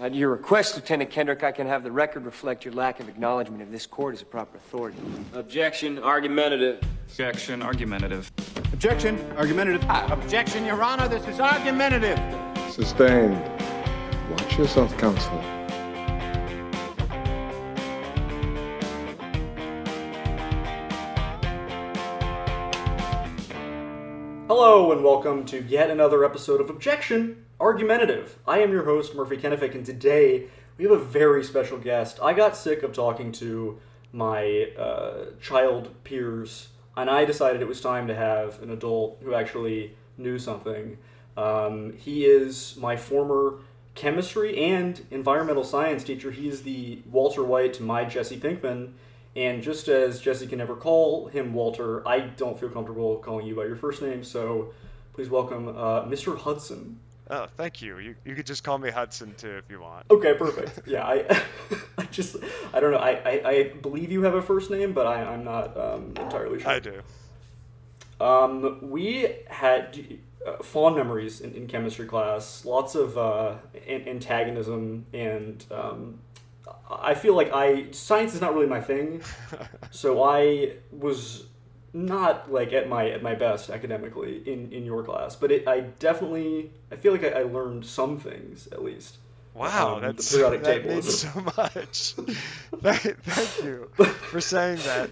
At 0.00 0.14
your 0.14 0.30
request, 0.30 0.74
Lieutenant 0.74 1.10
Kendrick, 1.10 1.44
I 1.44 1.52
can 1.52 1.66
have 1.66 1.84
the 1.84 1.92
record 1.92 2.24
reflect 2.24 2.64
your 2.64 2.72
lack 2.74 2.98
of 2.98 3.08
acknowledgement 3.08 3.62
of 3.62 3.70
this 3.70 3.86
court 3.86 4.14
as 4.14 4.22
a 4.22 4.24
proper 4.24 4.56
authority. 4.56 4.98
Objection, 5.34 5.98
argumentative. 5.98 6.82
Objection, 7.08 7.62
argumentative. 7.62 8.32
Objection, 8.72 9.20
argumentative. 9.36 9.84
Ah, 9.88 10.10
objection, 10.10 10.64
Your 10.64 10.82
Honor, 10.82 11.08
this 11.08 11.26
is 11.28 11.40
argumentative. 11.40 12.18
Sustained. 12.70 13.36
Watch 14.30 14.58
yourself, 14.58 14.96
counsel. 14.96 15.61
Hello 24.54 24.92
and 24.92 25.02
welcome 25.02 25.46
to 25.46 25.62
yet 25.62 25.88
another 25.88 26.26
episode 26.26 26.60
of 26.60 26.68
Objection 26.68 27.46
Argumentative. 27.58 28.36
I 28.46 28.58
am 28.58 28.70
your 28.70 28.84
host, 28.84 29.14
Murphy 29.14 29.38
Kennefic, 29.38 29.74
and 29.74 29.84
today 29.86 30.48
we 30.76 30.84
have 30.84 30.92
a 30.92 31.02
very 31.02 31.42
special 31.42 31.78
guest. 31.78 32.18
I 32.22 32.34
got 32.34 32.54
sick 32.54 32.82
of 32.82 32.92
talking 32.92 33.32
to 33.32 33.80
my 34.12 34.68
uh, 34.78 35.24
child 35.40 35.94
peers, 36.04 36.68
and 36.98 37.08
I 37.08 37.24
decided 37.24 37.62
it 37.62 37.66
was 37.66 37.80
time 37.80 38.06
to 38.08 38.14
have 38.14 38.62
an 38.62 38.70
adult 38.70 39.22
who 39.24 39.32
actually 39.32 39.96
knew 40.18 40.38
something. 40.38 40.98
Um, 41.38 41.94
he 41.94 42.26
is 42.26 42.76
my 42.76 42.94
former 42.94 43.60
chemistry 43.94 44.58
and 44.58 45.00
environmental 45.10 45.64
science 45.64 46.04
teacher. 46.04 46.30
He 46.30 46.46
is 46.46 46.62
the 46.62 47.00
Walter 47.10 47.42
White 47.42 47.72
to 47.74 47.82
my 47.82 48.04
Jesse 48.04 48.38
Pinkman. 48.38 48.92
And 49.34 49.62
just 49.62 49.88
as 49.88 50.20
Jesse 50.20 50.46
can 50.46 50.58
never 50.58 50.76
call 50.76 51.28
him 51.28 51.54
Walter, 51.54 52.06
I 52.06 52.20
don't 52.20 52.58
feel 52.58 52.68
comfortable 52.68 53.16
calling 53.18 53.46
you 53.46 53.54
by 53.54 53.64
your 53.64 53.76
first 53.76 54.02
name. 54.02 54.22
So 54.22 54.72
please 55.14 55.30
welcome 55.30 55.68
uh, 55.68 56.04
Mr. 56.04 56.36
Hudson. 56.36 56.98
Oh, 57.30 57.46
thank 57.56 57.80
you. 57.80 57.98
You 57.98 58.14
you 58.26 58.34
could 58.34 58.44
just 58.44 58.62
call 58.62 58.76
me 58.76 58.90
Hudson 58.90 59.34
too 59.38 59.56
if 59.56 59.70
you 59.70 59.80
want. 59.80 60.04
Okay, 60.10 60.34
perfect. 60.34 60.80
Yeah, 60.86 61.06
I, 61.06 61.42
I 61.98 62.04
just, 62.10 62.36
I 62.74 62.80
don't 62.80 62.90
know. 62.90 62.98
I, 62.98 63.12
I, 63.24 63.48
I 63.48 63.62
believe 63.80 64.12
you 64.12 64.22
have 64.22 64.34
a 64.34 64.42
first 64.42 64.70
name, 64.70 64.92
but 64.92 65.06
I, 65.06 65.22
I'm 65.22 65.44
not 65.44 65.74
um, 65.78 66.12
entirely 66.18 66.60
sure. 66.60 66.70
I 66.70 66.78
do. 66.80 67.00
Um, 68.20 68.90
we 68.90 69.34
had 69.48 69.98
uh, 70.46 70.62
fond 70.62 70.96
memories 70.96 71.40
in, 71.40 71.54
in 71.54 71.66
chemistry 71.66 72.06
class. 72.06 72.64
Lots 72.66 72.94
of 72.94 73.16
uh, 73.16 73.54
an- 73.88 74.06
antagonism, 74.06 75.06
and 75.14 75.64
um, 75.70 76.18
I 76.90 77.14
feel 77.14 77.34
like 77.34 77.52
I 77.52 77.90
science 77.92 78.34
is 78.34 78.40
not 78.40 78.54
really 78.54 78.66
my 78.66 78.80
thing. 78.80 79.22
so 79.90 80.22
I 80.22 80.74
was 80.90 81.44
not 81.92 82.50
like 82.52 82.72
at 82.72 82.88
my 82.88 83.10
at 83.10 83.22
my 83.22 83.34
best 83.34 83.70
academically 83.70 84.42
in 84.46 84.72
in 84.72 84.84
your 84.84 85.02
class, 85.02 85.36
but 85.36 85.50
it, 85.52 85.68
I 85.68 85.80
definitely 85.80 86.70
I 86.90 86.96
feel 86.96 87.12
like 87.12 87.24
I, 87.24 87.40
I 87.40 87.42
learned 87.42 87.84
some 87.86 88.18
things 88.18 88.68
at 88.68 88.82
least. 88.82 89.18
Wow, 89.54 89.96
Um, 89.96 90.06
the 90.14 90.14
that's 90.14 90.32
periodic 90.32 90.62
that 90.64 90.84
table 90.84 90.88
means 90.88 91.08
so 91.08 91.40
much. 91.56 92.14
thank, 92.82 93.04
you 93.62 93.90
for 94.30 94.40
saying 94.40 94.78
that. 94.84 95.10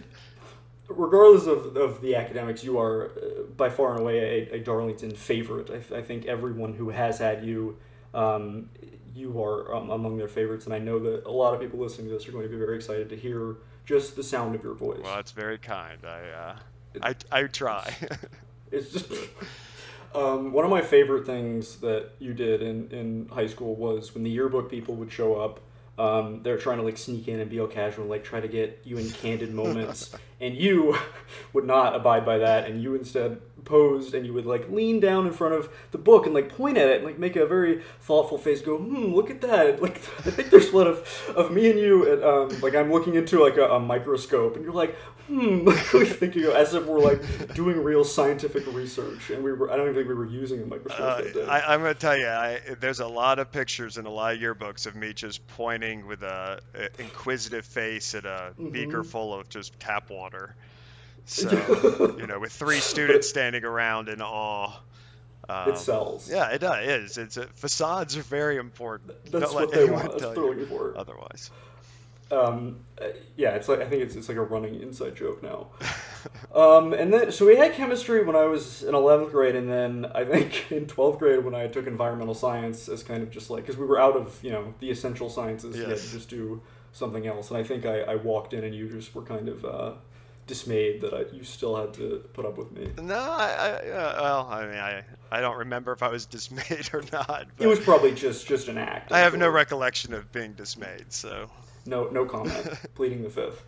regardless 0.89 1.47
of, 1.47 1.77
of 1.77 2.01
the 2.01 2.17
academics, 2.17 2.64
you 2.64 2.79
are 2.79 3.11
uh, 3.17 3.42
by 3.57 3.69
far 3.70 3.92
and 3.92 4.01
away 4.01 4.48
a, 4.53 4.57
a 4.57 4.59
Darlington 4.61 5.14
favorite. 5.14 5.70
I, 5.70 5.79
th- 5.79 5.92
I 5.92 6.03
think 6.03 6.27
everyone 6.27 6.75
who 6.75 6.91
has 6.91 7.19
had 7.19 7.45
you, 7.45 7.77
um, 8.14 8.70
you 9.14 9.42
are 9.42 9.75
um, 9.75 9.91
among 9.91 10.16
their 10.16 10.28
favorites, 10.28 10.66
and 10.66 10.75
I 10.75 10.78
know 10.78 10.98
that 10.98 11.25
a 11.27 11.30
lot 11.30 11.55
of 11.55 11.61
people 11.61 11.78
listening 11.78 12.08
to 12.08 12.14
this 12.14 12.28
are 12.28 12.33
going 12.33 12.44
to 12.44 12.48
be 12.48 12.56
very 12.56 12.77
excited 12.77 13.08
to 13.11 13.17
hear 13.17 13.56
just 13.84 14.17
the 14.17 14.22
sound 14.22 14.55
of 14.55 14.62
your 14.62 14.75
voice. 14.75 15.00
Well, 15.02 15.17
that's 15.17 15.33
very 15.33 15.58
kind. 15.58 15.98
I 16.05 16.28
uh, 16.30 16.56
I 17.02 17.14
I 17.30 17.42
try. 17.44 17.94
It's 18.72 18.92
just 18.92 19.11
um, 20.14 20.52
one 20.52 20.64
of 20.64 20.70
my 20.70 20.80
favorite 20.80 21.27
things 21.27 21.77
that 21.77 22.11
you 22.19 22.34
did 22.34 22.62
in, 22.62 22.89
in 22.91 23.28
high 23.33 23.47
school 23.47 23.75
was 23.75 24.14
when 24.14 24.22
the 24.22 24.30
yearbook 24.30 24.70
people 24.70 24.94
would 24.97 25.12
show 25.12 25.36
up. 25.36 25.61
Um, 25.98 26.42
they're 26.42 26.56
trying 26.56 26.78
to 26.78 26.84
like 26.84 26.97
sneak 26.97 27.28
in 27.28 27.41
and 27.41 27.50
be 27.50 27.61
all 27.61 27.67
casual, 27.67 28.02
and 28.02 28.11
like 28.11 28.24
try 28.24 28.41
to 28.41 28.48
get 28.48 28.80
you 28.84 28.97
in 28.97 29.11
candid 29.11 29.52
moments, 29.52 30.14
and 30.41 30.55
you 30.55 30.97
would 31.52 31.67
not 31.67 31.95
abide 31.95 32.24
by 32.24 32.39
that, 32.39 32.68
and 32.68 32.83
you 32.83 32.95
instead 32.95 33.40
posed 33.61 34.15
and 34.15 34.27
you 34.27 34.33
would 34.33 34.47
like 34.47 34.69
lean 34.71 35.01
down 35.01 35.27
in 35.27 35.33
front 35.33 35.55
of 35.55 35.69
the 35.93 35.98
book 35.98 36.27
and 36.27 36.35
like 36.35 36.48
point 36.48 36.79
at 36.79 36.89
it 36.89 36.97
and 36.98 37.05
like 37.05 37.19
make 37.19 37.37
a 37.37 37.47
very 37.47 37.83
thoughtful 38.01 38.39
face, 38.39 38.61
go, 38.63 38.79
hmm, 38.79 39.15
look 39.15 39.31
at 39.31 39.41
that. 39.43 39.81
Like 39.83 39.97
I 40.27 40.31
think 40.31 40.51
there's 40.51 40.73
one 40.73 40.87
of, 40.87 41.33
of 41.37 41.51
me 41.53 41.71
and 41.71 41.79
you, 41.79 42.11
and 42.13 42.25
um, 42.25 42.61
like 42.61 42.75
I'm 42.75 42.93
looking 42.93 43.15
into 43.15 43.43
like 43.43 43.57
a, 43.57 43.69
a 43.71 43.81
microscope, 43.81 44.57
and 44.57 44.65
you're 44.65 44.75
like, 44.75 44.97
hmm, 45.27 45.65
like 45.67 46.23
as 46.23 46.75
if 46.75 46.85
we're 46.87 47.01
like 47.01 47.23
doing 47.55 47.83
real 47.83 48.05
scientific 48.05 48.65
research, 48.67 49.31
and 49.31 49.43
we 49.43 49.53
were 49.53 49.71
I 49.71 49.77
don't 49.77 49.87
even 49.87 49.95
think 49.95 50.09
we 50.09 50.15
were 50.15 50.27
using 50.27 50.63
a 50.63 50.67
microscope 50.67 51.17
Uh, 51.17 51.17
that 51.17 51.33
day. 51.33 51.48
I, 51.48 51.73
I'm 51.73 51.81
gonna 51.81 51.95
tell 51.95 52.17
you, 52.17 52.27
I, 52.27 52.61
there's 52.81 53.01
a 53.01 53.07
lot 53.07 53.39
of 53.39 53.51
pictures 53.53 53.97
in 53.97 54.07
a 54.07 54.11
lot 54.11 54.35
of 54.35 54.41
yearbooks 54.41 54.87
of 54.87 54.95
me 54.97 55.13
just 55.13 55.47
pointing 55.47 56.07
with 56.07 56.23
a, 56.23 56.61
a 56.75 56.89
inquisitive 57.01 57.65
face 57.65 58.15
at 58.15 58.25
a 58.27 58.55
Mm-hmm. 58.59 58.71
beaker 58.71 59.05
full 59.05 59.33
of 59.33 59.48
just 59.48 59.79
tap 59.79 60.11
water. 60.11 60.57
So 61.30 62.17
you 62.18 62.27
know, 62.27 62.41
with 62.41 62.52
three 62.52 62.80
students 62.80 63.29
standing 63.29 63.64
around 63.64 64.08
in 64.08 64.20
awe. 64.20 64.80
Um, 65.48 65.70
it 65.70 65.79
sells. 65.79 66.30
Yeah, 66.30 66.48
it 66.51 66.61
does. 66.61 66.85
It 66.85 66.91
is. 66.91 67.18
It's 67.18 67.36
a, 67.36 67.46
facades 67.46 68.17
are 68.17 68.23
very 68.23 68.57
important. 68.57 69.13
That's 69.30 69.52
Don't 69.52 69.55
what 69.55 69.73
they 69.73 69.85
want. 69.85 70.11
That's 70.11 70.23
tell 70.23 70.29
what 70.30 70.35
they're 70.35 70.45
you 70.45 70.51
looking 70.51 70.67
for. 70.67 70.95
Otherwise. 70.96 71.51
Um, 72.33 72.80
uh, 73.01 73.07
yeah, 73.36 73.51
it's 73.51 73.68
like 73.68 73.80
I 73.80 73.86
think 73.86 74.02
it's, 74.02 74.14
it's 74.14 74.29
like 74.29 74.39
a 74.39 74.42
running 74.42 74.80
inside 74.80 75.17
joke 75.17 75.42
now. 75.42 75.68
um, 76.55 76.92
and 76.92 77.13
then 77.13 77.33
so 77.33 77.47
we 77.47 77.57
had 77.57 77.74
chemistry 77.74 78.24
when 78.24 78.36
I 78.36 78.45
was 78.45 78.83
in 78.83 78.95
eleventh 78.95 79.30
grade, 79.30 79.55
and 79.55 79.70
then 79.70 80.11
I 80.12 80.24
think 80.24 80.67
in 80.73 80.86
twelfth 80.86 81.20
grade 81.20 81.45
when 81.45 81.55
I 81.55 81.68
took 81.68 81.86
environmental 81.86 82.35
science 82.35 82.89
as 82.89 83.02
kind 83.05 83.23
of 83.23 83.30
just 83.30 83.51
like 83.51 83.62
because 83.62 83.77
we 83.77 83.86
were 83.86 84.01
out 84.01 84.17
of 84.17 84.42
you 84.42 84.51
know 84.51 84.74
the 84.80 84.91
essential 84.91 85.30
sciences, 85.30 85.77
you 85.77 85.85
had 85.85 85.97
to 85.97 86.11
just 86.11 86.29
do 86.29 86.61
something 86.92 87.27
else. 87.27 87.51
And 87.51 87.58
I 87.58 87.62
think 87.62 87.86
I, 87.86 88.01
I 88.01 88.14
walked 88.17 88.52
in 88.52 88.64
and 88.64 88.74
you 88.74 88.89
just 88.89 89.14
were 89.14 89.23
kind 89.23 89.48
of 89.48 89.64
uh, 89.64 89.92
dismayed 90.46 91.01
that 91.02 91.14
I, 91.14 91.24
you 91.33 91.45
still 91.45 91.77
had 91.77 91.95
to 91.95 92.24
put 92.33 92.45
up 92.45 92.58
with 92.58 92.73
me. 92.73 92.90
No, 93.01 93.14
I, 93.14 93.48
I 93.48 93.90
uh, 93.90 94.18
well, 94.20 94.48
I 94.51 94.67
mean, 94.67 94.78
I, 94.78 95.05
I 95.30 95.40
don't 95.40 95.58
remember 95.58 95.92
if 95.92 96.02
I 96.02 96.08
was 96.08 96.27
dismayed 96.36 96.90
or 96.92 97.02
not. 97.12 97.46
It 97.58 97.67
was 97.67 97.80
probably 97.80 98.12
just 98.12 98.46
just 98.46 98.68
an 98.68 98.79
act. 98.79 99.12
I 99.12 99.20
have 99.20 99.36
no 99.36 99.48
recollection 99.48 100.14
of 100.14 100.30
being 100.33 100.52
dismayed. 100.55 101.06
So 101.12 101.50
No, 101.86 102.08
no 102.08 102.24
comment. 102.24 102.68
Pleading 102.95 103.23
the 103.23 103.30
fifth. 103.30 103.62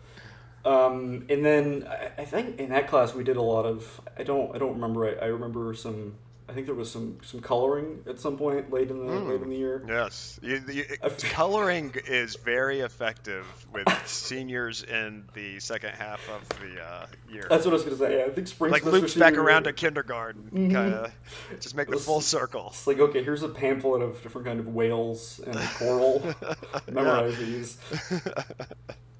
Um, 0.65 1.25
and 1.29 1.43
then 1.43 1.85
I, 1.89 2.21
I 2.21 2.25
think 2.25 2.59
in 2.59 2.69
that 2.69 2.87
class 2.87 3.13
we 3.13 3.23
did 3.23 3.37
a 3.37 3.41
lot 3.41 3.65
of. 3.65 4.01
I 4.17 4.23
don't. 4.23 4.55
I 4.55 4.57
don't 4.57 4.73
remember. 4.73 5.05
I, 5.05 5.25
I 5.25 5.27
remember 5.27 5.73
some. 5.73 6.15
I 6.53 6.55
think 6.55 6.67
there 6.67 6.75
was 6.75 6.91
some 6.91 7.17
some 7.23 7.39
coloring 7.39 8.03
at 8.07 8.19
some 8.19 8.37
point 8.37 8.71
late 8.71 8.91
in 8.91 9.07
the 9.07 9.11
late 9.11 9.41
in 9.41 9.49
the 9.49 9.55
year. 9.55 9.83
yes, 9.87 10.39
you, 10.43 10.61
you, 10.71 10.83
coloring 11.31 11.91
is 12.05 12.35
very 12.35 12.81
effective 12.81 13.47
with 13.73 13.87
seniors 14.07 14.83
in 14.83 15.25
the 15.33 15.59
second 15.59 15.95
half 15.95 16.21
of 16.29 16.47
the 16.59 16.79
uh, 16.79 17.07
year. 17.31 17.47
That's 17.49 17.65
what 17.65 17.71
I 17.71 17.73
was 17.73 17.83
gonna 17.83 17.97
say. 17.97 18.19
Yeah, 18.19 18.25
I 18.25 18.29
think 18.29 18.47
spring 18.47 18.71
like 18.71 18.85
loops 18.85 19.15
back 19.15 19.33
around 19.33 19.63
year, 19.65 19.73
to 19.73 19.79
kindergarten, 19.81 20.51
Mhm. 20.53 20.71
kind 20.73 20.93
of 20.93 21.11
just 21.59 21.75
make 21.75 21.87
the 21.89 21.97
full 21.97 22.21
circle. 22.21 22.67
It's 22.67 22.85
like 22.85 22.99
okay, 22.99 23.23
here's 23.23 23.41
a 23.41 23.49
pamphlet 23.49 24.03
of 24.03 24.21
different 24.21 24.45
kind 24.45 24.59
of 24.59 24.67
whales 24.67 25.41
and 25.47 25.57
coral. 25.79 26.21
Memorize 26.91 27.35
these. 27.39 27.77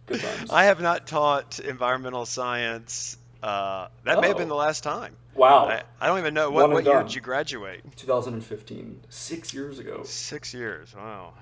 Good 0.05 0.21
times. 0.21 0.51
I 0.51 0.65
have 0.65 0.81
not 0.81 1.07
taught 1.07 1.57
environmental 1.59 2.27
science. 2.27 3.17
Uh, 3.41 3.87
that 4.03 4.21
may 4.21 4.27
have 4.27 4.37
been 4.37 4.45
Oh. 4.45 4.49
the 4.49 4.55
last 4.55 4.83
time. 4.83 5.15
Wow. 5.35 5.65
I, 5.67 5.83
I 5.99 6.07
don't 6.07 6.19
even 6.19 6.33
know 6.33 6.49
what, 6.51 6.69
what 6.69 6.85
year 6.85 7.01
did 7.03 7.13
you 7.15 7.21
graduate? 7.21 7.81
2015, 7.95 9.01
six 9.09 9.53
years 9.53 9.79
ago. 9.79 10.03
Six 10.03 10.53
years. 10.53 10.93
Wow. 10.95 11.33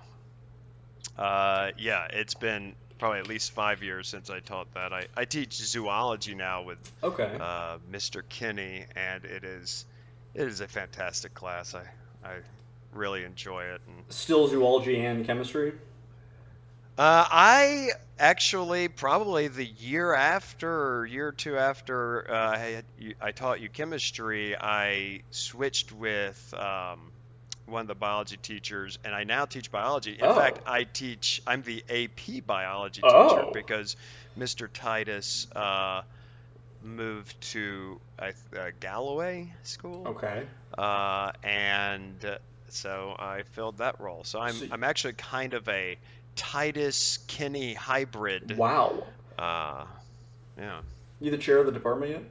Uh, 1.18 1.72
yeah, 1.78 2.08
it's 2.12 2.34
been 2.34 2.74
probably 2.98 3.20
at 3.20 3.28
least 3.28 3.52
five 3.52 3.84
years 3.84 4.08
since 4.08 4.30
I 4.30 4.40
taught 4.40 4.74
that. 4.76 4.94
I, 4.94 5.08
I 5.16 5.26
teach 5.26 5.54
zoology 5.54 6.36
now 6.36 6.64
with 6.64 6.78
Okay. 7.04 7.38
uh, 7.40 7.78
Mr. 7.92 8.22
Kinney, 8.28 8.86
and 8.96 9.26
it 9.26 9.44
is 9.44 9.86
it 10.34 10.48
is 10.48 10.62
a 10.62 10.68
fantastic 10.68 11.34
class. 11.34 11.76
I 11.76 11.84
I 12.24 12.36
really 12.94 13.24
enjoy 13.24 13.64
it. 13.64 13.82
And, 13.88 14.04
Still 14.10 14.48
zoology 14.48 15.04
and 15.04 15.26
chemistry. 15.26 15.74
Uh, 17.02 17.26
I 17.32 17.90
actually 18.20 18.88
probably 18.88 19.48
the 19.48 19.66
year 19.66 20.14
after 20.14 20.70
or 21.00 21.06
year 21.08 21.30
or 21.30 21.32
two 21.32 21.58
after 21.58 22.30
uh, 22.32 22.52
I, 22.52 22.58
had, 22.58 22.86
I 23.20 23.32
taught 23.32 23.60
you 23.60 23.70
chemistry, 23.70 24.56
I 24.56 25.22
switched 25.32 25.92
with 25.92 26.54
um, 26.56 27.00
one 27.66 27.82
of 27.82 27.88
the 27.88 27.96
biology 27.96 28.38
teachers, 28.38 29.00
and 29.04 29.16
I 29.16 29.24
now 29.24 29.46
teach 29.46 29.72
biology. 29.72 30.12
In 30.20 30.26
Oh. 30.26 30.36
fact, 30.36 30.60
I 30.68 30.84
teach. 30.84 31.42
I'm 31.48 31.64
the 31.64 31.84
AP 31.90 32.46
biology 32.46 33.02
Oh. 33.04 33.30
teacher 33.30 33.48
because 33.52 33.96
Mr. 34.38 34.70
Titus 34.72 35.48
uh, 35.56 36.02
moved 36.84 37.42
to 37.54 38.00
uh, 38.20 38.32
uh, 38.56 38.70
Galloway 38.80 39.52
School, 39.64 40.04
Okay. 40.10 40.44
uh, 40.78 41.32
and 41.44 42.24
uh, 42.26 42.38
so 42.70 43.16
I 43.18 43.42
filled 43.54 43.80
that 43.80 44.00
role. 44.00 44.24
So 44.24 44.40
I'm 44.40 44.54
So- 44.54 44.68
I'm 44.72 44.84
actually 44.84 45.14
kind 45.14 45.56
of 45.56 45.68
a 45.68 45.98
Titus 46.36 47.20
Kinney 47.28 47.74
hybrid. 47.74 48.58
Wow. 48.58 49.04
Uh, 49.38 49.86
yeah. 50.58 50.82
You 51.20 51.32
the 51.32 51.38
chair 51.38 51.58
of 51.60 51.66
the 51.66 51.72
department 51.72 52.12
yet? 52.12 52.24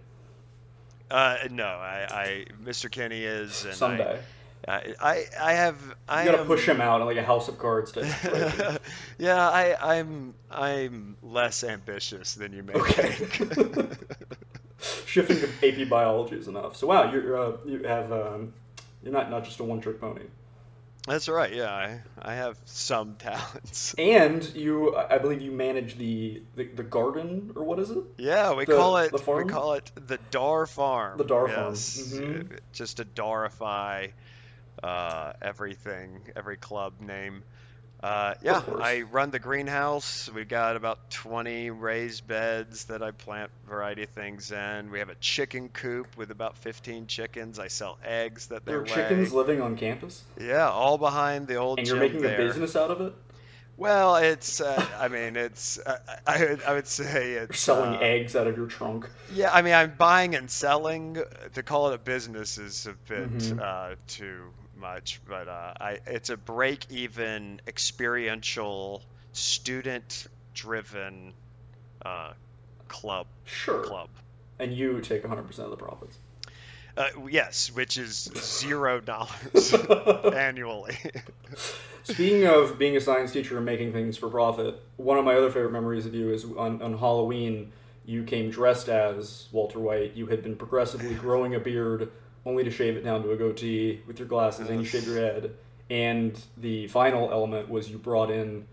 Uh, 1.11 1.37
no, 1.50 1.64
I, 1.64 2.06
I 2.11 2.44
Mr. 2.62 2.91
Kenny 2.91 3.25
is, 3.25 3.64
and 3.64 3.75
Someday. 3.75 4.19
I 4.69 4.94
I, 5.00 5.25
I 5.41 5.52
have 5.55 5.76
I 6.08 6.25
You 6.25 6.31
gotta 6.31 6.43
am, 6.43 6.47
push 6.47 6.69
him 6.69 6.81
out 6.81 7.05
like 7.05 7.17
a 7.17 7.23
House 7.23 7.49
of 7.49 7.58
Cards 7.58 7.93
yeah, 9.19 9.49
I 9.49 9.97
I'm 9.99 10.35
I'm 10.50 11.17
less 11.23 11.64
ambitious 11.64 12.35
than 12.35 12.53
you 12.53 12.62
may 12.62 12.75
Okay. 12.75 13.11
think. 13.12 13.99
Shifting 15.06 15.38
to 15.41 15.49
AP 15.82 15.88
biology 15.88 16.37
is 16.37 16.46
enough. 16.46 16.76
So 16.76 16.87
wow, 16.87 17.11
you're 17.11 17.37
uh, 17.37 17.56
you 17.67 17.82
have 17.85 18.12
um, 18.12 18.53
you're 19.03 19.12
not 19.12 19.31
not 19.31 19.44
just 19.44 19.58
a 19.61 19.64
one 19.64 19.81
trick 19.81 20.00
pony, 20.00 20.23
That's 21.06 21.29
right. 21.29 21.52
Yeah, 21.52 21.73
I 21.73 22.00
I 22.20 22.35
have 22.35 22.58
some 22.67 23.14
talents. 23.19 23.94
and 23.99 24.44
you 24.55 24.94
I 24.97 25.19
believe 25.19 25.41
you 25.41 25.50
manage 25.50 25.97
the 25.97 26.43
the, 26.56 26.64
the 26.64 26.82
garden 26.82 27.52
or 27.56 27.64
what 27.64 27.79
is 27.79 27.91
it? 27.91 27.99
Yeah, 28.19 28.55
we 28.55 28.64
The- 28.67 28.76
call 28.76 28.97
it 28.99 29.11
the 29.12 29.19
farm? 29.19 29.47
we 29.47 29.50
call 29.52 29.73
it 29.75 29.91
the 29.94 30.19
Dar 30.31 30.67
Farm. 30.67 31.17
The 31.19 31.25
Dar 31.25 31.49
Farm, 31.49 31.70
yes. 31.70 32.12
mhm. 32.14 32.52
uh, 32.52 32.56
Just 32.73 32.99
to 32.99 33.05
Darify 33.06 34.12
uh, 34.82 35.32
everything, 35.43 36.20
every 36.37 36.56
club 36.56 36.93
name. 37.00 37.43
Uh, 38.02 38.35
yeah. 38.43 38.62
I 38.81 39.02
run 39.02 39.31
the 39.31 39.38
greenhouse. 39.38 40.31
We've 40.35 40.49
got 40.49 40.76
about 40.76 41.11
20 41.11 41.69
raised 41.70 42.26
beds 42.26 42.85
that 42.87 43.02
I 43.02 43.11
plant 43.11 43.50
variety 43.69 44.05
of 44.05 44.08
things 44.11 44.50
in. 44.52 44.91
We 44.91 45.00
have 45.00 45.11
a 45.11 45.14
chicken 45.17 45.69
coop 45.69 46.17
with 46.17 46.31
about 46.31 46.56
15 46.58 47.06
chickens. 47.08 47.58
I 47.58 47.69
sell 47.69 47.99
eggs 48.05 48.47
that 48.47 48.64
they 48.64 48.73
There 48.73 48.81
are 48.81 48.87
lay. 48.87 48.94
chickens 48.94 49.32
living 49.35 49.61
on 49.61 49.76
campus, 49.76 50.23
Yeah, 50.41 50.70
all 50.70 50.97
behind 50.97 51.47
the 51.47 51.56
old 51.56 51.79
and 51.79 51.87
you're 51.87 51.99
gym 51.99 52.06
making 52.06 52.23
there. 52.23 52.41
a 52.41 52.47
business 52.47 52.75
out 52.75 52.91
of 52.91 53.00
it. 53.02 53.12
Well, 53.76 54.17
it's. 54.17 54.61
Uh, 54.61 54.85
I 54.99 55.08
mean, 55.08 55.37
it's. 55.37 55.79
Uh, 55.79 55.99
I 56.26 56.44
would. 56.44 56.62
I 56.64 56.75
would 56.75 56.87
say 56.87 57.32
You're 57.32 57.43
it's 57.44 57.61
selling 57.61 57.94
uh, 57.96 58.00
eggs 58.00 58.37
out 58.37 58.46
of 58.46 58.55
your 58.56 58.67
trunk. 58.67 59.08
Yeah, 59.32 59.50
I 59.50 59.62
mean, 59.62 59.73
I'm 59.73 59.94
buying 59.96 60.35
and 60.35 60.50
selling. 60.50 61.17
To 61.55 61.62
call 61.62 61.88
it 61.91 61.94
a 61.94 61.99
business 61.99 62.58
is 62.58 62.87
a 62.87 62.93
bit 63.08 63.31
Mhm. 63.31 63.58
uh, 63.58 63.94
too 64.06 64.53
much, 64.81 65.21
but 65.29 65.49
uh, 65.49 65.75
I 65.81 65.99
it's 66.06 66.31
a 66.31 66.37
break-even, 66.37 67.61
experiential, 67.67 69.03
student-driven 69.32 71.32
uh, 72.05 72.32
club. 72.88 73.27
Sure. 73.44 73.85
Club. 73.85 74.09
And 74.59 74.75
you 74.75 75.00
take 75.00 75.23
100% 75.23 75.59
of 75.61 75.71
the 75.71 75.77
profits. 75.77 76.19
Uh, 76.97 77.06
yes, 77.31 77.71
which 77.73 77.97
is 77.97 78.31
zero 78.37 79.00
dollars 79.00 79.75
annually. 80.35 80.97
Speaking 82.03 82.47
of 82.47 82.79
being 82.79 82.97
a 82.97 83.00
science 83.00 83.32
teacher 83.32 83.56
and 83.56 83.65
making 83.65 83.93
things 83.93 84.17
for 84.17 84.29
profit, 84.29 84.82
one 84.97 85.17
of 85.17 85.25
my 85.25 85.35
other 85.35 85.50
favorite 85.50 85.73
memories 85.73 86.06
of 86.06 86.15
you 86.15 86.32
is 86.32 86.44
on, 86.44 86.82
on 86.82 86.99
Halloween, 86.99 87.73
you 88.05 88.25
came 88.25 88.50
dressed 88.50 88.88
as 88.88 89.47
Walter 89.53 89.79
White. 89.79 90.15
You 90.15 90.27
had 90.27 90.43
been 90.43 90.56
progressively 90.56 91.15
growing 91.15 91.55
a 91.55 91.61
beard, 91.61 92.11
only 92.46 92.64
to 92.64 92.70
shave 92.70 92.96
it 92.96 93.04
down 93.04 93.22
to 93.22 93.32
a 93.32 93.37
goatee 93.37 94.00
with 94.06 94.19
your 94.19 94.28
glasses, 94.28 94.69
and 94.69 94.81
you 94.81 94.87
shaved 94.87 95.06
your 95.06 95.16
head. 95.16 95.54
And 95.90 96.40
the 96.56 96.87
final 96.88 97.31
element 97.31 97.69
was 97.69 97.90
you 97.90 97.98
brought 97.98 98.31
in 98.31 98.66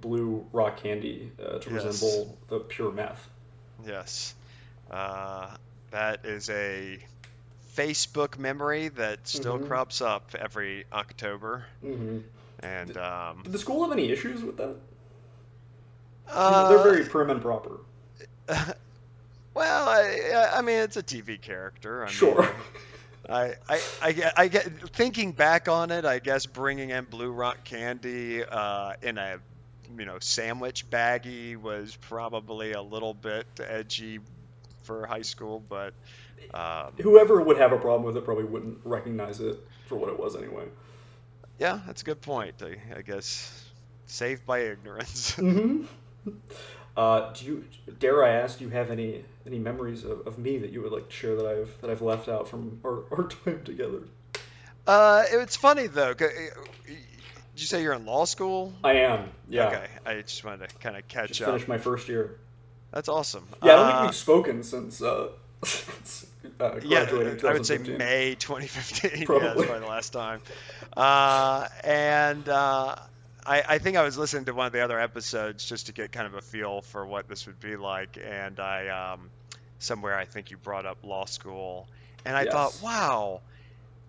blue 0.00 0.46
rock 0.52 0.76
candy 0.82 1.32
uh, 1.42 1.58
to 1.58 1.70
Yes. 1.70 1.84
resemble 1.84 2.38
the 2.48 2.60
pure 2.60 2.92
meth. 2.92 3.28
yes, 3.86 4.34
uh, 4.90 5.48
that 5.90 6.24
is 6.24 6.48
a 6.50 6.98
Facebook 7.76 8.38
memory 8.38 8.88
that 8.88 9.26
still 9.26 9.58
Mhm. 9.58 9.66
crops 9.66 10.00
up 10.00 10.34
every 10.38 10.84
October, 10.92 11.64
hmm 11.80 12.18
and 12.60 12.96
um, 12.96 13.42
Did 13.44 13.52
the 13.52 13.58
school 13.58 13.82
have 13.84 13.92
any 13.92 14.10
issues 14.10 14.42
with 14.42 14.56
that? 14.56 14.74
uh, 16.28 16.68
They're 16.68 16.78
very 16.78 17.04
prim 17.04 17.30
and 17.30 17.40
proper. 17.42 17.78
Well, 19.54 19.88
I, 19.88 20.50
I 20.58 20.62
mean, 20.62 20.78
it's 20.78 20.96
a 20.96 21.02
TV 21.02 21.40
character. 21.40 22.02
I 22.02 22.06
mean, 22.06 22.12
Sure. 22.12 22.48
I, 23.28 23.54
I, 23.68 23.80
I, 24.00 24.12
get, 24.12 24.38
I 24.38 24.48
get 24.48 24.64
thinking 24.90 25.32
back 25.32 25.68
on 25.68 25.90
it. 25.90 26.04
I 26.04 26.18
guess 26.18 26.46
bringing 26.46 26.90
in 26.90 27.04
Blue 27.04 27.30
Rock 27.30 27.64
candy 27.64 28.42
uh, 28.44 28.94
in 29.02 29.18
a, 29.18 29.38
you 29.98 30.04
know, 30.06 30.18
sandwich 30.20 30.88
baggie 30.88 31.56
was 31.56 31.96
probably 31.96 32.72
a 32.72 32.82
little 32.82 33.14
bit 33.14 33.46
edgy 33.60 34.20
for 34.84 35.06
high 35.06 35.22
school, 35.22 35.62
but 35.68 35.92
um, 36.54 36.92
Whoever 37.02 37.42
would 37.42 37.58
have 37.58 37.72
a 37.72 37.78
problem 37.78 38.04
with 38.04 38.16
it 38.16 38.24
probably 38.24 38.44
wouldn't 38.44 38.78
recognize 38.84 39.40
it 39.40 39.58
for 39.86 39.96
what 39.96 40.08
it 40.08 40.18
was 40.18 40.34
anyway. 40.36 40.64
yeah, 41.58 41.80
that's 41.86 42.02
a 42.02 42.04
good 42.04 42.22
point. 42.22 42.54
I, 42.62 42.76
I 42.98 43.02
guess 43.02 43.66
saved 44.06 44.46
by 44.46 44.60
ignorance. 44.60 45.34
hmm 45.34 45.82
Uh, 46.98 47.32
do 47.32 47.44
you 47.44 47.64
dare 48.00 48.24
I 48.24 48.30
ask? 48.30 48.58
Do 48.58 48.64
you 48.64 48.70
have 48.70 48.90
any 48.90 49.24
any 49.46 49.58
memories 49.60 50.02
of, 50.04 50.26
of 50.26 50.36
me 50.36 50.58
that 50.58 50.70
you 50.70 50.82
would 50.82 50.90
like 50.92 51.08
to 51.08 51.14
share 51.14 51.36
that 51.36 51.46
I've 51.46 51.80
that 51.80 51.90
I've 51.90 52.02
left 52.02 52.28
out 52.28 52.48
from 52.48 52.80
our, 52.84 53.04
our 53.12 53.28
time 53.44 53.62
together? 53.64 54.00
uh, 54.86 55.22
it's 55.30 55.54
funny 55.54 55.86
though. 55.86 56.10
uh, 56.10 56.16
Did 56.16 56.96
you 57.54 57.66
say 57.66 57.82
you're 57.82 57.92
in 57.94 58.04
law 58.04 58.24
school? 58.24 58.72
I 58.82 58.94
am. 58.94 59.28
Yeah. 59.48 59.68
Okay, 59.68 59.86
I 60.06 60.22
just 60.22 60.44
wanted 60.44 60.68
to 60.70 60.74
kind 60.76 60.96
of 60.96 61.06
catch 61.06 61.28
Just 61.28 61.42
up. 61.42 61.46
finished 61.48 61.68
my 61.68 61.78
first 61.78 62.08
year. 62.08 62.36
That's 62.90 63.08
awesome. 63.08 63.46
Yeah, 63.62 63.74
I 63.74 63.76
don't 63.76 63.84
Uh, 63.86 63.92
think 63.92 64.02
we've 64.10 64.16
spoken 64.16 64.62
since 64.64 65.00
uh, 65.00 65.28
since 65.64 66.26
uh, 66.60 66.80
Yeah, 66.82 67.06
I 67.46 67.52
would 67.52 67.64
say 67.66 67.78
May 67.78 68.34
2015. 68.34 69.10
yeah, 69.20 69.24
Probably. 69.24 69.46
that's 69.46 69.62
probably 69.66 69.80
the 69.80 69.86
last 69.86 70.12
time. 70.12 70.40
Uh, 70.96 71.68
and 71.84 72.48
uh, 72.48 72.96
I, 73.48 73.64
I 73.68 73.78
think 73.78 73.96
I 73.96 74.02
was 74.02 74.18
listening 74.18 74.44
to 74.46 74.54
one 74.54 74.66
of 74.66 74.72
the 74.72 74.80
other 74.80 75.00
episodes 75.00 75.64
just 75.64 75.86
to 75.86 75.92
get 75.92 76.12
kind 76.12 76.26
of 76.26 76.34
a 76.34 76.42
feel 76.42 76.82
for 76.82 77.06
what 77.06 77.28
this 77.28 77.46
would 77.46 77.60
be 77.60 77.76
like. 77.76 78.18
And 78.22 78.60
I, 78.60 78.88
um, 79.14 79.30
somewhere 79.78 80.16
I 80.16 80.26
think 80.26 80.50
you 80.50 80.56
brought 80.58 80.86
up 80.86 80.98
law 81.04 81.24
school, 81.24 81.88
and 82.24 82.36
I 82.36 82.44
thought, 82.44 82.80
wow, 82.82 83.42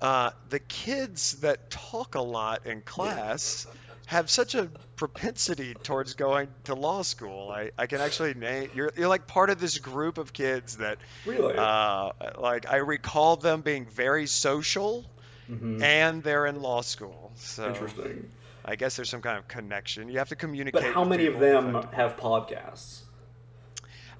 uh, 0.01 0.31
the 0.49 0.59
kids 0.59 1.33
that 1.41 1.71
talk 1.71 2.15
a 2.15 2.21
lot 2.21 2.65
in 2.65 2.81
class. 2.81 3.67
Have 4.07 4.29
such 4.31 4.55
a 4.55 4.69
propensity 4.95 5.75
towards 5.83 6.15
going 6.15 6.49
to 6.63 6.73
law 6.73 7.03
school. 7.03 7.51
I, 7.51 7.69
I 7.77 7.85
can 7.85 8.01
actually 8.01 8.33
name 8.33 8.69
you're 8.73 8.91
you're 8.97 9.07
like 9.07 9.27
part 9.27 9.51
of 9.51 9.59
this 9.59 9.77
group 9.77 10.17
of 10.17 10.33
kids 10.33 10.77
that 10.77 10.97
Really? 11.25 11.55
uh, 11.55 12.11
like 12.39 12.67
I 12.67 12.77
recall 12.77 13.35
them 13.37 13.61
being 13.61 13.85
very 13.85 14.25
social, 14.25 15.05
Mhm. 15.49 15.81
and 15.83 16.23
they're 16.23 16.47
in 16.47 16.61
law 16.61 16.81
school. 16.81 17.31
So 17.37 17.65
Interesting. 17.67 18.31
I 18.65 18.75
guess 18.75 18.95
there's 18.95 19.09
some 19.09 19.21
kind 19.21 19.37
of 19.37 19.47
connection. 19.47 20.09
You 20.09 20.19
have 20.19 20.29
to 20.29 20.35
communicate. 20.35 20.81
But 20.83 20.93
how 20.93 21.03
many 21.03 21.25
of 21.27 21.39
them 21.39 21.73
have 21.93 22.17
podcasts? 22.17 23.01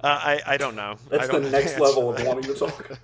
Uh, 0.02 0.08
I 0.08 0.42
I 0.46 0.58
don't 0.58 0.76
know. 0.76 0.96
That's 1.10 1.28
the 1.28 1.34
don't 1.34 1.44
know 1.44 1.50
next 1.60 1.78
level 1.80 2.14
of 2.14 2.26
wanting 2.26 2.54
to 2.54 2.60
talk. 2.60 2.90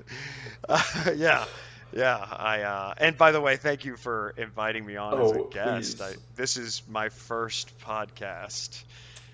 Uh, 0.67 0.81
yeah, 1.15 1.45
yeah. 1.93 2.17
I 2.17 2.61
uh, 2.61 2.93
and 2.97 3.15
by 3.17 3.31
the 3.31 3.39
way, 3.41 3.57
thank 3.57 3.85
you 3.85 3.97
for 3.97 4.33
inviting 4.35 4.83
me 4.83 4.95
on 4.95 5.21
as 5.21 5.31
a 5.31 5.39
Oh, 5.41 5.43
guest. 5.43 6.01
I, 6.01 6.13
this 6.35 6.57
is 6.57 6.81
my 6.89 7.09
first 7.09 7.77
podcast. 7.81 8.83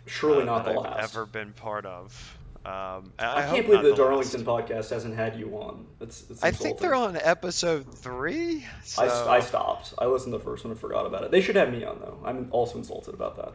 Surely 0.08 0.42
uh, 0.42 0.46
not 0.46 0.66
the 0.66 0.72
that 0.72 0.80
I've 0.80 0.84
last. 0.84 1.16
ever 1.16 1.26
been 1.26 1.54
part 1.54 1.86
of. 1.86 2.38
Um, 2.64 3.12
I, 3.18 3.38
I, 3.38 3.42
hope 3.42 3.56
can't 3.56 3.66
believe 3.66 3.84
the 3.84 3.90
the 3.90 3.96
Darlington 3.96 4.46
last. 4.46 4.68
podcast 4.68 4.90
hasn't 4.92 5.16
had 5.16 5.36
you 5.36 5.50
on. 5.58 5.88
It's, 6.00 6.30
it's 6.30 6.44
I 6.44 6.52
think 6.52 6.78
they're 6.78 6.94
on 6.94 7.16
episode 7.16 7.92
three. 7.92 8.64
So. 8.84 9.02
I, 9.02 9.38
I 9.38 9.40
stopped. 9.40 9.96
I 9.98 10.06
listened 10.06 10.34
to 10.34 10.38
the 10.38 10.44
first 10.44 10.64
one 10.64 10.70
and 10.70 10.80
forgot 10.80 11.08
about 11.08 11.24
it. 11.24 11.32
They 11.32 11.42
should 11.42 11.56
have 11.56 11.72
me 11.72 11.84
on 11.84 12.00
though. 12.00 12.20
I'm 12.24 12.50
also 12.52 12.78
insulted 12.78 13.16
about 13.16 13.36
that. 13.38 13.54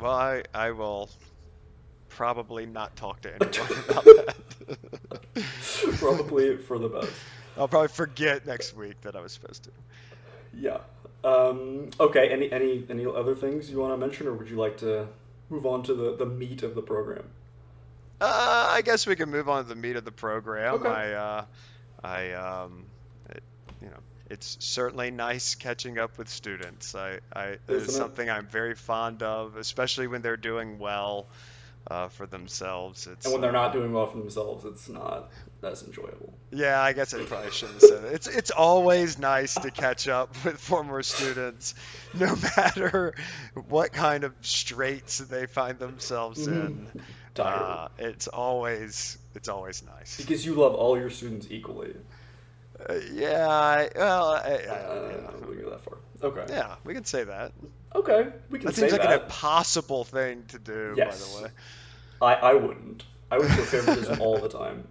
Well, 0.00 0.12
I, 0.12 0.42
I 0.54 0.70
will 0.70 1.10
probably 2.08 2.64
not 2.64 2.96
talk 2.96 3.20
to 3.22 3.34
anyone 3.40 3.84
about 3.90 4.04
that. 4.04 4.36
Probably 5.98 6.56
for 6.56 6.78
the 6.78 6.88
best. 6.88 7.12
I'll 7.58 7.68
probably 7.68 7.88
forget 7.88 8.46
next 8.46 8.74
week 8.74 8.98
that 9.02 9.16
I 9.16 9.20
was 9.20 9.32
supposed 9.32 9.64
to. 9.64 9.70
Yeah. 10.54 10.78
Um, 11.24 11.90
okay. 12.00 12.28
Any 12.30 12.50
any 12.50 12.86
any 12.88 13.04
other 13.04 13.34
things 13.34 13.70
you 13.70 13.80
want 13.80 13.92
to 13.92 13.98
mention, 13.98 14.26
or 14.26 14.32
would 14.32 14.48
you 14.48 14.56
like 14.56 14.78
to 14.78 15.08
move 15.50 15.66
on 15.66 15.82
to 15.84 15.94
the, 15.94 16.16
the 16.16 16.26
meat 16.26 16.62
of 16.62 16.74
the 16.74 16.82
program? 16.82 17.24
Uh, 18.20 18.68
I 18.70 18.82
guess 18.82 19.06
we 19.06 19.16
can 19.16 19.30
move 19.30 19.48
on 19.48 19.62
to 19.62 19.68
the 19.68 19.74
meat 19.74 19.96
of 19.96 20.04
the 20.04 20.12
program. 20.12 20.74
Okay. 20.74 20.88
I, 20.88 21.12
uh, 21.12 21.44
I, 22.02 22.32
um, 22.32 22.84
it, 23.30 23.42
you 23.82 23.88
know, 23.88 23.98
it's 24.30 24.56
certainly 24.60 25.10
nice 25.10 25.54
catching 25.54 25.98
up 25.98 26.18
with 26.18 26.28
students. 26.28 26.94
I, 26.94 27.20
I, 27.32 27.58
it's 27.68 27.94
something 27.94 28.28
I'm 28.28 28.46
very 28.46 28.74
fond 28.74 29.22
of, 29.22 29.56
especially 29.56 30.06
when 30.06 30.22
they're 30.22 30.36
doing 30.36 30.78
well 30.78 31.26
uh, 31.88 32.08
for 32.08 32.26
themselves. 32.26 33.06
It's 33.06 33.26
And 33.26 33.32
when 33.32 33.40
they're 33.40 33.52
not 33.52 33.72
doing 33.72 33.92
well 33.92 34.06
for 34.06 34.18
themselves, 34.18 34.64
it's 34.64 34.88
not 34.88 35.30
as 35.66 35.82
enjoyable. 35.82 36.32
Yeah, 36.50 36.80
I 36.80 36.92
guess 36.92 37.12
I 37.14 37.22
probably 37.24 37.50
shouldn't 37.50 37.80
have 37.82 37.90
said 37.90 38.04
it. 38.04 38.14
It's 38.14 38.26
it's 38.28 38.50
always 38.50 39.18
nice 39.18 39.54
to 39.54 39.70
catch 39.70 40.08
up 40.08 40.30
with 40.44 40.58
former 40.58 41.02
students, 41.02 41.74
no 42.14 42.34
matter 42.56 43.14
what 43.68 43.92
kind 43.92 44.24
of 44.24 44.32
straits 44.42 45.18
they 45.18 45.46
find 45.46 45.78
themselves 45.78 46.46
in. 46.46 46.88
Uh, 47.38 47.88
it's 47.98 48.28
always 48.28 49.18
it's 49.34 49.48
always 49.48 49.82
nice. 49.82 50.16
because 50.16 50.44
you 50.46 50.54
love 50.54 50.74
all 50.74 50.96
your 50.98 51.10
students 51.10 51.46
equally. 51.50 51.94
Uh, 52.88 52.94
yeah, 53.12 53.46
I, 53.48 53.88
well, 53.96 54.28
I, 54.32 54.38
I, 54.38 54.52
Uh, 54.52 55.12
yeah. 55.40 55.46
we 55.48 55.56
go 55.56 55.70
that 55.70 55.80
far. 55.82 55.98
Okay. 56.22 56.44
yeah, 56.52 56.76
we 56.84 56.94
can 56.94 57.04
say 57.04 57.24
that. 57.24 57.52
Okay. 57.94 58.28
We 58.50 58.58
can 58.58 58.68
say 58.72 58.72
That 58.72 58.74
say 58.74 58.80
seems 58.88 58.92
like 58.92 59.02
that. 59.02 59.12
an 59.18 59.22
impossible 59.22 60.04
thing 60.04 60.44
to 60.48 60.58
do, 60.58 60.94
Yes. 60.96 61.34
by 61.34 61.38
the 61.40 61.44
way. 61.44 61.50
I, 62.22 62.34
I 62.50 62.54
wouldn't. 62.54 63.04
I 63.30 63.38
would 63.38 63.48
show 63.50 63.62
favoritism 63.64 64.20
all 64.20 64.38
the 64.38 64.48
time. 64.48 64.86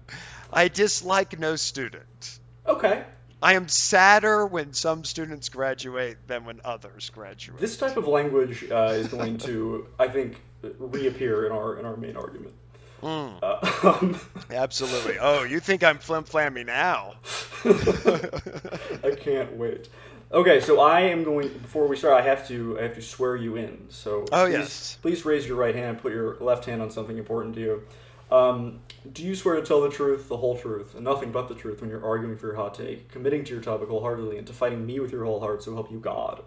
I 0.52 0.68
dislike 0.68 1.38
no 1.40 1.56
student. 1.56 2.40
Okay. 2.68 3.04
I 3.42 3.54
am 3.54 3.68
sadder 3.68 4.46
when 4.46 4.74
some 4.74 5.04
students 5.04 5.50
graduate 5.50 6.18
than 6.28 6.46
when 6.46 6.62
others 6.66 7.12
graduate. 7.14 7.60
This 7.60 7.78
type 7.78 7.98
of 7.98 8.08
language 8.08 8.66
uh, 8.72 8.94
is 8.94 9.08
going 9.08 9.38
to, 9.40 9.88
I 10.00 10.08
think, 10.08 10.42
reappear 10.80 11.46
in 11.46 11.52
our 11.52 11.78
in 11.78 11.86
our 11.86 11.96
main 11.98 12.16
argument. 12.18 12.54
Mm, 13.04 13.38
Uh, 13.44 13.98
um, 14.02 14.20
absolutely. 14.50 15.18
Oh, 15.20 15.44
you 15.44 15.60
think 15.60 15.84
I'm 15.84 16.00
flim 16.00 16.24
flammy 16.24 16.66
now? 16.66 17.16
I 19.04 19.16
can't 19.16 19.56
wait. 19.58 19.90
Okay, 20.32 20.60
so 20.60 20.80
I 20.80 21.02
am 21.02 21.24
going. 21.24 21.50
Before 21.50 21.88
we 21.88 21.98
start, 21.98 22.16
I 22.20 22.26
have 22.28 22.48
to 22.48 22.80
I 22.80 22.84
have 22.84 22.96
to 22.96 23.02
swear 23.02 23.36
you 23.36 23.58
in. 23.58 23.86
So 23.90 24.26
Oh, 24.32 24.46
please, 24.46 24.54
yes. 24.54 24.98
please 25.02 25.26
raise 25.26 25.46
your 25.48 25.58
right 25.58 25.76
hand. 25.76 26.02
Put 26.02 26.14
your 26.14 26.38
left 26.40 26.66
hand 26.66 26.82
on 26.82 26.90
something 26.90 27.18
important 27.18 27.54
to 27.56 27.62
you. 27.62 27.84
Um, 28.32 28.80
do 29.14 29.24
you 29.24 29.36
swear 29.36 29.56
to 29.56 29.62
tell 29.62 29.82
the 29.82 29.90
truth, 29.90 30.30
the 30.30 30.38
whole 30.38 30.58
truth, 30.58 30.96
and 30.96 31.04
nothing 31.04 31.32
but 31.32 31.48
the 31.48 31.56
truth 31.56 31.82
when 31.82 31.90
you're 31.90 32.04
arguing 32.04 32.38
for 32.38 32.48
your 32.48 32.56
hot 32.56 32.74
take, 32.74 33.10
committing 33.12 33.44
to 33.46 33.54
your 33.54 33.62
topic 33.62 33.88
wholeheartedly, 33.90 34.38
and 34.38 34.48
to 34.48 34.54
fighting 34.54 34.86
me 34.86 35.00
with 35.00 35.12
your 35.12 35.26
whole 35.26 35.40
heart, 35.40 35.62
so 35.64 35.74
help 35.74 35.92
you 35.92 36.00
God? 36.00 36.42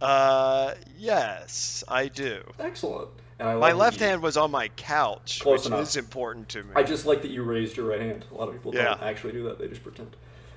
Uh, 0.00 0.74
yes, 0.98 1.82
I 1.88 2.08
do. 2.08 2.42
Excellent. 2.58 3.08
And 3.38 3.48
I 3.48 3.54
My 3.56 3.72
left 3.72 4.00
you- 4.00 4.06
hand 4.06 4.22
was 4.22 4.36
on 4.36 4.50
my 4.50 4.68
couch, 4.68 5.40
Close 5.40 5.60
which 5.60 5.66
enough. 5.68 5.80
is 5.88 5.96
important 5.96 6.48
to 6.50 6.62
me. 6.62 6.70
I 6.76 6.82
just 6.82 7.06
like 7.06 7.22
that 7.22 7.30
you 7.30 7.42
raised 7.42 7.76
your 7.76 7.86
right 7.86 8.00
hand. 8.00 8.24
A 8.30 8.34
lot 8.34 8.48
of 8.48 8.54
people 8.54 8.74
Yeah. 8.74 8.84
don't 8.84 9.02
actually 9.02 9.32
do 9.32 9.44
that; 9.44 9.58
they 9.58 9.68
just 9.68 9.82
pretend. 9.82 10.14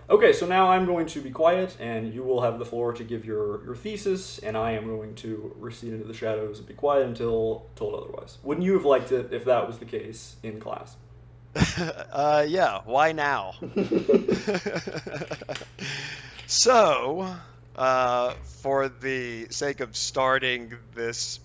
Okay, 0.10 0.34
so 0.34 0.46
now 0.46 0.70
I'm 0.70 0.86
going 0.86 1.06
to 1.08 1.22
be 1.22 1.32
quiet, 1.32 1.78
and 1.80 2.14
you 2.14 2.24
will 2.24 2.42
have 2.42 2.60
the 2.60 2.66
floor 2.66 2.92
to 2.94 3.04
give 3.04 3.24
your, 3.24 3.64
your 3.64 3.76
thesis, 3.76 4.40
and 4.40 4.58
I 4.58 4.72
am 4.72 4.88
going 4.88 5.16
to 5.16 5.56
recede 5.58 5.94
into 5.94 6.06
the 6.06 6.14
shadows 6.14 6.60
and 6.60 6.68
be 6.68 6.74
quiet 6.74 7.06
until 7.06 7.66
told 7.76 7.96
otherwise. 7.96 8.38
Wouldn't 8.44 8.66
you 8.66 8.74
have 8.74 8.86
liked 8.86 9.12
it 9.12 9.32
if 9.32 9.46
that 9.46 9.68
was 9.68 9.78
the 9.78 9.86
case 9.86 10.36
in 10.44 10.60
class? 10.60 10.98
uh, 12.12 12.46
yeah, 12.48 12.82
why 12.86 13.12
now? 13.12 13.54
so, 16.48 17.36
uh, 17.76 18.34
for 18.62 18.90
the 18.90 19.48
sake 19.50 19.80
of 19.80 19.96
starting 19.96 20.74
this 20.94 21.40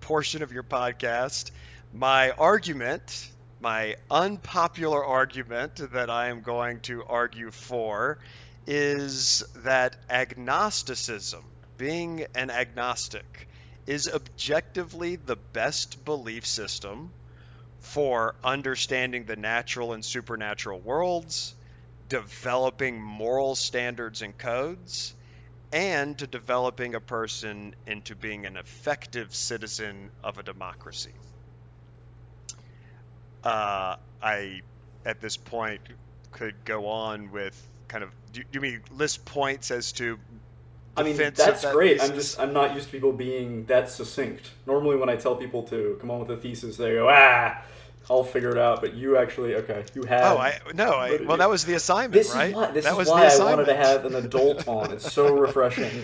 portion 0.00 0.42
of 0.42 0.52
your 0.52 0.62
podcast, 0.62 1.50
my 1.92 2.30
argument, 2.30 3.28
my 3.62 3.94
unpopular 4.10 5.04
argument 5.04 5.76
that 5.92 6.10
I 6.10 6.30
am 6.30 6.42
going 6.42 6.80
to 6.80 7.04
argue 7.04 7.52
for, 7.52 8.18
is 8.66 9.44
that 9.64 9.94
agnosticism, 10.10 11.44
being 11.78 12.26
an 12.34 12.50
agnostic, 12.50 13.46
is 13.86 14.10
objectively 14.12 15.14
the 15.14 15.36
best 15.36 16.04
belief 16.04 16.44
system 16.44 17.12
for 17.78 18.34
understanding 18.42 19.26
the 19.26 19.36
natural 19.36 19.92
and 19.92 20.04
supernatural 20.04 20.80
worlds, 20.80 21.54
developing 22.08 23.00
moral 23.00 23.54
standards 23.54 24.22
and 24.22 24.36
codes, 24.36 25.14
and 25.72 26.18
to 26.18 26.26
developing 26.26 26.96
a 26.96 27.00
person 27.00 27.74
into 27.86 28.16
being 28.16 28.44
an 28.44 28.56
effective 28.56 29.32
citizen 29.32 30.10
of 30.24 30.38
a 30.38 30.42
democracy. 30.42 31.12
Uh, 33.44 33.96
I, 34.22 34.60
at 35.04 35.20
this 35.20 35.36
point, 35.36 35.80
could 36.30 36.54
go 36.64 36.86
on 36.86 37.30
with 37.32 37.60
kind 37.88 38.04
of. 38.04 38.10
Do, 38.32 38.40
do 38.42 38.46
you 38.52 38.60
mean 38.60 38.80
list 38.90 39.24
points 39.24 39.70
as 39.70 39.92
to? 39.92 40.18
I 40.96 41.02
mean, 41.04 41.16
that's 41.16 41.62
that 41.62 41.72
great. 41.72 42.02
I'm 42.02 42.12
just 42.14 42.38
I'm 42.38 42.52
not 42.52 42.74
used 42.74 42.86
to 42.86 42.92
people 42.92 43.12
being 43.12 43.64
that 43.66 43.88
succinct. 43.90 44.50
Normally, 44.66 44.96
when 44.96 45.08
I 45.08 45.16
tell 45.16 45.34
people 45.36 45.62
to 45.64 45.96
come 46.00 46.10
on 46.10 46.20
with 46.20 46.30
a 46.30 46.36
thesis, 46.36 46.76
they 46.76 46.92
go, 46.92 47.08
"Ah, 47.10 47.62
I'll 48.10 48.24
figure 48.24 48.50
it 48.50 48.58
out." 48.58 48.80
But 48.82 48.94
you 48.94 49.16
actually, 49.16 49.54
okay, 49.56 49.84
you 49.94 50.02
have. 50.04 50.36
Oh, 50.36 50.38
I 50.38 50.58
no. 50.74 50.90
I, 50.92 51.18
well, 51.24 51.38
that 51.38 51.48
was 51.48 51.64
the 51.64 51.74
assignment, 51.74 52.12
This 52.12 52.34
right? 52.34 52.50
is 52.50 52.54
why, 52.54 52.70
this 52.72 52.84
that 52.84 52.92
is 52.92 52.96
was 52.98 53.08
why 53.08 53.26
I 53.26 53.38
wanted 53.38 53.64
to 53.66 53.74
have 53.74 54.04
an 54.04 54.14
adult 54.16 54.68
on. 54.68 54.92
It's 54.92 55.10
so 55.12 55.34
refreshing. 55.34 56.02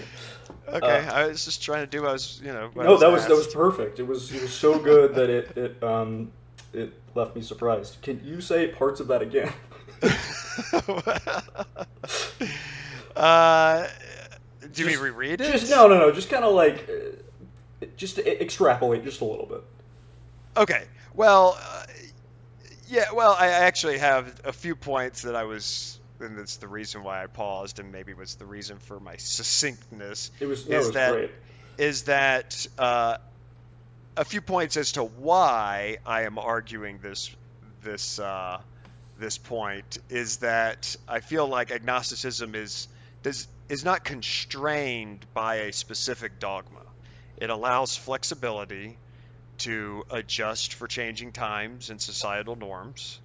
Okay, 0.69 1.07
Uh, 1.07 1.13
I 1.15 1.27
was 1.29 1.45
just 1.45 1.63
trying 1.63 1.83
to 1.83 1.87
do. 1.87 2.03
what 2.03 2.11
I 2.11 2.13
was, 2.15 2.41
you 2.43 2.53
know. 2.53 2.71
no, 2.75 2.97
that 2.99 3.11
was 3.13 3.27
that 3.27 3.37
was 3.37 3.47
perfect. 3.47 4.01
It 4.01 4.07
was 4.07 4.33
it 4.33 4.41
was 4.43 4.53
so 4.53 4.79
good 4.79 5.15
that 5.17 5.29
it 5.31 5.57
it 5.57 5.83
um 5.83 6.33
it 6.73 6.93
left 7.19 7.37
me 7.37 7.43
surprised. 7.43 7.99
Can 8.01 8.23
you 8.25 8.41
say 8.41 8.69
parts 8.69 9.01
of 9.01 9.09
that 9.09 9.21
again? 9.21 9.53
uh, 13.17 13.87
do 14.63 14.69
Just- 14.73 14.89
mean 14.89 14.99
reread 15.01 15.41
it? 15.41 15.53
Just 15.53 15.71
no, 15.71 15.89
no, 15.89 15.99
no. 15.99 16.13
Just 16.13 16.31
kind 16.31 16.45
of 16.45 16.55
like 16.55 16.89
uh, 16.89 17.87
just 17.97 18.19
extrapolate 18.19 19.05
just 19.05 19.21
a 19.21 19.25
little 19.25 19.47
bit. 19.47 19.63
Okay. 20.57 20.85
Well, 21.15 21.59
uh, 21.61 21.85
yeah. 22.89 23.13
Well, 23.15 23.37
I 23.39 23.49
actually 23.49 23.99
have 23.99 24.41
a 24.45 24.53
few 24.53 24.77
points 24.77 25.23
that 25.23 25.35
I 25.35 25.45
was, 25.45 25.99
and 26.21 26.39
that's 26.39 26.57
the 26.57 26.69
reason 26.69 27.03
why 27.03 27.23
I 27.23 27.27
paused, 27.27 27.79
and 27.81 27.93
maybe 27.93 28.15
was 28.15 28.37
the 28.37 28.47
reason 28.47 28.79
for 28.79 29.01
my 29.01 29.17
succinctness. 29.17 30.31
It 30.41 30.47
was 30.47 30.69
no, 30.69 30.77
it 30.77 30.81
Is 30.81 30.87
was 30.87 30.95
that- 30.95 31.13
great. 31.13 31.31
Is 31.79 32.03
that 32.05 32.67
uh, 32.77 33.19
a 34.19 34.25
few 34.25 34.41
points 34.41 34.77
as 34.77 34.93
to 34.93 35.05
why 35.05 35.99
I 36.05 36.23
am 36.23 36.39
arguing 36.39 36.99
this 36.99 37.35
this 37.85 38.19
uh, 38.19 38.61
this 39.21 39.39
point 39.39 39.99
is 40.11 40.39
that 40.39 40.97
I 41.07 41.21
feel 41.21 41.47
like 41.47 41.71
agnosticism 41.71 42.57
is 42.57 42.89
does 43.23 43.47
is 43.69 43.85
not 43.85 44.05
constrained 44.05 45.25
by 45.35 45.57
a 45.57 45.73
specific 45.73 46.41
dogma. 46.41 46.83
It 47.37 47.49
allows 47.49 47.97
flexibility 47.97 48.99
to 49.59 50.05
adjust 50.11 50.75
for 50.75 50.89
changing 50.89 51.31
times 51.31 51.91
and 51.91 52.01
societal 52.01 52.57
norms. 52.57 53.21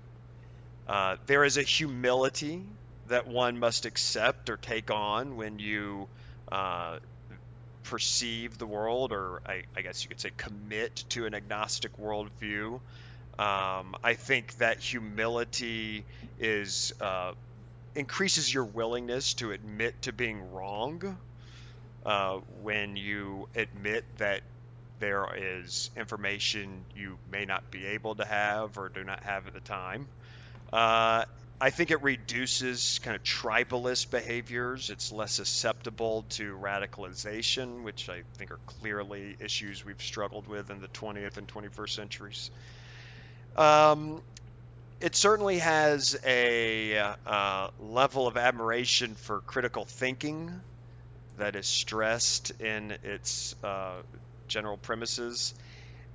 Uh, 0.87 1.15
there 1.25 1.43
is 1.43 1.57
a 1.57 1.63
humility 1.63 2.61
that 3.07 3.27
one 3.27 3.57
must 3.57 3.85
accept 3.85 4.49
or 4.49 4.57
take 4.57 4.91
on 4.91 5.37
when 5.37 5.57
you 5.57 6.07
uh, 6.51 6.97
perceive 7.83 8.57
the 8.57 8.67
world, 8.67 9.11
or 9.11 9.41
I, 9.45 9.63
I 9.75 9.81
guess 9.81 10.03
you 10.03 10.09
could 10.09 10.19
say 10.19 10.31
commit 10.37 11.03
to 11.09 11.25
an 11.25 11.33
agnostic 11.33 11.97
worldview. 11.97 12.79
Um, 13.39 13.95
I 14.03 14.13
think 14.13 14.55
that 14.57 14.79
humility 14.79 16.03
is 16.39 16.93
uh, 17.01 17.31
increases 17.95 18.53
your 18.53 18.65
willingness 18.65 19.33
to 19.35 19.51
admit 19.51 20.01
to 20.03 20.13
being 20.13 20.51
wrong 20.53 21.17
uh, 22.05 22.39
when 22.61 22.95
you 22.95 23.47
admit 23.55 24.05
that 24.17 24.41
there 24.99 25.27
is 25.35 25.89
information 25.97 26.85
you 26.95 27.17
may 27.31 27.45
not 27.45 27.69
be 27.71 27.85
able 27.87 28.15
to 28.15 28.25
have 28.25 28.77
or 28.77 28.89
do 28.89 29.03
not 29.03 29.23
have 29.23 29.47
at 29.47 29.53
the 29.53 29.59
time. 29.61 30.07
Uh, 30.71 31.25
I 31.63 31.69
think 31.69 31.91
it 31.91 32.03
reduces 32.03 32.99
kind 33.03 33.15
of 33.15 33.23
tribalist 33.23 34.11
behaviors. 34.11 34.89
It's 34.89 35.13
less 35.13 35.31
susceptible 35.31 36.25
to 36.31 36.57
radicalization, 36.57 37.83
which 37.83 38.09
I 38.09 38.23
think 38.35 38.51
are 38.51 38.59
clearly 38.65 39.37
issues 39.39 39.85
we've 39.85 40.01
struggled 40.01 40.49
with 40.49 40.69
in 40.71 40.81
the 40.81 40.89
20th 40.89 41.37
and 41.37 41.47
21st 41.47 41.89
centuries. 41.89 42.51
Um, 43.55 44.21
it 44.99 45.15
certainly 45.15 45.59
has 45.59 46.19
a 46.25 46.97
uh, 47.25 47.69
level 47.79 48.27
of 48.27 48.35
admiration 48.35 49.15
for 49.15 49.39
critical 49.39 49.85
thinking 49.85 50.51
that 51.37 51.55
is 51.55 51.65
stressed 51.65 52.51
in 52.59 52.91
its 53.03 53.55
uh, 53.63 54.01
general 54.49 54.75
premises. 54.75 55.53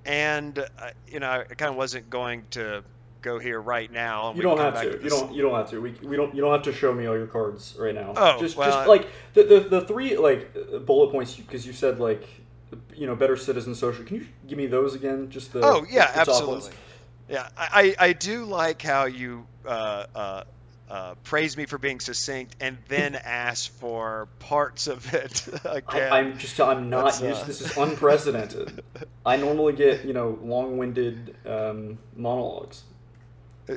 And, 0.05 0.59
uh, 0.59 0.91
you 1.11 1.21
know, 1.21 1.31
I 1.31 1.45
kind 1.45 1.71
of 1.71 1.77
wasn't 1.77 2.11
going 2.11 2.45
to 2.51 2.85
go 3.23 3.39
here 3.39 3.61
right 3.61 3.91
now. 3.91 4.33
You 4.35 4.43
don't 4.43 4.59
have 4.59 4.75
back 4.75 4.85
to. 4.85 5.03
You 5.03 5.11
don't. 5.11 5.35
You 5.35 5.43
don't 5.43 5.55
have 5.55 5.71
to. 5.71 5.81
We, 5.81 5.93
we 6.03 6.17
don't. 6.17 6.35
You 6.35 6.41
don't 6.41 6.53
have 6.53 6.63
to 6.63 6.73
show 6.73 6.93
me 6.93 7.07
all 7.07 7.17
your 7.17 7.27
cards 7.27 7.77
right 7.79 7.95
now. 7.95 8.15
Oh, 8.17 8.39
just 8.41 8.57
well, 8.57 8.71
just 8.71 8.89
like 8.89 9.09
the, 9.35 9.45
the 9.45 9.61
the 9.61 9.81
three 9.83 10.17
like 10.17 10.55
uh, 10.57 10.79
bullet 10.79 11.11
points 11.11 11.35
because 11.35 11.67
you 11.67 11.73
said 11.73 11.99
like 11.99 12.29
you 12.95 13.07
know 13.07 13.15
better 13.15 13.37
citizen 13.37 13.75
social. 13.75 14.05
Can 14.05 14.17
you 14.17 14.27
give 14.47 14.59
me 14.59 14.67
those 14.67 14.95
again? 14.95 15.31
Just 15.31 15.53
the 15.53 15.61
Oh 15.65 15.85
yeah, 15.89 16.13
the 16.13 16.21
absolutely. 16.21 16.55
ones? 16.55 16.71
Yeah, 17.29 17.49
I, 17.57 17.95
I 17.99 18.07
I 18.09 18.13
do 18.13 18.45
like 18.45 18.83
how 18.83 19.05
you 19.05 19.47
uh, 19.67 20.07
uh, 20.15 20.45
uh, 20.91 21.15
praise 21.25 21.57
me 21.57 21.67
for 21.67 21.79
being 21.79 22.01
succinct 22.01 22.57
and 22.61 22.79
then 22.89 23.15
ask 23.25 23.71
for 23.79 24.29
parts 24.39 24.87
of 24.87 25.13
it 25.15 25.47
I, 25.65 25.77
again. 25.79 26.13
I'm 26.13 26.39
just. 26.39 26.61
I'm 26.61 26.91
not 26.91 27.05
That's, 27.05 27.23
uh, 27.23 27.27
used. 27.27 27.47
This 27.47 27.61
is 27.61 27.77
unprecedented. 27.77 28.83
I 29.27 29.37
normally 29.37 29.75
get 29.75 30.05
you 30.05 30.13
know 30.13 30.39
long-winded 30.43 31.37
um, 31.47 31.99
monologues. 32.17 32.85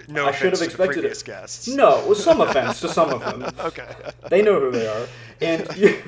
No 0.07 0.25
I 0.27 0.31
should 0.31 0.51
have 0.53 0.61
expected 0.61 1.05
it. 1.05 1.23
guests. 1.25 1.67
No, 1.67 2.07
with 2.07 2.17
some 2.17 2.41
offense 2.41 2.79
to 2.81 2.89
some 2.89 3.09
of 3.09 3.21
them. 3.21 3.43
okay. 3.59 3.87
They 4.29 4.41
know 4.41 4.59
who 4.59 4.71
they 4.71 4.87
are, 4.87 5.07
and 5.41 5.67
you, 5.77 6.01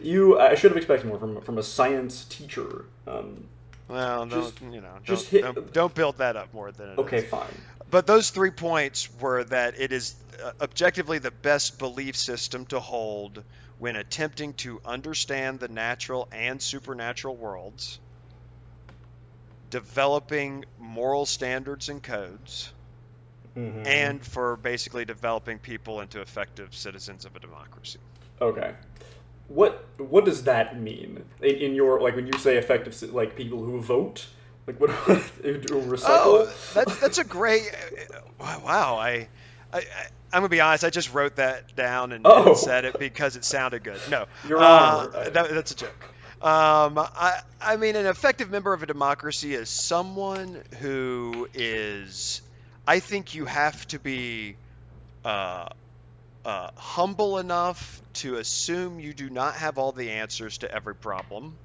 you 0.00 0.40
I 0.40 0.54
should 0.54 0.70
have 0.70 0.78
expected 0.78 1.06
more 1.08 1.18
from 1.18 1.40
from 1.42 1.58
a 1.58 1.62
science 1.62 2.24
teacher. 2.24 2.84
Um, 3.06 3.44
Well, 3.88 4.26
Just- 4.26 4.60
you 4.60 4.80
know, 4.80 4.92
don't, 4.92 5.04
just 5.04 5.28
hit- 5.28 5.42
don't, 5.42 5.72
don't 5.72 5.94
build 5.94 6.18
that 6.18 6.36
up 6.36 6.52
more 6.52 6.70
than 6.72 6.88
it 6.90 6.92
is. 6.92 6.98
okay, 7.00 7.20
fine. 7.22 7.48
But 7.90 8.06
those 8.06 8.28
three 8.30 8.50
points 8.50 9.08
were 9.18 9.44
that 9.44 9.80
it 9.80 9.92
is 9.92 10.14
uh, 10.44 10.52
objectively 10.60 11.18
the 11.18 11.30
best 11.30 11.78
belief 11.78 12.16
system 12.16 12.66
to 12.66 12.80
hold 12.80 13.42
when 13.78 13.96
attempting 13.96 14.52
to 14.54 14.80
understand 14.84 15.58
the 15.60 15.68
natural 15.68 16.28
and 16.32 16.60
supernatural 16.60 17.34
worlds, 17.36 17.98
developing 19.70 20.64
moral 20.78 21.26
standards 21.26 21.88
and 21.88 22.02
codes, 22.02 22.72
and 23.86 24.24
for 24.24 24.56
basically 24.56 25.04
developing 25.04 25.58
people 25.58 26.00
into 26.00 26.20
effective 26.20 26.74
citizens 26.74 27.24
of 27.24 27.34
a 27.36 27.40
democracy. 27.40 27.98
Okay. 28.40 28.72
What 29.48 29.84
what 29.96 30.24
does 30.24 30.44
that 30.44 30.78
mean 30.80 31.24
in, 31.40 31.54
in 31.56 31.74
your 31.74 32.00
like 32.00 32.14
when 32.16 32.26
you 32.26 32.38
say 32.38 32.56
effective 32.58 33.00
like 33.14 33.34
people 33.36 33.58
who 33.64 33.80
vote? 33.80 34.26
Like 34.66 34.78
what 34.78 34.90
recycle? 35.42 36.04
Oh, 36.08 36.54
that's 36.74 37.00
that's 37.00 37.18
a 37.18 37.24
great. 37.24 37.62
Wow, 38.38 38.96
I, 38.98 39.28
I, 39.72 39.78
I 39.78 39.82
I'm 40.32 40.40
gonna 40.42 40.48
be 40.50 40.60
honest. 40.60 40.84
I 40.84 40.90
just 40.90 41.14
wrote 41.14 41.36
that 41.36 41.74
down 41.74 42.12
and, 42.12 42.26
Oh. 42.26 42.48
and 42.48 42.56
said 42.56 42.84
it 42.84 42.98
because 42.98 43.36
it 43.36 43.44
sounded 43.44 43.82
good. 43.82 43.98
No, 44.10 44.26
Your 44.48 44.58
uh, 44.58 44.62
Honor. 44.64 45.30
that, 45.30 45.50
that's 45.50 45.70
a 45.70 45.76
joke. 45.76 46.04
Um, 46.42 46.98
I 46.98 47.40
I 47.60 47.76
mean, 47.76 47.96
an 47.96 48.04
effective 48.06 48.50
member 48.50 48.72
of 48.74 48.82
a 48.82 48.86
democracy 48.86 49.54
is 49.54 49.70
someone 49.70 50.62
who 50.80 51.48
is. 51.54 52.42
I 52.88 53.00
think 53.00 53.34
you 53.34 53.44
have 53.44 53.86
to 53.88 53.98
be. 53.98 54.56
Uh, 55.24 55.66
uh, 56.44 56.70
humble 56.78 57.36
enough 57.36 58.00
to 58.14 58.36
assume 58.36 59.00
you 59.00 59.12
do 59.12 59.28
not 59.28 59.54
have 59.56 59.76
all 59.76 59.92
the 59.92 60.12
answers 60.12 60.56
to 60.58 60.72
every 60.72 60.94
problem. 60.94 61.58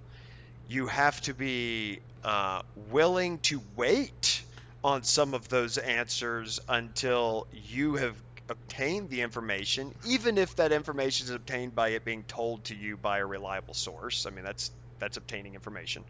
You 0.68 0.88
have 0.88 1.22
to 1.22 1.34
be 1.34 2.00
uh, 2.24 2.62
willing 2.92 3.40
to 3.44 3.62
wait 3.78 4.44
on 4.84 5.04
some 5.04 5.34
of 5.34 5.48
those 5.48 5.78
answers 5.78 6.60
until 6.68 7.48
you 7.54 7.96
have 7.96 8.18
obtained 8.50 9.10
the 9.10 9.22
information, 9.22 9.94
even 10.06 10.38
if 10.38 10.54
that 10.58 10.74
information 10.74 11.28
is 11.28 11.32
obtained 11.32 11.76
by 11.76 11.90
it 11.90 12.04
being 12.04 12.24
told 12.24 12.66
to 12.66 12.76
you 12.76 12.98
by 12.98 13.20
a 13.20 13.26
reliable 13.26 13.74
source. 13.74 14.26
I 14.26 14.32
mean, 14.32 14.44
that's 14.44 14.72
that's 15.00 15.16
obtaining 15.16 15.54
information. 15.54 16.04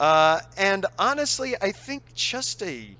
Uh, 0.00 0.40
and 0.58 0.86
honestly, 0.98 1.54
I 1.60 1.70
think 1.70 2.02
just 2.14 2.62
a 2.62 2.96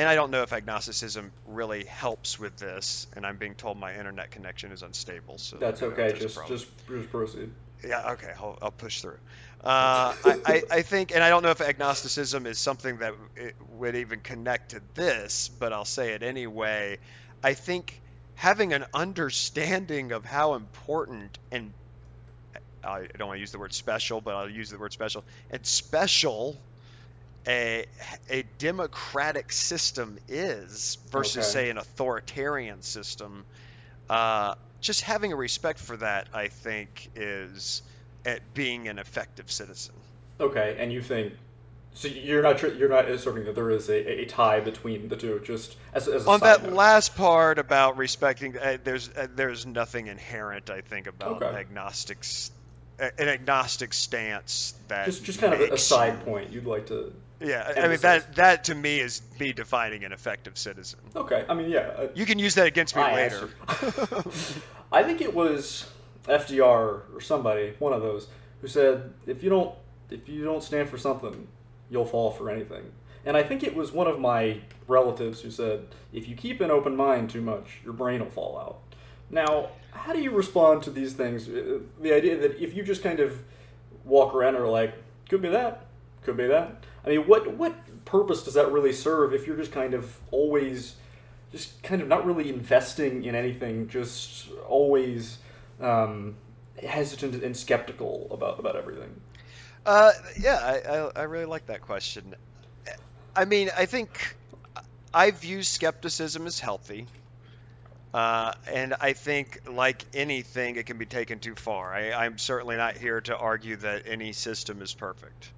and 0.00 0.08
I 0.08 0.14
don't 0.14 0.30
know 0.30 0.42
if 0.42 0.54
agnosticism 0.54 1.30
really 1.46 1.84
helps 1.84 2.38
with 2.38 2.56
this, 2.56 3.06
and 3.14 3.26
I'm 3.26 3.36
being 3.36 3.54
told 3.54 3.76
my 3.76 3.94
internet 3.94 4.30
connection 4.30 4.72
is 4.72 4.82
unstable. 4.82 5.36
So 5.36 5.58
That's 5.58 5.82
I 5.82 5.86
don't 5.86 5.98
know 5.98 6.04
okay. 6.04 6.18
Just 6.18 6.48
just 6.48 6.66
just 6.88 7.10
proceed. 7.10 7.50
Yeah, 7.86 8.12
okay, 8.12 8.32
I'll, 8.38 8.58
I'll 8.62 8.70
push 8.70 9.02
through. 9.02 9.18
Uh, 9.62 10.14
I, 10.24 10.40
I, 10.46 10.62
I 10.70 10.82
think, 10.82 11.14
and 11.14 11.22
I 11.22 11.28
don't 11.28 11.42
know 11.42 11.50
if 11.50 11.60
agnosticism 11.60 12.46
is 12.46 12.58
something 12.58 12.98
that 12.98 13.14
it 13.36 13.54
would 13.78 13.94
even 13.94 14.20
connect 14.20 14.70
to 14.70 14.80
this, 14.94 15.50
but 15.58 15.72
I'll 15.72 15.84
say 15.84 16.12
it 16.12 16.22
anyway. 16.22 16.98
I 17.42 17.52
think 17.52 18.00
having 18.34 18.72
an 18.72 18.86
understanding 18.94 20.12
of 20.12 20.24
how 20.24 20.54
important 20.54 21.38
and 21.50 21.72
I 22.82 23.06
don't 23.18 23.28
want 23.28 23.36
to 23.36 23.40
use 23.40 23.52
the 23.52 23.58
word 23.58 23.74
special, 23.74 24.22
but 24.22 24.34
I'll 24.34 24.48
use 24.48 24.70
the 24.70 24.78
word 24.78 24.94
special 24.94 25.24
and 25.50 25.64
special 25.66 26.56
a 27.50 27.86
a 28.30 28.42
democratic 28.58 29.52
system 29.52 30.18
is 30.28 30.98
versus 31.10 31.46
Okay. 31.46 31.46
say 31.46 31.70
an 31.70 31.78
authoritarian 31.78 32.82
system. 32.82 33.46
Uh, 34.08 34.54
just 34.80 35.02
having 35.02 35.32
a 35.32 35.36
respect 35.36 35.80
for 35.80 35.96
that, 35.98 36.28
I 36.34 36.48
think, 36.48 37.10
is 37.14 37.82
at 38.24 38.54
being 38.54 38.88
an 38.88 38.98
effective 38.98 39.50
citizen. 39.50 39.94
Okay, 40.40 40.76
and 40.78 40.92
you 40.92 41.02
think 41.02 41.34
so? 41.94 42.08
You're 42.08 42.42
not 42.42 42.62
you're 42.78 42.88
not 42.88 43.08
asserting 43.10 43.44
that 43.46 43.54
there 43.54 43.70
is 43.70 43.88
a, 43.88 44.20
a 44.22 44.26
tie 44.26 44.60
between 44.60 45.08
the 45.08 45.16
two. 45.16 45.40
Just 45.44 45.76
as, 45.92 46.08
as 46.08 46.26
a 46.26 46.30
On 46.30 46.40
that 46.42 46.62
note. 46.62 46.72
last 46.72 47.16
part 47.16 47.58
about 47.58 47.96
respecting, 47.96 48.56
uh, 48.58 48.78
there's 48.84 49.08
uh, 49.10 49.26
there's 49.34 49.66
nothing 49.66 50.06
inherent, 50.06 50.70
I 50.70 50.80
think, 50.82 51.06
about 51.06 51.42
Okay. 51.42 51.54
agnostics, 51.54 52.50
an 52.98 53.28
agnostic 53.28 53.92
stance 53.94 54.74
that 54.88 55.06
just 55.06 55.24
just 55.24 55.38
kind 55.40 55.54
of 55.54 55.60
a, 55.60 55.74
a 55.74 55.78
side 55.78 56.24
point 56.24 56.50
you'd 56.52 56.66
like 56.66 56.86
to. 56.86 57.12
Yeah, 57.40 57.72
I- 57.76 57.88
mean 57.88 57.98
that 58.00 58.34
that 58.36 58.64
to 58.64 58.74
me 58.74 59.00
is 59.00 59.22
me 59.38 59.52
defining 59.52 60.04
an 60.04 60.12
effective 60.12 60.58
citizen. 60.58 61.00
Okay, 61.16 61.44
I 61.48 61.54
mean 61.54 61.70
yeah. 61.70 61.80
uh, 61.96 62.08
You 62.14 62.26
can 62.26 62.38
use 62.38 62.54
that 62.56 62.66
against 62.66 62.94
me 62.94 63.02
I 63.02 63.14
later. 63.14 63.48
I 64.92 65.02
think 65.02 65.20
it 65.20 65.34
was 65.34 65.88
FDR 66.26 67.02
or 67.14 67.20
somebody, 67.20 67.74
one 67.78 67.92
of 67.92 68.02
those, 68.02 68.28
who 68.60 68.68
said, 68.68 69.12
"If 69.26 69.42
you 69.42 69.50
don't, 69.50 69.74
if 70.10 70.28
you 70.28 70.44
don't 70.44 70.62
stand 70.62 70.88
for 70.88 70.98
something, 70.98 71.46
you'll 71.90 72.04
fall 72.04 72.30
for 72.30 72.50
anything." 72.50 72.84
And 73.24 73.36
I 73.36 73.42
think 73.42 73.62
it 73.62 73.74
was 73.74 73.92
one 73.92 74.06
of 74.06 74.18
my 74.18 74.60
relatives 74.88 75.40
who 75.40 75.50
said, 75.50 75.86
"If 76.12 76.28
you 76.28 76.34
keep 76.36 76.60
an 76.60 76.70
open 76.70 76.96
mind 76.96 77.30
too 77.30 77.40
much, 77.42 77.78
your 77.84 77.92
brain 77.94 78.20
will 78.20 78.30
fall 78.30 78.58
out." 78.58 78.78
Now, 79.30 79.68
how 79.92 80.12
do 80.12 80.20
you 80.20 80.30
respond 80.32 80.82
to 80.84 80.90
these 80.90 81.14
things? 81.14 81.48
Uh, 81.48 81.78
The 82.00 82.12
idea 82.12 82.36
that 82.38 82.60
if 82.60 82.74
you 82.74 82.82
just 82.82 83.02
kind 83.02 83.20
of 83.20 83.42
walk 84.04 84.34
around 84.34 84.56
and 84.56 84.64
are 84.64 84.68
like, 84.68 84.92
"Could 85.28 85.40
be 85.42 85.48
that, 85.48 85.86
could 86.22 86.36
be 86.36 86.46
that." 86.48 86.84
I 87.04 87.10
mean, 87.10 87.26
what 87.26 87.54
what 87.54 88.04
purpose 88.04 88.42
does 88.42 88.54
that 88.54 88.70
really 88.72 88.92
serve 88.92 89.32
if 89.34 89.46
you're 89.46 89.56
just 89.56 89.72
kind 89.72 89.94
of 89.94 90.18
always 90.30 90.96
just 91.52 91.82
kind 91.82 92.00
of 92.00 92.08
not 92.08 92.24
really 92.26 92.48
investing 92.48 93.24
in 93.24 93.34
anything, 93.34 93.88
just 93.88 94.48
always 94.68 95.38
um, 95.80 96.36
hesitant 96.82 97.42
and 97.42 97.56
skeptical 97.56 98.28
about 98.30 98.58
about 98.58 98.76
everything. 98.76 99.20
Uh, 99.84 100.12
yeah, 100.38 100.58
I, 100.62 100.96
I, 100.96 101.10
I 101.16 101.22
really 101.22 101.46
like 101.46 101.66
that 101.66 101.80
question. 101.80 102.34
I 103.34 103.44
mean, 103.44 103.70
I 103.76 103.86
think 103.86 104.36
I 105.12 105.30
view 105.30 105.62
skepticism 105.62 106.46
as 106.46 106.60
healthy. 106.60 107.06
Uh, 108.12 108.52
and 108.66 108.94
I 109.00 109.12
think, 109.12 109.60
like 109.70 110.04
anything, 110.14 110.74
it 110.76 110.86
can 110.86 110.98
be 110.98 111.06
taken 111.06 111.38
too 111.38 111.54
far. 111.54 111.94
I, 111.94 112.12
I'm 112.12 112.38
certainly 112.38 112.76
not 112.76 112.96
here 112.96 113.20
to 113.22 113.36
argue 113.36 113.76
that 113.76 114.02
any 114.06 114.32
system 114.32 114.82
is 114.82 114.92
perfect. 114.92 115.50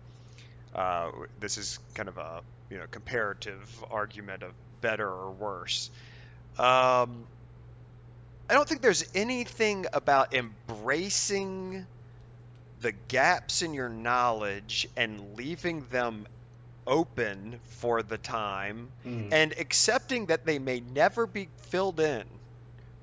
Uh, 0.75 1.11
this 1.41 1.59
is 1.59 1.79
kind 1.95 2.09
of 2.09 2.19
a 2.19 2.43
you 2.71 2.79
know 2.79 2.87
comparative 2.91 3.85
argument 3.91 4.43
of 4.43 4.53
better 4.81 5.09
or 5.09 5.31
worse. 5.33 5.91
Um, 6.59 7.27
I 8.49 8.55
don't 8.55 8.69
think 8.69 8.83
there's 8.83 9.05
anything 9.15 9.87
about 9.93 10.35
embracing 10.35 11.87
the 12.81 12.93
gaps 12.93 13.63
in 13.63 13.75
your 13.75 13.89
knowledge 13.89 14.87
and 14.97 15.37
leaving 15.37 15.87
them 15.91 16.27
open 16.87 17.61
for 17.65 18.03
the 18.03 18.19
time 18.19 18.89
and 19.31 19.53
accepting 19.59 20.27
that 20.27 20.45
they 20.45 20.59
may 20.59 20.81
never 20.81 21.27
be 21.27 21.49
filled 21.71 22.01
in 22.01 22.25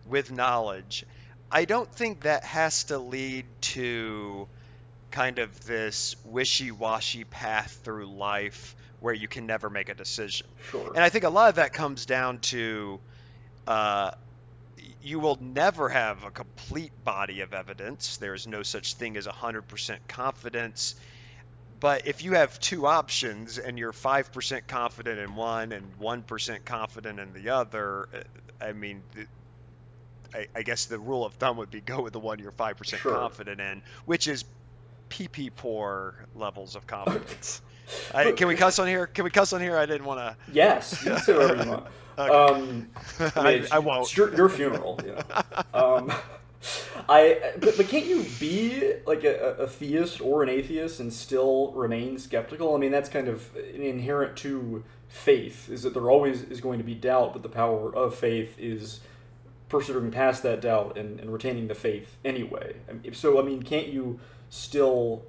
with 0.05 0.32
knowledge. 0.32 1.05
I 1.51 1.65
don't 1.65 1.91
think 1.93 2.21
that 2.21 2.43
has 2.43 2.86
to 2.86 2.99
lead 2.99 3.45
to 3.62 4.47
kind 5.12 5.39
of 5.39 5.65
this 5.65 6.15
wishy-washy 6.26 7.24
path 7.24 7.80
through 7.84 8.08
life 8.08 8.76
where 9.00 9.13
you 9.13 9.28
can 9.28 9.45
never 9.45 9.69
make 9.69 9.89
a 9.89 9.93
decision. 9.93 10.48
Sure. 10.72 10.88
And 10.93 11.00
I 11.04 11.10
think 11.10 11.24
a 11.24 11.30
lot 11.30 11.50
of 11.50 11.56
that 11.56 11.74
comes 11.74 12.06
down 12.06 12.39
to 12.39 13.00
uh, 13.67 14.12
you 15.02 15.19
will 15.19 15.38
never 15.39 15.88
have 15.89 16.24
a 16.26 16.32
complete 16.32 16.91
body 17.04 17.41
of 17.41 17.54
evidence. 17.54 18.17
There 18.17 18.34
is 18.34 18.48
no 18.48 18.63
such 18.63 18.95
thing 18.95 19.15
as 19.17 19.28
100% 19.28 19.98
confidence. 20.08 20.95
But 21.80 22.08
if 22.08 22.24
you 22.24 22.34
have 22.34 22.60
two 22.60 22.86
options 22.86 23.58
and 23.58 23.80
you're 23.80 23.93
5% 23.93 24.67
confident 24.67 25.19
in 25.19 25.36
one 25.36 25.72
and 25.72 25.98
1% 26.00 26.65
confident 26.65 27.19
in 27.22 27.32
the 27.34 27.52
other, 27.52 28.10
uh, 28.13 28.65
I 28.65 28.74
mean, 28.74 29.02
I, 30.34 30.48
I 30.54 30.63
guess 30.63 30.88
the 30.88 31.00
rule 31.00 31.26
of 31.26 31.36
thumb 31.36 31.56
would 31.58 31.72
be 31.72 31.80
go 31.80 32.02
with 32.02 32.12
the 32.12 32.19
one 32.19 32.39
you're 32.39 32.52
5% 32.52 32.98
Sure. 32.98 33.13
confident 33.13 33.62
in, 33.62 33.82
which 34.06 34.28
is 34.28 34.43
PP 35.10 35.52
poor 35.56 36.26
levels 36.36 36.76
of 36.76 36.88
confidence. 36.88 37.62
I, 38.13 38.32
can 38.32 38.48
we 38.48 38.56
cuss 38.56 38.78
on 38.80 38.88
here? 38.88 39.08
Can 39.08 39.24
we 39.24 39.32
cuss 39.32 39.52
on 39.52 39.62
here? 39.62 39.76
I 39.76 39.86
didn't 39.86 40.06
want 40.06 40.19
to. 40.19 40.54
yes, 40.54 41.04
you 41.04 41.12
can 41.12 41.22
say 41.22 41.34
whatever 41.34 41.63
you 41.63 41.69
want. 41.69 41.86
Okay. 42.19 42.34
Um, 42.34 42.89
I, 43.19 43.30
I, 43.38 43.67
I 43.72 43.80
won't. 43.80 44.17
Your, 44.17 44.36
your 44.36 44.50
funeral, 44.50 45.00
you 45.06 45.13
know. 45.13 45.22
Um, 45.74 46.12
I 47.08 47.54
but, 47.60 47.78
but 47.78 47.88
can't 47.88 48.06
you 48.06 48.26
be 48.39 48.95
like 49.08 49.24
a, 49.24 49.56
a 49.56 49.67
theist 49.67 50.19
or 50.19 50.43
an 50.43 50.50
atheist 50.50 51.00
and 51.00 51.13
still 51.13 51.72
remain 51.72 52.17
skeptical? 52.19 52.76
I 52.76 52.78
mean, 52.78 52.91
that's 52.91 53.08
kind 53.08 53.30
of 53.30 53.56
inherent 53.56 54.36
to 54.39 54.84
faith. 55.08 55.69
Is 55.69 55.84
that 55.84 55.93
there 55.93 56.10
always 56.10 56.43
is 56.43 56.60
going 56.60 56.80
to 56.80 56.84
be 56.84 56.93
doubt, 56.93 57.32
but 57.34 57.41
the 57.41 57.50
power 57.50 57.95
of 57.95 58.15
faith 58.15 58.56
is 58.60 59.00
persevering 59.69 60.12
past 60.12 60.43
that 60.43 60.62
doubt 60.62 60.98
and, 60.98 61.19
and 61.19 61.32
retaining 61.32 61.67
the 61.67 61.76
faith 61.76 62.17
anyway. 62.26 62.76
So 63.13 63.39
I 63.39 63.43
mean, 63.43 63.63
can't 63.63 63.88
you 63.88 64.19
still 64.49 65.23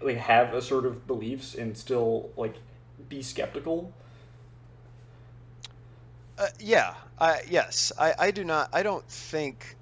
like 0.00 0.18
have 0.18 0.54
assertive 0.54 1.06
beliefs 1.06 1.54
and 1.54 1.76
still 1.76 2.30
like 2.36 2.56
be 3.08 3.22
skeptical? 3.22 3.92
Uh, 6.38 6.46
yeah, 6.58 6.94
I, 7.20 7.42
yes, 7.48 7.92
I, 7.98 8.14
I 8.18 8.30
do 8.30 8.42
not. 8.44 8.70
I 8.72 8.82
don't 8.82 9.06
think 9.06 9.76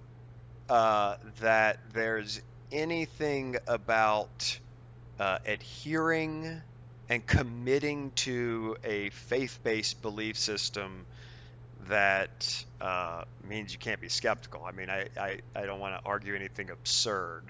uh, 0.69 1.17
that 1.41 1.79
there's 1.93 2.41
anything 2.73 3.57
about 3.67 4.59
uh, 5.19 5.39
adhering 5.47 6.61
and 7.09 7.27
committing 7.27 8.13
to 8.15 8.77
a 8.85 9.11
faith-based 9.11 10.01
belief 10.03 10.39
system 10.39 11.07
that 11.89 12.65
uh, 12.81 13.25
means 13.49 13.73
you 13.73 13.79
can't 13.79 14.01
be 14.01 14.09
skeptical. 14.09 14.65
I 14.65 14.73
mean, 14.73 14.91
I, 14.91 15.09
I, 15.19 15.39
I 15.57 15.67
don't 15.67 15.81
want 15.81 16.01
to 16.01 16.09
argue 16.09 16.35
anything 16.35 16.71
absurd. 16.71 17.45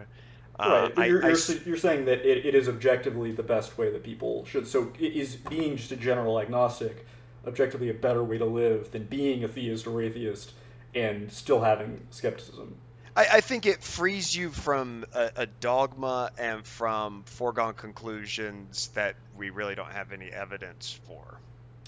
Uh, 0.60 0.68
right, 0.68 0.94
but 0.94 1.02
I- 1.02 1.06
you're, 1.06 1.24
I 1.24 1.28
you're, 1.28 1.56
you're 1.66 1.76
saying 1.76 2.04
that 2.04 2.20
it, 2.24 2.46
it 2.46 2.54
is 2.54 2.68
objectively 2.68 3.32
the 3.32 3.42
best 3.42 3.78
way 3.78 3.90
that 3.90 4.02
people 4.02 4.44
should. 4.44 4.66
So 4.66 4.92
is 4.98 5.36
being 5.36 5.76
just 5.76 5.92
a 5.92 5.96
general 5.96 6.38
agnostic 6.40 7.06
objectively 7.46 7.88
a 7.88 7.94
better 7.94 8.22
way 8.22 8.38
to 8.38 8.44
live 8.44 8.90
than 8.90 9.04
being 9.04 9.44
a 9.44 9.48
theist 9.48 9.86
or 9.86 10.02
atheist 10.02 10.52
and 10.94 11.32
still 11.32 11.60
having 11.62 12.00
skepticism. 12.10 12.74
I, 13.16 13.26
I 13.32 13.40
think 13.40 13.66
it 13.66 13.82
frees 13.82 14.34
you 14.34 14.50
from 14.50 15.04
a, 15.14 15.30
a 15.36 15.46
dogma 15.46 16.30
and 16.38 16.64
from 16.64 17.22
foregone 17.24 17.74
conclusions 17.74 18.88
that 18.94 19.16
we 19.36 19.50
really 19.50 19.74
don't 19.74 19.92
have 19.92 20.12
any 20.12 20.28
evidence 20.28 20.98
for. 21.06 21.38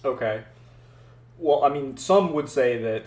Okay. 0.04 0.42
Well, 1.38 1.64
I 1.64 1.68
mean, 1.68 1.96
some 1.96 2.32
would 2.34 2.48
say 2.48 2.82
that 2.82 3.04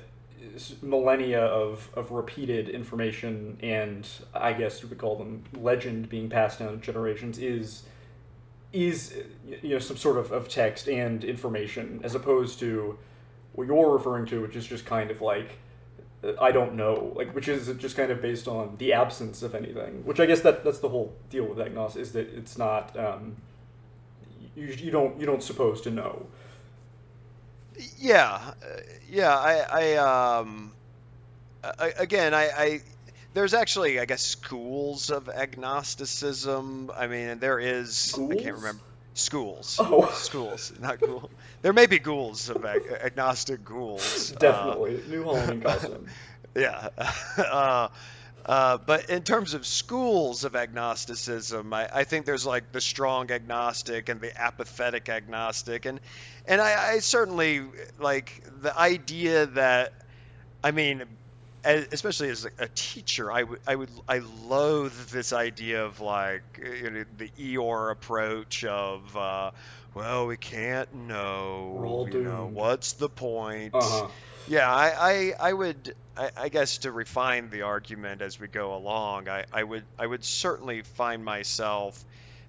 millennia 0.81 1.41
of, 1.41 1.89
of 1.95 2.11
repeated 2.11 2.69
information 2.69 3.57
and 3.61 4.07
I 4.33 4.53
guess 4.53 4.81
you 4.81 4.87
would 4.87 4.97
call 4.97 5.17
them 5.17 5.43
legend 5.53 6.09
being 6.09 6.29
passed 6.29 6.59
down 6.59 6.71
to 6.71 6.77
generations 6.77 7.37
is 7.37 7.83
is 8.73 9.15
you 9.61 9.69
know 9.69 9.79
some 9.79 9.95
sort 9.95 10.17
of, 10.17 10.31
of 10.31 10.49
text 10.49 10.87
and 10.87 11.23
information 11.23 12.01
as 12.03 12.13
opposed 12.13 12.59
to 12.59 12.97
what 13.53 13.67
you're 13.67 13.89
referring 13.89 14.25
to, 14.25 14.41
which 14.41 14.55
is 14.55 14.65
just 14.65 14.85
kind 14.85 15.09
of 15.09 15.21
like 15.21 15.59
uh, 16.23 16.33
I 16.41 16.51
don't 16.51 16.75
know, 16.75 17.13
like 17.15 17.33
which 17.33 17.47
is 17.47 17.73
just 17.77 17.95
kind 17.95 18.11
of 18.11 18.21
based 18.21 18.47
on 18.47 18.75
the 18.77 18.93
absence 18.93 19.41
of 19.43 19.55
anything. 19.55 20.05
Which 20.05 20.19
I 20.19 20.25
guess 20.25 20.41
that 20.41 20.63
that's 20.63 20.79
the 20.79 20.89
whole 20.89 21.15
deal 21.29 21.45
with 21.45 21.57
agnosis 21.57 21.97
is 21.97 22.11
that 22.13 22.33
it's 22.33 22.57
not 22.57 22.97
um, 22.97 23.37
you, 24.55 24.67
you 24.67 24.91
don't 24.91 25.19
you 25.19 25.25
don't 25.25 25.43
suppose 25.43 25.81
to 25.81 25.91
know. 25.91 26.27
Yeah, 27.97 28.31
uh, 28.31 28.51
yeah. 29.09 29.35
I, 29.35 29.95
I 29.95 30.37
um, 30.39 30.71
I, 31.63 31.93
again, 31.97 32.33
I, 32.33 32.49
I, 32.49 32.81
there's 33.33 33.53
actually, 33.53 33.99
I 33.99 34.05
guess, 34.05 34.21
schools 34.21 35.09
of 35.09 35.29
agnosticism. 35.29 36.91
I 36.95 37.07
mean, 37.07 37.39
there 37.39 37.59
is. 37.59 38.13
I 38.13 38.35
can't 38.35 38.55
remember. 38.55 38.81
Schools. 39.13 39.77
Oh. 39.79 40.11
Schools, 40.13 40.73
not 40.81 40.99
ghoul. 40.99 41.29
There 41.61 41.71
may 41.71 41.85
be 41.85 41.99
ghouls 41.99 42.49
of 42.49 42.65
ag- 42.65 42.99
agnostic 43.01 43.63
ghouls. 43.63 44.31
Uh, 44.35 44.39
Definitely. 44.39 45.01
New 45.07 45.23
Halloween 45.23 45.61
costume. 45.61 46.07
yeah. 46.55 46.89
uh, 47.37 47.87
uh, 48.45 48.77
but 48.77 49.09
in 49.09 49.23
terms 49.23 49.53
of 49.53 49.65
schools 49.65 50.43
of 50.43 50.55
agnosticism, 50.55 51.73
I, 51.73 51.89
I 51.93 52.03
think 52.03 52.25
there's 52.25 52.45
like 52.45 52.71
the 52.71 52.81
strong 52.81 53.31
agnostic 53.31 54.09
and 54.09 54.21
the 54.21 54.39
apathetic 54.39 55.09
agnostic, 55.09 55.85
and 55.85 55.99
and 56.45 56.61
I, 56.61 56.93
I 56.93 56.99
certainly 56.99 57.61
like 57.99 58.43
the 58.61 58.77
idea 58.77 59.47
that, 59.47 59.93
I 60.63 60.71
mean, 60.71 61.03
especially 61.63 62.29
as 62.29 62.47
a, 62.59 62.67
teacher, 62.67 63.31
I 63.31 63.43
would 63.43 63.59
I 63.65 63.75
would 63.75 63.89
I 64.07 64.19
loathe 64.19 65.09
this 65.09 65.33
idea 65.33 65.85
of 65.85 65.99
like 65.99 66.43
you 66.57 66.89
know, 66.89 67.05
the 67.17 67.29
Eeyore 67.39 67.91
approach 67.91 68.63
of. 68.63 69.17
Uh, 69.17 69.51
well, 69.95 70.27
we 70.27 70.35
can't 70.35 70.93
know. 70.93 72.05
You 72.11 72.21
know, 72.21 72.49
what's 72.51 72.93
the 72.93 73.09
point? 73.09 73.73
Uh-huh. 73.73 74.07
Yeah, 74.47 74.71
I, 74.71 74.93
I, 74.99 75.33
I 75.49 75.53
would, 75.53 75.95
I, 76.17 76.31
I 76.37 76.49
guess 76.49 76.79
to 76.79 76.91
refine 76.91 77.49
the 77.49 77.63
argument 77.63 78.21
as 78.21 78.39
we 78.39 78.47
go 78.47 78.75
along, 78.75 79.27
I, 79.29 79.45
I 79.51 79.63
would, 79.63 79.83
I 79.99 80.05
would 80.05 80.23
certainly 80.23 80.81
find 80.81 81.23
myself. 81.23 82.03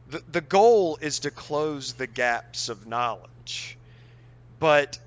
The, 0.09 0.23
the 0.31 0.41
goal 0.41 0.99
is 1.01 1.21
to 1.21 1.31
close 1.31 1.95
the 1.95 2.07
gaps 2.07 2.69
of 2.69 2.87
knowledge, 2.87 3.77
but 4.59 4.99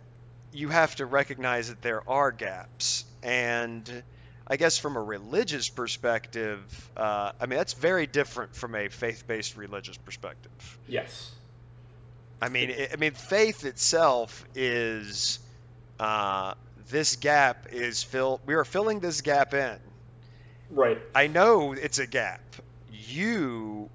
you 0.52 0.70
have 0.70 0.96
to 0.96 1.06
recognize 1.06 1.70
that 1.70 1.82
there 1.82 2.08
are 2.10 2.32
gaps, 2.32 3.06
and 3.24 4.04
I 4.48 4.58
guess 4.58 4.78
from 4.78 4.98
a 4.98 5.02
religious 5.02 5.70
perspective, 5.70 6.90
uh, 6.98 7.32
I 7.40 7.46
mean 7.46 7.58
that's 7.58 7.74
very 7.74 8.08
different 8.08 8.56
from 8.56 8.76
a 8.76 8.90
faith-based 8.90 9.56
religious 9.58 9.98
perspective. 9.98 10.80
Yes. 10.88 11.32
I 12.42 12.50
mean, 12.50 12.72
I 12.72 12.90
I 12.94 12.96
mean, 12.96 13.14
faith 13.14 13.64
itself 13.66 14.44
is 14.56 15.40
uh, 16.00 16.56
this 16.90 17.16
gap 17.16 17.68
is 17.72 18.04
filled. 18.04 18.42
We 18.46 18.56
are 18.56 18.66
filling 18.66 19.00
this 19.00 19.22
gap 19.22 19.54
in. 19.54 19.78
Right. 20.70 21.00
I 21.16 21.28
know 21.28 21.74
it's 21.74 22.00
a 22.00 22.08
gap. 22.08 22.42
You 22.92 23.90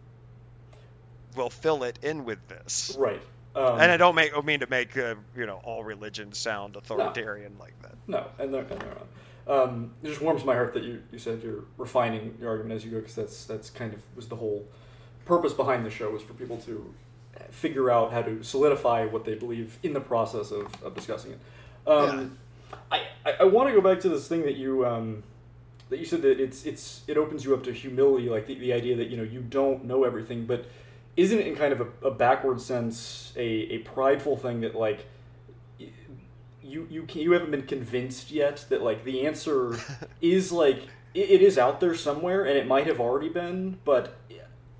will 1.37 1.51
fill 1.51 1.85
it 1.85 1.99
in 2.03 2.25
with 2.25 2.47
this. 2.49 2.97
Right. 2.99 3.21
Um, 3.55 3.81
And 3.81 3.93
I 3.93 3.97
don't 3.97 4.15
make, 4.15 4.37
I 4.37 4.41
mean 4.41 4.61
to 4.61 4.69
make 4.69 4.97
uh, 4.97 5.15
you 5.37 5.47
know 5.47 5.61
all 5.63 5.85
religions 5.85 6.39
sound 6.39 6.77
authoritarian 6.77 7.57
like 7.59 7.81
that. 7.83 7.95
No, 8.07 8.27
and 8.39 8.53
they're, 8.53 8.63
and 8.63 8.81
they're 8.81 8.95
not. 8.95 9.07
Um, 9.47 9.93
it 10.03 10.09
just 10.09 10.23
warms 10.23 10.45
my 10.45 10.55
heart 10.55 10.75
that 10.75 10.85
you, 10.85 11.03
you 11.13 11.19
said 11.19 11.43
you're 11.43 11.65
refining 11.77 12.37
your 12.41 12.49
argument 12.51 12.77
as 12.77 12.85
you 12.85 12.91
go, 12.91 12.99
because 12.99 13.15
that's 13.15 13.45
that's 13.45 13.71
kind 13.71 13.93
of 13.93 14.01
was 14.17 14.29
the 14.29 14.37
whole 14.37 14.67
purpose 15.27 15.53
behind 15.53 15.87
the 15.87 15.91
show 15.91 16.11
was 16.11 16.23
for 16.23 16.35
people 16.35 16.57
to 16.59 16.93
figure 17.51 17.91
out 17.91 18.13
how 18.13 18.23
to 18.23 18.43
solidify 18.43 19.07
what 19.07 19.25
they 19.25 19.35
believe 19.35 19.79
in 19.83 19.93
the 19.93 20.01
process 20.01 20.51
of, 20.51 20.67
of 20.83 20.95
discussing 20.95 21.33
it. 21.33 21.39
Um, 21.87 22.39
I, 22.91 23.03
I, 23.25 23.33
I 23.41 23.45
want 23.45 23.69
to 23.69 23.75
go 23.75 23.81
back 23.81 24.01
to 24.01 24.09
this 24.09 24.29
thing 24.29 24.43
that 24.43 24.57
you 24.57 24.87
um, 24.87 25.23
that 25.91 25.99
you 25.99 26.05
said 26.05 26.23
that 26.23 26.41
it's 26.41 26.65
it's 26.65 27.03
it 27.07 27.17
opens 27.17 27.45
you 27.45 27.55
up 27.55 27.65
to 27.65 27.73
humility, 27.73 28.29
like 28.29 28.47
the, 28.47 28.55
the 28.55 28.73
idea 28.73 28.97
that 28.97 29.09
you 29.09 29.17
know 29.17 29.23
you 29.23 29.41
don't 29.41 29.85
know 29.85 30.05
everything, 30.05 30.47
but 30.47 30.67
isn't 31.17 31.39
it 31.39 31.47
in 31.47 31.57
kind 31.57 31.73
of 31.73 31.81
a, 31.81 32.09
a 32.09 32.11
backward 32.11 32.61
sense 32.61 33.33
a, 33.37 33.43
a 33.43 33.79
prideful 33.79 34.37
thing 34.37 34.61
that 34.63 34.75
like 34.75 35.07
you 36.65 36.87
you 36.91 37.03
can, 37.05 37.21
you 37.21 37.33
haven't 37.33 37.51
been 37.51 37.67
convinced 37.67 38.31
yet 38.31 38.65
that 38.71 38.83
like 38.83 39.05
the 39.05 39.27
answer 39.27 39.79
is 40.21 40.51
like 40.51 40.89
it, 41.15 41.31
it 41.31 41.43
is 41.43 41.59
out 41.59 41.81
there 41.81 41.95
somewhere 41.95 42.45
and 42.45 42.57
it 42.57 42.67
might 42.67 42.87
have 42.87 43.01
already 43.01 43.29
been, 43.29 43.79
but 43.85 44.17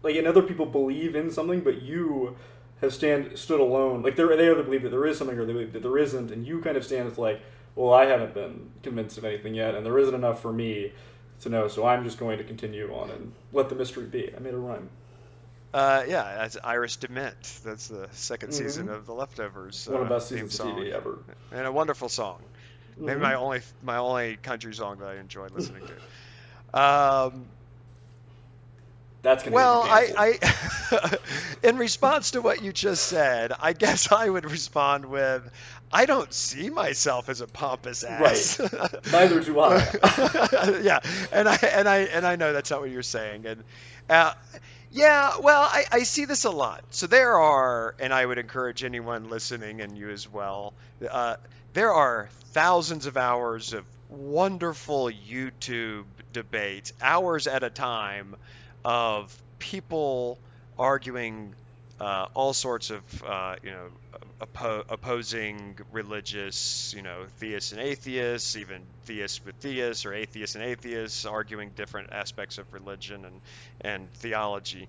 like 0.03 0.17
and 0.17 0.27
other 0.27 0.43
people 0.43 0.67
believe 0.67 1.15
in 1.15 1.31
something, 1.31 1.61
but 1.61 1.83
you 1.83 2.37
have 2.81 2.93
stand 2.93 3.39
stood 3.39 3.61
alone. 3.61 4.03
Like 4.03 4.17
they 4.17 4.25
they 4.25 4.51
either 4.51 4.63
believe 4.63 4.83
that 4.83 4.91
there 4.91 5.07
is 5.07 5.19
something 5.19 5.39
or 5.39 5.45
they 5.45 5.53
believe 5.53 5.73
that 5.73 5.83
there 5.83 5.99
isn't, 5.99 6.31
and 6.31 6.47
you 6.47 6.61
kind 6.61 6.77
of 6.77 6.85
stand 6.85 7.09
as 7.09 7.19
like, 7.19 7.41
well, 7.77 7.93
I 7.93 8.07
haven't 8.07 8.35
been 8.35 8.71
convinced 8.83 9.19
of 9.19 9.25
anything 9.25 9.55
yet, 9.55 9.75
and 9.75 9.85
there 9.85 9.99
isn't 9.99 10.15
enough 10.15 10.41
for 10.43 10.53
me 10.53 10.93
to 11.41 11.49
know, 11.49 11.69
so 11.69 11.87
I'm 11.87 12.05
just 12.05 12.19
going 12.19 12.39
to 12.39 12.45
continue 12.45 12.93
on 12.95 13.11
and 13.11 13.33
let 13.53 13.69
the 13.69 13.75
mystery 13.75 14.07
be. 14.07 14.33
I 14.35 14.39
made 14.41 14.55
a 14.55 14.59
rhyme. 14.59 14.89
Uh, 15.73 16.05
yeah, 16.07 16.23
that's 16.37 16.57
Iris 16.63 16.97
DeMent. 16.99 17.63
That's 17.65 17.89
the 17.89 18.09
2nd 18.13 18.53
season 18.53 18.87
Mhm. 18.87 18.95
of 18.95 19.07
The 19.07 19.13
Leftovers. 19.13 19.89
One 19.89 20.03
of 20.03 20.09
the 20.09 20.15
uh, 20.15 20.19
best 20.19 20.29
seasons 20.29 20.61
of. 20.61 20.67
TV 20.69 20.93
ever. 20.93 21.19
and 21.51 21.67
a 21.67 21.73
wonderful 21.73 22.09
song. 22.09 22.41
Maybe 22.97 23.19
Mhm. 23.19 23.23
my 23.23 23.35
only 23.35 23.61
my 23.83 23.97
only 23.97 24.37
country 24.37 24.73
song 24.73 24.99
that 25.01 25.09
I 25.09 25.17
enjoy 25.17 25.49
listening 25.49 25.83
to. 26.73 26.81
Um, 26.81 27.47
That's 29.23 29.43
gonna 29.43 29.57
well, 29.57 29.83
I. 29.83 30.39
I 30.93 31.19
in 31.65 31.77
response 31.79 32.33
to 32.33 32.41
what 32.43 32.63
you 32.63 32.73
just 32.73 33.07
said, 33.07 33.53
I 33.59 33.73
guess 33.73 34.13
I 34.13 34.29
would 34.29 34.49
respond 34.49 35.07
with, 35.07 35.43
I 35.93 36.07
don't 36.07 36.33
see 36.33 36.71
myself 36.71 37.29
as 37.29 37.41
a 37.41 37.47
pompous 37.47 38.03
ass. 38.03 38.59
Right. 38.59 38.91
Neither 39.13 39.41
do 39.41 39.61
I. 39.61 39.77
yeah, 40.83 41.01
and 41.33 41.49
I 41.49 41.57
and 41.57 41.89
I 41.89 41.99
and 41.99 42.27
I 42.27 42.37
know 42.37 42.53
that's 42.53 42.71
not 42.71 42.81
what 42.81 42.91
you're 42.91 43.03
saying, 43.03 43.47
and 43.47 43.65
uh, 44.09 44.33
yeah, 44.91 45.39
well, 45.41 45.63
I, 45.63 45.85
I 45.91 46.03
see 46.05 46.25
this 46.25 46.45
a 46.45 46.51
lot. 46.51 46.85
So 46.91 47.09
there 47.09 47.39
are, 47.39 47.95
and 47.99 48.13
I 48.13 48.25
would 48.25 48.39
encourage 48.39 48.85
anyone 48.85 49.29
listening 49.29 49.81
and 49.81 49.99
you 49.99 50.11
as 50.11 50.31
well. 50.31 50.73
Uh, 51.09 51.37
there 51.73 51.93
are 51.93 52.29
thousands 52.53 53.07
of 53.07 53.17
hours 53.17 53.73
of 53.73 53.85
wonderful 54.09 55.11
YouTube 55.11 56.05
debates, 56.33 56.93
hours 57.03 57.49
at 57.49 57.65
a 57.65 57.71
time, 57.71 58.37
of 58.85 59.37
people 59.59 60.39
arguing 60.79 61.55
uh, 62.01 62.27
all 62.35 62.53
sorts 62.53 62.91
of 62.91 63.03
uh, 63.27 63.57
you 63.63 63.71
know 63.71 63.89
oppo- 64.41 64.85
opposing 64.89 65.77
religious 65.91 66.93
you 66.97 67.03
know 67.03 67.27
theists 67.39 67.73
and 67.73 67.81
atheists 67.81 68.57
even 68.57 68.87
theists 69.05 69.45
with 69.45 69.57
theists 69.57 70.05
or 70.07 70.13
atheists 70.15 70.55
and 70.57 70.65
atheists 70.65 71.25
arguing 71.25 71.71
different 71.71 72.09
aspects 72.13 72.59
of 72.59 72.73
religion 72.73 73.25
and 73.25 73.41
and 73.81 74.13
theology 74.15 74.89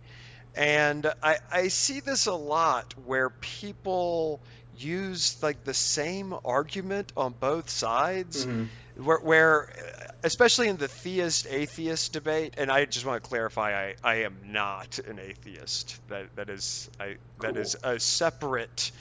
and 0.56 1.12
I, 1.22 1.38
I 1.52 1.68
see 1.68 2.00
this 2.00 2.26
a 2.28 2.34
lot 2.34 2.94
where 2.98 3.30
people 3.30 4.44
use 4.72 5.38
like 5.42 5.64
the 5.64 5.74
same 5.74 6.34
argument 6.46 7.12
on 7.16 7.34
both 7.34 7.70
sides 7.70 8.48
Mhm. 8.48 8.72
Where, 8.98 9.20
where 9.20 9.70
especially 10.24 10.68
in 10.70 10.78
the 10.78 10.88
theist 10.88 11.48
atheist 11.50 12.14
debate 12.14 12.56
and 12.58 12.72
i 12.72 12.86
just 12.86 13.06
want 13.06 13.22
to 13.24 13.28
clarify 13.30 13.90
i, 13.90 13.96
I 14.04 14.16
am 14.24 14.38
not 14.46 15.00
an 15.00 15.20
atheist 15.20 16.00
that 16.10 16.36
that 16.36 16.50
is 16.50 16.90
i 17.00 17.18
that 17.42 17.54
Cool. 17.54 17.58
is 17.58 17.76
a 17.84 18.00
separate 18.00 18.92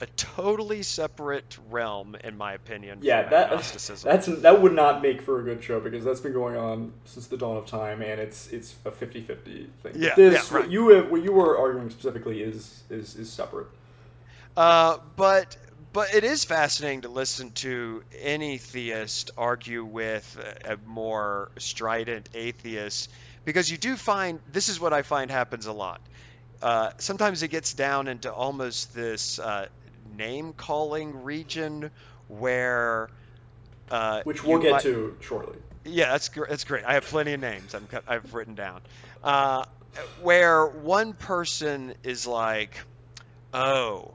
a 0.00 0.06
totally 0.16 0.82
separate 0.82 1.56
realm 1.70 2.16
in 2.24 2.36
my 2.36 2.52
opinion 2.54 2.98
Yeah, 3.00 3.22
from 3.22 3.30
that 3.30 3.46
agnosticism. 3.52 4.10
that's 4.10 4.26
that 4.26 4.60
would 4.60 4.72
not 4.74 5.00
make 5.02 5.22
for 5.22 5.38
a 5.40 5.44
good 5.44 5.62
show 5.62 5.78
because 5.78 6.04
that's 6.04 6.20
been 6.20 6.32
going 6.32 6.56
on 6.56 6.92
since 7.04 7.28
the 7.28 7.36
dawn 7.36 7.56
of 7.58 7.66
time, 7.66 8.02
and 8.02 8.20
it's 8.20 8.48
it's 8.52 8.74
a 8.84 8.90
50-50 8.90 9.26
thing. 9.44 9.68
Yeah, 9.94 10.14
this 10.16 10.34
yeah, 10.34 10.56
right. 10.56 10.64
what 10.64 10.70
you 10.70 10.88
have, 10.88 11.10
what 11.12 11.22
you 11.22 11.30
were 11.32 11.56
arguing 11.56 11.90
specifically 11.90 12.42
is 12.42 12.82
is 12.90 13.14
is 13.14 13.30
separate. 13.30 13.68
Uh, 14.56 14.98
but 15.16 15.56
but 15.94 16.14
it 16.14 16.24
is 16.24 16.44
fascinating 16.44 17.00
to 17.02 17.08
listen 17.08 17.52
to 17.52 18.02
any 18.20 18.58
theist 18.58 19.30
argue 19.38 19.82
with 19.84 20.38
a, 20.66 20.76
more 20.86 21.50
strident 21.58 22.28
atheist 22.34 23.10
because 23.46 23.70
you 23.70 23.78
do 23.78 23.96
find 23.96 24.40
this 24.52 24.68
is 24.68 24.78
what 24.78 24.92
I 24.92 25.00
find 25.02 25.30
happens 25.30 25.64
a 25.66 25.72
lot. 25.72 26.00
Uh, 26.60 26.90
sometimes 26.98 27.42
it 27.42 27.48
gets 27.48 27.72
down 27.74 28.08
into 28.08 28.30
almost 28.32 28.94
this 28.94 29.38
uh, 29.38 29.66
name 30.18 30.52
calling 30.52 31.22
region 31.24 31.90
where. 32.28 33.08
Uh, 33.90 34.22
Which 34.24 34.42
we'll 34.42 34.58
get 34.60 34.72
might- 34.72 34.82
to 34.82 35.16
shortly. 35.20 35.56
yeah, 35.84 36.12
that's 36.12 36.28
gr- 36.30 36.46
that's 36.48 36.64
great. 36.64 36.84
I 36.84 36.94
have 36.94 37.04
plenty 37.04 37.34
of 37.34 37.40
names. 37.40 37.74
I'm, 37.74 37.86
I've 38.08 38.32
written 38.34 38.54
down. 38.54 38.80
Uh, 39.22 39.64
where 40.22 40.66
one 40.66 41.12
person 41.12 41.94
is 42.02 42.26
like, 42.26 42.80
"Oh, 43.52 44.14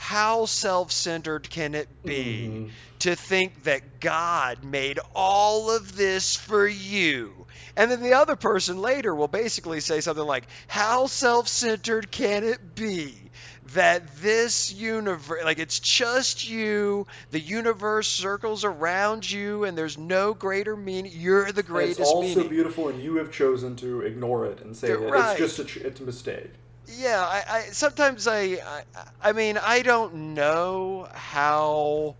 how 0.00 0.46
self-centered 0.46 1.50
can 1.50 1.74
it 1.74 1.88
be 2.04 2.46
Mhm. 2.48 2.70
to 3.00 3.16
think 3.16 3.64
that 3.64 3.98
God 3.98 4.62
made 4.62 5.00
all 5.12 5.72
of 5.72 5.96
this 5.96 6.36
for 6.36 6.66
you?" 6.66 7.46
And 7.76 7.90
then 7.90 8.00
the 8.00 8.14
other 8.14 8.36
person 8.36 8.78
later 8.80 9.12
will 9.12 9.26
basically 9.28 9.80
say 9.80 10.00
something 10.00 10.24
like, 10.24 10.44
"How 10.68 11.08
self-centered 11.08 12.12
can 12.12 12.44
it 12.44 12.76
be?" 12.76 13.30
That 13.74 14.22
this 14.22 14.72
universe, 14.72 15.42
like 15.44 15.58
it's 15.58 15.80
just 15.80 16.48
you, 16.48 17.06
the 17.30 17.40
universe 17.40 18.08
circles 18.08 18.64
around 18.64 19.28
you, 19.28 19.64
and 19.64 19.76
there's 19.76 19.98
no 19.98 20.32
greater 20.32 20.76
meaning. 20.76 21.12
You're 21.14 21.50
the 21.52 21.60
And 21.60 21.66
greatest 21.68 22.00
it's 22.00 22.08
all 22.08 22.22
meaning. 22.22 22.44
so 22.44 22.48
beautiful, 22.48 22.88
and 22.88 23.02
you 23.02 23.16
have 23.16 23.30
chosen 23.32 23.76
to 23.76 24.00
ignore 24.02 24.46
it 24.46 24.60
and 24.60 24.76
say 24.76 24.88
that 24.88 24.98
right. 24.98 25.38
it's 25.40 25.56
just 25.56 25.76
a, 25.76 25.86
it's 25.86 26.00
a 26.00 26.04
mistake. 26.04 26.50
Yeah, 26.88 27.20
I, 27.20 27.44
I 27.48 27.60
sometimes 27.72 28.26
I, 28.26 28.40
I 28.64 28.82
I 29.22 29.32
mean 29.32 29.58
I 29.58 29.82
don't 29.82 30.34
know 30.34 31.06
how 31.12 32.16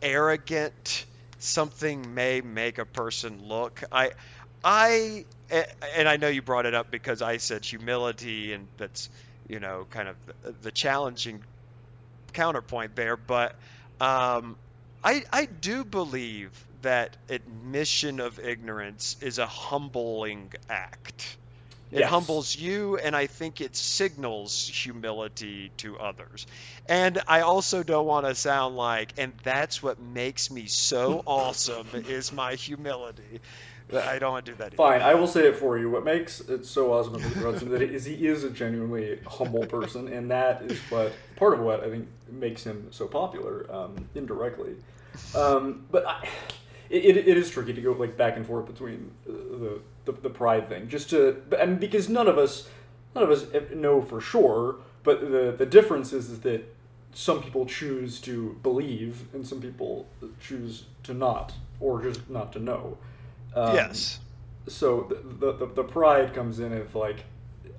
arrogant 0.00 1.06
something 1.38 2.14
may 2.14 2.40
make 2.40 2.78
a 2.78 2.86
person 2.86 3.42
look. 3.42 3.82
I 3.90 4.12
I 4.62 5.24
and 5.96 6.08
I 6.08 6.16
know 6.18 6.28
you 6.28 6.40
brought 6.42 6.66
it 6.66 6.74
up 6.74 6.90
because 6.90 7.20
I 7.20 7.38
said 7.38 7.64
humility 7.64 8.52
and 8.52 8.68
that's 8.76 9.10
you 9.48 9.58
know 9.60 9.86
kind 9.90 10.08
of 10.08 10.16
the, 10.42 10.52
the 10.52 10.72
challenging 10.72 11.42
counterpoint 12.32 12.96
there, 12.96 13.16
but 13.16 13.58
um, 14.00 14.58
I 15.04 15.24
I 15.32 15.46
do 15.46 15.84
believe 15.84 16.66
that 16.82 17.16
admission 17.28 18.20
of 18.20 18.38
ignorance 18.40 19.16
is 19.20 19.38
a 19.38 19.46
humbling 19.46 20.52
act. 20.68 21.38
It 21.92 22.00
Yes. 22.00 22.10
humbles 22.10 22.56
you, 22.56 22.96
and 22.96 23.14
I 23.14 23.26
think 23.26 23.60
it 23.60 23.76
signals 23.76 24.66
humility 24.66 25.70
to 25.78 25.98
others. 25.98 26.46
And 26.88 27.20
I 27.28 27.42
also 27.42 27.82
don't 27.82 28.06
want 28.06 28.24
to 28.24 28.34
sound 28.34 28.76
like, 28.76 29.12
and 29.18 29.34
that's 29.44 29.82
what 29.82 30.00
makes 30.00 30.50
me 30.50 30.66
so 30.68 31.22
awesome 31.26 31.88
is 31.94 32.32
my 32.32 32.54
humility. 32.54 33.40
I 33.92 34.18
don't 34.18 34.32
want 34.32 34.46
to 34.46 34.52
do 34.52 34.56
that. 34.58 34.68
either. 34.68 34.76
Fine, 34.76 35.02
I 35.02 35.14
will 35.14 35.26
say 35.26 35.46
it 35.46 35.56
for 35.56 35.78
you. 35.78 35.90
What 35.90 36.04
makes 36.04 36.40
it 36.40 36.64
so 36.64 36.92
awesome 36.94 37.14
about 37.16 37.58
that 37.58 37.82
is 37.82 38.06
he 38.06 38.26
is 38.26 38.42
a 38.44 38.50
genuinely 38.50 39.18
humble 39.26 39.66
person, 39.66 40.08
and 40.08 40.30
that 40.30 40.62
is 40.62 40.78
what 40.90 41.12
part 41.36 41.54
of 41.54 41.60
what 41.60 41.84
I 41.84 41.90
think 41.90 42.08
makes 42.30 42.64
him 42.64 42.88
so 42.90 43.06
popular 43.06 43.66
um, 43.70 44.08
indirectly. 44.14 44.76
Um, 45.34 45.86
but 45.90 46.06
I, 46.06 46.26
it, 46.88 47.04
it, 47.04 47.16
it 47.28 47.36
is 47.36 47.50
tricky 47.50 47.72
to 47.74 47.80
go 47.80 47.92
like 47.92 48.16
back 48.16 48.36
and 48.36 48.46
forth 48.46 48.66
between 48.66 49.10
uh, 49.28 49.32
the, 49.32 49.80
the 50.04 50.12
the 50.12 50.30
pride 50.30 50.68
thing, 50.68 50.88
just 50.88 51.10
to 51.10 51.42
and 51.58 51.78
because 51.80 52.08
none 52.08 52.28
of 52.28 52.38
us 52.38 52.68
none 53.14 53.24
of 53.24 53.30
us 53.30 53.46
know 53.74 54.00
for 54.00 54.20
sure. 54.20 54.76
But 55.02 55.20
the 55.20 55.54
the 55.56 55.66
difference 55.66 56.12
is, 56.12 56.30
is 56.30 56.40
that 56.40 56.62
some 57.12 57.42
people 57.42 57.66
choose 57.66 58.20
to 58.20 58.58
believe, 58.62 59.24
and 59.34 59.46
some 59.46 59.60
people 59.60 60.06
choose 60.40 60.84
to 61.02 61.14
not, 61.14 61.52
or 61.80 62.02
just 62.02 62.28
not 62.30 62.52
to 62.54 62.58
know. 62.58 62.98
Um, 63.54 63.74
yes. 63.74 64.20
so 64.66 65.08
the, 65.40 65.52
the 65.52 65.66
the 65.66 65.84
pride 65.84 66.32
comes 66.32 66.58
in 66.58 66.72
if 66.72 66.94
like 66.94 67.24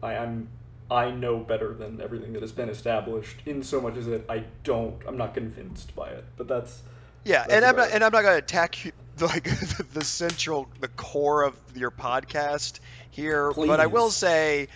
I, 0.04 0.18
I'm 0.18 0.50
I 0.92 1.10
know 1.10 1.40
better 1.40 1.74
than 1.74 2.00
everything 2.02 2.34
that 2.34 2.42
has 2.42 2.52
been 2.52 2.70
established 2.70 3.38
in 3.46 3.64
so 3.64 3.82
much 3.82 3.98
as 3.98 4.06
that 4.06 4.30
I 4.30 4.44
don't 4.64 5.02
I'm 5.08 5.18
not 5.18 5.34
convinced 5.34 5.96
by 5.96 6.10
it 6.10 6.26
but 6.38 6.48
that's 6.48 6.84
Yeah, 7.24 7.40
That's 7.40 7.54
and 7.54 7.66
I'm 7.66 7.76
not, 7.76 7.92
and 7.92 8.04
I'm 8.04 8.12
not 8.12 8.22
going 8.22 8.34
to 8.34 8.44
attack 8.44 8.84
you, 8.86 8.92
like 9.20 9.44
the, 9.94 10.04
central, 10.04 10.70
the 10.80 10.88
core 10.88 11.44
of 11.44 11.56
your 11.76 11.92
podcast 11.92 12.80
here, 13.12 13.52
but 13.54 13.80
I 13.80 13.88
will 13.88 14.10
say, 14.12 14.68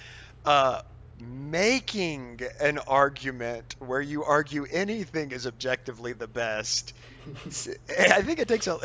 uh, 0.45 0.81
making 1.19 2.41
an 2.59 2.77
argument 2.77 3.75
where 3.79 4.01
you 4.01 4.23
argue 4.23 4.65
anything 4.71 5.31
is 5.31 5.47
objectively 5.47 6.13
the 6.13 6.27
best, 6.27 6.93
I 7.25 8.21
think 8.21 8.39
it 8.39 8.47
takes 8.47 8.67
a. 8.67 8.77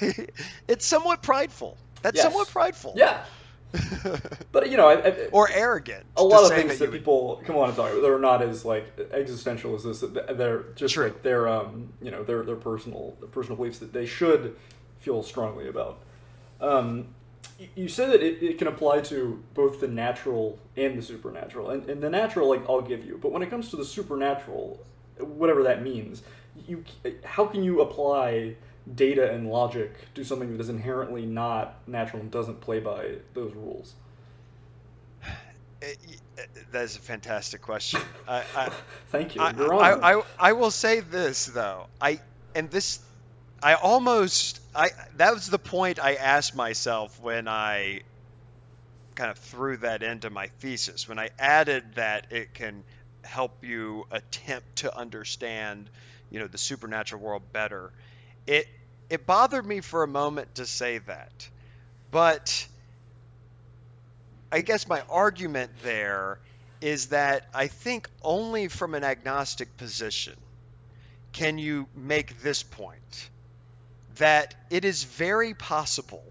it's 0.68 0.84
somewhat 0.86 1.22
prideful. 1.22 1.76
That's 2.02 2.16
Yes. 2.16 2.24
somewhat 2.24 2.48
prideful. 2.48 2.94
yeah 2.96 3.24
but 4.52 4.68
you 4.68 4.76
know 4.76 4.88
I, 4.88 4.94
I, 4.94 5.10
or 5.30 5.48
arrogant. 5.48 6.04
a 6.16 6.24
lot 6.24 6.42
of 6.42 6.50
things 6.50 6.78
that 6.80 6.90
that, 6.90 6.92
people 6.92 7.40
come 7.44 7.56
on 7.56 7.68
and 7.68 7.76
talk 7.76 7.92
about 7.92 8.02
that 8.02 8.10
are 8.10 8.18
not 8.18 8.42
as 8.42 8.64
like 8.64 8.84
existential 9.12 9.76
as 9.76 9.84
this 9.84 10.00
they're 10.00 10.64
just 10.74 10.94
True. 10.94 11.04
like 11.04 11.22
their 11.22 11.46
um 11.46 11.92
you 12.02 12.10
know 12.10 12.24
their 12.24 12.42
their 12.42 12.56
personal 12.56 13.16
their 13.20 13.28
personal 13.28 13.56
beliefs 13.56 13.78
that 13.78 13.92
they 13.92 14.06
should 14.06 14.56
feel 15.00 15.22
strongly 15.22 15.68
about 15.68 15.98
um 16.60 17.06
you 17.74 17.88
said 17.88 18.10
that 18.10 18.22
it, 18.22 18.42
it 18.42 18.58
can 18.58 18.68
apply 18.68 19.00
to 19.00 19.42
both 19.54 19.80
the 19.80 19.88
natural 19.88 20.58
and 20.76 20.96
the 20.98 21.02
supernatural 21.02 21.70
and, 21.70 21.88
and 21.88 22.02
the 22.02 22.10
natural 22.10 22.48
like 22.48 22.62
i'll 22.68 22.80
give 22.80 23.04
you 23.04 23.18
but 23.20 23.32
when 23.32 23.42
it 23.42 23.50
comes 23.50 23.70
to 23.70 23.76
the 23.76 23.84
supernatural 23.84 24.84
whatever 25.18 25.62
that 25.62 25.82
means 25.82 26.22
you 26.66 26.84
how 27.24 27.44
can 27.46 27.62
you 27.62 27.80
apply 27.80 28.54
data 28.94 29.30
and 29.30 29.48
logic 29.50 29.92
to 30.14 30.24
something 30.24 30.52
that 30.52 30.60
is 30.60 30.68
inherently 30.68 31.26
not 31.26 31.76
natural 31.86 32.20
and 32.22 32.30
doesn't 32.30 32.60
play 32.60 32.80
by 32.80 33.16
those 33.34 33.54
rules 33.54 33.94
Eh, 35.82 35.94
eh, 36.36 36.42
That 36.72 36.84
is 36.84 36.96
a 36.96 36.98
fantastic 36.98 37.62
question. 37.62 38.00
I, 38.28 38.44
I, 38.54 38.70
Thank 39.08 39.34
you. 39.34 39.40
I, 39.40 39.54
You're 39.56 39.74
I, 39.74 39.92
on. 39.92 40.04
I, 40.04 40.22
I 40.38 40.52
will 40.52 40.70
say 40.70 41.00
this 41.00 41.46
though. 41.46 41.86
I 41.98 42.20
and 42.54 42.70
this 42.70 43.00
I 43.62 43.74
almost 43.74 44.60
I 44.74 44.90
that 45.16 45.34
was 45.34 45.48
the 45.48 45.58
point 45.58 45.98
I 45.98 46.14
asked 46.14 46.54
myself 46.54 47.20
when 47.20 47.46
I 47.46 48.00
kind 49.14 49.30
of 49.30 49.38
threw 49.38 49.76
that 49.78 50.02
into 50.02 50.30
my 50.30 50.46
thesis 50.60 51.08
when 51.08 51.18
I 51.18 51.30
added 51.38 51.96
that 51.96 52.28
it 52.30 52.54
can 52.54 52.84
help 53.22 53.62
you 53.62 54.06
attempt 54.10 54.76
to 54.76 54.96
understand, 54.96 55.90
you 56.30 56.38
know, 56.38 56.46
the 56.46 56.56
supernatural 56.56 57.20
world 57.20 57.42
better. 57.52 57.92
It 58.46 58.66
it 59.10 59.26
bothered 59.26 59.66
me 59.66 59.80
for 59.80 60.02
a 60.04 60.08
moment 60.08 60.54
to 60.54 60.66
say 60.66 60.98
that. 60.98 61.48
But 62.10 62.66
I 64.50 64.62
guess 64.62 64.88
my 64.88 65.02
argument 65.10 65.70
there 65.82 66.38
is 66.80 67.08
that 67.08 67.46
I 67.52 67.66
think 67.66 68.08
only 68.22 68.68
from 68.68 68.94
an 68.94 69.04
agnostic 69.04 69.76
position 69.76 70.34
can 71.32 71.58
you 71.58 71.86
make 71.94 72.40
this 72.40 72.62
point 72.62 73.30
that 74.20 74.54
it 74.70 74.84
is 74.84 75.04
very 75.04 75.54
possible 75.54 76.24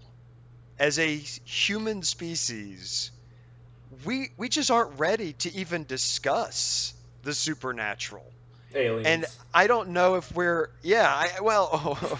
as 0.78 0.98
a 0.98 1.16
human 1.16 2.02
species 2.02 3.10
we 4.04 4.30
we 4.36 4.48
just 4.48 4.70
aren't 4.70 4.98
ready 4.98 5.34
to 5.34 5.54
even 5.54 5.84
discuss 5.84 6.94
the 7.22 7.34
supernatural 7.34 8.24
Aliens. 8.74 9.06
and 9.06 9.26
I 9.52 9.66
don't 9.66 9.90
know 9.90 10.14
if 10.14 10.32
we're 10.34 10.70
yeah 10.82 11.12
I 11.12 11.40
well 11.42 12.18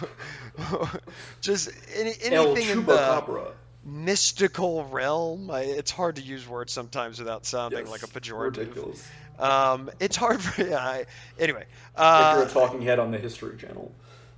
just 1.41 1.71
any, 1.95 2.13
anything 2.23 2.69
in 2.69 2.85
the 2.87 3.53
mystical 3.85 4.85
realm. 4.85 5.51
I, 5.51 5.61
it's 5.63 5.91
hard 5.91 6.17
to 6.17 6.23
use 6.23 6.47
words 6.47 6.73
sometimes 6.73 7.19
without 7.19 7.47
sounding 7.47 7.87
Yes, 7.87 7.91
like 7.91 8.03
a 8.03 8.07
pejorative. 8.07 8.59
Ridiculous. 8.59 9.09
Um, 9.39 9.91
it's 10.01 10.17
hard 10.17 10.43
for 10.43 10.63
yeah. 10.69 10.77
I, 10.77 11.07
anyway, 11.39 11.65
uh, 11.97 12.35
you're 12.37 12.47
a 12.47 12.51
talking 12.51 12.83
head 12.83 12.99
on 12.99 13.11
the 13.11 13.19
History 13.19 13.57
Channel. 13.57 13.91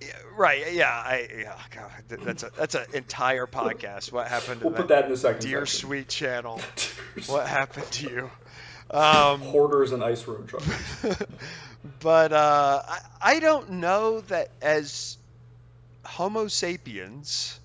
Yeah, 0.07 0.13
right? 0.37 0.73
Yeah, 0.73 0.89
I 0.91 1.29
yeah. 1.39 1.59
God, 1.75 1.91
that's 2.25 2.43
a 2.43 2.51
that's 2.57 2.75
an 2.75 2.85
entire 2.95 3.47
podcast. 3.47 4.13
What 4.13 4.29
happened 4.29 4.61
to 4.61 4.67
We'll 4.69 4.77
put 4.77 4.89
that 4.89 5.05
in 5.05 5.11
the 5.11 5.17
second 5.17 5.43
dear 5.43 5.67
section. 5.67 5.89
sweet 5.89 6.09
channel? 6.09 6.61
What 7.27 7.47
happened 7.47 7.91
to 7.93 8.11
you? 8.11 8.31
Um, 8.91 9.41
Hoarders 9.43 9.93
and 9.93 10.03
Ice 10.03 10.27
Road 10.27 10.49
Truckers. 10.49 10.75
but 12.01 12.33
uh, 12.33 12.83
I, 12.89 12.99
I 13.21 13.41
don't 13.41 13.71
know 13.71 14.21
that 14.23 14.51
as 14.61 15.17
Homo 16.05 16.49
sapiens, 16.49 17.59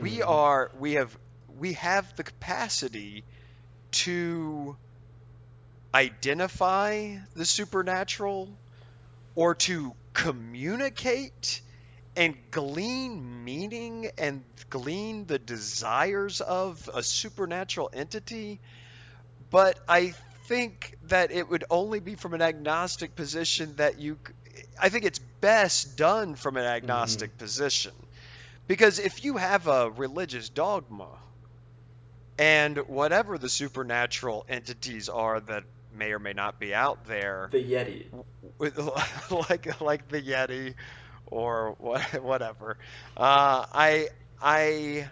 we 0.00 0.18
Mhm. 0.18 0.28
are 0.28 0.70
we 0.78 0.92
have 0.94 1.16
we 1.58 1.74
have 1.74 2.14
the 2.16 2.22
capacity 2.24 3.24
to 3.92 4.76
identify 5.94 7.16
the 7.34 7.44
supernatural 7.44 8.48
or 9.34 9.54
to 9.54 9.92
communicate 10.12 11.60
and 12.16 12.36
glean 12.50 13.44
meaning 13.44 14.10
and 14.18 14.44
glean 14.68 15.26
the 15.26 15.38
desires 15.38 16.40
of 16.40 16.90
a 16.92 17.02
supernatural 17.02 17.90
entity. 17.92 18.60
But 19.50 19.78
i 19.88 20.14
think 20.44 20.96
that 21.04 21.30
it 21.30 21.48
would 21.48 21.64
only 21.70 22.00
be 22.00 22.14
from 22.14 22.34
an 22.34 22.42
agnostic 22.42 23.14
position 23.14 23.74
that 23.76 24.00
you 24.00 24.18
I 24.80 24.88
think 24.88 25.04
it's 25.04 25.18
best 25.18 25.96
done 25.96 26.34
from 26.34 26.56
an 26.56 26.64
agnostic 26.64 27.30
mm-hmm. 27.30 27.44
position. 27.44 27.92
Because 28.66 28.98
if 28.98 29.24
you 29.24 29.36
have 29.36 29.66
a 29.66 29.90
religious 29.90 30.48
dogma 30.48 31.08
and 32.38 32.78
whatever 32.88 33.38
the 33.38 33.48
supernatural 33.48 34.44
entities 34.48 35.08
are 35.08 35.40
that 35.40 35.64
may 35.96 36.12
or 36.12 36.18
may 36.18 36.32
not 36.32 36.58
be 36.58 36.74
out 36.74 37.06
there, 37.06 37.48
The 37.52 37.62
Yeti. 37.62 38.06
with, 38.58 38.78
like 39.48 39.80
like 39.80 40.08
the 40.08 40.20
Yeti 40.20 40.74
or 41.26 41.74
what, 41.78 42.02
whatever. 42.22 42.78
Uh, 43.16 43.66
I 43.72 44.08
I 44.40 45.08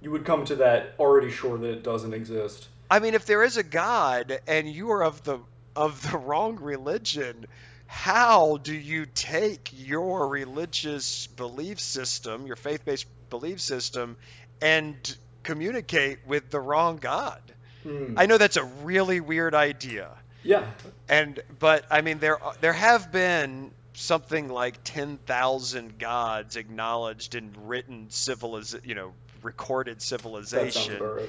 You 0.00 0.10
would 0.10 0.24
come 0.24 0.44
to 0.46 0.56
that 0.56 0.94
already 0.98 1.30
sure 1.30 1.58
that 1.58 1.68
it 1.68 1.82
doesn't 1.82 2.14
exist. 2.14 2.68
I 2.90 2.98
mean, 2.98 3.14
if 3.14 3.24
there 3.24 3.42
is 3.42 3.56
a 3.56 3.62
God 3.62 4.38
and 4.46 4.68
you 4.68 4.90
are 4.92 5.02
of 5.02 5.22
the 5.24 5.38
of 5.74 6.10
the 6.10 6.18
wrong 6.18 6.56
religion, 6.56 7.46
how 7.86 8.58
do 8.58 8.74
you 8.74 9.06
take 9.06 9.70
your 9.72 10.28
religious 10.28 11.26
belief 11.28 11.80
system, 11.80 12.46
your 12.46 12.56
faith-based 12.56 13.06
belief 13.30 13.60
system, 13.60 14.16
and 14.60 15.16
communicate 15.42 16.26
with 16.26 16.50
the 16.50 16.60
wrong 16.60 16.96
God? 16.98 17.40
Hmm. 17.82 18.14
I 18.16 18.26
know 18.26 18.38
that's 18.38 18.56
a 18.56 18.64
really 18.64 19.20
weird 19.20 19.54
idea, 19.54 20.10
Yeah. 20.44 20.64
and 21.08 21.40
but 21.58 21.84
I 21.90 22.00
mean 22.02 22.18
there 22.18 22.38
there 22.60 22.72
have 22.72 23.12
been 23.12 23.70
something 23.94 24.48
like 24.48 24.82
ten 24.84 25.18
thousand 25.18 25.98
gods 25.98 26.56
acknowledged 26.56 27.34
in 27.34 27.52
written 27.66 28.06
civiliz 28.10 28.74
you 28.84 28.94
know 28.94 29.12
recorded 29.42 30.00
civilization 30.02 31.02
right. 31.02 31.28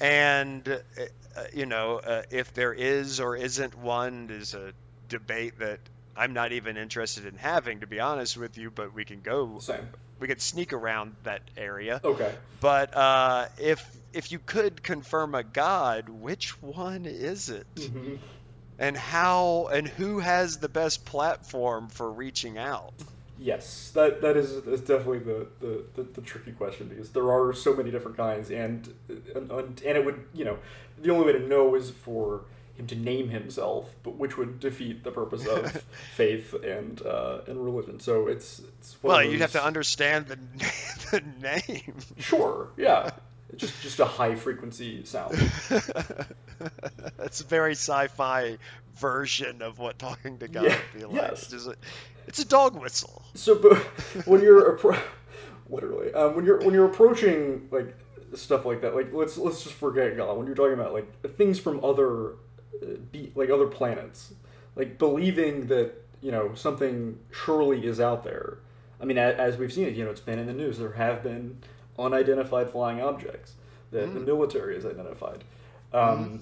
and 0.00 0.68
uh, 0.68 1.42
you 1.54 1.66
know 1.66 1.98
uh, 1.98 2.22
if 2.30 2.52
there 2.54 2.72
is 2.72 3.20
or 3.20 3.36
isn't 3.36 3.76
one 3.78 4.28
is 4.30 4.54
a 4.54 4.72
debate 5.08 5.58
that 5.60 5.80
I'm 6.16 6.34
not 6.34 6.52
even 6.52 6.76
interested 6.76 7.24
in 7.24 7.36
having 7.36 7.80
to 7.80 7.86
be 7.86 8.00
honest 8.00 8.36
with 8.36 8.58
you 8.58 8.70
but 8.70 8.94
we 8.94 9.04
can 9.04 9.20
go 9.20 9.58
Same. 9.60 9.88
we 10.20 10.26
could 10.28 10.40
sneak 10.42 10.72
around 10.72 11.14
that 11.24 11.42
area 11.56 12.00
Okay. 12.04 12.32
but 12.60 12.94
uh, 12.96 13.46
if 13.58 13.84
if 14.12 14.30
you 14.32 14.38
could 14.38 14.82
confirm 14.82 15.34
a 15.34 15.42
god 15.42 16.08
which 16.08 16.60
one 16.62 17.06
is 17.06 17.48
it 17.48 17.66
Mhm. 17.76 18.18
And 18.82 18.96
how 18.96 19.68
and 19.72 19.86
who 19.86 20.18
has 20.18 20.58
the 20.58 20.68
best 20.68 21.04
platform 21.04 21.88
for 21.88 22.10
reaching 22.10 22.58
out? 22.58 22.92
Yes, 23.38 23.90
that 23.94 24.20
that 24.22 24.36
is, 24.36 24.50
is 24.50 24.80
definitely 24.80 25.20
the, 25.20 25.46
the, 25.60 25.84
the, 25.94 26.02
the 26.02 26.20
tricky 26.20 26.52
question 26.52 26.88
because 26.88 27.10
there 27.10 27.30
are 27.30 27.52
so 27.52 27.74
many 27.74 27.90
different 27.90 28.16
kinds, 28.16 28.50
and, 28.50 28.92
and 29.08 29.50
and 29.52 29.82
it 29.82 30.04
would 30.04 30.24
you 30.34 30.44
know 30.44 30.58
the 31.00 31.10
only 31.10 31.26
way 31.26 31.32
to 31.32 31.46
know 31.46 31.74
is 31.76 31.90
for 31.90 32.42
him 32.76 32.86
to 32.88 32.96
name 32.96 33.28
himself, 33.28 33.90
but 34.02 34.16
which 34.16 34.36
would 34.36 34.58
defeat 34.58 35.04
the 35.04 35.12
purpose 35.12 35.46
of 35.46 35.70
faith 36.16 36.52
and 36.52 37.02
uh, 37.02 37.40
and 37.46 37.64
religion. 37.64 38.00
So 38.00 38.26
it's 38.26 38.62
it's 38.78 38.96
well 39.00 39.22
you'd 39.22 39.40
have 39.40 39.52
to 39.52 39.64
understand 39.64 40.26
the, 40.26 40.36
the 41.12 41.22
name. 41.40 41.94
Sure 42.18 42.68
yeah 42.76 43.10
just 43.56 43.80
just 43.82 44.00
a 44.00 44.04
high 44.04 44.34
frequency 44.34 45.04
sound. 45.04 45.32
it's 47.20 47.40
a 47.40 47.44
very 47.44 47.72
sci-fi 47.72 48.58
version 48.96 49.62
of 49.62 49.78
what 49.78 49.98
talking 49.98 50.38
to 50.38 50.48
God 50.48 50.64
Yeah, 50.64 50.76
would 50.94 51.00
be 51.00 51.06
like. 51.06 51.30
yes. 51.30 51.42
It's, 51.42 51.50
just 51.50 51.66
a, 51.68 51.76
it's 52.26 52.38
a 52.40 52.44
dog 52.46 52.80
whistle. 52.80 53.22
So, 53.34 53.54
but 53.56 53.76
when 54.26 54.40
you're 54.42 54.76
appro- 54.76 55.00
literally 55.70 56.12
um, 56.14 56.36
when 56.36 56.44
you're 56.44 56.58
when 56.58 56.72
you're 56.74 56.86
approaching 56.86 57.68
like 57.70 57.94
stuff 58.34 58.64
like 58.64 58.80
that, 58.82 58.94
like 58.94 59.12
let's 59.12 59.36
let's 59.38 59.62
just 59.62 59.74
forget 59.74 60.16
God. 60.16 60.36
When 60.36 60.46
you're 60.46 60.56
talking 60.56 60.74
about 60.74 60.92
like 60.92 61.36
things 61.36 61.58
from 61.58 61.84
other 61.84 62.32
uh, 62.82 62.96
be, 63.10 63.32
like 63.34 63.50
other 63.50 63.66
planets, 63.66 64.32
like 64.76 64.98
believing 64.98 65.66
that 65.68 65.92
you 66.20 66.30
know 66.30 66.54
something 66.54 67.18
surely 67.30 67.86
is 67.86 68.00
out 68.00 68.24
there. 68.24 68.58
I 69.00 69.04
mean, 69.04 69.18
as, 69.18 69.34
as 69.36 69.56
we've 69.58 69.72
seen 69.72 69.88
it, 69.88 69.94
you 69.96 70.04
know, 70.04 70.10
it's 70.12 70.20
been 70.20 70.38
in 70.38 70.46
the 70.46 70.52
news. 70.52 70.78
There 70.78 70.92
have 70.92 71.24
been 71.24 71.58
unidentified 71.98 72.70
flying 72.70 73.00
objects 73.00 73.54
that 73.90 74.12
the 74.14 74.20
military 74.20 74.74
has 74.74 74.86
identified. 74.86 75.44
Um, 75.92 76.40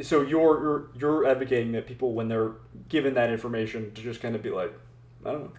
So 0.00 0.22
you're 0.22 0.62
you're 0.62 0.84
you're 0.98 1.26
advocating 1.26 1.72
that 1.72 1.86
people, 1.86 2.12
when 2.12 2.28
they're 2.28 2.52
given 2.88 3.14
that 3.14 3.30
information, 3.30 3.92
to 3.94 4.02
just 4.02 4.20
kind 4.20 4.34
of 4.34 4.42
be 4.42 4.50
like, 4.50 4.72
I 5.24 5.32
don't 5.32 5.44
know, 5.44 5.52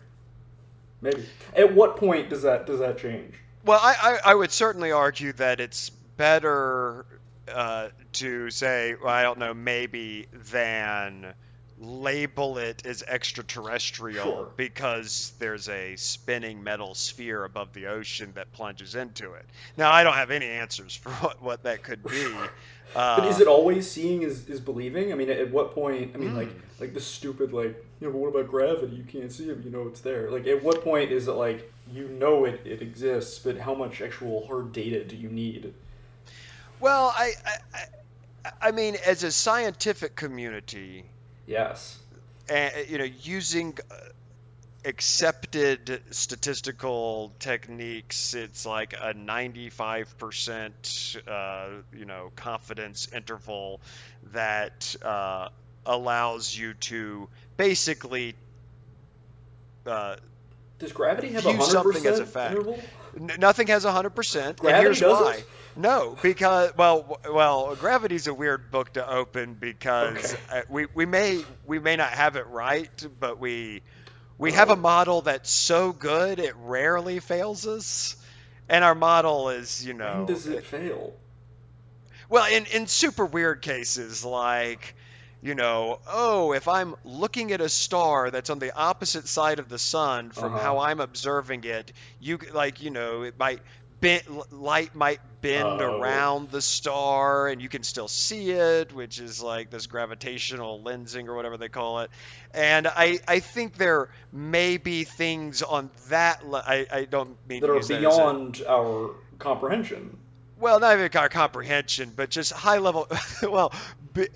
maybe. 1.02 1.24
At 1.56 1.74
what 1.74 1.98
point 1.98 2.30
does 2.30 2.42
that 2.42 2.66
does 2.66 2.80
that 2.80 2.98
change? 2.98 3.36
Well, 3.64 3.80
I, 3.82 3.96
I, 4.02 4.32
I 4.32 4.36
would 4.36 4.52
certainly 4.52 4.92
argue 4.92 5.32
that 5.34 5.62
it's 5.62 5.92
better 6.18 7.06
uh, 7.48 7.90
to 8.14 8.50
say, 8.50 8.96
well, 9.02 9.14
I 9.14 9.24
don't 9.24 9.40
know, 9.40 9.54
maybe, 9.54 10.28
than 10.52 11.34
label 11.80 12.58
it 12.60 12.86
as 12.86 13.04
extraterrestrial 13.04 14.24
Sure. 14.26 14.50
because 14.58 15.34
there's 15.40 15.68
a 15.70 15.96
spinning 15.96 16.64
metal 16.64 16.94
sphere 16.96 17.44
above 17.44 17.74
the 17.74 17.88
ocean 17.88 18.32
that 18.36 18.52
plunges 18.54 18.96
into 18.96 19.34
it. 19.34 19.46
Now, 19.76 19.92
I 19.92 20.04
don't 20.04 20.14
have 20.14 20.32
any 20.32 20.46
answers 20.46 20.96
for 20.96 21.10
what, 21.14 21.42
what 21.42 21.64
that 21.64 21.84
could 21.84 22.04
be. 22.04 22.26
Uh, 22.34 22.48
But 22.96 23.26
is 23.28 23.40
it 23.40 23.48
always 23.48 23.90
seeing 23.90 24.22
is, 24.22 24.48
is 24.48 24.60
believing? 24.60 25.12
I 25.12 25.16
mean, 25.16 25.30
at 25.30 25.50
what 25.50 25.74
point? 25.74 26.12
I 26.14 26.18
mean, 26.20 26.30
Hmm. 26.30 26.36
like 26.38 26.50
like 26.80 26.94
the 26.94 27.02
stupid 27.02 27.52
like 27.54 27.76
you 28.00 28.08
know, 28.08 28.12
but 28.14 28.20
what 28.20 28.28
about 28.30 28.50
gravity? 28.52 28.96
You 28.96 29.04
can't 29.04 29.32
see 29.32 29.50
it, 29.50 29.56
but 29.56 29.66
you 29.66 29.72
know 29.72 29.88
it's 29.88 30.02
there. 30.02 30.30
Like, 30.30 30.46
at 30.46 30.62
what 30.64 30.84
point 30.84 31.12
is 31.12 31.28
it 31.28 31.32
like 31.32 31.72
you 31.92 32.08
know 32.10 32.46
it, 32.46 32.62
it 32.66 32.82
exists, 32.84 33.40
but 33.40 33.58
how 33.58 33.74
much 33.74 34.00
actual 34.02 34.46
hard 34.46 34.74
data 34.74 35.04
do 35.04 35.16
you 35.16 35.30
need? 35.30 35.74
Well, 36.80 37.12
I, 37.18 37.32
I- 37.74 37.86
I 38.62 38.72
mean, 38.72 38.98
as 39.08 39.24
a 39.24 39.32
scientific 39.32 40.16
community, 40.18 41.06
Yes. 41.46 42.00
And 42.50 42.90
you 42.90 42.98
know, 42.98 43.08
using 43.22 43.78
uh, 43.90 43.96
accepted 44.86 46.02
statistical 46.12 47.34
techniques, 47.40 48.34
it's 48.34 48.66
like 48.66 48.94
a 48.94 49.14
95% 49.14 51.18
uh, 51.28 51.68
you 51.98 52.06
know 52.06 52.32
confidence 52.36 53.08
interval 53.14 53.80
that 54.34 54.96
uh, 55.04 55.50
allows 55.86 56.58
you 56.58 56.74
to 56.76 57.30
basically 57.58 58.36
uh, 59.86 60.16
Does 60.80 60.92
gravity 60.92 61.30
have 61.30 61.46
a 61.46 61.54
hundred 61.54 61.66
something 61.66 62.06
as 62.06 62.20
a 62.20 62.26
percent 62.26 62.30
fact. 62.30 62.56
interval? 62.56 62.80
N- 63.18 63.32
nothing 63.40 63.68
has 63.68 63.86
100%. 63.86 64.60
and 64.64 64.78
here's 64.78 65.00
doesn't? 65.00 65.24
why. 65.26 65.44
No, 65.76 66.16
because 66.22 66.72
well, 66.78 67.20
well, 67.32 67.76
gravity's 67.76 68.28
a 68.28 68.34
weird 68.34 68.70
book 68.70 68.94
to 68.94 69.10
open 69.10 69.56
because 69.56 70.34
Okay. 70.34 70.60
uh, 70.60 70.62
we 70.70 70.86
we 70.94 71.06
may 71.08 71.44
we 71.66 71.80
may 71.80 71.96
not 71.96 72.10
have 72.12 72.36
it 72.36 72.46
right, 72.48 73.08
but 73.20 73.40
we 73.40 73.82
we 74.38 74.52
have 74.52 74.70
a 74.70 74.76
model 74.76 75.22
that's 75.22 75.50
so 75.50 75.92
good 75.92 76.38
it 76.40 76.54
rarely 76.60 77.20
fails 77.20 77.66
us. 77.66 78.16
And 78.70 78.84
our 78.84 78.96
model 78.96 79.50
is, 79.50 79.86
you 79.86 79.94
know, 79.94 80.18
When 80.18 80.26
does 80.28 80.46
it 80.48 80.64
fail? 80.64 81.14
well, 82.30 82.46
in, 82.52 82.66
in 82.68 82.88
super 82.88 83.26
weird 83.26 83.62
cases, 83.62 84.24
like, 84.24 84.96
you 85.44 85.56
know, 85.56 86.00
oh, 86.08 86.54
if 86.54 86.68
I'm 86.68 86.96
looking 87.04 87.52
at 87.52 87.62
a 87.62 87.70
star 87.70 88.32
that's 88.32 88.50
on 88.50 88.60
the 88.60 88.76
opposite 88.76 89.28
side 89.28 89.60
of 89.60 89.70
the 89.70 89.78
sun 89.80 90.32
from 90.32 90.54
Uh-huh. 90.54 90.64
how 90.64 90.80
I'm 90.80 91.00
observing 91.02 91.66
it, 91.66 91.92
you 92.20 92.40
like, 92.54 92.82
you 92.82 92.90
know, 92.92 93.24
it 93.24 93.38
might 93.38 93.62
bend, 94.00 94.24
light 94.52 94.96
might 94.96 95.20
bend 95.42 95.82
Oh. 95.82 95.86
around 95.86 96.50
the 96.52 96.62
star, 96.62 97.48
and 97.50 97.62
you 97.62 97.70
can 97.70 97.84
still 97.84 98.08
see 98.08 98.52
it, 98.52 98.94
which 98.94 99.20
is 99.20 99.42
like 99.42 99.70
this 99.70 99.88
gravitational 99.88 100.82
lensing 100.82 101.28
or 101.28 101.36
whatever 101.36 101.58
they 101.58 101.70
call 101.70 102.00
it. 102.00 102.12
And 102.54 102.88
I, 102.88 103.20
I 103.28 103.40
think 103.40 103.76
there 103.76 104.10
may 104.32 104.78
be 104.78 105.04
things 105.04 105.62
on 105.62 105.92
that. 106.10 106.48
Le- 106.48 106.64
I, 106.66 106.88
I 106.92 107.06
don't 107.06 107.38
mean 107.48 107.62
That 107.62 107.68
to 107.68 107.74
are 107.74 107.76
use 107.78 107.88
that 107.90 108.00
beyond 108.00 108.62
our 108.68 109.12
comprehension. 109.40 110.18
well, 110.58 110.80
not 110.80 110.94
even 110.98 111.10
our 111.18 111.30
comprehension, 111.30 112.14
but 112.16 112.30
just 112.30 112.52
high 112.54 112.78
level. 112.78 113.08
Well, 113.44 113.74
be, 114.14 114.28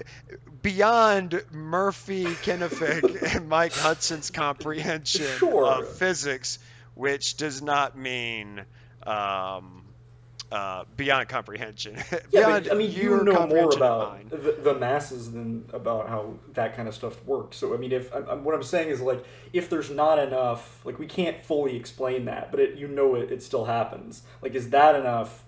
beyond 0.61 1.41
Murphy, 1.51 2.25
Kennefic, 2.25 3.35
and 3.35 3.47
Mike 3.49 3.73
Hudson's 3.73 4.31
comprehension 4.31 5.25
Sure. 5.37 5.65
of 5.65 5.87
physics, 5.97 6.59
which 6.95 7.37
does 7.37 7.61
not 7.61 7.97
mean 7.97 8.63
um, 9.05 9.83
uh, 10.51 10.83
beyond 10.95 11.29
comprehension. 11.29 11.95
Yeah, 12.31 12.47
beyond 12.47 12.63
but, 12.65 12.73
I 12.73 12.77
mean, 12.77 12.91
you 12.91 13.23
know 13.23 13.47
more 13.47 13.73
about 13.75 14.29
the, 14.29 14.57
the 14.61 14.73
masses 14.73 15.31
than 15.31 15.65
about 15.73 16.09
how 16.09 16.35
that 16.53 16.75
kind 16.75 16.87
of 16.87 16.95
stuff 16.95 17.23
works. 17.25 17.57
So, 17.57 17.73
I 17.73 17.77
mean, 17.77 17.91
if 17.91 18.13
I'm- 18.13 18.43
what 18.43 18.55
I'm 18.55 18.63
saying 18.63 18.89
is 18.89 19.01
like, 19.01 19.23
if 19.53 19.69
there's 19.69 19.89
not 19.89 20.19
enough, 20.19 20.81
like, 20.85 20.99
we 20.99 21.05
can't 21.05 21.41
fully 21.41 21.75
explain 21.75 22.25
that, 22.25 22.51
but 22.51 22.59
it, 22.59 22.77
you 22.77 22.87
know 22.87 23.15
it, 23.15 23.31
it 23.31 23.43
still 23.43 23.65
happens. 23.65 24.23
Like, 24.41 24.55
is 24.55 24.69
that 24.71 24.95
enough? 24.95 25.43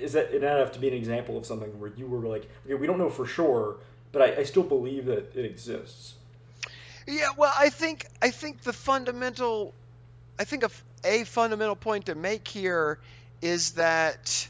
Is 0.00 0.12
that 0.12 0.32
enough 0.32 0.72
to 0.72 0.78
be 0.78 0.88
an 0.88 0.94
example 0.94 1.36
of 1.36 1.46
something 1.46 1.78
where 1.80 1.92
you 1.96 2.06
were 2.06 2.26
like, 2.26 2.48
okay, 2.64 2.74
we 2.74 2.86
don't 2.86 2.98
know 2.98 3.10
for 3.10 3.26
sure, 3.26 3.76
but 4.12 4.22
I, 4.22 4.40
I 4.40 4.42
still 4.44 4.62
believe 4.62 5.06
that 5.06 5.36
it 5.36 5.44
exists. 5.44 6.14
Yeah, 7.06 7.28
well, 7.36 7.52
I 7.56 7.68
think 7.68 8.06
I 8.22 8.30
think 8.30 8.62
the 8.62 8.72
fundamental, 8.72 9.74
I 10.38 10.44
think 10.44 10.64
a 11.04 11.24
fundamental 11.24 11.76
point 11.76 12.06
to 12.06 12.14
make 12.14 12.48
here 12.48 12.98
is 13.42 13.72
that 13.72 14.48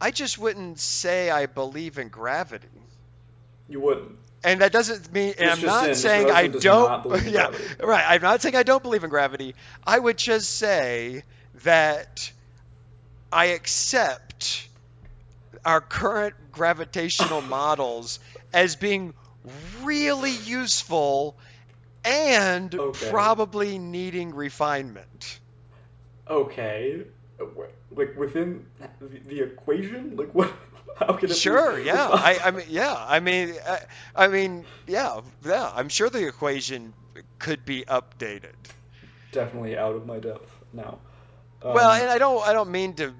I 0.00 0.10
just 0.10 0.38
wouldn't 0.38 0.78
say 0.78 1.30
I 1.30 1.46
believe 1.46 1.98
in 1.98 2.08
gravity. 2.08 2.68
You 3.68 3.80
wouldn't. 3.80 4.16
And 4.44 4.60
that 4.60 4.70
doesn't 4.70 5.12
mean, 5.12 5.34
and 5.38 5.50
I'm 5.50 5.60
not 5.62 5.88
in, 5.88 5.94
saying 5.96 6.30
I 6.30 6.42
Hudson 6.42 6.52
does 6.52 6.64
not 6.64 7.08
don't. 7.08 7.24
Yeah, 7.24 7.48
gravity. 7.48 7.84
right. 7.84 8.04
I'm 8.08 8.22
not 8.22 8.40
saying 8.40 8.54
I 8.54 8.62
don't 8.62 8.82
believe 8.82 9.02
in 9.02 9.10
gravity. 9.10 9.56
I 9.84 9.98
would 9.98 10.16
just 10.16 10.50
say 10.50 11.24
that 11.64 12.30
I 13.32 13.46
accept 13.46 14.67
our 15.64 15.80
current 15.80 16.34
gravitational 16.52 17.42
models 17.42 18.18
as 18.52 18.76
being 18.76 19.14
really 19.82 20.32
useful 20.32 21.36
and 22.04 22.74
Okay. 22.74 23.10
probably 23.10 23.78
needing 23.78 24.34
refinement. 24.34 25.40
Okay, 26.28 27.02
like 27.90 28.16
within 28.16 28.66
the, 29.00 29.42
equation, 29.42 30.16
like 30.16 30.34
what? 30.34 30.52
How 30.96 31.12
can 31.14 31.30
it 31.30 31.32
be- 31.32 31.34
Sure, 31.34 31.78
yeah. 31.78 32.08
I, 32.10 32.38
I 32.44 32.50
mean, 32.50 32.66
yeah. 32.68 32.94
I 32.96 33.20
mean, 33.20 33.54
I, 33.66 33.78
I 34.14 34.28
mean, 34.28 34.64
yeah, 34.86 35.20
yeah. 35.44 35.70
I'm 35.74 35.88
sure 35.88 36.10
the 36.10 36.26
equation 36.26 36.92
could 37.38 37.64
be 37.64 37.84
updated. 37.84 38.54
definitely 39.32 39.76
out 39.78 39.94
of 39.94 40.06
my 40.06 40.18
depth 40.18 40.50
now. 40.72 40.98
Um, 41.62 41.74
well, 41.74 41.90
and 41.92 42.10
I 42.10 42.18
don't, 42.18 42.46
I 42.46 42.52
don't 42.52 42.70
mean 42.70 42.94
to, 42.94 43.14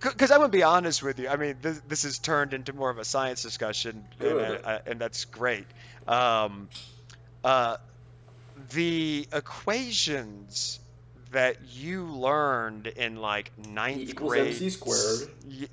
because 0.00 0.30
I'm 0.30 0.38
gonna 0.38 0.48
be 0.50 0.62
honest 0.62 1.02
with 1.02 1.18
you. 1.18 1.28
I 1.28 1.36
mean, 1.36 1.56
this, 1.60 1.80
this 1.88 2.02
has 2.04 2.18
turned 2.18 2.54
into 2.54 2.72
more 2.72 2.90
of 2.90 2.98
a 2.98 3.04
science 3.04 3.42
discussion, 3.42 4.04
and. 4.20 4.40
I, 4.40 4.60
I, 4.64 4.80
and 4.86 5.00
that's 5.00 5.24
great. 5.26 5.66
Um, 6.06 6.68
uh, 7.44 7.76
the 8.70 9.26
equations 9.32 10.80
that 11.32 11.56
you 11.72 12.04
learned 12.04 12.86
in 12.88 13.16
like 13.16 13.52
ninth 13.68 14.14
grade, 14.14 14.48
MC 14.48 14.70
squared. 14.70 15.30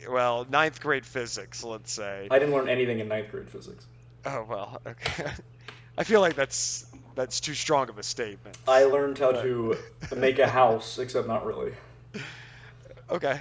well, 0.10 0.46
ninth 0.50 0.80
grade 0.82 1.06
physics, 1.06 1.64
let's 1.64 1.92
say. 1.92 2.28
I 2.30 2.40
didn't 2.40 2.54
learn 2.54 2.70
anything 2.70 3.00
in 3.00 3.08
ninth 3.08 3.32
grade 3.32 3.50
physics. 3.50 3.86
Oh 4.26 4.46
well, 4.48 4.82
okay. 4.86 5.32
I 5.98 6.04
feel 6.04 6.22
like 6.22 6.36
that's 6.36 6.86
that's 7.16 7.40
too 7.40 7.56
strong 7.56 7.90
of 7.90 7.98
a 7.98 8.04
statement. 8.04 8.58
I 8.68 8.84
learned 8.84 9.18
how 9.18 9.32
to 9.32 9.78
make 10.16 10.38
a 10.38 10.48
house, 10.48 11.00
except 11.00 11.28
not 11.28 11.46
really. 11.46 11.74
Okay, 13.10 13.40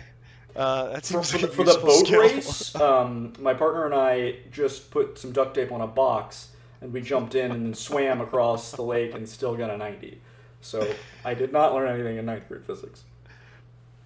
uh, 0.57 0.89
that 0.95 1.07
For, 1.07 1.23
seems 1.23 1.31
for, 1.31 1.39
like 1.39 1.47
the, 1.47 1.53
a 1.53 1.55
for 1.55 1.65
the 1.65 1.79
boat 1.79 2.07
skill. 2.07 2.21
race, 2.21 2.75
um, 2.77 3.33
my 3.39 3.55
partner 3.55 3.85
and 3.85 3.95
I 3.95 4.37
just 4.51 4.91
put 4.91 5.19
some 5.19 5.33
duct 5.33 5.55
tape 5.55 5.73
on 5.73 5.81
a 5.81 5.87
box, 5.87 6.49
and 6.81 6.93
we 6.93 7.01
jumped 7.01 7.35
in 7.35 7.51
and 7.53 7.67
then 7.67 7.75
swam 7.75 8.21
across 8.21 8.73
the 8.73 8.83
lake 8.83 9.15
and 9.15 9.29
still 9.29 9.57
got 9.57 9.71
a 9.71 9.77
90. 9.77 10.21
So 10.61 10.87
I 11.25 11.35
did 11.35 11.53
not 11.53 11.75
learn 11.75 11.89
anything 11.89 12.17
in 12.17 12.27
ninth 12.27 12.49
grade 12.49 12.65
physics. 12.65 13.05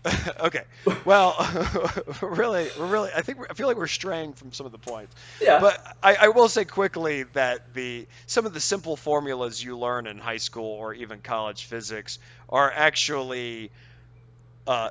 okay, 0.41 0.63
well, 1.05 1.35
really, 2.23 2.69
we're 2.79 2.87
really, 2.87 3.11
I 3.15 3.21
think 3.21 3.39
I 3.51 3.53
feel 3.53 3.67
like 3.67 3.77
we're 3.77 3.87
straying 3.87 4.33
from 4.33 4.51
some 4.53 4.65
of 4.65 4.73
the 4.73 4.79
points. 4.79 5.15
Yeah. 5.43 5.61
But 5.61 5.97
I, 6.03 6.15
I 6.17 6.29
will 6.29 6.49
say 6.49 6.65
quickly 6.65 7.25
that 7.35 7.75
the 7.75 8.07
some 8.27 8.47
of 8.47 8.55
the 8.55 8.61
simple 8.61 8.97
formulas 8.97 9.63
you 9.63 9.77
learn 9.77 10.07
in 10.07 10.17
high 10.17 10.39
school 10.39 10.73
or 10.73 10.95
even 10.95 11.21
college 11.21 11.65
physics 11.65 12.19
are 12.49 12.73
actually, 12.75 13.71
uh, 14.67 14.91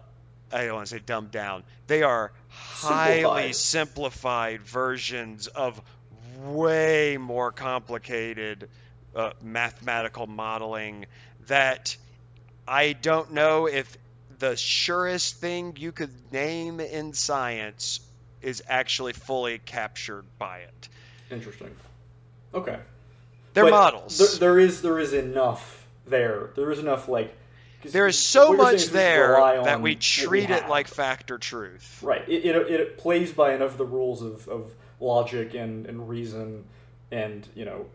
I 0.51 0.65
don't 0.65 0.75
want 0.75 0.87
to 0.87 0.95
say 0.95 1.01
dumbed 1.05 1.31
down. 1.31 1.63
They 1.87 2.03
are 2.03 2.31
highly 2.49 3.53
Simplified. 3.53 3.55
simplified 3.55 4.61
versions 4.61 5.47
of 5.47 5.81
way 6.45 7.17
more 7.17 7.51
complicated 7.51 8.69
uh, 9.15 9.31
mathematical 9.41 10.27
modeling 10.27 11.05
that 11.47 11.95
I 12.67 12.93
don't 12.93 13.33
know 13.33 13.67
if 13.67 13.97
the 14.37 14.55
surest 14.55 15.35
thing 15.37 15.75
you 15.77 15.91
could 15.91 16.11
name 16.31 16.79
in 16.79 17.13
science 17.13 17.99
is 18.41 18.63
actually 18.67 19.13
fully 19.13 19.59
captured 19.59 20.25
by 20.37 20.59
it. 20.59 20.89
Interesting. 21.29 21.75
Okay. 22.53 22.77
They're 23.53 23.65
But 23.65 23.71
models. 23.71 24.17
There, 24.17 24.53
there 24.53 24.59
is 24.59 24.81
there 24.81 24.99
is 24.99 25.13
enough 25.13 25.85
there. 26.07 26.51
There 26.55 26.71
is 26.71 26.79
enough 26.79 27.07
like. 27.09 27.35
There 27.83 28.07
is 28.07 28.17
so 28.17 28.51
what 28.51 28.57
you're 28.57 28.57
saying 28.57 28.65
much 28.65 28.73
is 28.75 28.81
we 28.81 28.85
should 28.85 28.93
there 28.93 29.63
that 29.63 29.81
we 29.81 29.95
treat 29.95 30.49
it 30.49 30.67
like 30.67 30.87
fact 30.87 31.31
or 31.31 31.37
truth. 31.37 32.01
Right. 32.03 32.27
It, 32.27 32.45
it, 32.45 32.55
it 32.55 32.97
plays 32.97 33.31
by 33.31 33.53
enough 33.53 33.71
of 33.71 33.77
the 33.77 33.85
rules 33.85 34.21
of, 34.21 34.47
of 34.47 34.73
logic 34.99 35.53
and, 35.53 35.85
and 35.85 36.09
reason 36.09 36.65
and, 37.11 37.47
you 37.55 37.65
know, 37.65 37.85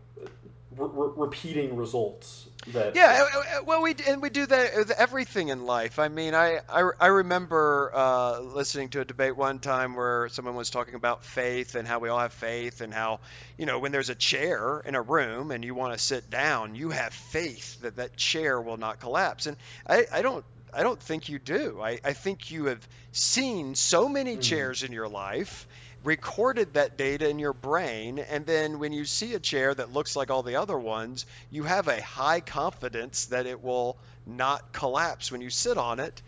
re- 0.76 0.88
re- 0.92 1.12
repeating 1.16 1.76
results 1.76 2.48
that. 2.68 2.94
Yeah, 2.96 3.26
uh, 3.34 3.38
uh, 3.38 3.62
well, 3.66 3.82
we 3.82 3.94
and 4.06 4.22
we 4.22 4.30
do 4.30 4.46
that 4.46 4.76
with 4.76 4.90
everything 4.90 5.48
in 5.48 5.66
life. 5.66 5.98
I 5.98 6.08
mean, 6.08 6.34
I 6.34 6.60
I, 6.68 6.90
I 7.00 7.06
remember 7.06 7.90
uh, 7.94 8.40
listening 8.40 8.88
to 8.90 9.00
a 9.00 9.04
debate 9.04 9.36
one 9.36 9.58
time 9.58 9.94
where 9.94 10.28
someone 10.30 10.54
was 10.54 10.70
talking 10.70 10.94
about 10.94 11.24
faith 11.24 11.74
and 11.74 11.86
how 11.86 11.98
we 11.98 12.08
all 12.08 12.18
have 12.18 12.32
faith 12.32 12.80
and 12.80 12.92
how 12.92 13.20
you 13.58 13.66
know 13.66 13.78
when 13.78 13.92
there's 13.92 14.10
a 14.10 14.14
chair 14.14 14.80
in 14.84 14.94
a 14.94 15.02
room 15.02 15.50
and 15.50 15.64
you 15.64 15.74
want 15.74 15.92
to 15.92 15.98
sit 15.98 16.30
down, 16.30 16.74
you 16.74 16.90
have 16.90 17.12
faith 17.12 17.80
that 17.82 17.96
that 17.96 18.16
chair 18.16 18.60
will 18.60 18.76
not 18.76 19.00
collapse. 19.00 19.46
And 19.46 19.56
I, 19.86 20.06
I 20.12 20.22
don't 20.22 20.44
I 20.72 20.82
don't 20.82 21.00
think 21.00 21.28
you 21.28 21.38
do. 21.38 21.80
I, 21.80 22.00
I 22.04 22.12
think 22.14 22.50
you 22.50 22.66
have 22.66 22.86
seen 23.12 23.74
so 23.74 24.08
many 24.08 24.36
chairs 24.36 24.82
in 24.82 24.92
your 24.92 25.08
life 25.08 25.68
recorded 26.04 26.74
that 26.74 26.96
data 26.96 27.28
in 27.28 27.38
your 27.38 27.52
brain, 27.52 28.18
and 28.18 28.46
then 28.46 28.78
when 28.78 28.92
you 28.92 29.04
see 29.04 29.34
a 29.34 29.40
chair 29.40 29.74
that 29.74 29.92
looks 29.92 30.14
like 30.14 30.30
all 30.30 30.42
the 30.42 30.56
other 30.56 30.78
ones, 30.78 31.26
you 31.50 31.64
have 31.64 31.88
a 31.88 32.00
high 32.00 32.40
confidence 32.40 33.26
that 33.26 33.46
it 33.46 33.62
will 33.62 33.96
not 34.26 34.72
collapse 34.72 35.32
when 35.32 35.40
you 35.40 35.50
sit 35.50 35.78
on 35.78 36.00
it. 36.00 36.22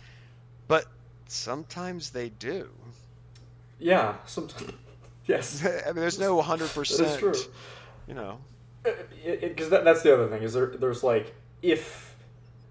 But 0.66 0.86
sometimes 1.28 2.10
they 2.10 2.30
do. 2.30 2.68
Yeah, 3.78 4.16
sometimes. 4.26 4.72
Yes. 5.26 5.64
I 5.64 5.86
mean, 5.86 5.96
there's 5.96 6.20
no 6.20 6.40
100%. 6.40 6.98
That 6.98 7.06
is 7.06 7.16
true. 7.16 7.34
You 8.06 8.14
know. 8.14 8.38
Because 9.24 9.70
that, 9.70 9.84
that's 9.84 10.02
the 10.02 10.14
other 10.14 10.28
thing 10.28 10.44
is 10.44 10.52
there. 10.52 10.66
There's 10.66 11.02
like 11.02 11.34
if 11.62 12.14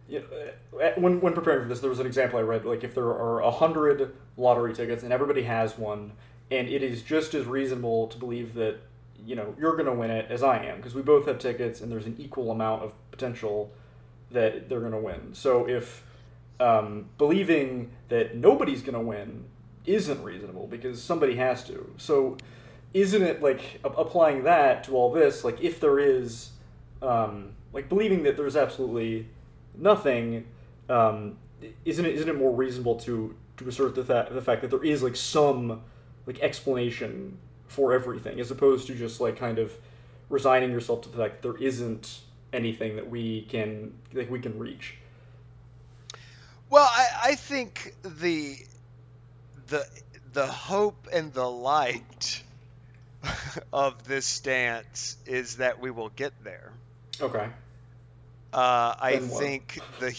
you 0.08 0.20
know, 0.22 0.80
uh, 0.80 0.91
when 0.95 1.20
when 1.20 1.34
preparing 1.34 1.64
for 1.64 1.68
this, 1.68 1.82
there 1.82 1.89
was 1.89 1.99
an 1.99 2.06
example 2.08 2.39
I 2.39 2.43
read. 2.43 2.64
Like 2.64 2.84
if 2.86 2.95
there 2.95 3.08
are 3.08 3.41
a 3.41 3.51
hundred 3.51 4.16
lottery 4.38 4.74
tickets 4.74 5.03
and 5.03 5.12
everybody 5.12 5.43
has 5.43 5.78
one, 5.78 6.14
and 6.51 6.67
it 6.67 6.83
is 6.83 7.01
just 7.01 7.33
as 7.33 7.45
reasonable 7.45 8.07
to 8.07 8.17
believe 8.17 8.53
that 8.55 8.77
you 9.25 9.35
know 9.35 9.55
you're 9.59 9.73
going 9.73 9.85
to 9.85 9.93
win 9.93 10.11
it 10.11 10.27
as 10.29 10.43
I 10.43 10.63
am 10.65 10.77
because 10.77 10.93
we 10.93 11.01
both 11.01 11.25
have 11.27 11.39
tickets 11.39 11.81
and 11.81 11.91
there's 11.91 12.05
an 12.05 12.15
equal 12.19 12.51
amount 12.51 12.83
of 12.83 12.93
potential 13.11 13.71
that 14.31 14.69
they're 14.69 14.79
going 14.79 14.91
to 14.91 14.97
win. 14.97 15.33
So 15.33 15.67
if 15.67 16.03
um, 16.59 17.09
believing 17.17 17.91
that 18.09 18.35
nobody's 18.35 18.81
going 18.81 18.93
to 18.93 18.99
win 18.99 19.45
isn't 19.85 20.23
reasonable 20.23 20.67
because 20.67 21.01
somebody 21.01 21.35
has 21.35 21.63
to. 21.65 21.93
So 21.97 22.37
isn't 22.93 23.21
it 23.21 23.41
like 23.41 23.79
a- 23.83 23.89
applying 23.89 24.43
that 24.43 24.83
to 24.85 24.95
all 24.95 25.11
this? 25.11 25.43
Like 25.43 25.61
if 25.61 25.79
there 25.79 25.99
is, 25.99 26.51
um, 27.01 27.51
like 27.73 27.89
believing 27.89 28.23
that 28.23 28.37
there's 28.37 28.55
absolutely 28.55 29.27
nothing, 29.77 30.45
um, 30.89 31.37
isn't 31.83 32.05
it 32.05 32.15
isn't 32.15 32.29
it 32.29 32.37
more 32.37 32.53
reasonable 32.53 32.95
to 32.95 33.35
to 33.57 33.67
assert 33.67 33.95
the 33.95 34.01
the 34.31 34.41
fact 34.41 34.61
that 34.61 34.69
there 34.69 34.83
is 34.83 35.03
like 35.03 35.15
some 35.15 35.81
like 36.26 36.39
explanation 36.39 37.38
for 37.67 37.93
everything 37.93 38.39
as 38.39 38.51
opposed 38.51 38.88
to 38.88 38.95
just 38.95 39.19
like 39.19 39.38
kind 39.38 39.59
of 39.59 39.73
resigning 40.30 40.71
yourself 40.71 41.01
to 41.01 41.09
the 41.09 41.17
fact 41.17 41.41
that 41.41 41.47
there 41.47 41.61
isn't 41.61 42.19
anything 42.53 42.95
that 42.95 43.09
we 43.09 43.41
can 43.43 43.93
like 44.13 44.30
we 44.30 44.39
can 44.39 44.57
reach. 44.57 44.95
Well, 46.69 46.89
I, 46.89 47.07
I 47.23 47.36
think 47.36 47.95
the 48.03 48.57
the 49.67 49.86
the 50.34 50.47
hope 50.47 51.07
and 51.13 51.34
the 51.34 51.49
light 51.49 52.43
of 53.73 54.05
this 54.05 54.26
stance 54.26 55.17
is 55.26 55.57
that 55.57 55.80
we 55.80 55.91
will 55.91 56.09
get 56.09 56.34
there. 56.43 56.71
Okay. 57.21 57.47
Uh, 58.56 58.95
I 58.97 59.18
Then 59.18 59.30
what? 59.30 59.39
think 59.43 59.80
the 59.99 60.16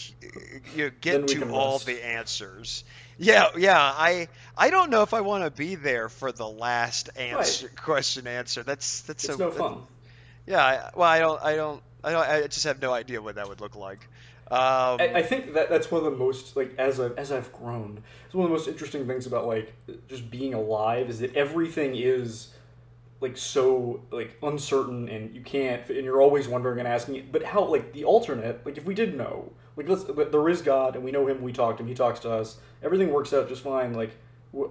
you 0.75 0.91
Then 1.01 1.25
get 1.25 1.27
to 1.29 1.49
all 1.51 1.73
rest. 1.73 1.87
the 1.87 2.05
answers. 2.05 2.83
Yeah, 3.17 3.47
yeah. 3.57 3.79
I 3.79 4.27
I 4.55 4.69
don't 4.69 4.91
know 4.91 5.01
if 5.01 5.15
I 5.15 5.21
want 5.21 5.43
to 5.43 5.49
be 5.49 5.73
there 5.73 6.07
for 6.07 6.31
the 6.31 6.47
last 6.47 7.09
answer 7.17 7.71
question 7.75 8.27
answer. 8.27 8.61
That's 8.61 9.01
that's 9.01 9.23
It's 9.25 9.33
so 9.33 9.39
no 9.39 9.49
that- 9.49 9.57
fun. 9.57 9.77
Yeah. 10.45 10.63
I, 10.63 10.89
well, 10.95 11.09
I 11.09 11.19
don't 11.19 11.41
I 11.43 11.55
don't 11.55 11.81
I 12.03 12.11
don't 12.11 12.29
I 12.29 12.47
just 12.47 12.63
have 12.65 12.79
no 12.79 12.93
idea 12.93 13.21
what 13.23 13.35
that 13.35 13.49
would 13.49 13.59
look 13.59 13.75
like. 13.75 14.07
Um, 14.51 15.01
I, 15.01 15.11
I 15.15 15.23
think 15.23 15.55
that 15.55 15.69
that's 15.69 15.89
one 15.91 16.05
of 16.05 16.11
the 16.11 16.17
most 16.17 16.55
like 16.55 16.75
as 16.77 16.99
I've 16.99 17.17
as 17.17 17.31
I've 17.31 17.51
grown, 17.51 18.03
it's 18.27 18.35
one 18.35 18.45
of 18.45 18.51
the 18.51 18.55
most 18.55 18.67
interesting 18.67 19.07
things 19.07 19.25
about 19.25 19.47
like 19.47 19.73
just 20.07 20.29
being 20.29 20.53
alive 20.53 21.09
is 21.09 21.19
that 21.19 21.35
everything 21.35 21.95
is 21.95 22.49
like 23.19 23.35
so 23.35 24.01
like 24.11 24.37
uncertain 24.43 25.09
and 25.09 25.33
you 25.33 25.41
can't 25.41 25.89
and 25.89 26.03
you're 26.03 26.21
always 26.21 26.47
wondering 26.47 26.79
and 26.79 26.87
asking 26.87 27.27
but 27.31 27.43
how 27.43 27.63
like 27.63 27.93
the 27.93 28.03
alternate 28.03 28.63
like 28.65 28.77
if 28.77 28.85
we 28.85 28.93
did 28.93 29.17
know 29.17 29.51
like 29.75 29.89
let's 29.89 30.03
but 30.03 30.31
there 30.31 30.47
is 30.49 30.61
God 30.61 30.95
and 30.95 31.03
we 31.03 31.11
know 31.11 31.27
him 31.27 31.41
we 31.41 31.51
talk 31.51 31.77
to 31.77 31.83
him 31.83 31.89
he 31.89 31.95
talks 31.95 32.19
to 32.21 32.31
us 32.31 32.57
everything 32.83 33.11
works 33.11 33.33
out 33.33 33.49
just 33.49 33.63
fine 33.63 33.93
like 33.93 34.11
what 34.51 34.69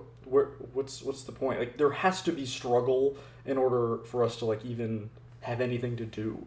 what's 0.73 1.03
what's 1.03 1.23
the 1.23 1.33
point 1.33 1.59
like 1.59 1.77
there 1.77 1.91
has 1.91 2.23
to 2.23 2.33
be 2.33 2.47
struggle 2.47 3.17
in 3.45 3.57
order 3.59 4.03
for 4.05 4.25
us 4.25 4.37
to 4.37 4.45
like 4.45 4.65
even 4.65 5.11
have 5.41 5.61
anything 5.61 5.97
to 5.97 6.05
do 6.05 6.45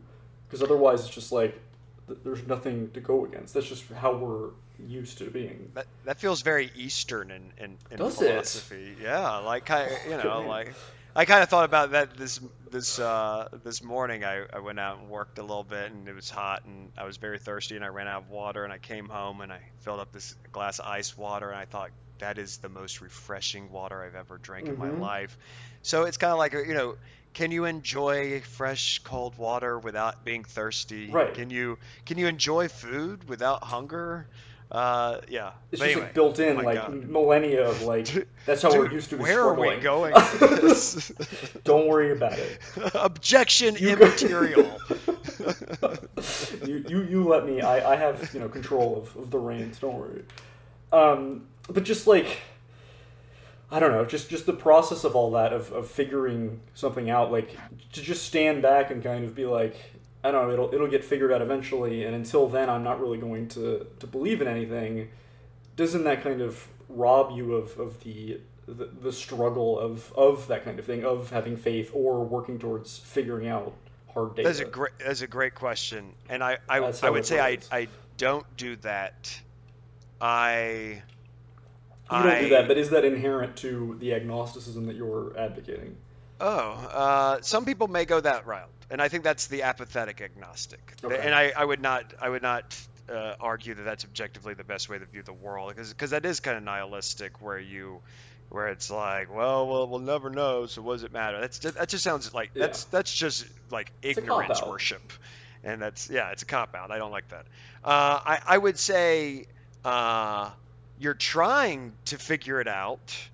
because 0.48 0.64
otherwise 0.64 1.02
it's 1.02 1.14
just 1.14 1.32
like 1.32 1.60
th- 2.08 2.20
there's 2.24 2.46
nothing 2.48 2.90
to 2.92 3.00
go 3.00 3.26
against 3.26 3.54
that's 3.54 3.68
just 3.68 3.86
how 3.94 4.14
we're 4.14 4.50
used 4.88 5.18
to 5.18 5.26
being 5.26 5.70
that, 5.74 5.88
that 6.06 6.20
feels 6.20 6.42
very 6.42 6.72
Eastern 6.76 7.32
in, 7.32 7.52
in, 7.58 7.78
in 7.92 7.98
Does 7.98 8.22
it? 8.22 8.30
philosophy. 8.30 8.96
Yeah, 9.02 9.38
like 9.40 9.70
I, 9.70 9.90
you 10.08 10.14
oh, 10.14 10.24
know, 10.24 10.48
like 10.48 10.74
I 11.16 11.26
kind 11.26 11.42
of 11.44 11.50
thought 11.50 11.66
about 11.66 11.92
that 11.92 12.16
this 12.18 12.40
this 12.70 13.00
uh, 13.00 13.48
this 13.64 13.84
morning. 13.84 14.24
I, 14.24 14.46
I 14.54 14.60
went 14.60 14.80
out 14.80 15.00
and 15.00 15.10
worked 15.10 15.38
a 15.40 15.42
little 15.42 15.64
bit, 15.64 15.92
and 15.92 16.08
it 16.08 16.14
was 16.14 16.30
hot, 16.30 16.66
and 16.66 16.92
I 16.98 17.04
was 17.04 17.18
very 17.18 17.40
thirsty, 17.40 17.76
and 17.76 17.84
I 17.84 17.88
ran 17.90 18.08
out 18.08 18.24
of 18.24 18.30
water, 18.30 18.64
and 18.64 18.72
I 18.72 18.78
came 18.78 19.10
home 19.10 19.42
and 19.42 19.52
I 19.52 19.62
filled 19.80 20.00
up 20.00 20.12
this 20.12 20.34
glass 20.52 20.80
of 20.80 20.86
ice 20.86 21.18
water, 21.18 21.50
and 21.50 21.60
I 21.60 21.66
thought 21.66 21.92
that 22.20 22.38
is 22.38 22.58
the 22.58 22.70
most 22.70 23.02
refreshing 23.02 23.70
water 23.72 24.04
I've 24.04 24.16
ever 24.16 24.38
drank 24.38 24.70
in 24.70 24.78
my 24.78 24.90
Mhm. 24.90 25.00
life. 25.00 25.38
So 25.82 26.04
it's 26.04 26.18
kind 26.18 26.32
of 26.34 26.38
like 26.38 26.54
a, 26.54 26.66
you 26.68 26.74
know, 26.74 26.96
can 27.34 27.52
you 27.52 27.66
enjoy 27.66 28.42
fresh 28.42 29.00
cold 29.04 29.38
water 29.38 29.80
without 29.80 30.24
being 30.26 30.44
thirsty? 30.44 31.18
Right. 31.18 31.34
Can 31.34 31.50
you 31.50 31.80
can 32.06 32.18
you 32.18 32.28
enjoy 32.28 32.68
food 32.68 33.28
without 33.30 33.64
hunger? 33.64 34.28
Uh, 34.72 35.20
yeah. 35.30 35.52
It's 35.72 35.80
But 35.80 35.86
just 35.86 35.96
anyway, 35.96 36.02
like 36.02 36.14
built 36.14 36.40
in, 36.40 36.58
oh 36.58 36.62
like 36.62 36.76
God. 36.76 37.10
millennia 37.10 37.68
of 37.68 37.82
like. 37.84 38.28
That's 38.46 38.62
how 38.62 38.70
Dude, 38.70 38.80
we're 38.80 38.92
used 38.92 39.10
to. 39.10 39.18
Where 39.18 39.42
are 39.42 39.54
we 39.54 39.78
going? 39.78 40.14
with 40.14 40.62
this? 40.62 41.12
Don't 41.64 41.88
worry 41.88 42.12
about 42.12 42.38
it. 42.38 42.60
Objection 42.94 43.76
You 43.76 43.90
immaterial. 43.90 44.80
you, 46.66 46.86
you 46.88 47.04
you 47.04 47.24
let 47.28 47.46
me. 47.46 47.62
I, 47.62 47.94
I 47.94 47.96
have 47.96 48.32
you 48.34 48.40
know 48.40 48.50
control 48.50 48.98
of, 48.98 49.16
of 49.16 49.32
the 49.32 49.40
reins. 49.40 49.80
Don't 49.80 49.96
worry. 49.96 50.24
Um, 50.92 51.48
but 51.68 51.84
just 51.84 52.06
like 52.06 52.40
I 53.72 53.80
don't 53.80 53.92
know, 53.92 54.06
just 54.06 54.30
just 54.30 54.46
the 54.46 54.54
process 54.54 55.04
of 55.04 55.16
all 55.16 55.32
that 55.32 55.54
of, 55.54 55.72
of 55.72 55.90
figuring 55.90 56.60
something 56.74 57.10
out, 57.10 57.32
like 57.32 57.56
to 57.94 58.02
just 58.02 58.26
stand 58.26 58.62
back 58.62 58.90
and 58.90 59.04
kind 59.04 59.26
of 59.26 59.36
be 59.36 59.46
like, 59.46 59.76
I 60.24 60.32
don't 60.32 60.48
know, 60.48 60.54
it'll 60.54 60.74
it'll 60.74 60.88
get 60.88 61.04
figured 61.04 61.32
out 61.32 61.42
eventually, 61.42 62.04
and 62.04 62.16
until 62.16 62.48
then, 62.48 62.70
I'm 62.70 62.84
not 62.84 63.00
really 63.00 63.18
going 63.18 63.48
to 63.50 63.88
to 64.00 64.08
believe 64.08 64.42
in 64.42 64.48
anything. 64.48 65.10
Doesn't 65.76 66.04
that 66.04 66.24
kind 66.24 66.42
of 66.42 66.68
rob 66.90 67.36
you 67.36 67.56
of 67.56 67.80
of 67.80 68.04
the 68.04 68.42
the, 68.68 68.86
the 69.02 69.12
struggle 69.12 69.80
of 69.80 70.12
of 70.14 70.48
that 70.48 70.66
kind 70.66 70.78
of 70.80 70.86
thing 70.86 71.06
of 71.06 71.30
having 71.30 71.58
faith 71.58 71.92
or 71.94 72.24
working 72.24 72.60
towards 72.60 73.00
figuring 73.00 73.48
out 73.48 73.74
hard 74.14 74.36
data? 74.36 74.48
That's 74.48 74.60
a 74.60 74.66
great. 74.66 74.92
That's 75.04 75.22
a 75.22 75.28
great 75.28 75.56
question, 75.56 76.14
and 76.30 76.44
I 76.44 76.58
I, 76.68 76.80
That's 76.80 77.04
I 77.04 77.10
would 77.10 77.26
say 77.26 77.40
I. 77.40 77.60
I 77.72 77.88
don't 78.18 78.46
do 78.58 78.76
that. 78.78 79.40
I. 80.20 81.02
You 82.12 82.24
don't 82.24 82.42
do 82.42 82.50
that, 82.50 82.68
but 82.68 82.78
is 82.78 82.90
that 82.90 83.06
inherent 83.06 83.56
to 83.58 83.96
the 84.00 84.14
agnosticism 84.14 84.88
that 84.88 84.96
you're 84.96 85.38
advocating? 85.38 85.96
Oh, 86.42 86.72
uh, 86.92 87.42
some 87.42 87.66
people 87.66 87.88
may 87.88 88.06
go 88.06 88.20
that 88.20 88.48
route, 88.48 88.70
and 88.90 89.02
I 89.02 89.08
think 89.08 89.24
that's 89.24 89.48
the 89.48 89.64
apathetic 89.64 90.22
agnostic. 90.22 90.94
Okay. 91.04 91.18
And 91.18 91.34
I, 91.34 91.52
I 91.56 91.64
would 91.64 91.82
not, 91.82 92.14
I 92.22 92.30
would 92.30 92.42
not 92.42 92.80
uh, 93.10 93.36
argue 93.40 93.74
that 93.76 93.84
that's 93.84 94.06
objectively 94.06 94.54
the 94.54 94.64
best 94.64 94.90
way 94.90 95.00
to 95.00 95.06
view 95.06 95.24
the 95.24 95.34
world, 95.34 95.74
because 95.76 96.12
that 96.12 96.26
is 96.26 96.40
kind 96.40 96.58
of 96.58 96.64
nihilistic, 96.64 97.42
where 97.42 97.60
you, 97.60 98.00
where 98.50 98.70
it's 98.70 98.90
like, 98.90 99.34
well, 99.36 99.68
well, 99.68 99.88
we'll 99.88 100.00
never 100.00 100.30
know, 100.30 100.66
so 100.66 100.82
what 100.82 100.94
does 100.94 101.04
it 101.04 101.14
matter? 101.14 101.40
That's 101.40 101.60
just, 101.60 101.76
that 101.76 101.90
just 101.90 102.04
sounds 102.04 102.34
like 102.34 102.52
Yeah. 102.54 102.68
that's 102.68 102.86
that's 102.86 103.14
just 103.14 103.46
like 103.72 103.92
ignorance 104.02 104.62
worship, 104.66 105.14
and 105.64 105.82
that's 105.82 106.10
yeah, 106.10 106.32
it's 106.32 106.42
a 106.42 106.48
cop 106.48 106.74
out. 106.76 106.90
I 106.90 106.98
don't 106.98 107.12
like 107.12 107.28
that. 107.30 107.46
Uh, 107.84 108.20
I 108.26 108.40
I 108.48 108.58
would 108.58 108.80
say 108.80 109.46
uh, 109.86 110.50
you're 111.00 111.14
trying 111.14 111.94
to 112.06 112.18
figure 112.18 112.60
it 112.60 112.68
out 112.68 113.30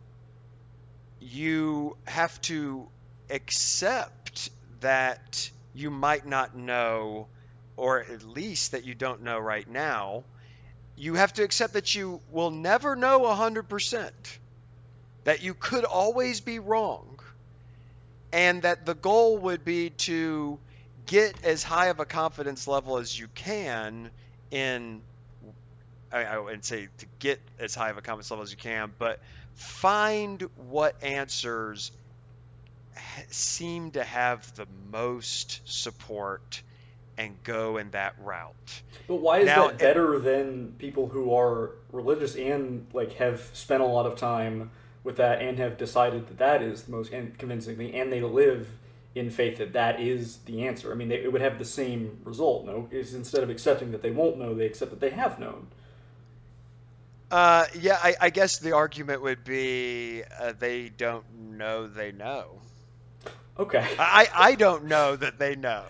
you 1.21 1.97
have 2.05 2.39
to 2.41 2.87
accept 3.29 4.49
that 4.81 5.49
you 5.73 5.91
might 5.91 6.25
not 6.25 6.55
know, 6.55 7.27
or 7.77 7.99
at 7.99 8.23
least 8.23 8.71
that 8.71 8.85
you 8.85 8.95
don't 8.95 9.23
know 9.23 9.37
right 9.39 9.67
now. 9.69 10.23
You 10.95 11.15
have 11.15 11.33
to 11.33 11.43
accept 11.43 11.73
that 11.73 11.93
you 11.93 12.21
will 12.31 12.51
never 12.51 12.95
know 12.95 13.21
100%, 13.21 14.11
that 15.25 15.43
you 15.43 15.53
could 15.53 15.83
always 15.83 16.39
be 16.39 16.59
wrong, 16.59 17.19
and 18.31 18.61
that 18.61 18.85
the 18.85 18.95
goal 18.95 19.37
would 19.39 19.65
be 19.65 19.89
to 19.89 20.57
get 21.05 21.35
as 21.43 21.63
high 21.63 21.87
of 21.87 21.99
a 21.99 22.05
confidence 22.05 22.67
level 22.67 22.97
as 22.97 23.17
you 23.17 23.27
can 23.35 24.09
in 24.51 25.01
I, 26.11 26.39
wouldn't 26.39 26.63
say 26.63 26.87
to 26.99 27.05
get 27.19 27.41
as 27.59 27.75
high 27.75 27.89
of 27.89 27.97
a 27.97 28.01
confidence 28.01 28.31
level 28.31 28.43
as 28.43 28.51
you 28.51 28.57
can, 28.57 28.93
but 28.97 29.19
find 29.55 30.41
what 30.69 31.03
answers 31.03 31.91
seem 33.29 33.91
to 33.91 34.03
have 34.03 34.55
the 34.55 34.67
most 34.91 35.61
support 35.65 36.61
and 37.17 37.41
go 37.43 37.77
in 37.77 37.91
that 37.91 38.15
route. 38.23 38.81
But 39.07 39.15
why 39.15 39.39
is 39.39 39.45
Now, 39.45 39.67
that 39.67 39.77
better 39.77 40.19
than 40.19 40.73
people 40.77 41.07
who 41.07 41.33
are 41.33 41.71
religious 41.91 42.35
and 42.35 42.87
like 42.93 43.13
have 43.13 43.49
spent 43.53 43.81
a 43.81 43.85
lot 43.85 44.05
of 44.05 44.17
time 44.17 44.71
with 45.03 45.17
that 45.17 45.41
and 45.41 45.57
have 45.59 45.77
decided 45.77 46.27
that 46.27 46.37
that 46.39 46.61
is 46.61 46.83
the 46.83 46.91
most 46.91 47.11
con- 47.11 47.33
convincing 47.37 47.79
and 47.93 48.11
they 48.11 48.21
live 48.21 48.69
in 49.13 49.29
faith 49.29 49.57
that 49.59 49.73
that 49.73 50.01
is 50.01 50.37
the 50.45 50.67
answer? 50.67 50.91
I 50.91 50.95
mean, 50.95 51.07
they, 51.07 51.15
it 51.15 51.31
would 51.31 51.41
have 51.41 51.57
the 51.57 51.65
same 51.65 52.19
result. 52.23 52.65
No, 52.65 52.89
is 52.91 53.13
instead 53.13 53.43
of 53.43 53.49
accepting 53.49 53.91
that 53.91 54.01
they 54.01 54.11
won't 54.11 54.37
know, 54.37 54.53
they 54.53 54.65
accept 54.65 54.91
that 54.91 54.99
they 54.99 55.11
have 55.11 55.39
known. 55.39 55.67
Uh, 57.31 57.65
yeah, 57.79 57.97
I, 58.03 58.15
I 58.21 58.29
guess 58.29 58.59
the 58.59 58.73
argument 58.73 59.21
would 59.21 59.43
be 59.43 60.23
uh, 60.39 60.53
they 60.57 60.89
don't 60.89 61.25
know 61.33 61.87
they 61.87 62.11
know. 62.11 62.59
Okay. 63.57 63.85
I, 63.99 64.27
I 64.33 64.55
don't 64.55 64.85
know 64.85 65.15
that 65.15 65.39
they 65.39 65.55
know, 65.55 65.83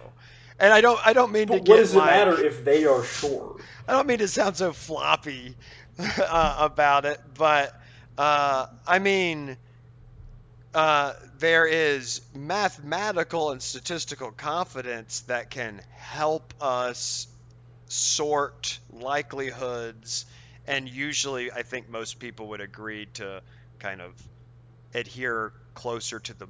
and 0.59 0.71
I 0.73 0.81
don't 0.81 0.99
I 1.05 1.13
don't 1.13 1.31
mean 1.31 1.47
to 1.47 1.53
But 1.53 1.65
get 1.65 1.71
what 1.71 1.77
does 1.77 1.93
it 1.93 1.97
like- 1.97 2.11
matter 2.11 2.45
if 2.45 2.63
they 2.63 2.85
are 2.85 3.03
sure? 3.03 3.57
I 3.87 3.91
don't 3.93 4.07
mean 4.07 4.19
to 4.19 4.27
sound 4.27 4.57
so 4.57 4.73
floppy 4.73 5.55
uh, 5.99 6.55
about 6.59 7.05
it, 7.05 7.19
but 7.37 7.79
uh, 8.17 8.65
I 8.87 8.99
mean, 8.99 9.57
uh, 10.73 11.13
there 11.39 11.65
is 11.67 12.21
mathematical 12.33 13.51
and 13.51 13.61
statistical 13.61 14.31
confidence 14.31 15.21
that 15.21 15.49
can 15.49 15.81
help 15.97 16.53
us 16.61 17.27
sort 17.87 18.79
likelihoods, 18.91 20.25
and 20.67 20.89
usually, 20.89 21.51
I 21.51 21.61
think 21.61 21.89
most 21.89 22.19
people 22.19 22.47
would 22.49 22.61
agree 22.61 23.05
to 23.13 23.41
kind 23.79 24.01
of 24.01 24.13
adhere 24.93 25.53
closer 25.75 26.19
to 26.19 26.33
the 26.33 26.47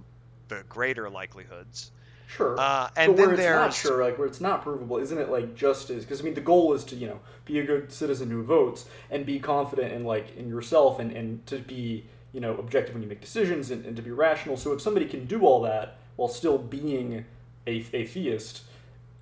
the 0.47 0.63
greater 0.69 1.09
likelihoods. 1.09 1.91
Sure. 2.27 2.59
Uh, 2.59 2.89
and 2.97 3.15
but 3.15 3.27
where 3.27 3.37
then 3.37 3.45
it's 3.45 3.55
not 3.55 3.73
sure, 3.73 4.03
like 4.03 4.17
where 4.17 4.27
it's 4.27 4.41
not 4.41 4.63
provable, 4.63 4.97
isn't 4.97 5.17
it 5.17 5.29
like 5.29 5.55
just 5.55 5.89
as? 5.89 6.03
Because 6.03 6.21
I 6.21 6.23
mean, 6.23 6.33
the 6.33 6.41
goal 6.41 6.73
is 6.73 6.83
to 6.85 6.95
you 6.95 7.07
know 7.07 7.19
be 7.45 7.59
a 7.59 7.63
good 7.63 7.91
citizen 7.91 8.29
who 8.29 8.43
votes 8.43 8.85
and 9.11 9.25
be 9.25 9.39
confident 9.39 9.93
in 9.93 10.03
like 10.03 10.35
in 10.35 10.49
yourself 10.49 10.99
and 10.99 11.11
and 11.11 11.45
to 11.47 11.59
be 11.59 12.05
you 12.33 12.41
know 12.41 12.55
objective 12.57 12.93
when 12.93 13.03
you 13.03 13.09
make 13.09 13.21
decisions 13.21 13.71
and, 13.71 13.85
and 13.85 13.95
to 13.95 14.01
be 14.01 14.11
rational. 14.11 14.57
So 14.57 14.73
if 14.73 14.81
somebody 14.81 15.05
can 15.05 15.25
do 15.25 15.45
all 15.45 15.61
that 15.61 15.97
while 16.15 16.27
still 16.27 16.57
being 16.57 17.25
a, 17.67 17.85
a 17.93 18.05
theist, 18.05 18.63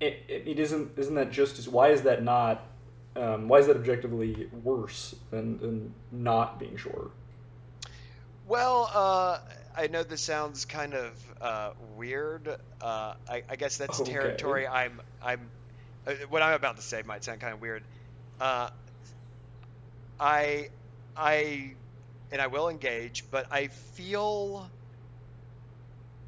it, 0.00 0.22
it, 0.28 0.44
it 0.46 0.58
isn't 0.58 0.92
isn't 0.96 1.14
that 1.14 1.30
just 1.30 1.58
as 1.58 1.68
why 1.68 1.88
is 1.88 2.02
that 2.02 2.22
not 2.22 2.66
um, 3.16 3.48
why 3.48 3.58
is 3.58 3.66
that 3.66 3.76
objectively 3.76 4.48
worse 4.62 5.14
than 5.30 5.58
than 5.58 5.94
not 6.10 6.58
being 6.58 6.76
sure? 6.76 7.10
Well, 8.46 8.90
uh, 8.92 9.38
I 9.76 9.88
know 9.88 10.02
this 10.02 10.22
sounds 10.22 10.64
kind 10.64 10.94
of 10.94 11.12
uh, 11.40 11.70
weird. 11.96 12.48
Uh, 12.80 13.14
I, 13.28 13.42
I 13.48 13.56
guess 13.56 13.76
that's 13.76 14.00
Okay. 14.00 14.12
territory. 14.12 14.66
I'm, 14.66 15.00
I'm. 15.22 15.50
Uh, 16.06 16.12
what 16.28 16.42
I'm 16.42 16.54
about 16.54 16.76
to 16.76 16.82
say 16.82 17.02
might 17.04 17.24
sound 17.24 17.40
kind 17.40 17.54
of 17.54 17.60
weird. 17.60 17.82
Uh, 18.40 18.68
I, 20.20 20.68
I, 21.16 21.72
and 22.30 22.40
I 22.40 22.46
will 22.46 22.68
engage, 22.68 23.24
but 23.30 23.46
I 23.50 23.68
feel 23.68 24.68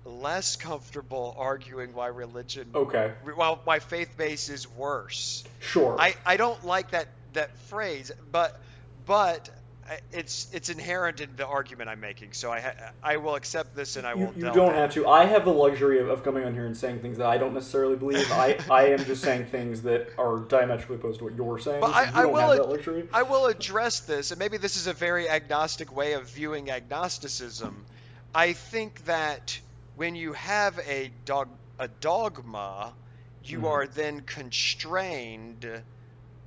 less 0.04 0.56
comfortable 0.56 1.34
arguing 1.36 1.92
why 1.92 2.06
religion, 2.08 2.66
Okay, 2.74 3.10
well 3.36 3.60
my 3.66 3.80
faith 3.80 4.16
base 4.16 4.48
is 4.48 4.68
worse. 4.76 5.44
sure. 5.60 5.96
I, 5.98 6.14
I 6.24 6.36
don't 6.36 6.64
like 6.64 6.90
that 6.92 7.08
that 7.32 7.56
phrase, 7.68 8.12
but 8.30 8.58
but 9.04 9.50
it's 10.12 10.48
it's 10.52 10.68
inherent 10.68 11.20
in 11.20 11.30
the 11.36 11.46
argument 11.46 11.88
I'm 11.88 12.00
making. 12.00 12.32
So 12.32 12.50
I 12.52 12.60
ha- 12.60 12.92
I 13.02 13.16
will 13.18 13.34
accept 13.34 13.74
this 13.76 13.96
and 13.96 14.06
I 14.06 14.12
You, 14.14 14.18
will. 14.26 14.32
you 14.34 14.42
delve 14.42 14.54
don't 14.54 14.74
have 14.74 14.92
to. 14.94 15.06
I 15.06 15.24
have 15.26 15.44
the 15.44 15.52
luxury 15.52 16.00
of, 16.00 16.08
of 16.08 16.22
coming 16.24 16.44
on 16.44 16.54
here 16.54 16.66
and 16.66 16.76
saying 16.76 17.00
things 17.00 17.18
that 17.18 17.26
I 17.26 17.38
don't 17.38 17.54
necessarily 17.54 17.96
believe. 17.96 18.30
I, 18.32 18.58
I 18.70 18.86
am 18.88 19.04
just 19.04 19.22
saying 19.22 19.46
things 19.46 19.82
that 19.82 20.08
are 20.18 20.38
diametrically 20.40 20.96
opposed 20.96 21.18
to 21.18 21.24
what 21.24 21.34
you're 21.34 21.58
saying. 21.58 21.80
But 21.80 21.90
so 21.92 21.94
I- 21.94 22.04
you 22.04 22.10
I 22.14 22.24
will 22.26 22.36
have 22.36 22.56
that 22.56 22.68
luxury. 22.68 23.08
I 23.12 23.22
will 23.22 23.46
address 23.46 24.00
this, 24.00 24.30
and 24.30 24.38
maybe 24.38 24.56
this 24.58 24.76
is 24.76 24.86
a 24.86 24.92
very 24.92 25.28
agnostic 25.28 25.94
way 25.94 26.14
of 26.14 26.28
viewing 26.30 26.70
agnosticism. 26.70 27.84
I 28.34 28.52
think 28.52 29.04
that 29.06 29.58
when 29.96 30.14
you 30.14 30.32
have 30.34 30.78
a 30.86 31.10
dog 31.24 31.48
a 31.78 31.88
dogma, 31.88 32.92
you 33.44 33.60
Mhm. 33.60 33.70
are 33.70 33.86
then 33.86 34.22
constrained 34.22 35.66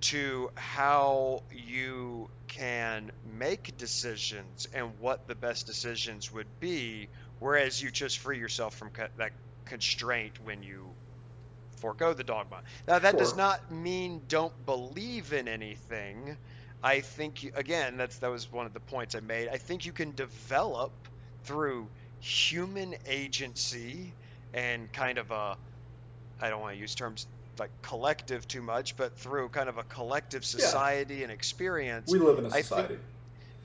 to 0.01 0.49
how 0.57 1.41
you 1.51 2.29
can 2.47 3.11
make 3.23 3.77
decisions 3.77 4.65
and 4.73 4.97
what 4.99 5.27
the 5.27 5.35
best 5.35 5.65
decisions 5.65 6.31
would 6.31 6.59
be, 6.59 7.09
whereas 7.39 7.81
you 7.81 7.91
just 7.91 8.19
free 8.19 8.39
yourself 8.39 8.75
from 8.75 8.89
co- 8.91 9.07
that 9.17 9.33
constraint 9.65 10.39
when 10.39 10.63
you 10.63 10.95
forego 11.77 12.13
the 12.13 12.23
dogma. 12.23 12.61
Now, 12.87 12.99
that 12.99 13.17
does 13.17 13.35
not 13.35 13.71
mean 13.71 14.25
don't 14.27 14.65
believe 14.65 15.33
in 15.33 15.47
anything. 15.47 16.37
I 16.81 17.01
think 17.01 17.43
you, 17.43 17.51
again 17.55 17.97
that's 17.97 18.19
that 18.19 18.29
was 18.29 18.51
one 18.51 18.65
of 18.65 18.73
the 18.73 18.79
points 18.79 19.15
I 19.15 19.19
made. 19.19 19.49
I 19.49 19.57
think 19.57 19.85
you 19.85 19.93
can 19.93 20.13
develop 20.15 21.09
through 21.43 21.91
human 22.19 22.95
agency 23.05 24.15
and 24.53 24.91
kind 24.91 25.17
of 25.17 25.31
a 25.31 25.57
I 26.39 26.49
don't 26.49 26.61
want 26.61 26.75
to 26.75 26.79
use 26.79 26.95
terms 26.95 27.27
like 27.59 27.71
collective 27.81 28.47
too 28.47 28.61
much, 28.61 28.97
but 28.97 29.17
through 29.17 29.49
kind 29.49 29.69
of 29.69 29.77
a 29.77 29.83
collective 29.83 30.45
society 30.45 31.23
and 31.23 31.31
experience. 31.31 32.11
We 32.11 32.19
live 32.19 32.39
in 32.39 32.45
a 32.45 32.49
think- 32.49 32.65
society. 32.65 32.97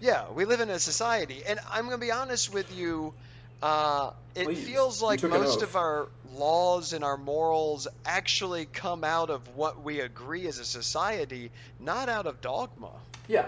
Yeah, 0.01 0.31
we 0.33 0.45
live 0.45 0.61
in 0.61 0.71
a 0.71 0.79
society, 0.79 1.43
and 1.47 1.59
I'm 1.71 1.85
gonna 1.85 1.99
be 1.99 2.11
honest 2.11 2.53
with 2.53 2.77
you. 2.77 3.15
Uh, 3.63 4.11
it 4.35 4.45
Please. 4.45 4.67
feels 4.67 5.01
like 5.01 5.23
most 5.23 5.63
of 5.63 5.77
our 5.77 6.09
laws 6.35 6.93
and 6.93 7.03
our 7.03 7.17
morals 7.17 7.89
actually 8.05 8.67
come 8.67 9.05
out 9.05 9.31
of 9.31 9.57
what 9.57 9.83
we 9.83 10.01
agree 10.01 10.47
as 10.47 10.59
a 10.59 10.65
society, 10.65 11.51
not 11.81 12.09
out 12.09 12.27
of 12.27 12.41
dogma. 12.41 12.91
Yeah. 13.29 13.47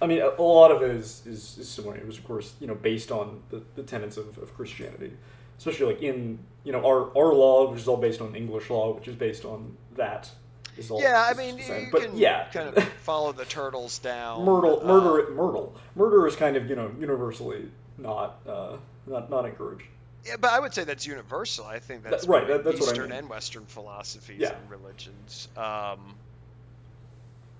I 0.00 0.06
mean, 0.06 0.20
a, 0.20 0.28
a 0.28 0.42
lot 0.42 0.72
of 0.72 0.82
it 0.82 0.90
is, 0.90 1.22
is, 1.26 1.58
is 1.58 1.68
similar. 1.68 1.96
It 1.96 2.06
was, 2.06 2.18
of 2.18 2.24
course, 2.24 2.54
you 2.60 2.66
know, 2.66 2.74
based 2.74 3.12
on 3.12 3.42
the, 3.50 3.62
the 3.76 3.82
tenets 3.82 4.16
of, 4.16 4.38
of 4.38 4.54
Christianity, 4.56 5.12
especially 5.58 5.94
like 5.94 6.02
in 6.02 6.38
you 6.64 6.72
know 6.72 6.84
our 6.86 7.16
our 7.16 7.34
law, 7.34 7.70
which 7.70 7.80
is 7.80 7.88
all 7.88 7.96
based 7.96 8.20
on 8.20 8.34
English 8.34 8.70
law, 8.70 8.92
which 8.94 9.08
is 9.08 9.16
based 9.16 9.44
on 9.44 9.76
that. 9.96 10.30
Is 10.76 10.90
all 10.90 11.00
Yeah, 11.00 11.26
I 11.26 11.32
mean, 11.34 11.56
you 11.58 11.88
but 11.90 12.02
can 12.02 12.18
yeah, 12.18 12.48
kind 12.52 12.68
of 12.76 12.84
follow 13.02 13.32
the 13.32 13.46
turtles 13.46 13.98
down. 13.98 14.44
murder, 14.44 14.82
uh, 14.82 14.84
murder, 14.86 15.30
murder, 15.32 15.68
murder 15.94 16.26
is 16.26 16.36
kind 16.36 16.54
of 16.56 16.68
you 16.68 16.76
know 16.76 16.90
universally 17.00 17.70
not 17.96 18.40
uh, 18.46 18.76
not 19.06 19.30
not 19.30 19.46
encouraged. 19.46 19.84
Yeah, 20.26 20.36
but 20.40 20.50
I 20.50 20.58
would 20.60 20.74
say 20.74 20.84
that's 20.84 21.06
universal. 21.06 21.64
I 21.64 21.78
think 21.78 22.02
that's 22.02 22.26
That- 22.26 22.30
right, 22.30 22.46
that- 22.48 22.64
that's 22.64 22.80
what 22.80 22.88
I 22.88 22.92
Eastern 22.92 23.10
mean. 23.10 23.18
and 23.20 23.28
Western 23.30 23.64
philosophies 23.64 24.40
Yeah. 24.40 24.54
and 24.56 24.68
religions. 24.70 25.46
Um, 25.56 26.14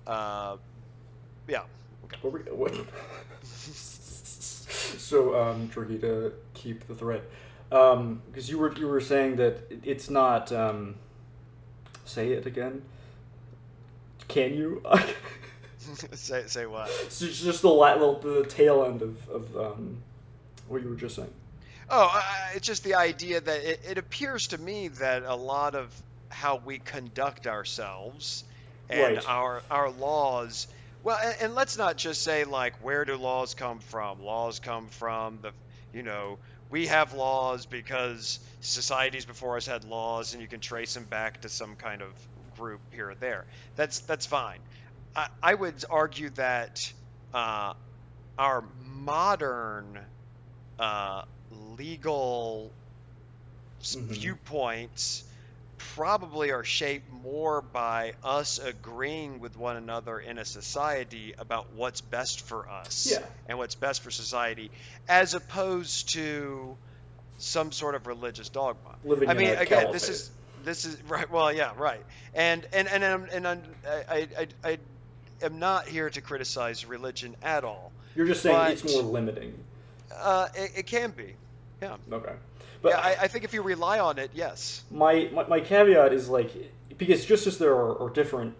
uh, 0.05 0.57
yeah. 1.47 1.61
What 2.21 2.33
were, 2.33 2.39
what? 2.53 2.73
so, 3.43 5.39
um, 5.41 5.69
tricky 5.69 5.97
to 5.99 6.33
keep 6.53 6.85
the 6.87 6.95
thread, 6.95 7.21
because 7.69 8.49
you 8.49 8.57
were 8.57 8.73
you 8.77 8.87
were 8.87 9.01
saying 9.01 9.37
that 9.37 9.59
it's 9.83 10.09
not. 10.09 10.51
Um, 10.51 10.95
say 12.05 12.31
it 12.31 12.45
again. 12.45 12.81
Can 14.27 14.53
you? 14.53 14.83
say 15.79 16.43
say 16.47 16.65
what? 16.65 16.89
it's 17.05 17.19
just 17.19 17.61
the 17.61 17.69
la- 17.69 17.97
the, 18.19 18.45
tail 18.45 18.85
end 18.85 19.01
of 19.01 19.29
of 19.29 19.57
um, 19.57 19.97
what 20.67 20.81
you 20.81 20.89
were 20.89 20.95
just 20.95 21.15
saying. 21.15 21.33
Oh, 21.89 22.21
it's 22.53 22.67
just 22.67 22.83
the 22.83 22.95
idea 22.95 23.39
that 23.39 23.63
it, 23.63 23.79
it 23.89 23.97
appears 23.97 24.47
to 24.47 24.57
me 24.57 24.89
that 24.89 25.23
a 25.23 25.35
lot 25.35 25.75
of 25.75 25.93
how 26.29 26.57
we 26.57 26.79
conduct 26.79 27.47
ourselves 27.47 28.43
and 28.89 29.15
Right. 29.15 29.29
our 29.29 29.61
our 29.71 29.89
laws. 29.89 30.67
Well, 31.03 31.17
and, 31.23 31.35
and 31.41 31.55
let's 31.55 31.77
not 31.77 31.95
just 31.95 32.23
say 32.23 32.43
like 32.43 32.73
where 32.83 33.05
do 33.05 33.15
laws 33.15 33.53
come 33.53 33.79
from? 33.79 34.21
Laws 34.21 34.59
come 34.59 34.87
from 34.87 35.39
the, 35.41 35.51
you 35.93 36.03
know, 36.03 36.37
we 36.69 36.87
have 36.87 37.13
laws 37.13 37.65
because 37.65 38.39
societies 38.59 39.25
before 39.25 39.57
us 39.57 39.65
had 39.65 39.83
laws, 39.83 40.33
and 40.33 40.41
you 40.41 40.47
can 40.47 40.59
trace 40.59 40.93
them 40.93 41.05
back 41.05 41.41
to 41.41 41.49
some 41.49 41.75
kind 41.75 42.01
of 42.01 42.15
group 42.51 42.81
here 42.91 43.11
or 43.11 43.15
there. 43.15 43.45
That's 43.75 44.01
that's 44.01 44.25
fine. 44.25 44.59
I, 45.15 45.27
I 45.43 45.53
would 45.55 45.83
argue 45.89 46.29
that 46.31 46.91
uh, 47.33 47.73
our 48.37 48.61
modern 48.77 50.07
uh, 50.79 51.23
legal 51.49 52.75
Mhm. 53.93 54.37
viewpoints 54.37 55.23
probably 55.77 56.51
are 56.51 56.63
shaped 56.63 57.11
more 57.11 57.61
by 57.61 58.13
us 58.23 58.59
agreeing 58.59 59.39
with 59.39 59.57
one 59.57 59.75
another 59.77 60.19
in 60.19 60.37
a 60.37 60.45
society 60.45 61.33
about 61.37 61.73
what's 61.73 62.01
best 62.01 62.41
for 62.41 62.67
us 62.69 63.09
Yeah. 63.11 63.19
and 63.47 63.57
what's 63.57 63.75
best 63.75 64.01
for 64.01 64.11
society 64.11 64.71
as 65.07 65.33
opposed 65.33 66.09
to 66.09 66.75
some 67.37 67.71
sort 67.71 67.95
of 67.95 68.07
religious 68.07 68.49
dogma. 68.49 68.95
Living 69.03 69.29
I 69.29 69.33
mean, 69.33 69.49
again, 69.55 69.91
this 69.91 70.09
is 70.09 70.29
this 70.63 70.85
is 70.85 71.01
right. 71.03 71.29
Well, 71.31 71.53
yeah, 71.53 71.71
right. 71.77 72.03
And 72.33 72.65
and 72.73 72.87
and 72.87 73.05
I'm, 73.05 73.23
and 73.31 73.47
I'm, 73.47 73.61
I, 73.87 74.27
I 74.37 74.47
I 74.63 74.77
am 75.41 75.59
not 75.59 75.87
here 75.87 76.09
to 76.09 76.21
criticize 76.21 76.85
religion 76.85 77.35
at 77.43 77.63
all. 77.63 77.91
You're 78.15 78.25
just 78.25 78.41
saying 78.41 78.55
but- 78.55 78.71
it's 78.71 78.91
more 78.91 79.03
limiting. 79.03 79.53
Uh, 80.15 80.47
it, 80.55 80.71
it 80.77 80.85
can 80.87 81.11
be. 81.11 81.35
Yeah. 81.81 81.97
Okay, 82.11 82.33
but 82.81 82.89
yeah, 82.89 82.99
I, 82.99 83.23
I 83.23 83.27
think 83.27 83.43
if 83.43 83.53
you 83.53 83.61
rely 83.61 83.99
on 83.99 84.17
it, 84.17 84.31
yes. 84.33 84.83
my, 84.91 85.29
my 85.33 85.47
my 85.47 85.59
caveat 85.59 86.13
is 86.13 86.29
like 86.29 86.51
because 86.97 87.25
just 87.25 87.47
as 87.47 87.57
there 87.57 87.73
are, 87.73 88.01
are 88.01 88.09
different 88.09 88.55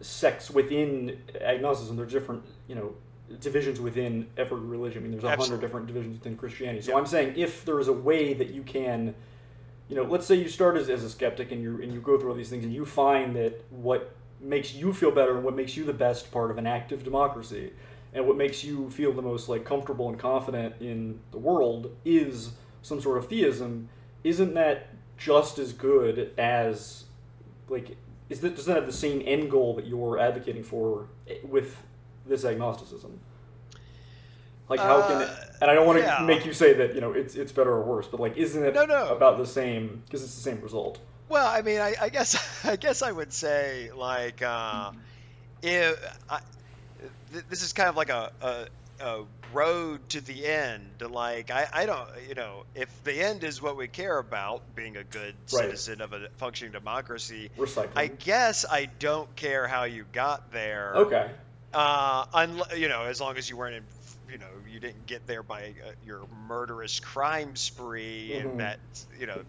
sects 0.00 0.50
within 0.50 1.18
agnosticism, 1.40 1.96
there 1.96 2.06
are 2.06 2.08
different 2.08 2.44
you 2.68 2.74
know 2.74 2.94
divisions 3.40 3.80
within 3.80 4.28
every 4.36 4.60
religion. 4.60 5.02
I 5.02 5.02
mean, 5.02 5.12
there's 5.12 5.24
a 5.24 5.36
hundred 5.36 5.60
different 5.60 5.86
divisions 5.86 6.18
within 6.18 6.36
Christianity. 6.36 6.82
So 6.82 6.92
Yeah. 6.92 6.98
I'm 6.98 7.06
saying 7.06 7.34
if 7.36 7.64
there 7.64 7.80
is 7.80 7.88
a 7.88 7.92
way 7.92 8.34
that 8.34 8.50
you 8.50 8.62
can, 8.62 9.14
you 9.88 9.96
know, 9.96 10.04
let's 10.04 10.26
say 10.26 10.34
you 10.34 10.48
start 10.48 10.76
as, 10.76 10.88
as 10.88 11.02
a 11.04 11.10
skeptic 11.10 11.52
and 11.52 11.62
you 11.62 11.80
and 11.82 11.92
you 11.92 12.00
go 12.00 12.18
through 12.18 12.30
all 12.30 12.36
these 12.36 12.50
things 12.50 12.64
and 12.64 12.74
you 12.74 12.84
find 12.84 13.34
that 13.36 13.64
what 13.70 14.14
makes 14.40 14.74
you 14.74 14.92
feel 14.92 15.10
better 15.10 15.36
and 15.36 15.44
what 15.44 15.54
makes 15.54 15.76
you 15.76 15.84
the 15.84 15.92
best 15.92 16.32
part 16.32 16.50
of 16.50 16.58
an 16.58 16.66
active 16.66 17.04
democracy 17.04 17.72
and 18.12 18.26
what 18.26 18.36
makes 18.36 18.64
you 18.64 18.90
feel 18.90 19.12
the 19.12 19.22
most 19.22 19.48
like 19.48 19.64
comfortable 19.64 20.08
and 20.08 20.18
confident 20.18 20.74
in 20.80 21.18
the 21.30 21.38
world 21.38 21.96
is 22.04 22.52
some 22.82 23.00
sort 23.00 23.18
of 23.18 23.28
theism 23.28 23.88
isn't 24.24 24.54
that 24.54 24.88
just 25.16 25.58
as 25.58 25.72
good 25.72 26.32
as 26.38 27.04
like 27.68 27.96
is 28.28 28.40
that 28.40 28.56
does 28.56 28.66
that 28.66 28.76
have 28.76 28.86
the 28.86 28.92
same 28.92 29.22
end 29.24 29.50
goal 29.50 29.74
that 29.74 29.86
you're 29.86 30.18
advocating 30.18 30.62
for 30.64 31.06
with 31.44 31.76
this 32.26 32.44
agnosticism 32.44 33.18
like 34.68 34.80
how 34.80 35.02
can 35.06 35.22
it 35.22 35.28
Uh, 35.28 35.36
and 35.60 35.70
i 35.70 35.74
don't 35.74 35.86
want 35.86 35.98
to 35.98 36.04
yeah. 36.04 36.22
make 36.24 36.44
you 36.46 36.52
say 36.52 36.72
that 36.72 36.94
you 36.94 37.00
know 37.00 37.12
it's 37.12 37.34
it's 37.34 37.52
better 37.52 37.70
or 37.70 37.82
worse 37.82 38.06
but 38.06 38.20
like 38.20 38.36
isn't 38.36 38.64
it 38.64 38.74
No, 38.74 38.84
no. 38.84 39.08
about 39.14 39.38
the 39.38 39.46
same 39.46 40.02
because 40.06 40.22
it's 40.22 40.34
the 40.34 40.40
same 40.42 40.60
result 40.60 40.98
Well, 41.28 41.46
I 41.46 41.62
mean, 41.62 41.80
I, 41.80 41.94
I 42.00 42.08
guess 42.10 42.64
I 42.64 42.76
guess 42.76 43.02
I 43.02 43.10
would 43.12 43.32
say 43.32 43.90
like 43.94 44.42
uh, 44.42 44.92
if 45.62 45.96
I, 46.28 46.40
th- 47.32 47.44
this 47.48 47.62
is 47.62 47.72
kind 47.72 47.88
of 47.88 47.96
like 47.96 48.10
a, 48.10 48.32
a 48.42 48.66
a 49.04 49.24
road 49.52 50.08
to 50.10 50.20
the 50.20 50.46
end. 50.46 51.00
Like 51.08 51.50
I, 51.50 51.68
I 51.72 51.86
don't 51.86 52.08
you 52.28 52.34
know 52.34 52.64
if 52.74 52.88
the 53.04 53.12
end 53.22 53.44
is 53.44 53.60
what 53.62 53.76
we 53.76 53.88
care 53.88 54.18
about, 54.18 54.74
being 54.74 54.96
a 54.96 55.04
good 55.04 55.34
Right. 55.52 55.64
citizen 55.64 56.00
of 56.00 56.12
a 56.12 56.28
functioning 56.38 56.72
democracy. 56.72 57.50
recycling 57.58 57.90
I 57.96 58.06
guess 58.06 58.64
I 58.68 58.86
don't 58.98 59.34
care 59.36 59.66
how 59.66 59.84
you 59.84 60.04
got 60.12 60.52
there. 60.52 60.92
okay 60.96 61.30
Uh, 61.74 62.46
you 62.76 62.88
know, 62.88 63.04
as 63.04 63.20
long 63.20 63.36
as 63.38 63.48
you 63.48 63.56
weren't 63.56 63.76
in, 63.76 63.84
you 64.30 64.38
know, 64.38 64.46
you 64.70 64.78
didn't 64.80 65.06
get 65.06 65.26
there 65.26 65.42
by 65.42 65.62
uh, 65.86 65.90
your 66.04 66.20
murderous 66.48 67.00
crime 67.00 67.56
spree, 67.56 68.32
Mhm. 68.34 68.40
and 68.50 68.60
that, 68.60 68.78
you 69.18 69.26
know, 69.26 69.40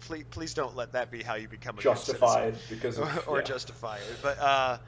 please, 0.00 0.24
please 0.30 0.54
don't 0.54 0.74
let 0.76 0.92
that 0.92 1.10
be 1.12 1.22
how 1.22 1.34
you 1.36 1.46
become 1.48 1.78
a 1.78 1.82
good 1.82 1.96
citizen. 1.96 2.20
justified 2.20 2.54
because 2.68 2.98
or, 2.98 3.04
of, 3.04 3.28
or 3.28 3.36
yeah. 3.38 3.44
justify 3.44 3.96
it. 3.98 4.16
But 4.22 4.38
uh, 4.40 4.78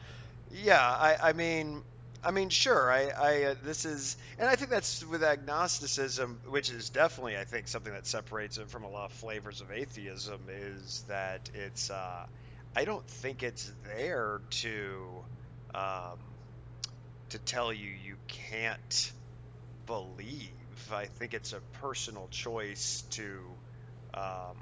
yeah, 0.52 0.80
I, 0.82 1.30
I 1.30 1.32
mean, 1.32 1.82
I 2.26 2.32
mean, 2.32 2.48
sure, 2.48 2.90
I, 2.90 3.10
I 3.16 3.42
uh, 3.44 3.54
this 3.62 3.84
is, 3.84 4.16
and 4.36 4.48
I 4.48 4.56
think 4.56 4.70
that's 4.70 5.04
with 5.04 5.22
agnosticism, 5.22 6.40
which 6.48 6.70
is 6.70 6.90
definitely, 6.90 7.36
I 7.38 7.44
think, 7.44 7.68
something 7.68 7.92
that 7.92 8.04
separates 8.04 8.58
it 8.58 8.68
from 8.68 8.82
a 8.82 8.90
lot 8.90 9.04
of 9.04 9.12
flavors 9.12 9.60
of 9.60 9.70
atheism, 9.70 10.40
is 10.50 11.04
that 11.06 11.48
it's, 11.54 11.88
uh, 11.88 12.24
I 12.74 12.84
don't 12.84 13.06
think 13.06 13.44
it's 13.44 13.70
there 13.96 14.40
to, 14.50 15.24
um, 15.72 16.18
to 17.28 17.38
tell 17.38 17.72
you 17.72 17.88
you 17.88 18.16
can't 18.26 19.12
believe. 19.86 20.50
I 20.92 21.04
think 21.04 21.32
it's 21.32 21.52
a 21.52 21.60
personal 21.80 22.26
choice 22.32 23.04
to. 23.10 23.40
Um, 24.14 24.56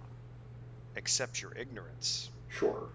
accept 0.96 1.42
your 1.42 1.52
ignorance 1.56 2.30
sure 2.48 2.88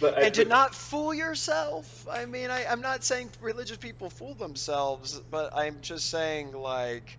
but 0.00 0.18
I, 0.18 0.22
and 0.22 0.34
to 0.34 0.44
not 0.44 0.74
fool 0.74 1.14
yourself. 1.14 2.06
I 2.10 2.26
mean, 2.26 2.50
I, 2.50 2.66
I'm 2.66 2.80
not 2.80 3.04
saying 3.04 3.30
religious 3.40 3.76
people 3.76 4.10
fool 4.10 4.34
themselves, 4.34 5.18
but 5.30 5.56
I'm 5.56 5.80
just 5.82 6.10
saying, 6.10 6.52
like, 6.52 7.18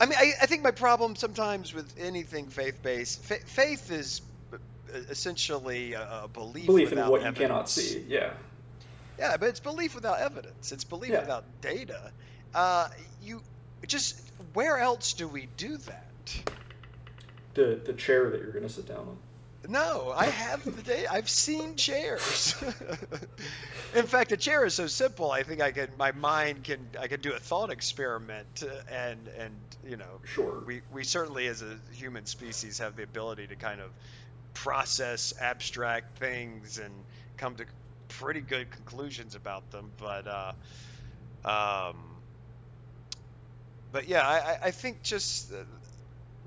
I 0.00 0.06
mean, 0.06 0.18
I, 0.18 0.32
I 0.42 0.46
think 0.46 0.62
my 0.62 0.70
problem 0.70 1.16
sometimes 1.16 1.72
with 1.72 1.92
anything 1.98 2.48
faith 2.48 2.82
based, 2.82 3.22
fa- 3.22 3.46
faith 3.46 3.90
is 3.90 4.20
uh, 4.52 4.56
essentially 5.08 5.94
a, 5.94 6.24
a 6.24 6.28
belief, 6.28 6.66
belief 6.66 6.92
in 6.92 6.98
what 7.08 7.24
you 7.24 7.32
cannot 7.32 7.68
see 7.68 8.04
yeah 8.08 8.30
Yeah, 9.18 9.36
but 9.36 9.48
it's 9.48 9.60
belief 9.60 9.94
without 9.94 10.20
evidence. 10.20 10.72
It's 10.72 10.84
belief 10.84 11.12
Yeah. 11.12 11.20
without 11.20 11.44
data. 11.60 12.12
Uh, 12.54 12.88
you 13.22 13.40
just 13.86 14.20
where 14.52 14.78
else 14.78 15.12
do 15.14 15.28
we 15.28 15.48
do 15.56 15.76
that? 15.78 16.42
the 17.54 17.80
the 17.84 17.92
chair 17.92 18.30
that 18.30 18.40
you're 18.40 18.52
going 18.52 18.66
to 18.66 18.72
sit 18.72 18.86
down 18.86 18.98
on 18.98 19.16
No, 19.68 20.12
I 20.14 20.26
have 20.26 20.64
the 20.64 20.82
data. 20.82 21.10
I've 21.12 21.28
seen 21.28 21.76
chairs. 21.76 22.54
In 23.94 24.06
fact, 24.06 24.32
a 24.32 24.36
chair 24.36 24.64
is 24.66 24.74
so 24.74 24.86
simple. 24.88 25.30
I 25.30 25.42
think 25.42 25.60
I 25.62 25.72
can. 25.72 25.88
My 25.98 26.12
mind 26.12 26.64
can. 26.64 26.86
I 27.00 27.06
can 27.06 27.20
do 27.20 27.32
a 27.32 27.38
thought 27.38 27.70
experiment, 27.70 28.62
uh, 28.62 28.74
and 28.92 29.28
and 29.38 29.54
you 29.88 29.96
know, 29.96 30.20
sure 30.24 30.62
we 30.66 30.82
we 30.92 31.04
certainly 31.04 31.46
as 31.46 31.62
a 31.62 31.78
human 31.92 32.26
species 32.26 32.78
have 32.78 32.96
the 32.96 33.04
ability 33.04 33.46
to 33.46 33.56
kind 33.56 33.80
of 33.80 33.88
process 34.52 35.32
abstract 35.40 36.18
things 36.18 36.78
and 36.78 36.92
come 37.38 37.54
to 37.56 37.64
pretty 38.08 38.40
good 38.40 38.70
conclusions 38.70 39.34
about 39.34 39.70
them. 39.70 39.90
But 39.98 40.26
uh, 40.26 40.52
um, 41.90 41.96
but 43.92 44.08
yeah, 44.08 44.26
I, 44.26 44.36
I- 44.36 44.58
I 44.64 44.70
think 44.70 45.02
just 45.02 45.52
uh, 45.52 45.56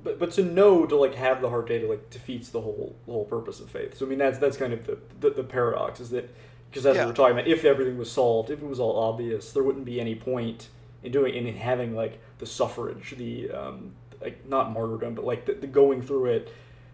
But 0.04 0.20
but 0.20 0.32
to 0.32 0.44
know 0.44 0.86
to 0.86 0.96
like 0.96 1.16
have 1.16 1.42
the 1.42 1.50
hard 1.50 1.68
data 1.68 1.88
like 1.88 2.10
defeats 2.10 2.50
the 2.50 2.62
whole 2.62 2.96
the 3.06 3.12
whole 3.12 3.26
purpose 3.26 3.60
of 3.60 3.70
faith. 3.70 3.98
So 3.98 4.06
I 4.06 4.10
mean 4.10 4.20
that's 4.20 4.38
that's 4.38 4.58
kind 4.58 4.74
of 4.74 4.86
the 4.86 4.98
the, 5.20 5.30
the 5.32 5.44
paradox 5.44 6.00
is 6.00 6.12
that 6.12 6.34
because 6.70 6.86
as 6.86 6.96
Yeah. 6.96 7.06
we're 7.06 7.14
talking 7.14 7.38
about, 7.38 7.48
if 7.48 7.66
everything 7.66 7.98
was 7.98 8.12
solved, 8.12 8.50
if 8.50 8.62
it 8.62 8.68
was 8.68 8.80
all 8.80 8.98
obvious, 8.98 9.52
there 9.54 9.64
wouldn't 9.64 9.86
be 9.86 10.00
any 10.00 10.16
point 10.16 10.68
in 11.04 11.12
doing 11.12 11.34
in 11.34 11.54
having 11.56 11.96
like 11.96 12.20
the 12.40 12.46
suffrage, 12.46 13.16
the 13.18 13.50
um 13.52 13.94
like 14.22 14.48
not 14.48 14.72
martyrdom, 14.72 15.16
but 15.16 15.26
like 15.26 15.46
the, 15.46 15.54
the 15.54 15.68
going 15.68 16.02
through 16.02 16.26
it, 16.26 16.54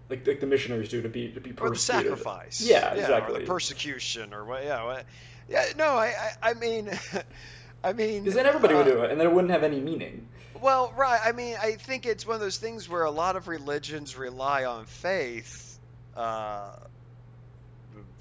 like, 0.09 0.25
like 0.27 0.39
the 0.39 0.45
missionaries 0.47 0.89
do 0.89 1.01
to 1.01 1.09
be 1.09 1.29
to 1.31 1.39
be 1.41 1.53
or 1.59 1.69
the 1.69 1.75
sacrifice. 1.75 2.61
Yeah, 2.61 2.93
Or 2.93 2.97
exactly. 2.97 3.39
the 3.41 3.47
persecution, 3.47 4.33
or 4.33 4.45
what? 4.45 4.63
Yeah, 4.63 4.83
what, 4.85 5.05
yeah. 5.49 5.65
No, 5.77 5.87
I, 5.87 6.13
I, 6.41 6.51
I 6.51 6.53
mean, 6.53 6.89
I 7.83 7.93
mean, 7.93 8.23
Because 8.23 8.35
then 8.35 8.45
everybody 8.45 8.75
would 8.75 8.87
uh, 8.87 8.91
do 8.91 9.03
it, 9.03 9.11
and 9.11 9.19
then 9.19 9.27
it 9.27 9.33
wouldn't 9.33 9.51
have 9.51 9.63
any 9.63 9.79
meaning. 9.81 10.27
Well, 10.63 10.93
right. 10.95 11.19
I 11.23 11.33
mean, 11.33 11.57
I 11.61 11.73
think 11.73 12.05
it's 12.05 12.25
one 12.25 12.35
of 12.35 12.41
those 12.41 12.57
things 12.57 12.87
where 12.87 13.03
a 13.03 13.11
lot 13.11 13.35
of 13.35 13.49
religions 13.49 14.15
rely 14.17 14.63
on 14.63 14.85
faith 14.85 15.77
uh, 16.15 16.71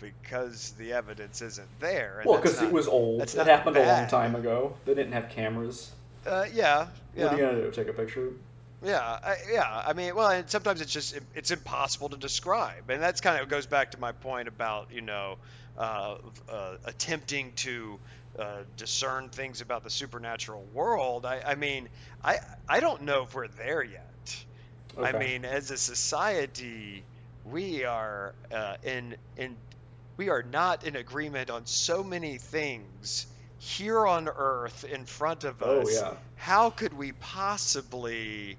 because 0.01 0.73
the 0.73 0.93
evidence 0.93 1.41
isn't 1.41 1.69
there. 1.79 2.19
and 2.21 2.29
Well, 2.29 2.41
because 2.41 2.61
it 2.61 2.73
was 2.73 2.89
old. 2.89 3.23
It 3.23 3.33
happened 3.35 3.77
a 3.77 3.87
long 3.87 4.09
time 4.09 4.35
ago. 4.35 4.75
They 4.85 4.95
didn't 4.95 5.13
have 5.13 5.29
cameras. 5.31 5.93
Uh, 6.27 6.47
yeah, 6.53 6.89
What 7.15 7.33
are 7.33 7.37
you 7.37 7.43
yeah, 7.43 7.51
gonna 7.51 7.63
do? 7.63 7.71
Take 7.71 7.89
a 7.89 7.93
picture? 7.93 8.31
yeah, 8.85 8.99
I, 9.01 9.37
yeah. 9.53 9.83
I 9.87 9.93
mean, 9.93 10.15
well, 10.17 10.29
and 10.29 10.51
sometimes 10.51 10.81
it's 10.81 10.93
just 10.93 11.17
it's 11.35 11.53
impossible 11.53 12.09
to 12.09 12.17
describe, 12.17 12.91
and 12.91 13.01
that's 13.01 13.21
kind 13.21 13.41
of 13.41 13.49
goes 13.49 13.67
back 13.67 13.93
to 13.93 14.01
my 14.01 14.13
point 14.13 14.49
about 14.49 14.89
you 14.93 15.01
know 15.01 15.39
uh, 15.79 16.17
uh, 16.49 16.77
attempting 16.85 17.53
to 17.57 17.99
uh, 18.39 18.63
discern 18.77 19.29
things 19.29 19.61
about 19.61 19.85
the 19.85 19.91
supernatural 19.91 20.65
world. 20.73 21.27
I, 21.27 21.41
I 21.47 21.55
mean, 21.55 21.89
I 22.25 22.39
I 22.69 22.81
don't 22.81 23.03
know 23.03 23.23
if 23.25 23.35
we're 23.35 23.49
there 23.49 23.83
yet. 23.83 24.45
I 25.01 25.13
mean, 25.13 25.45
as 25.45 25.71
a 25.71 25.79
society, 25.79 27.03
we 27.45 27.85
are 27.85 28.35
uh, 28.51 28.75
in 28.83 29.17
in 29.37 29.57
we 30.17 30.29
are 30.29 30.43
not 30.43 30.85
in 30.87 30.97
agreement 30.97 31.51
on 31.51 31.67
so 31.67 32.05
many 32.05 32.39
things 32.39 33.27
here 33.59 34.07
on 34.07 34.29
Earth 34.29 34.85
in 34.85 35.05
front 35.05 35.45
of 35.45 35.63
Oh, 35.63 35.81
us. 35.81 35.95
yeah. 35.95 36.15
How 36.37 36.71
could 36.71 36.93
we 36.93 37.13
possibly 37.13 38.57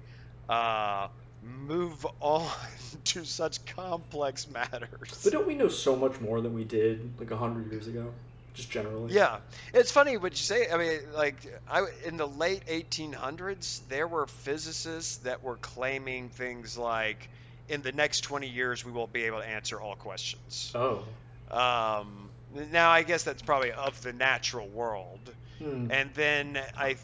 uh, 0.48 1.08
move 1.42 2.06
on 2.20 2.50
to 3.04 3.24
such 3.24 3.64
complex 3.66 4.48
matters? 4.48 5.20
But 5.22 5.32
don't 5.32 5.46
we 5.46 5.54
know 5.54 5.68
so 5.68 5.94
much 5.94 6.20
more 6.20 6.40
than 6.40 6.54
we 6.54 6.64
did 6.64 7.18
like 7.18 7.30
a 7.30 7.36
hundred 7.36 7.70
years 7.70 7.86
ago? 7.86 8.12
Just 8.54 8.70
generally. 8.70 9.12
Yeah, 9.12 9.38
it's 9.72 9.90
funny 9.90 10.16
what 10.16 10.32
you 10.32 10.36
say. 10.38 10.70
I 10.70 10.76
mean, 10.76 11.00
like, 11.14 11.36
I 11.68 11.86
in 12.04 12.16
the 12.16 12.26
late 12.26 12.66
1800s, 12.66 13.80
there 13.88 14.06
were 14.06 14.26
physicists 14.26 15.18
that 15.18 15.42
were 15.42 15.56
claiming 15.56 16.28
things 16.28 16.78
like, 16.78 17.28
in 17.68 17.82
the 17.82 17.92
next 17.92 18.20
20 18.22 18.48
years, 18.48 18.84
we 18.84 18.92
won't 18.92 19.12
be 19.12 19.24
able 19.24 19.40
to 19.40 19.48
answer 19.48 19.80
all 19.80 19.96
questions. 19.96 20.72
Oh. 20.74 21.02
Um, 21.50 22.30
now, 22.72 22.90
I 22.90 23.02
guess 23.02 23.24
that's 23.24 23.42
probably 23.42 23.72
of 23.72 24.00
the 24.02 24.12
natural 24.12 24.68
world, 24.68 25.20
Hmm. 25.58 25.88
and 25.90 26.12
then 26.14 26.58
I, 26.76 26.96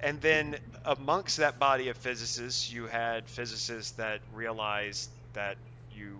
and 0.00 0.20
then 0.20 0.56
amongst 0.84 1.38
that 1.38 1.58
body 1.58 1.88
of 1.88 1.96
physicists, 1.96 2.72
you 2.72 2.86
had 2.86 3.28
physicists 3.28 3.92
that 3.92 4.20
realized 4.32 5.10
that 5.34 5.56
you 5.94 6.18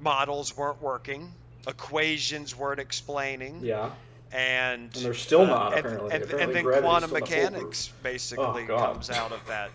models 0.00 0.56
weren't 0.56 0.82
working, 0.82 1.32
equations 1.66 2.56
weren't 2.56 2.80
explaining 2.80 3.60
Yeah. 3.62 3.90
and 4.32 4.82
And 4.82 4.92
they're 4.92 5.14
still 5.14 5.42
uh, 5.42 5.46
not, 5.46 5.78
apparently. 5.78 6.10
and, 6.12 6.22
Apparently 6.24 6.58
and 6.60 6.68
then 6.72 6.82
quantum 6.82 7.10
mechanics 7.12 7.92
basically 8.02 8.66
Oh, 8.68 8.78
comes 8.78 9.10
out 9.10 9.32
of 9.32 9.46
that 9.48 9.70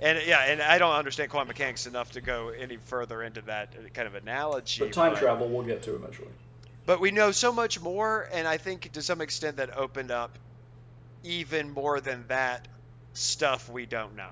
and 0.00 0.18
yeah 0.26 0.44
and 0.46 0.60
i 0.60 0.76
don't 0.78 0.94
understand 0.94 1.30
quantum 1.30 1.48
mechanics 1.48 1.86
enough 1.86 2.10
to 2.12 2.20
go 2.20 2.48
any 2.48 2.76
further 2.76 3.22
into 3.22 3.40
that 3.42 3.72
kind 3.94 4.08
of 4.08 4.14
analogy 4.16 4.80
But 4.84 4.92
time 4.92 5.14
travel, 5.16 5.48
we'll 5.48 5.62
get 5.64 5.82
to 5.84 5.94
eventually. 5.94 6.28
but 6.84 7.00
we 7.00 7.10
know 7.12 7.30
so 7.30 7.52
much 7.52 7.80
more 7.80 8.28
and 8.32 8.46
i 8.48 8.56
think 8.56 8.90
to 8.92 9.02
some 9.02 9.20
extent 9.20 9.56
that 9.58 9.76
opened 9.76 10.10
up 10.10 10.36
even 11.22 11.70
more 11.70 12.00
than 12.00 12.24
that 12.28 12.66
stuff 13.12 13.68
we 13.70 13.86
don't 13.86 14.16
know 14.16 14.30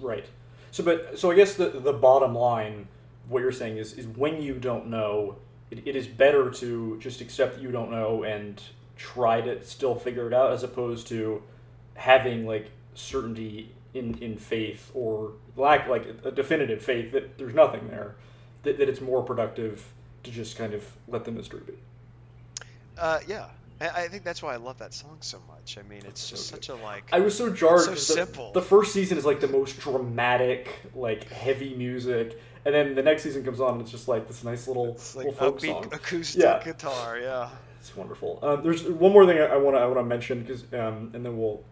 Right. 0.00 0.24
So, 0.70 0.82
but 0.84 1.18
so 1.18 1.30
I 1.30 1.34
guess 1.34 1.54
the 1.54 1.68
the 1.68 1.92
bottom 1.92 2.34
line, 2.34 2.86
what 3.28 3.40
you're 3.40 3.52
saying 3.52 3.76
is, 3.76 3.92
is 3.94 4.06
when 4.06 4.40
you 4.40 4.54
don't 4.54 4.86
know, 4.86 5.36
it, 5.70 5.86
it 5.86 5.96
is 5.96 6.06
better 6.06 6.50
to 6.50 6.98
just 7.00 7.20
accept 7.20 7.54
that 7.56 7.62
you 7.62 7.70
don't 7.70 7.90
know 7.90 8.22
and 8.24 8.62
try 8.96 9.40
to 9.40 9.62
still 9.64 9.94
figure 9.94 10.26
it 10.26 10.34
out, 10.34 10.52
as 10.52 10.62
opposed 10.62 11.06
to 11.08 11.42
having 11.94 12.46
like 12.46 12.70
certainty 12.94 13.72
in 13.94 14.16
in 14.22 14.36
faith 14.36 14.90
or 14.94 15.32
lack 15.56 15.88
like 15.88 16.06
a 16.24 16.30
definitive 16.30 16.82
faith 16.82 17.12
that 17.12 17.36
there's 17.38 17.54
nothing 17.54 17.88
there. 17.88 18.16
That, 18.62 18.76
that 18.78 18.88
it's 18.90 19.00
more 19.00 19.22
productive 19.22 19.86
to 20.24 20.30
just 20.30 20.58
kind 20.58 20.74
of 20.74 20.84
let 21.08 21.24
the 21.24 21.32
mystery 21.32 21.62
be. 21.66 21.72
uh, 22.98 23.20
yeah 23.26 23.46
I, 23.80 23.88
I 24.02 24.08
think 24.08 24.22
that's 24.24 24.42
why 24.42 24.52
i 24.52 24.56
love 24.56 24.78
that 24.78 24.92
song 24.92 25.16
so 25.20 25.40
much 25.48 25.78
i 25.78 25.82
mean 25.88 26.02
it's 26.06 26.20
so 26.20 26.36
just 26.36 26.52
good. 26.52 26.64
such 26.64 26.68
a 26.78 26.82
like 26.82 27.08
I 27.12 27.20
was 27.20 27.36
so 27.36 27.50
jarred. 27.50 27.80
So 27.82 27.88
'cause 27.90 28.06
the, 28.08 28.12
simple. 28.14 28.52
The 28.52 28.60
first 28.62 28.92
season 28.92 29.16
is 29.16 29.24
like 29.24 29.40
the 29.40 29.48
most 29.48 29.78
dramatic, 29.80 30.80
like 30.94 31.24
heavy 31.30 31.74
music, 31.74 32.38
and 32.64 32.74
then 32.74 32.94
the 32.94 33.02
next 33.02 33.22
season 33.22 33.44
comes 33.44 33.60
on 33.60 33.72
and 33.74 33.82
it's 33.82 33.90
just 33.90 34.08
like 34.08 34.28
this 34.28 34.44
nice 34.44 34.68
little, 34.68 34.88
it's 34.92 35.16
like 35.16 35.26
little 35.26 35.38
folk 35.38 35.60
song. 35.60 35.88
acoustic 35.92 36.42
Yeah. 36.42 36.62
guitar 36.64 37.18
yeah 37.18 37.48
It's 37.80 37.96
wonderful. 37.96 38.38
Um, 38.42 38.62
there's 38.62 38.82
one 38.84 39.12
more 39.12 39.26
thing 39.26 39.38
I 39.38 39.56
want 39.56 39.76
to 39.76 39.80
I 39.80 39.86
want 39.86 39.98
to 39.98 40.04
mention 40.04 40.40
because 40.42 40.62
um, 40.74 41.10
and 41.14 41.24
then 41.24 41.38
we'll 41.38 41.62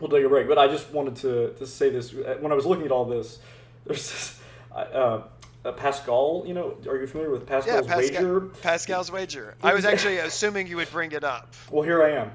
we'll 0.00 0.10
take 0.10 0.24
a 0.24 0.28
break. 0.28 0.48
But 0.48 0.58
I 0.58 0.66
just 0.68 0.90
wanted 0.92 1.16
to 1.16 1.52
to 1.58 1.66
say 1.66 1.90
this 1.90 2.12
when 2.14 2.50
I 2.52 2.54
was 2.54 2.64
looking 2.66 2.86
at 2.86 2.92
all 2.92 3.04
this. 3.04 3.38
There's 3.84 4.08
this 4.10 4.40
uh, 4.74 5.20
uh, 5.64 5.72
Pascal. 5.72 6.44
You 6.46 6.54
know, 6.54 6.76
are 6.88 6.96
you 6.96 7.06
familiar 7.06 7.30
with 7.30 7.42
Yeah, 7.42 7.60
Pascal's 7.60 7.86
Pascal, 7.86 8.24
wager? 8.24 8.40
Pascal's 8.62 9.12
wager. 9.12 9.54
I 9.62 9.74
was 9.74 9.84
actually 9.90 10.16
assuming 10.18 10.66
you 10.66 10.76
would 10.76 10.90
bring 10.90 11.12
it 11.12 11.24
up. 11.24 11.52
Well, 11.70 11.82
here 11.82 12.02
I 12.02 12.10
am. 12.12 12.30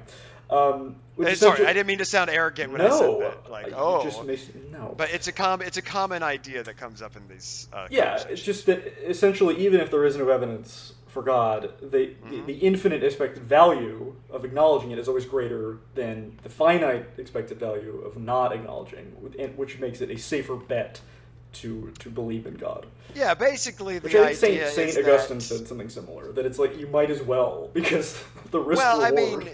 Um, 0.48 0.96
which 1.16 1.28
Eh, 1.28 1.34
sorry, 1.34 1.50
essentially- 1.52 1.66
I 1.68 1.72
didn't 1.72 1.86
mean 1.88 1.98
to 1.98 2.04
sound 2.04 2.30
arrogant 2.30 2.72
when 2.72 2.80
I 2.80 2.90
said 2.90 3.20
that. 3.20 3.50
Like, 3.50 3.72
oh, 3.74 4.04
just 4.04 4.24
makes 4.24 4.48
no. 4.70 4.94
but 4.96 5.10
it's 5.10 5.26
a 5.26 5.32
com- 5.32 5.62
it's 5.62 5.76
a 5.76 5.82
common 5.82 6.22
idea 6.22 6.62
that 6.62 6.76
comes 6.76 7.02
up 7.02 7.16
in 7.16 7.26
these. 7.28 7.68
Uh, 7.72 7.88
Yeah, 7.90 8.22
it's 8.28 8.42
just 8.42 8.66
that 8.66 8.82
essentially, 9.08 9.56
even 9.56 9.80
if 9.80 9.90
there 9.90 10.04
is 10.04 10.16
no 10.16 10.28
evidence 10.28 10.92
for 11.08 11.22
God, 11.22 11.72
the, 11.80 11.86
the, 11.88 11.98
Mm-hmm. 12.06 12.46
the 12.46 12.52
infinite 12.58 13.02
expected 13.02 13.42
value 13.44 14.14
of 14.30 14.44
acknowledging 14.44 14.90
it 14.90 14.98
is 14.98 15.08
always 15.08 15.24
greater 15.24 15.78
than 15.94 16.38
the 16.42 16.50
finite 16.50 17.06
expected 17.16 17.58
value 17.58 18.02
of 18.04 18.16
not 18.18 18.52
acknowledging, 18.52 19.06
which 19.56 19.78
makes 19.80 20.00
it 20.02 20.10
a 20.10 20.18
safer 20.18 20.56
bet 20.56 21.00
to 21.54 21.90
to 22.00 22.10
believe 22.10 22.46
in 22.46 22.54
God. 22.54 22.84
yeah, 23.14 23.32
basically 23.32 23.98
the 23.98 24.08
Which 24.08 24.14
I 24.16 24.34
think 24.34 24.54
idea 24.56 24.70
Saint, 24.70 24.88
is 24.90 24.94
Saint 24.96 25.08
Augustine 25.08 25.38
that, 25.38 25.42
said 25.44 25.66
something 25.66 25.88
similar. 25.88 26.30
That 26.32 26.44
it's 26.44 26.58
like 26.58 26.76
you 26.78 26.86
might 26.88 27.10
as 27.10 27.22
well 27.22 27.70
because 27.74 28.22
the 28.50 28.60
risk 28.60 28.82
Well, 28.82 29.00
I 29.00 29.10
mean, 29.10 29.48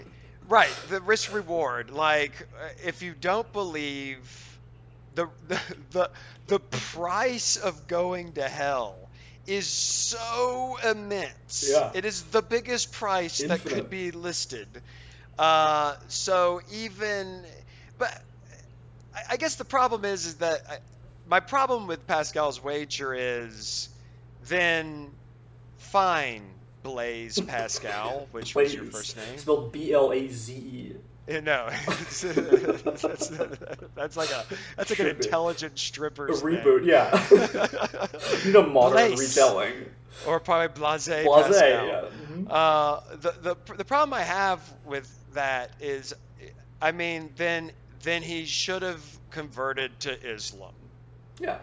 right, 0.52 0.74
the 0.90 1.00
risk 1.00 1.32
reward. 1.32 1.90
Like, 1.90 2.32
uh, 2.62 2.68
if 2.84 3.02
you 3.02 3.14
don't 3.18 3.50
believe 3.52 4.58
the 5.14 5.28
the 5.48 5.60
the, 5.90 6.10
the 6.46 6.60
price 6.60 7.56
of 7.56 7.88
going 7.88 8.32
to 8.32 8.48
hell 8.48 8.94
is 9.46 9.66
so 9.66 10.78
immense. 10.88 11.68
Yeah. 11.72 11.90
It 11.94 12.04
is 12.04 12.22
the 12.24 12.42
biggest 12.42 12.92
price 12.92 13.38
that 13.38 13.64
could 13.64 13.90
be 13.90 14.12
listed. 14.12 14.68
Uh, 15.38 15.96
so 16.08 16.60
even, 16.72 17.42
but 17.98 18.16
I, 19.14 19.20
I 19.30 19.36
guess 19.36 19.56
the 19.56 19.64
problem 19.64 20.04
is 20.04 20.26
is 20.26 20.34
that 20.36 20.60
I, 20.70 20.76
my 21.26 21.40
problem 21.40 21.86
with 21.86 22.06
Pascal's 22.06 22.62
wager 22.62 23.14
is 23.14 23.88
then 24.44 25.10
fine 25.78 26.42
Blaise 26.82 27.40
Pascal, 27.40 28.28
which 28.32 28.54
was 28.54 28.74
your 28.74 28.84
first 28.84 29.16
name. 29.16 29.38
spelled 29.38 29.72
B 29.72 29.92
L 29.92 30.12
A 30.12 30.28
Z 30.28 30.52
E. 30.52 30.92
Uh, 31.28 31.40
No, 31.40 31.68
that's, 31.86 32.20
that's 33.94 34.16
like 34.16 34.30
a 34.30 34.44
that's 34.76 34.90
like 34.90 34.98
an 34.98 35.06
be. 35.06 35.24
intelligent 35.24 35.74
A 36.40 36.42
reboot, 36.42 36.80
name. 36.80 36.88
yeah. 36.88 37.26
you 38.44 38.46
need 38.52 38.56
a 38.56 38.66
modern 38.66 38.92
Blaze. 39.14 39.20
retelling. 39.36 39.72
or 40.26 40.40
probably 40.40 40.68
Blase, 40.68 41.06
Blase, 41.06 41.46
Pascal. 41.46 41.86
yeah. 41.86 42.04
Mhm. 42.30 42.46
Uh, 42.50 43.00
the 43.16 43.30
the 43.40 43.74
the 43.76 43.84
problem 43.84 44.14
I 44.14 44.22
have 44.22 44.60
with 44.84 45.08
that 45.34 45.70
is, 45.80 46.12
I 46.80 46.90
mean, 46.92 47.30
then 47.36 47.70
then 48.02 48.22
he 48.22 48.44
should 48.46 48.82
have 48.82 49.00
converted 49.30 49.98
to 50.00 50.10
Islam 50.28 50.74
Yeah. 51.38 51.58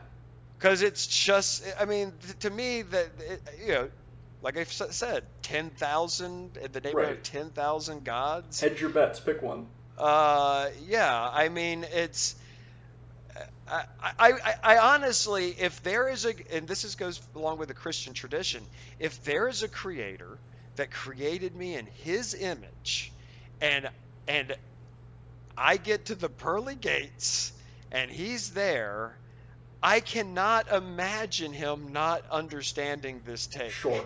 because 0.57 0.81
it's 0.81 1.05
just, 1.05 1.63
I 1.79 1.83
mean, 1.85 2.13
th- 2.23 2.39
to 2.39 2.49
me 2.49 2.81
that 2.83 3.07
you 3.61 3.67
know, 3.73 3.89
like 4.41 4.57
I 4.57 4.63
said, 4.63 5.23
ten 5.41 5.69
thousand 5.69 6.57
in 6.57 6.71
the 6.71 6.81
neighborhood 6.81 7.07
Right. 7.07 7.17
of 7.17 7.23
ten 7.23 7.49
thousand 7.49 8.03
gods. 8.03 8.59
Hedge 8.61 8.79
your 8.81 8.89
bets. 8.89 9.19
Pick 9.19 9.41
one. 9.41 9.67
Uh, 9.97 10.69
yeah, 10.87 11.29
I 11.31 11.49
mean, 11.49 11.85
it's. 11.91 12.35
I, 13.67 13.83
I, 14.01 14.31
I, 14.31 14.53
I 14.63 14.77
honestly, 14.95 15.49
if 15.59 15.83
there 15.83 16.09
is 16.09 16.25
a, 16.25 16.33
and 16.53 16.67
this 16.67 16.83
is 16.83 16.95
goes 16.95 17.21
along 17.35 17.59
with 17.59 17.67
the 17.67 17.73
Christian 17.73 18.13
tradition, 18.13 18.63
if 18.97 19.23
there 19.23 19.47
is 19.47 19.61
a 19.63 19.67
creator 19.67 20.39
that 20.75 20.91
created 20.91 21.55
me 21.55 21.75
in 21.75 21.85
His 22.03 22.33
image, 22.33 23.11
and 23.61 23.89
and 24.27 24.55
I 25.57 25.77
get 25.77 26.05
to 26.05 26.15
the 26.15 26.29
pearly 26.29 26.75
gates, 26.75 27.51
and 27.91 28.09
he's 28.09 28.51
there, 28.51 29.17
I 29.83 29.99
cannot 29.99 30.71
imagine 30.71 31.51
him 31.53 31.91
not 31.91 32.23
understanding 32.31 33.21
this 33.25 33.47
take. 33.47 33.71
Sure. 33.71 34.05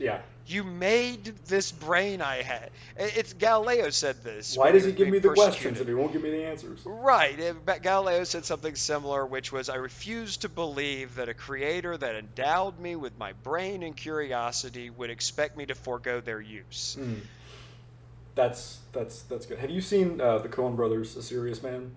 Yeah. 0.00 0.22
You 0.46 0.64
made 0.64 1.24
this 1.46 1.70
brain 1.70 2.22
I 2.22 2.42
had. 2.42 2.70
It's 2.96 3.34
Galileo 3.34 3.90
said 3.90 4.24
this. 4.24 4.56
Why 4.56 4.72
does 4.72 4.84
he 4.84 4.90
give 4.90 5.08
me 5.08 5.20
the 5.20 5.28
questions 5.28 5.78
if 5.78 5.86
he 5.86 5.94
won't 5.94 6.12
give 6.12 6.22
me 6.22 6.30
the 6.30 6.44
answers? 6.44 6.80
Right. 6.84 7.38
Galileo 7.82 8.24
said 8.24 8.44
something 8.44 8.74
similar, 8.74 9.24
which 9.24 9.52
was, 9.52 9.68
I 9.68 9.76
refuse 9.76 10.38
to 10.38 10.48
believe 10.48 11.16
that 11.16 11.28
a 11.28 11.34
creator 11.34 11.96
that 11.96 12.16
endowed 12.16 12.80
me 12.80 12.96
with 12.96 13.16
my 13.16 13.34
brain 13.44 13.84
and 13.84 13.96
curiosity 13.96 14.90
would 14.90 15.10
expect 15.10 15.56
me 15.56 15.66
to 15.66 15.74
forego 15.76 16.20
their 16.20 16.40
use. 16.40 16.96
Hmm. 16.98 17.14
That's 18.34 18.78
that's 18.92 19.22
that's 19.22 19.44
good. 19.46 19.58
Have 19.58 19.70
you 19.70 19.80
seen 19.80 20.20
uh, 20.20 20.38
the 20.38 20.48
Coen 20.48 20.74
Brothers, 20.74 21.16
A 21.16 21.22
Serious 21.22 21.62
Man? 21.62 21.94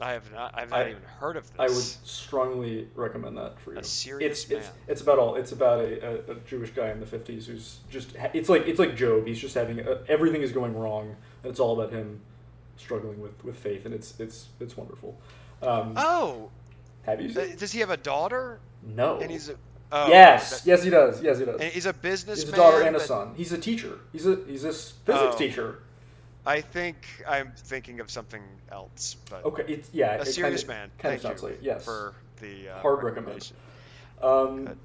I 0.00 0.12
have 0.12 0.30
not. 0.32 0.52
I've 0.54 0.70
not 0.70 0.80
I- 0.80 0.90
even 0.90 1.02
heard 1.18 1.36
of 1.36 1.44
this. 1.50 1.58
I 1.58 1.66
would 1.68 2.06
strongly 2.08 2.88
recommend 2.94 3.38
that 3.38 3.58
for 3.60 3.72
you. 3.72 3.78
A 3.78 3.84
Serious 3.84 4.42
it's, 4.42 4.50
It's 4.50 4.66
Man. 4.66 4.74
it's 4.88 5.00
about 5.00 5.18
all. 5.18 5.36
It's 5.36 5.52
about 5.52 5.80
a, 5.80 6.30
a, 6.30 6.32
a 6.32 6.34
Jewish 6.46 6.70
guy 6.70 6.90
in 6.90 7.00
the 7.00 7.06
fifties 7.06 7.46
who's 7.46 7.78
just. 7.90 8.12
It's 8.34 8.48
like 8.48 8.66
it's 8.66 8.78
like 8.78 8.94
Job. 8.96 9.26
He's 9.26 9.38
just 9.38 9.54
having 9.54 9.80
a, 9.80 10.00
everything 10.08 10.42
is 10.42 10.52
going 10.52 10.76
wrong, 10.76 11.16
and 11.42 11.50
it's 11.50 11.60
all 11.60 11.80
about 11.80 11.92
him 11.92 12.20
struggling 12.76 13.20
with, 13.20 13.42
with 13.44 13.56
faith, 13.56 13.86
and 13.86 13.94
it's 13.94 14.18
it's 14.20 14.48
it's 14.60 14.76
wonderful. 14.76 15.18
Um, 15.62 15.94
Oh, 15.96 16.50
have 17.04 17.20
you 17.22 17.30
uh, 17.30 17.46
seen? 17.46 17.56
does 17.56 17.72
he 17.72 17.80
have 17.80 17.90
a 17.90 17.96
daughter? 17.96 18.60
No. 18.84 19.18
And 19.20 19.30
he's 19.30 19.48
a. 19.48 19.54
Oh, 19.92 20.08
yes, 20.08 20.60
that- 20.60 20.66
yes, 20.66 20.82
he 20.82 20.90
does. 20.90 21.22
Yes, 21.22 21.38
he 21.38 21.44
does. 21.46 21.62
he's 21.62 21.86
a 21.86 21.92
businessman. 21.94 22.44
He's 22.46 22.52
a 22.52 22.56
daughter 22.56 22.82
and 22.82 22.96
a 22.96 23.00
son. 23.00 23.32
He's 23.36 23.52
a 23.52 23.58
teacher. 23.58 24.00
He's 24.12 24.26
a 24.26 24.36
he's 24.46 24.64
a 24.64 24.72
physics 24.72 25.00
Oh. 25.08 25.36
teacher. 25.38 25.78
I 26.46 26.60
think 26.60 26.96
I'm 27.26 27.52
thinking 27.56 28.00
of 28.00 28.10
something 28.10 28.42
else, 28.70 29.16
but 29.30 29.44
Okay, 29.44 29.64
it's 29.66 29.88
yeah. 29.92 30.14
a 30.16 30.20
it 30.20 30.26
serious 30.26 30.62
kinda, 30.62 30.74
man. 30.74 30.90
Kind 30.98 31.20
Thank 31.20 31.42
of 31.42 31.50
you 31.50 31.58
yes. 31.60 31.84
for 31.84 32.14
the 32.40 32.68
uh, 32.70 32.78
Hard 32.80 33.02
recommend. 33.02 33.26
recommendation. 33.26 33.56
Um, 34.22 34.78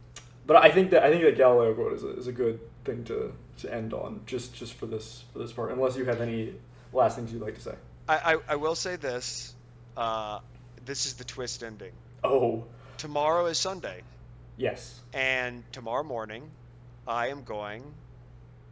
but 0.46 0.58
I 0.58 0.72
think 0.72 0.92
that 0.92 1.04
I 1.04 1.12
think 1.12 1.24
that 1.24 1.38
Galileo 1.38 1.74
quote 1.74 1.94
is 1.94 2.04
a, 2.04 2.18
is 2.18 2.28
a 2.28 2.32
good 2.32 2.60
thing 2.84 3.04
to, 3.06 3.32
to 3.60 3.74
end 3.74 3.94
on 3.94 4.22
just 4.26 4.54
just 4.56 4.74
for 4.74 4.88
this 4.88 5.24
for 5.32 5.40
this 5.40 5.52
part. 5.54 5.72
Unless 5.72 5.96
you 5.98 6.06
have 6.06 6.20
any 6.22 6.56
last 6.94 7.16
things 7.16 7.32
you'd 7.32 7.42
like 7.42 7.56
to 7.56 7.62
say. 7.62 7.76
I, 8.10 8.34
I, 8.34 8.38
I 8.50 8.56
will 8.56 8.76
say 8.76 8.96
this. 8.96 9.54
Uh, 9.96 10.40
this 10.86 11.06
is 11.06 11.14
the 11.14 11.24
twist 11.24 11.64
ending. 11.64 11.92
Oh 12.24 12.66
Tomorrow 12.98 13.46
is 13.48 13.58
Sunday, 13.58 14.02
yes, 14.58 15.00
and 15.14 15.64
tomorrow 15.72 16.04
morning, 16.04 16.44
I 17.08 17.28
am 17.30 17.44
going 17.44 17.84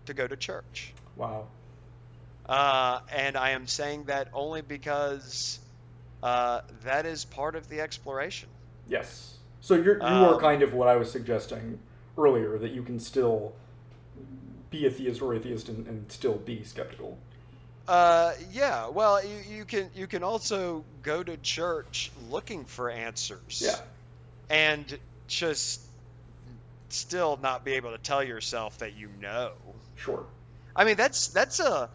to 0.05 0.13
go 0.13 0.27
to 0.27 0.35
church. 0.35 0.93
wow. 1.15 1.47
Uh, 2.49 2.99
and 3.15 3.37
I 3.37 3.51
am 3.51 3.67
saying 3.67 4.05
that 4.05 4.29
only 4.33 4.61
because 4.61 5.59
uh, 6.23 6.61
that 6.83 7.05
is 7.05 7.23
part 7.23 7.55
of 7.55 7.69
the 7.69 7.81
exploration. 7.81 8.49
Yes. 8.87 9.37
So 9.61 9.75
you're 9.75 9.97
you 9.97 10.01
are 10.01 10.33
Um, 10.33 10.39
kind 10.39 10.63
of 10.63 10.73
what 10.73 10.87
I 10.87 10.95
was 10.95 11.11
suggesting 11.11 11.77
earlier 12.17 12.57
that 12.57 12.71
you 12.71 12.81
can 12.81 12.99
still 12.99 13.53
be 14.71 14.87
a 14.87 14.89
theist 14.89 15.21
or 15.21 15.35
atheist 15.35 15.69
and, 15.69 15.85
and 15.85 16.11
still 16.11 16.37
be 16.37 16.63
skeptical. 16.63 17.19
Uh, 17.87 18.33
yeah. 18.51 18.89
Well, 18.89 19.23
you, 19.23 19.57
you 19.57 19.65
can 19.65 19.91
you 19.93 20.07
can 20.07 20.23
also 20.23 20.83
go 21.03 21.21
to 21.21 21.37
church 21.37 22.11
looking 22.31 22.65
for 22.65 22.89
answers. 22.89 23.61
Yeah. 23.63 23.75
And 24.49 24.97
just 25.27 25.81
still 26.87 27.37
not 27.43 27.63
be 27.63 27.73
able 27.73 27.91
to 27.91 27.99
tell 27.99 28.23
yourself 28.23 28.79
that 28.79 28.95
you 28.97 29.09
know. 29.21 29.51
Sure. 29.97 30.25
I 30.75 30.83
mean, 30.85 30.95
that's 30.95 31.27
that's 31.27 31.59
a. 31.59 31.91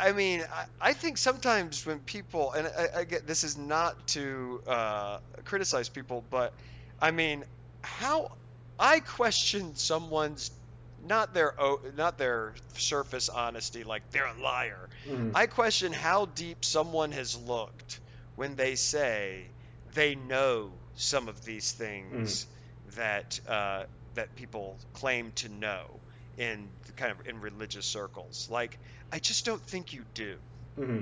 I 0.00 0.12
mean, 0.12 0.42
I, 0.42 0.90
I 0.90 0.94
think 0.94 1.18
sometimes 1.18 1.86
when 1.86 2.00
people, 2.00 2.52
and 2.52 2.66
I, 2.66 3.00
I 3.00 3.04
get 3.04 3.26
this 3.26 3.44
is 3.44 3.56
not 3.56 3.94
to 4.08 4.60
uh, 4.66 5.18
criticize 5.44 5.88
people, 5.88 6.24
but 6.30 6.54
I 7.00 7.10
mean, 7.12 7.44
how 7.82 8.28
I 8.78 9.00
question 9.00 9.76
someone's 9.76 10.50
not 10.98 11.34
their 11.34 11.52
not 11.94 12.18
their 12.18 12.54
surface 12.76 13.28
honesty, 13.28 13.84
like 13.84 14.02
they're 14.10 14.26
a 14.26 14.42
liar. 14.42 14.88
Mhm. 15.06 15.32
I 15.34 15.46
question 15.46 15.92
how 15.92 16.26
deep 16.26 16.64
someone 16.64 17.12
has 17.12 17.36
looked 17.36 18.00
when 18.36 18.56
they 18.56 18.76
say 18.76 19.52
they 19.94 20.14
know 20.14 20.72
some 20.94 21.28
of 21.28 21.44
these 21.44 21.72
things 21.72 22.46
that 22.96 23.38
uh, 23.46 23.84
that 24.14 24.36
people 24.36 24.80
claim 24.94 25.32
to 25.32 25.48
know 25.48 26.00
in 26.36 26.70
kind 26.96 27.12
of 27.12 27.20
in 27.26 27.40
religious 27.40 27.86
circles. 27.86 28.46
Like, 28.50 28.78
I 29.12 29.18
just 29.18 29.44
don't 29.44 29.62
think 29.62 29.92
you 29.92 30.04
do. 30.14 30.36
Mm-hmm. 30.78 31.00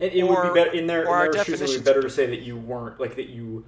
It, 0.00 0.14
it 0.14 0.22
would 0.24 0.42
be 0.52 0.60
better 0.60 0.72
in 0.72 0.86
their, 0.86 1.02
in 1.02 1.08
or 1.08 1.32
their 1.32 1.44
shoes. 1.44 1.60
It 1.60 1.68
would 1.68 1.78
be 1.78 1.84
better 1.84 2.02
to 2.02 2.10
say 2.10 2.26
that 2.26 2.40
you 2.40 2.56
weren't 2.56 2.98
like 2.98 3.16
that 3.16 3.28
you 3.28 3.64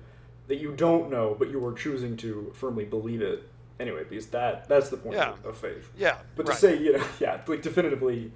that 0.48 0.56
you 0.58 0.72
don't 0.76 1.10
know, 1.10 1.34
but 1.38 1.50
you 1.50 1.58
were 1.58 1.72
choosing 1.72 2.16
to 2.18 2.52
firmly 2.54 2.84
believe 2.84 3.22
it 3.22 3.48
anyway, 3.80 4.04
because 4.08 4.26
that 4.28 4.68
that's 4.68 4.88
the 4.88 4.96
point 4.96 5.16
Yeah. 5.16 5.30
of, 5.30 5.44
of 5.46 5.56
faith. 5.56 5.90
Yeah, 5.96 6.18
But 6.36 6.48
right. 6.48 6.54
to 6.54 6.60
say 6.60 6.78
you 6.78 6.98
know, 6.98 7.04
yeah, 7.20 7.40
like 7.46 7.62
definitively 7.62 8.32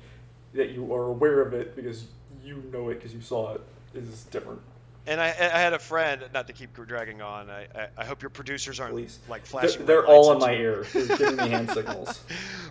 that 0.54 0.70
you 0.70 0.92
are 0.94 1.04
aware 1.04 1.40
of 1.40 1.52
it 1.52 1.76
because 1.76 2.06
you 2.42 2.62
know 2.72 2.88
it 2.88 2.94
because 2.96 3.14
you 3.14 3.20
saw 3.20 3.54
it 3.54 3.60
is 3.94 4.24
different. 4.24 4.60
And 5.08 5.20
I, 5.20 5.28
I 5.28 5.58
had 5.58 5.72
a 5.72 5.78
friend, 5.78 6.22
not 6.34 6.48
to 6.48 6.52
keep 6.52 6.74
dragging 6.74 7.22
on. 7.22 7.48
I, 7.48 7.62
I, 7.74 7.88
I 7.96 8.04
hope 8.04 8.22
your 8.22 8.30
producers 8.30 8.78
aren't 8.78 8.94
Please. 8.94 9.18
like 9.28 9.42
They're, 9.42 9.48
flashing. 9.62 9.86
they're 9.86 10.06
all 10.06 10.32
in 10.32 10.38
my 10.38 10.52
ear. 10.52 10.84
They're 10.92 11.16
giving 11.16 11.36
me 11.36 11.48
hand 11.48 11.70
signals. 11.74 12.20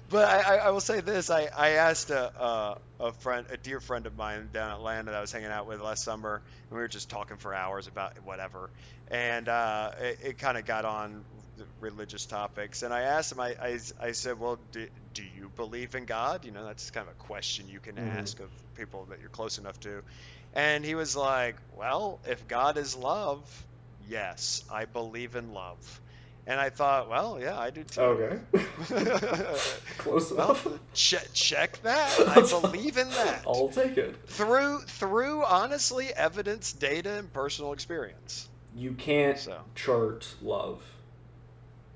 But 0.09 0.25
I, 0.29 0.57
I, 0.57 0.69
will 0.69 0.79
say 0.79 1.01
this: 1.01 1.29
I, 1.29 1.49
I 1.57 1.69
asked 1.71 2.11
a, 2.11 2.31
a 2.41 2.77
a 2.99 3.11
friend, 3.13 3.45
a 3.51 3.57
dear 3.57 3.79
friend 3.79 4.05
of 4.05 4.15
mine 4.15 4.49
down 4.53 4.69
in 4.71 4.75
Atlanta 4.77 5.11
that 5.11 5.15
I 5.17 5.21
was 5.21 5.31
hanging 5.31 5.49
out 5.51 5.67
with 5.67 5.81
last 5.81 6.03
summer, 6.03 6.41
and 6.69 6.77
we 6.77 6.81
were 6.81 6.87
just 6.87 7.09
talking 7.09 7.37
for 7.37 7.53
hours 7.53 7.87
about 7.87 8.13
whatever, 8.23 8.69
and 9.09 9.47
uh, 9.49 9.91
it, 9.99 10.19
it 10.23 10.37
kind 10.37 10.57
of 10.57 10.65
got 10.65 10.85
on 10.85 11.23
religious 11.79 12.25
topics. 12.25 12.83
And 12.83 12.93
I 12.93 13.01
asked 13.01 13.31
him, 13.31 13.39
I, 13.39 13.55
I, 13.61 13.79
I 13.99 14.11
said, 14.11 14.39
well, 14.39 14.59
do, 14.71 14.87
do 15.13 15.23
you 15.23 15.49
believe 15.55 15.95
in 15.95 16.05
God? 16.05 16.45
You 16.45 16.51
know, 16.51 16.63
that's 16.65 16.91
kind 16.91 17.07
of 17.07 17.11
a 17.13 17.15
question 17.15 17.67
you 17.67 17.79
can 17.79 17.95
Mhm. 17.95 18.19
ask 18.19 18.39
of 18.39 18.49
people 18.75 19.05
that 19.09 19.19
you're 19.19 19.29
close 19.29 19.57
enough 19.57 19.79
to. 19.81 20.03
And 20.53 20.83
he 20.83 20.95
was 20.95 21.15
like, 21.15 21.55
well, 21.77 22.19
if 22.27 22.47
God 22.47 22.77
is 22.77 22.95
love, 22.95 23.41
yes, 24.09 24.63
I 24.71 24.85
believe 24.85 25.35
in 25.35 25.53
love. 25.53 26.01
And 26.47 26.59
I 26.59 26.69
thought, 26.69 27.09
well, 27.09 27.39
yeah, 27.41 27.59
I 27.59 27.69
do 27.71 27.83
too. 27.83 28.01
Okay. 28.01 28.39
Close 29.97 30.31
well, 30.31 30.51
enough. 30.51 30.67
check 30.93 31.81
that. 31.83 32.19
I 32.29 32.35
believe 32.41 32.97
in 32.97 33.09
that. 33.09 33.43
I'll 33.45 33.67
take 33.67 33.97
it. 33.97 34.15
Through 34.27 34.79
through 34.81 35.43
honestly 35.43 36.07
evidence, 36.13 36.71
data, 36.73 37.17
and 37.17 37.31
personal 37.33 37.73
experience. 37.73 38.47
You 38.75 38.93
can't 38.93 39.37
So. 39.37 39.59
chart 39.75 40.33
love. 40.41 40.81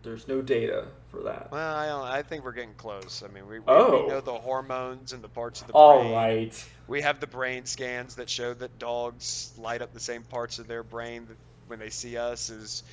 There's 0.03 0.27
no 0.27 0.41
data 0.41 0.87
for 1.11 1.23
that. 1.23 1.51
Well, 1.51 1.75
I 1.75 1.85
don't. 1.87 2.03
I 2.03 2.21
think 2.23 2.43
we're 2.43 2.53
getting 2.53 2.73
close. 2.73 3.23
I 3.23 3.31
mean, 3.31 3.47
we, 3.47 3.59
we, 3.59 3.65
Oh. 3.67 4.01
we 4.03 4.07
know 4.09 4.19
the 4.21 4.33
hormones 4.33 5.13
and 5.13 5.23
the 5.23 5.29
parts 5.29 5.61
of 5.61 5.67
the 5.67 5.73
All 5.73 6.01
brain. 6.01 6.11
right. 6.13 6.65
We 6.91 7.03
have 7.03 7.21
the 7.21 7.27
brain 7.27 7.63
scans 7.63 8.15
that 8.15 8.29
show 8.29 8.53
that 8.53 8.77
dogs 8.77 9.53
light 9.57 9.81
up 9.81 9.93
the 9.93 10.01
same 10.01 10.23
parts 10.23 10.59
of 10.59 10.67
their 10.67 10.83
brain 10.83 11.25
when 11.67 11.79
they 11.79 11.89
see 11.89 12.17
us 12.17 12.49
as, 12.49 12.83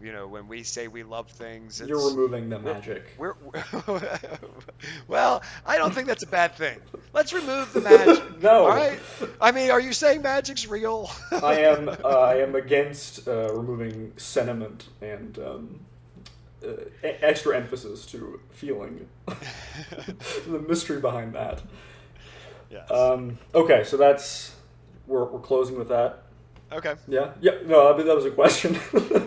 you 0.00 0.12
know, 0.12 0.28
when 0.28 0.46
we 0.46 0.62
say 0.62 0.86
we 0.86 1.02
love 1.02 1.28
things. 1.28 1.82
You're 1.84 2.08
removing 2.08 2.50
the 2.50 2.60
magic. 2.60 3.16
We're, 3.18 3.34
well, 5.08 5.42
I 5.66 5.76
don't 5.76 5.92
think 5.92 6.06
that's 6.06 6.22
a 6.22 6.28
bad 6.28 6.54
thing. 6.54 6.78
Let's 7.12 7.32
remove 7.32 7.72
the 7.72 7.80
magic. 7.80 8.24
No. 8.40 8.66
All 8.66 8.68
right. 8.68 9.00
I 9.40 9.50
mean, 9.50 9.72
are 9.72 9.80
you 9.80 9.92
saying 9.92 10.22
magic's 10.22 10.68
real? 10.68 11.10
I 11.32 11.62
am. 11.62 11.88
Uh, 12.04 12.06
I 12.06 12.36
am 12.36 12.54
against 12.54 13.26
uh, 13.26 13.52
removing 13.52 14.12
sentiment 14.16 14.86
and 15.02 15.36
um, 15.40 15.80
uh, 16.64 16.74
extra 17.02 17.56
emphasis 17.56 18.06
to 18.06 18.38
feeling. 18.52 19.08
the 20.46 20.64
mystery 20.68 21.00
behind 21.00 21.34
that. 21.34 21.60
Yes. 22.70 22.90
Um, 22.90 23.38
okay, 23.54 23.84
so 23.84 23.96
that's 23.96 24.54
we're, 25.06 25.24
we're 25.24 25.40
closing 25.40 25.78
with 25.78 25.88
that. 25.88 26.22
okay. 26.72 26.94
Yeah. 27.06 27.32
Yeah. 27.40 27.52
No, 27.64 27.92
I 27.92 27.96
mean 27.96 28.06
that 28.06 28.16
was 28.16 28.24
a 28.24 28.30
question. 28.30 28.78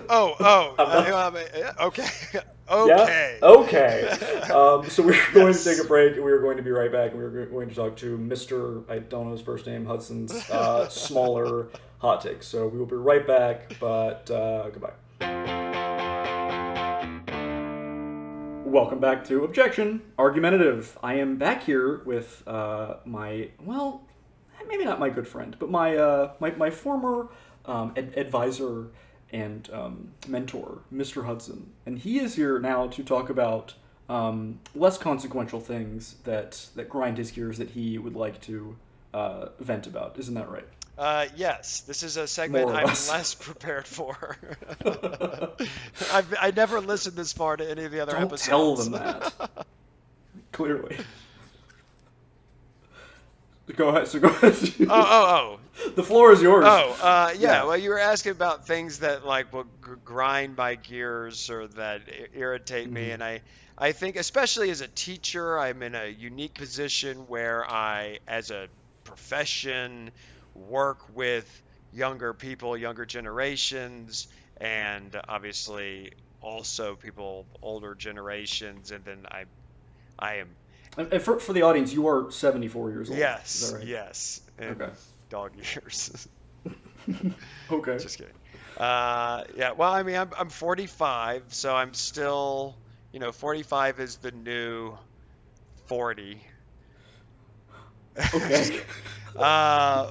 Oh, 0.09 0.35
oh. 0.39 0.75
I'm 0.77 0.87
uh, 1.13 1.39
I 1.39 1.45
yeah, 1.57 1.73
okay. 1.79 2.07
Yeah? 2.69 3.05
okay. 3.05 3.39
Okay. 3.41 4.17
Um, 4.51 4.89
so 4.89 5.01
we're 5.03 5.17
going 5.33 5.53
to 5.53 5.63
take 5.63 5.79
a 5.79 5.87
break, 5.87 6.15
and 6.15 6.25
we 6.25 6.31
are 6.31 6.39
going 6.39 6.57
to 6.57 6.63
be 6.63 6.71
right 6.71 6.91
back, 6.91 7.11
and 7.11 7.19
we're 7.21 7.45
going 7.45 7.69
to 7.69 7.75
talk 7.75 7.95
to 7.97 8.17
Mr. 8.17 8.83
I 8.89 8.99
don't 8.99 9.27
know 9.27 9.31
his 9.31 9.41
first 9.41 9.65
name, 9.65 9.85
Hudson's 9.85 10.49
uh, 10.49 10.89
smaller 10.89 11.67
hot 11.99 12.21
takes. 12.21 12.47
So 12.47 12.67
we 12.67 12.77
will 12.77 12.85
be 12.85 12.97
right 12.97 13.25
back, 13.25 13.77
but 13.79 14.29
uh, 14.29 14.69
goodbye. 14.69 15.70
Welcome 18.71 18.99
back 18.99 19.25
to 19.25 19.43
Objection 19.43 20.01
Argumentative. 20.17 20.97
I 21.03 21.15
am 21.15 21.35
back 21.35 21.63
here 21.63 22.01
with 22.05 22.41
uh, 22.47 22.99
my 23.03 23.49
well, 23.61 24.01
maybe 24.65 24.85
not 24.85 24.97
my 24.97 25.09
good 25.09 25.27
friend, 25.27 25.57
but 25.59 25.69
my 25.69 25.97
uh, 25.97 26.31
my, 26.39 26.51
my 26.51 26.69
former 26.69 27.27
um, 27.65 27.91
ad- 27.97 28.13
advisor 28.15 28.87
and 29.33 29.69
um, 29.73 30.13
mentor, 30.25 30.83
Mr. 30.91 31.25
Hudson, 31.25 31.71
and 31.85 31.99
he 31.99 32.17
is 32.19 32.35
here 32.35 32.59
now 32.59 32.87
to 32.87 33.03
talk 33.03 33.29
about 33.29 33.73
um, 34.07 34.61
less 34.73 34.97
consequential 34.97 35.59
things 35.59 36.15
that 36.23 36.67
that 36.77 36.87
grind 36.87 37.17
his 37.17 37.29
gears 37.29 37.57
that 37.57 37.71
he 37.71 37.97
would 37.97 38.15
like 38.15 38.39
to 38.43 38.77
uh, 39.13 39.47
vent 39.59 39.85
about. 39.85 40.17
Isn't 40.17 40.35
that 40.35 40.49
right? 40.49 40.67
Uh, 40.97 41.25
yes, 41.35 41.81
this 41.81 42.03
is 42.03 42.17
a 42.17 42.27
segment 42.27 42.69
I'm 42.69 42.85
less. 42.85 43.33
prepared 43.39 43.87
for. 43.87 44.37
I've, 46.13 46.35
I 46.39 46.51
never 46.55 46.79
listened 46.81 47.15
this 47.15 47.33
far 47.33 47.57
to 47.57 47.69
any 47.69 47.85
of 47.85 47.91
the 47.91 48.01
other 48.01 48.11
Don't 48.13 48.23
episodes. 48.23 48.47
tell 48.47 48.75
them 48.75 48.91
that. 48.93 49.65
Clearly. 50.51 50.97
Go 53.75 53.87
ahead. 53.89 54.07
So 54.09 54.19
go 54.19 54.27
ahead. 54.27 54.53
oh, 54.81 54.85
oh, 54.89 55.59
oh. 55.85 55.89
The 55.95 56.03
floor 56.03 56.33
is 56.33 56.41
yours. 56.41 56.65
oh. 56.67 56.97
Uh, 57.01 57.31
yeah, 57.37 57.39
Yeah. 57.39 57.63
Well, 57.63 57.77
you 57.77 57.89
were 57.91 57.99
asking 57.99 58.33
about 58.33 58.67
things 58.67 58.99
that 58.99 59.25
like 59.25 59.53
will 59.53 59.65
gr- 59.79 59.95
grind 60.03 60.57
my 60.57 60.75
gears 60.75 61.49
or 61.49 61.67
that 61.67 62.01
irritate 62.35 62.91
me, 62.91 63.03
Mm-hmm. 63.03 63.11
and 63.13 63.23
I, 63.23 63.41
I 63.77 63.93
think 63.93 64.17
especially 64.17 64.69
as 64.71 64.81
a 64.81 64.87
teacher, 64.89 65.57
I'm 65.57 65.81
in 65.83 65.95
a 65.95 66.05
unique 66.07 66.55
position 66.55 67.19
where 67.27 67.65
I, 67.67 68.19
as 68.27 68.51
a 68.51 68.67
profession, 69.05 70.11
work 70.55 71.15
with 71.15 71.61
younger 71.91 72.33
people, 72.33 72.77
younger 72.77 73.05
generations, 73.05 74.27
and 74.57 75.19
obviously 75.27 76.11
also 76.41 76.95
people 76.95 77.45
older 77.61 77.95
generations, 77.95 78.91
and 78.91 79.03
then 79.05 79.25
I, 79.29 79.45
I 80.19 80.35
am 80.35 80.49
And, 80.97 81.21
for, 81.21 81.39
for 81.39 81.53
the 81.53 81.61
audience, 81.63 81.93
you 81.93 82.07
are 82.07 82.31
74 82.31 82.91
years 82.91 83.09
old. 83.09 83.19
yes, 83.19 83.73
right? 83.75 83.83
yes, 83.85 84.41
Okay. 84.59 84.89
dog 85.29 85.55
years. 85.55 86.27
Okay. 87.71 87.97
Just 87.97 88.17
kidding. 88.17 88.33
Uh, 88.77 89.43
yeah. 89.55 89.71
Well, 89.71 89.91
I 89.91 90.03
mean, 90.03 90.15
I'm 90.15 90.31
I'm 90.37 90.49
45, 90.49 91.53
so 91.53 91.75
I'm 91.75 91.93
still, 91.93 92.77
you 93.11 93.19
know, 93.19 93.31
45 93.31 93.99
is 93.99 94.17
the 94.17 94.31
new 94.31 94.97
40. 95.87 96.41
Okay. 98.33 98.65
Uh, 99.37 100.07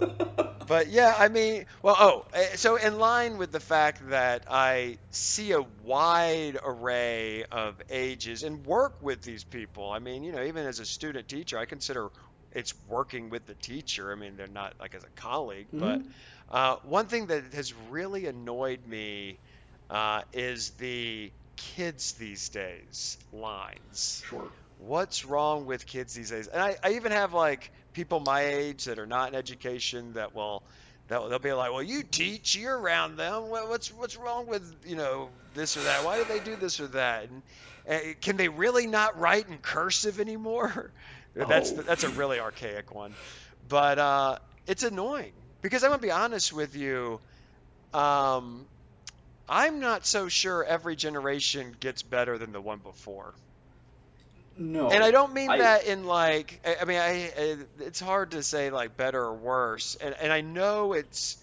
but 0.67 0.89
yeah, 0.89 1.15
I 1.19 1.29
mean, 1.29 1.67
well, 1.83 1.97
oh, 1.99 2.25
eh, 2.33 2.57
so 2.57 2.77
in 2.77 2.99
line 2.99 3.39
with 3.39 3.53
the 3.53 3.61
fact 3.61 4.09
that 4.11 4.45
I 4.51 4.99
see 5.11 5.53
a 5.53 5.63
wide 5.63 6.59
array 6.65 7.45
of 7.45 7.81
ages 7.91 8.43
and 8.43 8.65
work 8.67 9.01
with 9.03 9.23
these 9.23 9.45
people. 9.45 9.91
I 9.91 9.99
mean, 9.99 10.25
you 10.25 10.33
know, 10.33 10.43
even 10.43 10.67
as 10.67 10.81
a 10.81 10.87
student 10.87 11.29
teacher, 11.29 11.59
I 11.59 11.67
consider 11.67 12.11
it's 12.53 12.75
working 12.87 13.31
with 13.31 13.47
the 13.47 13.55
teacher. 13.55 14.13
I 14.13 14.15
mean, 14.17 14.37
they're 14.37 14.47
not 14.49 14.75
like 14.81 14.95
as 14.95 15.05
a 15.05 15.11
colleague, 15.21 15.69
but 15.79 16.03
uh, 16.49 16.77
one 16.85 17.07
thing 17.07 17.27
that 17.27 17.53
has 17.55 17.73
really 17.75 18.27
annoyed 18.27 18.87
me 18.87 19.41
uh, 19.91 20.23
is 20.33 20.71
the 20.73 21.33
kids 21.57 22.15
these 22.15 22.49
days 22.51 23.19
lines 23.33 24.25
Sure. 24.25 24.51
what's 24.77 25.25
wrong 25.25 25.67
with 25.67 25.87
kids 25.87 26.15
these 26.15 26.31
days? 26.31 26.47
And 26.49 26.61
I, 26.63 26.77
I 26.83 26.93
even 26.93 27.13
have 27.13 27.33
like 27.35 27.71
people 27.93 28.21
my 28.21 28.43
age 28.43 28.85
that 28.85 28.99
are 28.99 29.07
not 29.07 29.31
in 29.31 29.35
education 29.35 30.15
that 30.15 30.35
will 30.35 30.63
that 31.09 31.29
they'll 31.29 31.39
be 31.41 31.53
like, 31.53 31.73
well, 31.73 31.83
you 31.83 32.03
teach, 32.05 32.55
you're 32.57 32.79
around 32.79 33.17
them. 33.17 33.49
What's 33.49 33.93
what's 33.93 34.17
wrong 34.17 34.47
with 34.47 34.77
you 34.85 34.97
know 34.97 35.31
this 35.55 35.77
or 35.77 35.83
that? 35.83 36.05
Why 36.05 36.19
do 36.19 36.25
they 36.25 36.41
do 36.41 36.57
this 36.57 36.81
or 36.81 36.87
that? 36.89 37.29
And 37.29 37.43
uh, 37.89 37.99
can 38.21 38.37
they 38.37 38.49
really 38.49 38.87
not 38.87 39.19
write 39.19 39.49
in 39.49 39.59
cursive 39.59 40.21
anymore? 40.21 40.93
That's 41.35 41.73
Oh. 41.73 41.83
that's 41.87 42.03
a 42.03 42.09
really 42.09 42.41
archaic 42.41 42.93
one, 42.93 43.17
but 43.69 43.99
uh, 43.99 44.39
it's 44.67 44.83
annoying 44.83 45.33
because 45.63 45.85
I'm 45.85 45.91
gonna 45.91 46.03
be 46.03 46.11
honest 46.11 46.53
with 46.53 46.75
you. 46.75 47.21
Um, 47.95 48.69
I'm 49.49 49.81
not 49.81 50.07
so 50.07 50.29
sure 50.29 50.65
every 50.65 50.97
generation 50.97 51.75
gets 51.81 52.03
better 52.03 52.39
than 52.39 52.53
the 52.53 52.61
one 52.61 52.79
before. 52.79 53.35
No. 54.61 54.91
And 54.91 55.03
I 55.03 55.11
don't 55.11 55.33
mean 55.33 55.51
I- 55.51 55.59
that 55.59 55.85
in 55.87 56.05
like 56.05 56.61
I 56.65 56.77
I 56.83 56.85
mean 56.85 56.99
I, 56.99 57.33
I 57.37 57.57
it's 57.81 57.99
hard 58.01 58.33
to 58.33 58.43
say 58.43 58.71
like 58.71 58.97
better 58.97 59.21
or 59.23 59.35
worse. 59.35 59.97
And 59.97 60.15
and 60.21 60.33
I 60.33 60.43
know 60.43 60.93
it's 60.93 61.39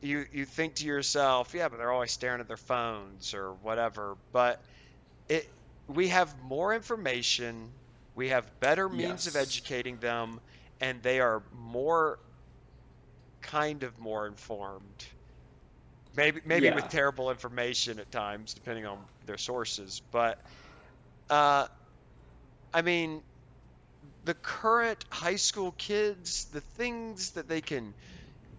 you 0.00 0.24
you 0.32 0.46
think 0.46 0.76
to 0.76 0.86
yourself, 0.86 1.54
yeah, 1.54 1.68
but 1.68 1.78
they're 1.78 1.90
always 1.92 2.12
staring 2.12 2.40
at 2.40 2.48
their 2.48 2.56
phones 2.56 3.34
or 3.34 3.54
whatever, 3.54 4.16
but 4.32 4.62
it 5.28 5.52
we 5.88 6.08
have 6.08 6.38
more 6.40 6.72
information, 6.74 7.74
we 8.14 8.28
have 8.28 8.60
better 8.60 8.88
means 8.88 9.26
of 9.26 9.34
educating 9.36 9.98
them 9.98 10.40
and 10.80 11.02
they 11.02 11.20
are 11.20 11.42
more 11.52 12.18
kind 13.42 13.82
of 13.82 13.98
more 13.98 14.26
informed. 14.28 15.04
Maybe 16.14 16.40
maybe 16.44 16.66
Yeah. 16.66 16.74
with 16.76 16.88
terrible 16.90 17.30
information 17.30 17.98
at 17.98 18.10
times 18.12 18.54
depending 18.54 18.86
on 18.86 19.04
their 19.26 19.38
sources, 19.38 20.00
but 20.12 20.40
uh 21.28 21.66
I 22.72 22.82
mean, 22.82 23.22
the 24.24 24.34
current 24.34 25.04
high 25.10 25.36
school 25.36 25.72
kids, 25.72 26.46
the 26.46 26.60
things 26.60 27.32
that 27.32 27.48
they 27.48 27.60
can 27.60 27.94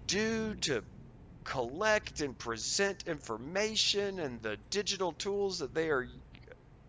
do 0.07 0.55
to 0.55 0.83
collect 1.45 2.21
and 2.21 2.37
present 2.37 3.03
information 3.07 4.19
and 4.19 4.41
the 4.41 4.57
digital 4.71 5.13
tools 5.13 5.59
that 5.59 5.73
they 5.73 5.89
are, 5.89 6.07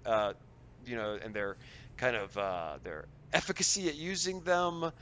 uh, 0.06 0.34
you 0.84 0.96
know, 0.96 1.18
and 1.22 1.34
their 1.34 1.58
kind 1.98 2.16
of 2.16 2.36
uh, 2.38 2.78
their 2.84 3.06
efficacy 3.32 3.88
at 3.88 3.96
using 3.96 4.42
them. 4.42 4.92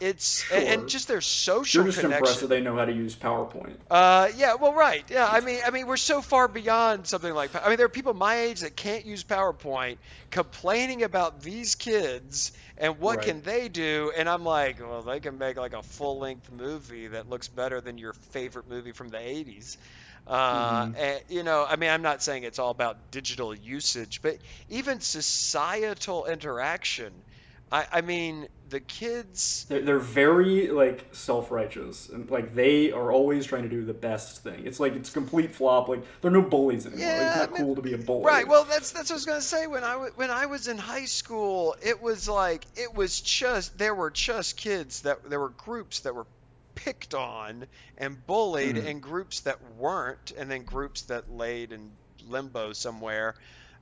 It's 0.00 0.44
and, 0.50 0.64
Sure. 0.64 0.68
and 0.68 0.88
just 0.88 1.08
their 1.08 1.20
social 1.20 1.84
You're 1.84 1.92
just 1.92 1.98
connection. 1.98 2.12
impressed 2.12 2.40
that 2.40 2.48
they 2.48 2.60
know 2.60 2.76
how 2.76 2.84
to 2.84 2.92
use 2.92 3.16
PowerPoint. 3.16 3.76
Uh, 3.90 4.28
yeah, 4.36 4.54
well, 4.56 4.74
right. 4.74 5.04
Yeah, 5.08 5.26
I 5.30 5.40
mean, 5.40 5.60
I 5.66 5.70
mean, 5.70 5.86
we're 5.86 5.96
so 5.96 6.20
far 6.20 6.46
beyond 6.46 7.06
something 7.06 7.32
like. 7.32 7.54
I 7.54 7.68
mean, 7.68 7.78
there 7.78 7.86
are 7.86 7.90
people 7.90 8.12
my 8.12 8.40
age 8.40 8.60
that 8.60 8.76
can't 8.76 9.06
use 9.06 9.24
PowerPoint, 9.24 9.96
complaining 10.30 11.02
about 11.04 11.40
these 11.42 11.74
kids 11.74 12.52
and 12.76 12.98
what 12.98 13.20
Right. 13.20 13.22
can 13.22 13.40
they 13.40 13.68
do, 13.68 14.12
and 14.14 14.28
I'm 14.28 14.44
like, 14.44 14.78
well, 14.80 15.02
they 15.02 15.20
can 15.20 15.38
make 15.38 15.56
like 15.56 15.72
a 15.72 15.82
full-length 15.82 16.50
movie 16.50 17.08
that 17.08 17.30
looks 17.30 17.48
better 17.48 17.80
than 17.80 17.96
your 17.96 18.12
favorite 18.32 18.68
movie 18.68 18.92
from 18.92 19.08
the 19.08 19.18
'80s. 19.18 19.78
Uh, 20.26 20.86
Mm-hmm. 20.90 20.92
and, 20.94 21.20
you 21.28 21.42
know, 21.42 21.64
I 21.66 21.76
mean, 21.76 21.88
I'm 21.88 22.02
not 22.02 22.22
saying 22.22 22.42
it's 22.42 22.58
all 22.58 22.70
about 22.70 23.10
digital 23.10 23.54
usage, 23.54 24.20
but 24.20 24.36
even 24.68 25.00
societal 25.00 26.26
interaction. 26.26 27.24
I, 27.70 27.86
I 27.92 28.00
mean, 28.00 28.48
the 28.70 28.80
kids. 28.80 29.66
They're, 29.68 29.80
they're 29.82 29.98
very 29.98 30.68
like 30.68 31.06
self-righteous 31.12 32.08
and 32.08 32.30
like 32.30 32.54
they 32.54 32.92
are 32.92 33.12
always 33.12 33.44
trying 33.46 33.64
to 33.64 33.68
do 33.68 33.84
the 33.84 33.92
best 33.94 34.42
thing. 34.42 34.66
It's 34.66 34.80
like 34.80 34.94
it's 34.94 35.10
complete 35.10 35.54
flop. 35.54 35.88
Like 35.88 36.02
they're 36.20 36.30
no 36.30 36.42
bullies 36.42 36.86
anymore. 36.86 37.06
Like, 37.06 37.14
Yeah, 37.16 37.26
it's 37.28 37.36
not 37.36 37.48
I 37.48 37.52
mean- 37.52 37.62
cool 37.62 37.74
to 37.76 37.82
be 37.82 37.92
a 37.94 37.98
bully. 37.98 38.24
Right. 38.24 38.48
Well, 38.48 38.64
that's 38.64 38.92
that's 38.92 39.10
what 39.10 39.14
I 39.14 39.16
was 39.16 39.26
gonna 39.26 39.40
say. 39.42 39.66
When 39.66 39.84
I 39.84 39.96
wa- 39.96 40.10
when 40.16 40.30
I 40.30 40.46
was 40.46 40.68
in 40.68 40.78
high 40.78 41.04
school, 41.06 41.76
it 41.82 42.02
was 42.02 42.28
like 42.28 42.64
it 42.76 42.94
was 42.94 43.20
just 43.20 43.76
there 43.78 43.94
were 43.94 44.10
just 44.10 44.56
kids 44.56 45.02
that 45.02 45.28
there 45.28 45.40
were 45.40 45.50
groups 45.50 46.00
that 46.00 46.14
were 46.14 46.26
picked 46.74 47.12
on 47.14 47.66
and 47.98 48.24
bullied, 48.26 48.76
Mhm. 48.76 48.86
and 48.86 49.02
groups 49.02 49.40
that 49.40 49.58
weren't, 49.76 50.32
and 50.38 50.50
then 50.50 50.62
groups 50.62 51.02
that 51.02 51.30
laid 51.30 51.72
in 51.72 51.90
limbo 52.28 52.72
somewhere. 52.72 53.34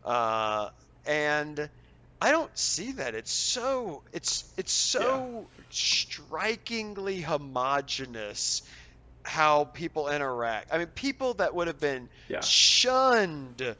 Uh, 0.04 0.70
and 1.06 1.68
I 2.20 2.30
don't 2.30 2.56
see 2.58 2.92
that. 2.92 3.14
It's 3.14 3.32
so 3.32 4.02
it's 4.12 4.44
it's 4.56 4.72
so 4.72 5.50
strikingly 5.70 7.20
homogenous 7.20 8.62
how 9.24 9.64
people 9.64 10.08
interact. 10.08 10.72
I 10.72 10.78
mean, 10.78 10.86
people 10.88 11.34
that 11.34 11.54
would 11.54 11.66
have 11.68 11.80
been 11.80 12.08
Yeah. 12.28 12.40
shunned 12.40 13.76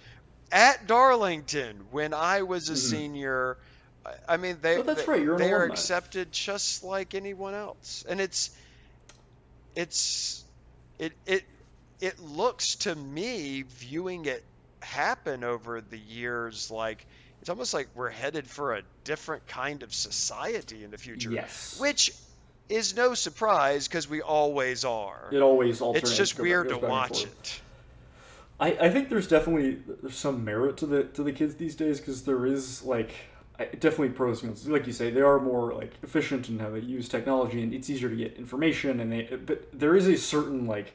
at 0.52 0.86
Darlington 0.86 1.90
when 1.90 2.12
I 2.14 2.42
was 2.42 2.68
a 2.68 2.72
Mhm. 2.72 2.76
senior. 2.76 3.58
I- 4.04 4.34
I 4.34 4.36
mean, 4.36 4.58
they 4.60 4.76
Oh, 4.76 4.82
that's 4.82 5.06
they, 5.06 5.12
right, 5.12 5.22
you're 5.22 5.38
they 5.38 5.52
are 5.52 5.58
alumni. 5.58 5.74
accepted 5.74 6.32
just 6.32 6.82
like 6.82 7.14
anyone 7.14 7.54
else, 7.54 8.04
and 8.08 8.20
it's 8.20 8.50
it's 9.74 10.44
it 10.98 11.12
it 11.26 11.44
it 12.00 12.18
looks 12.18 12.76
to 12.76 12.94
me 12.94 13.62
viewing 13.62 14.24
it 14.26 14.44
happen 14.82 15.44
over 15.44 15.80
the 15.80 15.98
years 15.98 16.70
like 16.70 17.06
it's 17.46 17.50
almost 17.50 17.74
like 17.74 17.86
we're 17.94 18.10
headed 18.10 18.44
for 18.44 18.74
a 18.74 18.82
different 19.04 19.46
kind 19.46 19.84
of 19.84 19.94
society 19.94 20.82
in 20.82 20.90
the 20.90 20.98
future 20.98 21.30
Yes. 21.30 21.78
which 21.78 22.12
is 22.68 22.96
no 22.96 23.14
surprise 23.14 23.86
because 23.86 24.10
we 24.10 24.20
always 24.20 24.84
are 24.84 25.28
it 25.30 25.40
always 25.40 25.80
alternates. 25.80 26.10
it's 26.10 26.18
just 26.18 26.40
weird 26.40 26.70
to 26.70 26.76
watch 26.76 27.22
it 27.22 27.60
I, 28.58 28.72
I 28.72 28.90
think 28.90 29.10
there's 29.10 29.28
definitely 29.28 29.78
there's 30.02 30.16
some 30.16 30.44
merit 30.44 30.76
to 30.78 30.86
the 30.86 31.04
to 31.04 31.22
the 31.22 31.30
kids 31.30 31.54
these 31.54 31.76
days 31.76 32.00
because 32.00 32.24
there 32.24 32.46
is 32.46 32.82
like 32.82 33.12
definitely 33.78 34.08
pros 34.08 34.42
and 34.42 34.50
cons. 34.52 34.66
Like 34.66 34.86
you 34.86 34.94
say, 34.94 35.10
they 35.10 35.20
are 35.20 35.38
more 35.38 35.74
like 35.74 35.92
efficient 36.02 36.48
in 36.48 36.58
how 36.58 36.70
they 36.70 36.80
use 36.80 37.06
technology, 37.06 37.62
and 37.62 37.74
it's 37.74 37.90
easier 37.90 38.08
to 38.08 38.16
get 38.16 38.34
information. 38.36 39.00
And 39.00 39.12
they 39.12 39.24
but 39.44 39.68
there 39.78 39.94
is 39.94 40.06
a 40.06 40.16
certain 40.16 40.66
like 40.66 40.94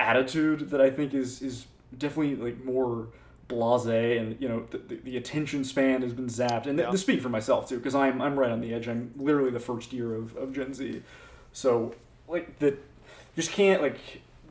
attitude 0.00 0.70
that 0.70 0.80
I 0.80 0.90
think 0.90 1.14
is 1.14 1.40
is 1.40 1.66
definitely 1.96 2.34
like 2.34 2.64
more 2.64 3.06
blasé, 3.48 4.20
and 4.20 4.36
you 4.40 4.48
know 4.48 4.66
the, 4.70 4.78
the, 4.78 4.96
the 4.96 5.16
attention 5.16 5.64
span 5.64 6.02
has 6.02 6.12
been 6.12 6.26
zapped. 6.26 6.66
And 6.66 6.78
Yeah. 6.78 6.90
to 6.90 6.98
speak 6.98 7.20
for 7.20 7.28
myself 7.28 7.68
too, 7.68 7.76
because 7.76 7.94
I'm 7.94 8.20
I'm 8.20 8.38
right 8.38 8.50
on 8.50 8.60
the 8.60 8.74
edge. 8.74 8.88
I'm 8.88 9.12
literally 9.16 9.50
the 9.50 9.60
first 9.60 9.92
year 9.92 10.14
of, 10.14 10.36
of 10.36 10.52
Gen 10.52 10.74
Z, 10.74 11.02
so 11.52 11.94
like 12.28 12.58
the 12.58 12.76
just 13.36 13.52
can't 13.52 13.82
like 13.82 13.98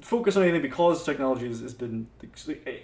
focus 0.02 0.38
on 0.38 0.44
anything 0.44 0.62
because 0.62 1.04
technology 1.04 1.48
has, 1.48 1.60
has 1.60 1.74
been 1.74 2.08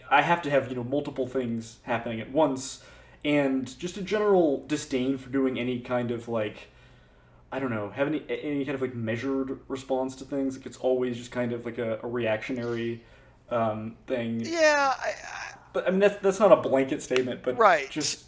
i 0.09 0.21
have 0.21 0.41
to 0.41 0.49
have 0.49 0.67
you 0.67 0.75
know 0.75 0.83
multiple 0.83 1.27
things 1.27 1.77
happening 1.83 2.19
at 2.19 2.29
once 2.31 2.83
and 3.23 3.77
just 3.79 3.95
a 3.97 4.01
general 4.01 4.65
disdain 4.67 5.17
for 5.17 5.29
doing 5.29 5.57
any 5.57 5.79
kind 5.79 6.11
of 6.11 6.27
like 6.27 6.67
I 7.51 7.59
don't 7.59 7.69
know 7.69 7.91
have 7.91 8.07
any 8.07 8.23
any 8.27 8.65
kind 8.65 8.73
of 8.73 8.81
like 8.81 8.95
measured 8.95 9.59
response 9.67 10.15
to 10.17 10.25
things. 10.25 10.57
Like 10.57 10.65
it's 10.65 10.77
always 10.77 11.17
just 11.17 11.31
kind 11.31 11.51
of 11.53 11.65
like 11.65 11.77
a, 11.77 11.99
a 12.01 12.07
reactionary 12.07 13.03
um, 13.51 13.95
thing. 14.07 14.41
Yeah, 14.43 14.93
I, 14.99 15.09
I, 15.09 15.52
But 15.73 15.87
I 15.87 15.91
mean 15.91 15.99
that's 15.99 16.17
that's 16.17 16.39
not 16.39 16.51
a 16.51 16.57
blanket 16.57 17.01
statement, 17.01 17.41
but 17.43 17.57
Right. 17.57 17.89
just 17.89 18.25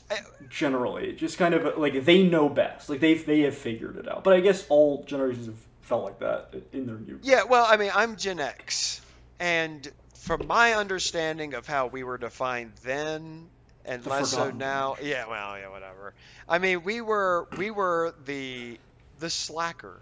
generally, 0.50 1.14
just 1.14 1.38
kind 1.38 1.54
of 1.54 1.78
like 1.78 2.04
they 2.04 2.24
know 2.24 2.50
best. 2.50 2.90
Like 2.90 3.00
they 3.00 3.14
they 3.14 3.42
have 3.42 3.56
figured 3.56 3.98
it 3.98 4.08
out. 4.08 4.24
But 4.24 4.34
I 4.34 4.40
guess 4.40 4.66
all 4.70 5.04
generations 5.06 5.46
have 5.48 5.60
felt 5.82 6.04
like 6.04 6.20
that 6.20 6.54
in 6.74 6.88
their 6.88 6.98
youth. 7.00 7.22
Yeah, 7.24 7.44
well, 7.44 7.66
I 7.68 7.78
mean, 7.78 7.92
I'm 7.94 8.16
Gen 8.16 8.40
X, 8.40 9.02
and 9.40 9.88
from 10.18 10.48
my 10.48 10.74
understanding 10.74 11.54
of 11.54 11.68
how 11.68 11.88
we 11.88 12.04
were 12.04 12.18
defined 12.18 12.74
then, 12.84 13.48
and 13.86 14.04
The 14.04 14.10
less 14.10 14.30
so 14.32 14.50
now, 14.52 14.96
yeah, 15.02 15.28
well, 15.28 15.58
yeah, 15.58 15.70
whatever. 15.70 16.16
I 16.50 16.58
mean, 16.58 16.84
we 16.84 17.02
were 17.02 17.48
we 17.56 17.70
were 17.70 18.14
the 18.26 18.80
the 19.20 19.30
slacker. 19.30 20.02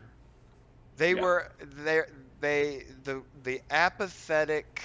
They 0.98 1.14
Yeah. 1.16 1.22
were 1.22 1.52
they 1.60 2.02
they 2.40 2.84
the 3.04 3.24
the 3.44 3.62
apathetic, 3.70 4.82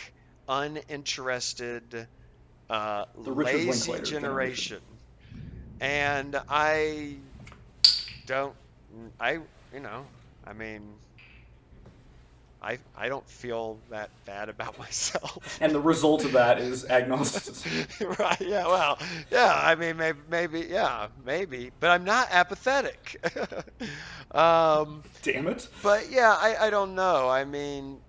uninterested, 0.48 2.09
uh, 2.70 3.04
lazy 3.16 4.00
generation. 4.02 4.80
And 5.80 6.40
I 6.48 7.16
don't 8.26 8.54
I 9.20 9.38
you 9.72 9.80
know 9.80 10.04
I 10.46 10.52
mean 10.52 10.82
I 12.60 12.78
I 12.96 13.08
don't 13.08 13.28
feel 13.28 13.78
that 13.90 14.10
bad 14.24 14.48
about 14.48 14.78
myself. 14.78 15.58
And 15.60 15.74
the 15.74 15.80
result 15.80 16.24
of 16.24 16.32
that 16.32 16.58
is 16.58 16.84
agnosticism. 16.84 18.14
right? 18.18 18.40
Yeah. 18.40 18.66
Well. 18.66 18.98
Yeah. 19.30 19.52
I 19.54 19.74
mean, 19.74 19.96
maybe. 19.96 20.18
Maybe. 20.28 20.60
Yeah. 20.68 21.08
Maybe. 21.24 21.70
But 21.80 21.90
I'm 21.90 22.04
not 22.04 22.28
apathetic. 22.30 23.24
um. 24.32 25.02
Damn 25.22 25.46
it. 25.46 25.68
But 25.82 26.10
yeah. 26.10 26.36
I. 26.38 26.66
I 26.66 26.70
don't 26.70 26.94
know. 26.94 27.28
I 27.28 27.44
mean, 27.44 28.00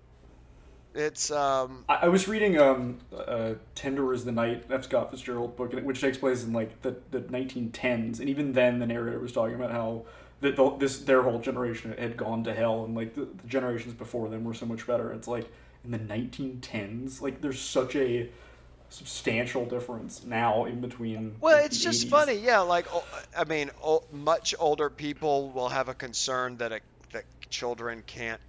it's 0.94 1.30
um. 1.30 1.84
I, 1.88 1.94
I 2.02 2.08
was 2.08 2.28
reading 2.28 2.58
um, 2.58 2.98
uh, 3.16 3.54
"Tender 3.74 4.12
Is 4.12 4.24
the 4.24 4.32
Night," 4.32 4.64
F. 4.70 4.84
Scott 4.84 5.10
Fitzgerald 5.10 5.56
book, 5.56 5.72
which 5.72 6.00
takes 6.00 6.18
place 6.18 6.44
in 6.44 6.52
like 6.52 6.82
the, 6.82 6.96
the 7.10 7.20
1910s, 7.20 8.20
and 8.20 8.28
even 8.28 8.52
then, 8.52 8.78
the 8.78 8.86
narrator 8.86 9.18
was 9.18 9.32
talking 9.32 9.54
about 9.54 9.70
how 9.70 10.04
that 10.40 10.56
the, 10.56 10.76
this 10.76 10.98
their 11.00 11.22
whole 11.22 11.38
generation 11.38 11.94
had 11.98 12.16
gone 12.16 12.44
to 12.44 12.54
hell, 12.54 12.84
and 12.84 12.94
like 12.94 13.14
the, 13.14 13.22
the 13.26 13.48
generations 13.48 13.94
before 13.94 14.28
them 14.28 14.44
were 14.44 14.54
so 14.54 14.66
much 14.66 14.86
better. 14.86 15.12
It's 15.12 15.28
like 15.28 15.50
in 15.84 15.90
the 15.90 15.98
1910s, 15.98 17.20
like 17.20 17.40
there's 17.40 17.60
such 17.60 17.96
a 17.96 18.28
substantial 18.90 19.64
difference 19.64 20.24
now 20.24 20.64
in 20.64 20.80
between. 20.80 21.36
Well, 21.40 21.56
like, 21.56 21.66
it's 21.66 21.78
just 21.78 22.06
80s. 22.06 22.10
funny. 22.10 22.34
Yeah. 22.34 22.60
Like. 22.60 22.86
I 23.36 23.44
mean, 23.44 23.70
o- 23.82 24.04
much 24.12 24.54
older 24.58 24.90
people 24.90 25.50
will 25.50 25.68
have 25.68 25.88
a 25.88 25.94
concern 25.94 26.56
that 26.58 26.72
a, 26.72 26.80
that 27.12 27.24
children 27.48 28.02
can't 28.06 28.40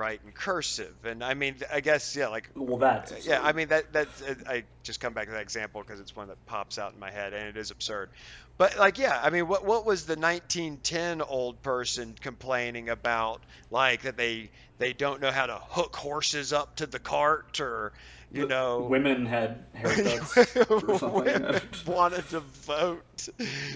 write 0.00 0.20
in 0.24 0.32
cursive, 0.32 0.94
and 1.04 1.22
I 1.22 1.34
mean, 1.34 1.56
I 1.70 1.80
guess 1.80 2.16
yeah. 2.16 2.28
Like 2.28 2.48
Well, 2.54 2.78
that 2.78 3.12
uh, 3.12 3.16
yeah 3.22 3.40
i 3.42 3.52
mean 3.52 3.68
that 3.68 3.92
that's 3.92 4.22
uh, 4.22 4.34
i 4.46 4.64
just 4.82 5.00
come 5.00 5.12
back 5.12 5.26
to 5.26 5.32
that 5.32 5.42
example 5.42 5.82
because 5.82 6.00
it's 6.00 6.16
one 6.16 6.28
that 6.28 6.46
pops 6.46 6.78
out 6.78 6.94
in 6.94 6.98
my 6.98 7.10
head 7.10 7.34
and 7.34 7.48
it 7.48 7.56
is 7.56 7.70
absurd. 7.70 8.08
But 8.56 8.78
like 8.78 8.98
yeah 8.98 9.18
i 9.22 9.30
mean 9.30 9.46
what 9.46 9.64
what 9.64 9.84
was 9.86 10.06
the 10.06 10.16
1910 10.16 11.22
old 11.22 11.62
person 11.62 12.14
complaining 12.20 12.88
about 12.88 13.42
like 13.70 14.02
that 14.02 14.16
they 14.16 14.50
they 14.78 14.92
don't 14.92 15.20
know 15.20 15.30
how 15.30 15.46
to 15.46 15.58
hook 15.62 15.96
horses 15.96 16.52
up 16.52 16.76
to 16.76 16.86
the 16.86 16.98
cart 16.98 17.60
or 17.60 17.92
you 18.32 18.46
know? 18.46 18.86
women 18.88 19.26
had 19.26 19.72
haircuts 19.74 21.12
women 21.12 21.60
wanted 21.84 22.28
to 22.30 22.40
vote. 22.40 23.28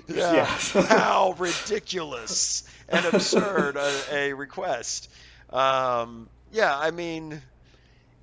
Yeah. 0.07 0.33
Yes. 0.35 0.73
how 0.73 1.35
ridiculous 1.39 2.63
and 2.89 3.05
absurd 3.07 3.77
a, 3.77 3.93
a 4.13 4.33
request 4.33 5.11
um 5.51 6.29
yeah 6.53 6.77
i 6.77 6.91
mean 6.91 7.41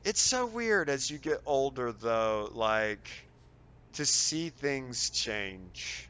it's 0.03 0.21
so 0.21 0.45
weird 0.45 0.89
as 0.89 1.09
you 1.09 1.17
get 1.17 1.39
older 1.45 1.91
though 1.91 2.49
like 2.53 3.09
to 3.93 4.05
see 4.05 4.49
things 4.49 5.09
change 5.09 6.07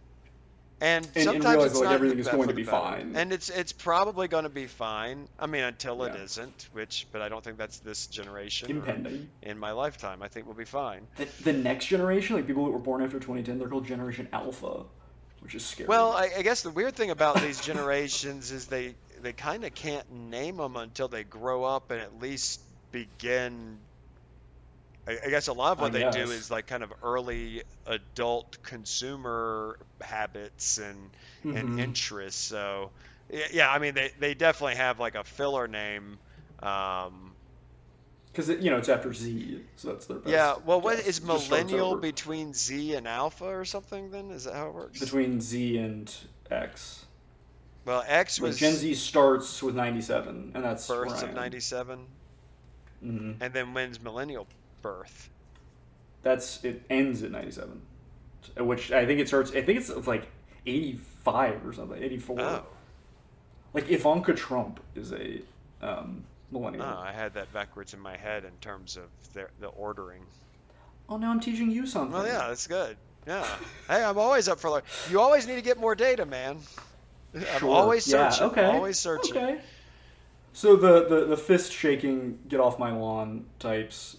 and, 0.83 1.05
and 1.13 1.23
sometimes 1.25 1.45
realize 1.45 1.71
it's 1.71 1.79
like 1.79 1.83
not 1.89 1.93
everything 1.93 2.17
is 2.17 2.27
going 2.27 2.47
to 2.47 2.55
be 2.55 2.63
fine. 2.63 3.11
and 3.15 3.31
it's 3.31 3.49
it's 3.49 3.71
probably 3.71 4.27
going 4.27 4.45
to 4.45 4.49
be 4.49 4.65
fine 4.65 5.27
i 5.39 5.45
mean 5.45 5.63
until 5.63 6.03
it 6.03 6.13
Yeah. 6.15 6.23
isn't 6.23 6.69
which 6.73 7.07
but 7.11 7.21
i 7.21 7.29
don't 7.29 7.43
think 7.43 7.57
that's 7.57 7.79
this 7.79 8.07
generation 8.07 8.71
impending. 8.71 9.29
in 9.43 9.59
my 9.59 9.71
lifetime 9.73 10.23
i 10.23 10.27
think 10.27 10.47
we'll 10.47 10.55
be 10.55 10.65
fine 10.65 11.07
The, 11.17 11.27
the 11.43 11.53
next 11.53 11.85
generation, 11.85 12.35
like 12.35 12.47
people 12.47 12.65
that 12.65 12.71
were 12.71 12.79
born 12.79 13.03
after 13.03 13.17
2010, 13.19 13.59
they're 13.59 13.67
called 13.67 13.85
Generation 13.85 14.27
Alpha, 14.33 14.85
which 15.41 15.53
is 15.55 15.63
scary. 15.65 15.87
Well, 15.87 16.11
I, 16.13 16.29
I 16.37 16.41
guess 16.43 16.61
the 16.63 16.69
weird 16.71 16.95
thing 16.95 17.09
about 17.11 17.41
these 17.41 17.59
generations 17.69 18.51
is 18.51 18.67
they 18.67 18.95
they 19.21 19.33
kind 19.33 19.63
of 19.63 19.73
can't 19.73 20.09
name 20.11 20.57
them 20.57 20.75
until 20.75 21.07
they 21.07 21.23
grow 21.23 21.63
up 21.63 21.91
and 21.91 22.01
at 22.01 22.19
least 22.19 22.61
begin. 22.91 23.77
I, 25.07 25.17
I 25.25 25.29
guess 25.29 25.47
a 25.47 25.53
lot 25.53 25.71
of 25.73 25.79
what 25.79 25.91
they 25.93 26.03
do 26.03 26.31
is 26.31 26.51
like 26.51 26.67
kind 26.67 26.83
of 26.83 26.91
early 27.01 27.63
adult 27.85 28.57
consumer 28.63 29.77
habits 30.01 30.77
and 30.77 30.97
and 31.43 31.69
Mhm. 31.69 31.79
interests. 31.79 32.41
So, 32.41 32.91
yeah, 33.51 33.71
I 33.71 33.79
mean 33.79 33.93
they 33.93 34.11
they 34.19 34.33
definitely 34.33 34.75
have 34.75 34.99
like 34.99 35.15
a 35.15 35.23
filler 35.23 35.67
name. 35.67 36.19
Um, 36.61 37.35
because 38.31 38.49
you 38.49 38.69
know 38.71 38.77
it's 38.77 38.87
after 38.89 39.13
Z, 39.13 39.59
so 39.75 39.89
that's 39.89 40.05
their 40.05 40.17
best. 40.17 40.31
yeah, 40.31 40.55
well, 40.65 40.79
what 40.79 40.97
guess. 40.97 41.07
is 41.07 41.17
It 41.17 41.25
just 41.27 41.45
starts 41.45 41.51
millennial 41.51 41.95
between 41.95 42.53
Z 42.53 42.93
and 42.95 43.07
Alpha 43.07 43.45
or 43.45 43.65
something? 43.65 44.11
Then 44.11 44.31
is 44.31 44.45
that 44.45 44.53
how 44.55 44.67
it 44.67 44.73
works? 44.73 44.99
between 45.01 45.41
Z 45.41 45.77
and 45.77 46.13
X? 46.49 47.05
Well, 47.85 48.03
X 48.07 48.39
Like 48.39 48.49
was 48.49 48.57
Gen 48.57 48.73
Z 48.73 48.93
starts 48.95 49.61
with 49.63 49.75
97, 49.75 50.51
and 50.55 50.63
that's 50.63 50.87
births 50.87 51.21
of 51.23 51.29
am. 51.29 51.35
'97. 51.35 52.05
Mhm. 53.03 53.37
And 53.41 53.53
then 53.53 53.73
when's 53.73 54.01
millennial 54.01 54.47
birth? 54.81 55.29
That's 56.23 56.63
it 56.63 56.83
ends 56.89 57.23
at 57.23 57.31
97, 57.31 57.81
which 58.59 58.91
I 58.91 59.05
think 59.05 59.19
it 59.19 59.27
starts. 59.27 59.51
I 59.51 59.61
think 59.63 59.79
it's 59.79 59.89
like 60.07 60.27
85 60.65 61.65
or 61.65 61.73
something, 61.73 62.01
84. 62.01 62.39
Oh, 62.41 62.65
Like 63.73 63.89
Ivanka 63.89 64.33
Trump 64.33 64.79
is 64.95 65.11
a 65.13 65.41
um, 65.81 66.23
millennial. 66.51 66.85
no, 66.85 66.97
I 66.99 67.11
had 67.11 67.33
that 67.33 67.51
backwards 67.53 67.95
in 67.95 67.99
my 67.99 68.15
head 68.15 68.45
in 68.45 68.51
terms 68.61 68.97
of 68.97 69.05
their, 69.33 69.49
the 69.59 69.67
ordering. 69.69 70.21
Oh, 71.09 71.17
now 71.17 71.31
I'm 71.31 71.39
teaching 71.39 71.71
you 71.71 71.87
something. 71.87 72.13
Well, 72.13 72.27
yeah, 72.27 72.47
that's 72.49 72.67
good. 72.67 72.95
Yeah. 73.25 73.45
hey, 73.87 74.03
I'm 74.03 74.17
always 74.19 74.47
up 74.47 74.59
for 74.59 74.69
learning. 74.69 74.87
You 75.09 75.19
always 75.19 75.47
need 75.47 75.55
to 75.55 75.61
get 75.61 75.79
more 75.79 75.95
data, 75.95 76.25
man. 76.25 76.57
I'm 77.35 77.67
Sure. 77.67 77.69
always 77.69 78.05
Yeah, 78.05 78.37
searching. 78.45 78.51
okay. 78.51 78.65
Always 78.65 78.99
searching. 78.99 79.41
Okay. 79.41 79.59
So 80.53 80.75
the, 80.75 81.07
the, 81.07 81.25
the 81.25 81.37
fist 81.37 81.71
shaking, 81.71 82.39
get 82.47 82.59
off 82.59 82.79
my 82.79 82.91
lawn 82.91 83.45
types 83.59 84.17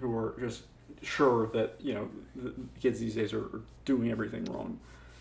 who 0.00 0.14
are 0.16 0.34
just 0.40 0.64
sure 1.02 1.48
that, 1.48 1.76
you 1.80 1.94
know, 1.94 2.08
the 2.34 2.54
kids 2.80 3.00
these 3.00 3.14
days 3.14 3.32
are, 3.32 3.62
doing 3.84 4.10
everything 4.10 4.44
wrong. 4.46 4.78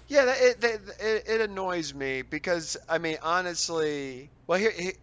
Yeah, 0.08 0.26
that, 0.26 0.38
it, 0.40 0.64
it 1.00 1.24
it 1.28 1.42
annoys 1.42 1.94
me 1.94 2.22
because 2.24 2.78
I 2.90 2.98
mean, 3.00 3.18
honestly, 3.22 4.32
well, 4.48 4.60
here, 4.60 4.72
here 4.72 4.94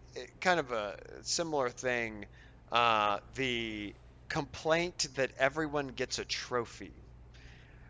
kind 0.41 0.59
of 0.59 0.71
a 0.71 0.97
similar 1.23 1.69
thing. 1.69 2.27
Uh, 2.71 3.19
the 3.35 3.95
complaint 4.29 5.07
that 5.15 5.31
everyone 5.37 5.87
gets 5.89 6.19
a 6.19 6.25
trophy. 6.25 6.93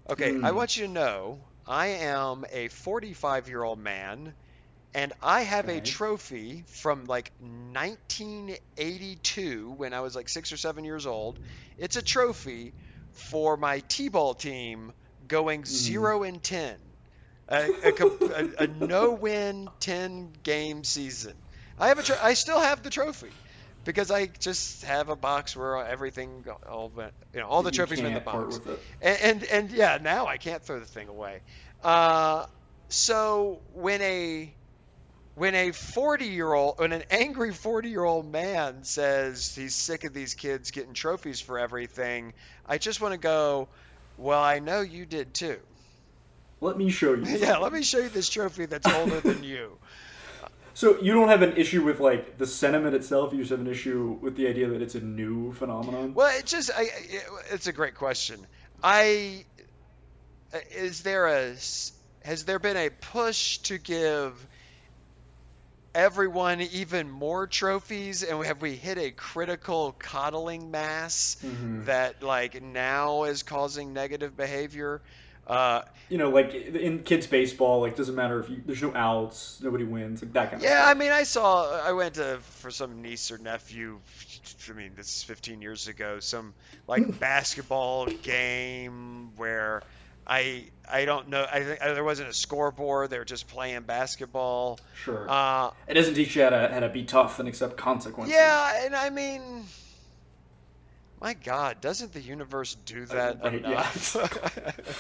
Okay, 0.09 0.33
I 0.41 0.51
Hmm. 0.51 0.53
want 0.53 0.77
you 0.77 0.87
to 0.87 0.91
know 0.93 1.49
I 1.65 1.87
am 1.87 2.45
a 2.51 2.67
45 2.67 3.47
year 3.47 3.63
old 3.63 3.79
man, 3.79 4.35
and 4.93 5.13
I 5.21 5.41
have 5.41 5.69
a 5.69 5.81
trophy 5.81 6.63
from 6.67 7.05
like 7.05 7.31
1982 7.39 9.71
when 9.71 9.93
I 9.93 10.01
was 10.01 10.15
like 10.15 10.29
six 10.29 10.51
or 10.51 10.57
seven 10.57 10.83
years 10.83 11.07
old. 11.07 11.39
It's 11.77 11.95
a 11.95 12.01
trophy 12.01 12.73
for 13.11 13.55
my 13.57 13.81
T-ball 13.87 14.33
team 14.33 14.91
going 15.27 15.61
mm-hmm. 15.61 15.73
zero 15.73 16.23
and 16.23 16.41
ten, 16.43 16.75
a, 17.47 17.65
a, 17.65 17.91
a, 17.91 18.63
a 18.63 18.67
no-win 18.67 19.69
ten 19.79 20.33
game 20.43 20.83
season. 20.83 21.35
I 21.79 21.87
have 21.87 21.99
a 21.99 22.03
tro- 22.03 22.17
I 22.21 22.33
still 22.33 22.59
have 22.59 22.83
the 22.83 22.89
trophy 22.89 23.31
because 23.83 24.11
I 24.11 24.27
just 24.27 24.83
have 24.85 25.09
a 25.09 25.15
box 25.15 25.55
where 25.55 25.77
everything 25.85 26.45
all 26.69 26.91
went, 26.95 27.13
you 27.33 27.39
know 27.39 27.47
all 27.47 27.63
the 27.63 27.71
You 27.71 27.77
trophies 27.77 28.01
were 28.01 28.07
in 28.07 28.13
the 28.13 28.19
box. 28.19 28.59
And, 29.01 29.19
and 29.21 29.43
and 29.43 29.71
yeah, 29.71 29.99
now 30.01 30.27
I 30.27 30.37
can't 30.37 30.63
throw 30.63 30.79
the 30.79 30.85
thing 30.85 31.07
away. 31.07 31.41
Uh, 31.83 32.45
so 32.89 33.59
when 33.73 34.01
a 34.01 34.53
when 35.35 35.55
a 35.55 35.71
40 35.71 36.25
year 36.25 36.53
old 36.53 36.79
when 36.79 36.91
an 36.93 37.03
angry 37.09 37.53
40 37.53 37.89
year 37.89 38.03
old 38.03 38.31
man 38.31 38.83
says 38.83 39.53
he's 39.55 39.75
sick 39.75 40.03
of 40.03 40.13
these 40.13 40.33
kids 40.35 40.71
getting 40.71 40.93
trophies 40.93 41.41
for 41.41 41.59
everything, 41.59 42.33
I 42.65 42.77
just 42.77 43.01
want 43.01 43.13
to 43.13 43.19
go, 43.19 43.67
well, 44.17 44.41
I 44.41 44.59
know 44.59 44.81
you 44.81 45.05
did 45.05 45.33
too. 45.33 45.59
Let 46.61 46.77
me 46.77 46.89
show 46.89 47.13
you. 47.13 47.23
yeah, 47.39 47.57
let 47.57 47.73
me 47.73 47.83
show 47.83 47.97
you 47.97 48.09
this 48.09 48.29
trophy 48.29 48.65
that's 48.67 48.87
older 48.87 49.19
than 49.19 49.43
you. 49.43 49.77
So 50.75 50.99
you 51.01 51.13
don't 51.13 51.27
have 51.27 51.41
an 51.43 51.55
issue 51.55 51.83
with 51.83 51.99
like 51.99 52.37
the 52.37 52.47
sentiment 52.47 52.95
itself. 52.95 53.31
You 53.33 53.39
just 53.39 53.51
have 53.51 53.59
an 53.59 53.67
issue 53.67 54.17
with 54.21 54.35
the 54.35 54.47
idea 54.47 54.67
that 54.69 54.81
it's 54.81 54.95
a 54.95 55.01
new 55.01 55.53
phenomenon. 55.53 56.13
Well, 56.13 56.31
it's 56.37 56.51
just 56.51 56.71
I, 56.75 56.83
it- 56.83 57.25
it's 57.51 57.67
a 57.67 57.73
great 57.73 57.95
question. 57.95 58.39
I 58.83 59.45
is 60.71 61.03
there 61.03 61.27
a 61.27 61.55
has 62.25 62.45
there 62.45 62.59
been 62.59 62.77
a 62.77 62.89
push 62.89 63.57
to 63.59 63.77
give 63.77 64.47
everyone 65.95 66.59
even 66.61 67.09
more 67.09 67.45
trophies 67.45 68.23
and 68.23 68.43
have 68.43 68.61
we 68.61 68.75
hit 68.75 68.97
a 68.97 69.11
critical 69.11 69.95
coddling 69.99 70.71
mass 70.71 71.37
Mm-hmm. 71.43 71.85
that 71.85 72.23
like 72.23 72.61
now 72.63 73.23
is 73.25 73.43
causing 73.43 73.93
negative 73.93 74.35
behavior 74.35 75.01
uh, 75.47 75.81
You 76.09 76.17
know, 76.17 76.29
like 76.29 76.53
in 76.53 77.03
kids 77.03 77.27
baseball, 77.27 77.81
like 77.81 77.95
doesn't 77.95 78.15
matter 78.15 78.39
if 78.39 78.49
you 78.49 78.61
there's 78.65 78.81
no 78.81 78.93
outs, 78.95 79.59
nobody 79.63 79.83
wins, 79.83 80.21
like 80.21 80.33
that 80.33 80.51
kind 80.51 80.63
of 80.63 80.69
yeah 80.69 80.83
i 80.85 80.93
mean 80.93 81.11
i 81.11 81.23
saw 81.23 81.81
i 81.81 81.91
went 81.91 82.15
to 82.15 82.37
for 82.61 82.69
some 82.71 83.01
niece 83.01 83.31
or 83.31 83.37
nephew 83.39 83.99
i 84.69 84.73
mean 84.73 84.91
this 84.95 85.07
is 85.07 85.23
15 85.23 85.61
years 85.61 85.87
ago 85.87 86.19
some 86.19 86.53
like 86.87 87.19
basketball 87.27 88.05
game 88.05 89.31
where 89.37 89.81
i 90.27 90.65
i 90.89 91.05
don't 91.05 91.27
know 91.29 91.45
i 91.51 91.61
think 91.63 91.79
there 91.79 92.03
wasn't 92.03 92.29
a 92.29 92.33
scoreboard 92.33 93.09
they 93.09 93.17
were 93.17 93.25
just 93.25 93.47
playing 93.47 93.81
basketball 93.81 94.79
Sure. 95.03 95.25
uh, 95.29 95.71
it 95.87 95.95
doesn't 95.95 96.13
teach 96.13 96.35
you 96.35 96.43
how 96.43 96.49
to 96.49 96.69
how 96.71 96.79
to 96.79 96.89
be 96.89 97.03
tough 97.03 97.39
and 97.39 97.47
accept 97.49 97.75
consequences. 97.75 98.33
Yeah, 98.35 98.85
and 98.85 98.95
I 98.95 99.09
mean, 99.09 99.41
my 101.23 101.33
God, 101.33 101.81
doesn't 101.81 102.11
the 102.13 102.21
universe 102.21 102.75
do 102.85 103.05
that 103.07 103.41
right, 103.43 103.61
yeah. 103.61 103.69
enough? 103.69 104.17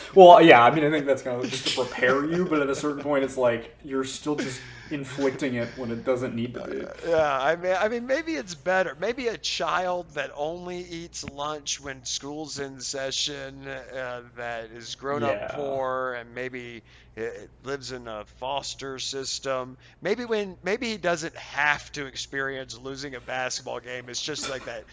Well, 0.15 0.41
yeah, 0.41 0.63
I 0.63 0.73
mean, 0.73 0.83
I 0.85 0.89
think 0.91 1.05
that's 1.05 1.21
kind 1.21 1.43
of 1.43 1.49
just 1.49 1.67
to 1.67 1.83
prepare 1.85 2.23
you, 2.25 2.45
but 2.45 2.61
at 2.61 2.69
a 2.69 2.75
certain 2.75 3.03
point, 3.03 3.23
it's 3.23 3.37
like 3.37 3.75
you're 3.83 4.03
still 4.03 4.35
just 4.35 4.61
inflicting 4.91 5.55
it 5.55 5.67
when 5.75 5.89
it 5.91 6.05
doesn't 6.05 6.35
need 6.35 6.53
to 6.53 6.63
be. 6.67 6.85
yeah, 7.09 7.39
I 7.41 7.55
mean, 7.55 7.75
I 7.79 7.89
mean, 7.89 8.05
maybe 8.07 8.33
it's 8.33 8.53
better. 8.55 8.95
Maybe 8.99 9.27
a 9.27 9.37
child 9.37 10.09
that 10.13 10.31
only 10.35 10.79
eats 10.81 11.27
lunch 11.29 11.81
when 11.81 12.05
school's 12.05 12.59
in 12.59 12.79
session, 12.79 13.67
uh, 13.67 14.21
that 14.37 14.65
is 14.65 14.95
grown 14.95 15.21
Yeah. 15.23 15.29
up 15.29 15.51
poor, 15.55 16.13
and 16.13 16.33
maybe 16.35 16.83
it 17.15 17.49
lives 17.63 17.91
in 17.91 18.07
a 18.07 18.25
foster 18.39 18.99
system. 18.99 19.77
Maybe 20.01 20.25
when 20.25 20.57
maybe 20.63 20.89
he 20.89 20.97
doesn't 20.97 21.35
have 21.35 21.91
to 21.93 22.05
experience 22.05 22.77
losing 22.77 23.15
a 23.15 23.19
basketball 23.19 23.79
game. 23.79 24.05
It's 24.09 24.21
just 24.21 24.49
like 24.49 24.65
that. 24.65 24.83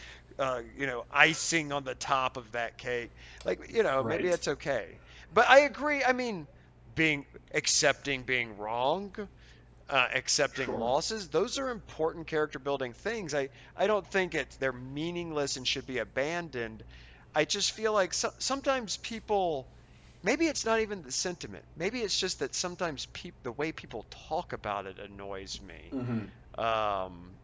Uh, 0.41 0.63
you 0.79 0.87
know, 0.87 1.05
icing 1.13 1.73
on 1.73 1.85
the 1.85 1.95
top 1.95 2.39
of 2.39 2.53
that 2.53 2.79
cake. 2.79 3.13
Like, 3.45 3.73
you 3.73 3.85
know, 3.85 4.05
maybe 4.05 4.29
Right. 4.29 4.31
that's 4.31 4.49
okay. 4.49 5.01
But 5.33 5.49
I 5.51 5.61
agree. 5.61 6.05
I 6.05 6.13
mean, 6.15 6.49
being 6.95 7.27
accepting 7.55 8.25
being 8.25 8.57
wrong, 8.59 9.15
uh, 9.89 10.09
accepting 10.15 10.71
Sure. 10.71 10.79
losses, 10.79 11.29
those 11.31 11.59
are 11.59 11.71
important 11.71 12.27
character 12.29 12.59
building 12.59 12.95
things. 12.95 13.35
I, 13.35 13.51
I 13.77 13.87
don't 13.87 14.07
think 14.07 14.35
it's 14.35 14.57
they're 14.57 14.73
meaningless 14.73 15.57
and 15.57 15.67
should 15.67 15.87
be 15.87 15.99
abandoned. 15.99 16.85
I 17.35 17.45
just 17.45 17.73
feel 17.73 17.93
like 17.93 18.15
so, 18.15 18.31
sometimes 18.39 18.97
people, 18.99 19.71
maybe 20.23 20.47
it's 20.47 20.65
not 20.67 20.81
even 20.81 21.03
the 21.03 21.13
sentiment. 21.13 21.65
Maybe 21.77 22.01
it's 22.03 22.19
just 22.19 22.41
that 22.41 22.55
sometimes 22.55 23.07
peop, 23.07 23.37
the 23.43 23.53
way 23.53 23.73
people 23.73 24.07
talk 24.29 24.53
about 24.53 24.87
it 24.87 24.99
annoys 24.99 25.61
me. 25.61 25.95
Mm-hmm. 25.95 26.27
Um, 26.63 27.40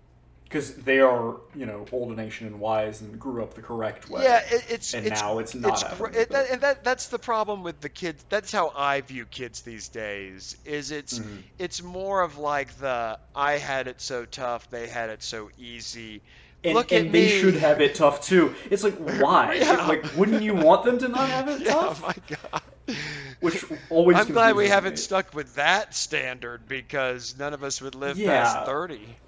Because 0.48 0.74
they 0.76 1.00
are, 1.00 1.36
you 1.56 1.66
know, 1.66 1.84
old 1.90 2.12
a 2.12 2.14
nation 2.14 2.46
and 2.46 2.60
wise 2.60 3.00
and 3.00 3.18
grew 3.18 3.42
up 3.42 3.54
the 3.54 3.62
correct 3.62 4.08
way. 4.08 4.22
Yeah, 4.22 4.40
it, 4.48 4.64
it's 4.68 4.94
And 4.94 5.04
it's, 5.04 5.20
now 5.20 5.38
it's 5.40 5.54
not 5.56 5.72
It's, 5.72 5.82
happening, 5.82 6.20
it, 6.20 6.30
that, 6.30 6.50
and 6.50 6.60
that 6.60 6.84
that's 6.84 7.08
the 7.08 7.18
problem 7.18 7.64
with 7.64 7.80
the 7.80 7.88
kids. 7.88 8.24
That's 8.28 8.52
how 8.52 8.72
I 8.76 9.00
view 9.00 9.26
kids 9.26 9.62
these 9.62 9.88
days. 9.88 10.56
Is 10.64 10.92
it's 10.92 11.18
Mm-hmm. 11.18 11.36
it's 11.58 11.82
more 11.82 12.22
of 12.22 12.38
like 12.38 12.78
the 12.78 13.18
I 13.34 13.58
had 13.58 13.88
it 13.88 14.00
so 14.00 14.24
tough, 14.24 14.70
they 14.70 14.86
had 14.86 15.10
it 15.10 15.22
so 15.24 15.50
easy. 15.58 16.22
And, 16.64 16.74
Look 16.74 16.92
and 16.92 17.06
at 17.06 17.12
they 17.12 17.26
me. 17.26 17.28
should 17.28 17.54
have 17.56 17.80
it 17.80 17.94
tough 17.96 18.20
too. 18.22 18.54
It's 18.70 18.84
like 18.84 18.94
why? 18.98 19.54
Yeah. 19.54 19.86
Like, 19.86 20.04
wouldn't 20.16 20.42
you 20.42 20.54
want 20.54 20.84
them 20.84 20.98
to 20.98 21.08
not 21.08 21.28
have 21.28 21.48
it 21.48 21.60
Yeah, 21.64 21.74
tough? 21.74 22.02
Oh 22.04 22.06
my 22.06 22.14
God. 22.36 22.62
Which 23.40 23.64
always. 23.88 24.16
I'm 24.16 24.30
glad 24.30 24.56
we 24.56 24.68
haven't 24.68 24.92
me. 24.92 24.96
stuck 24.96 25.34
with 25.34 25.54
that 25.56 25.94
standard 25.94 26.68
because 26.68 27.36
none 27.38 27.52
of 27.54 27.62
us 27.64 27.80
would 27.82 27.94
live 27.94 28.18
Yeah. 28.18 28.28
past 28.28 28.64
30. 28.64 29.18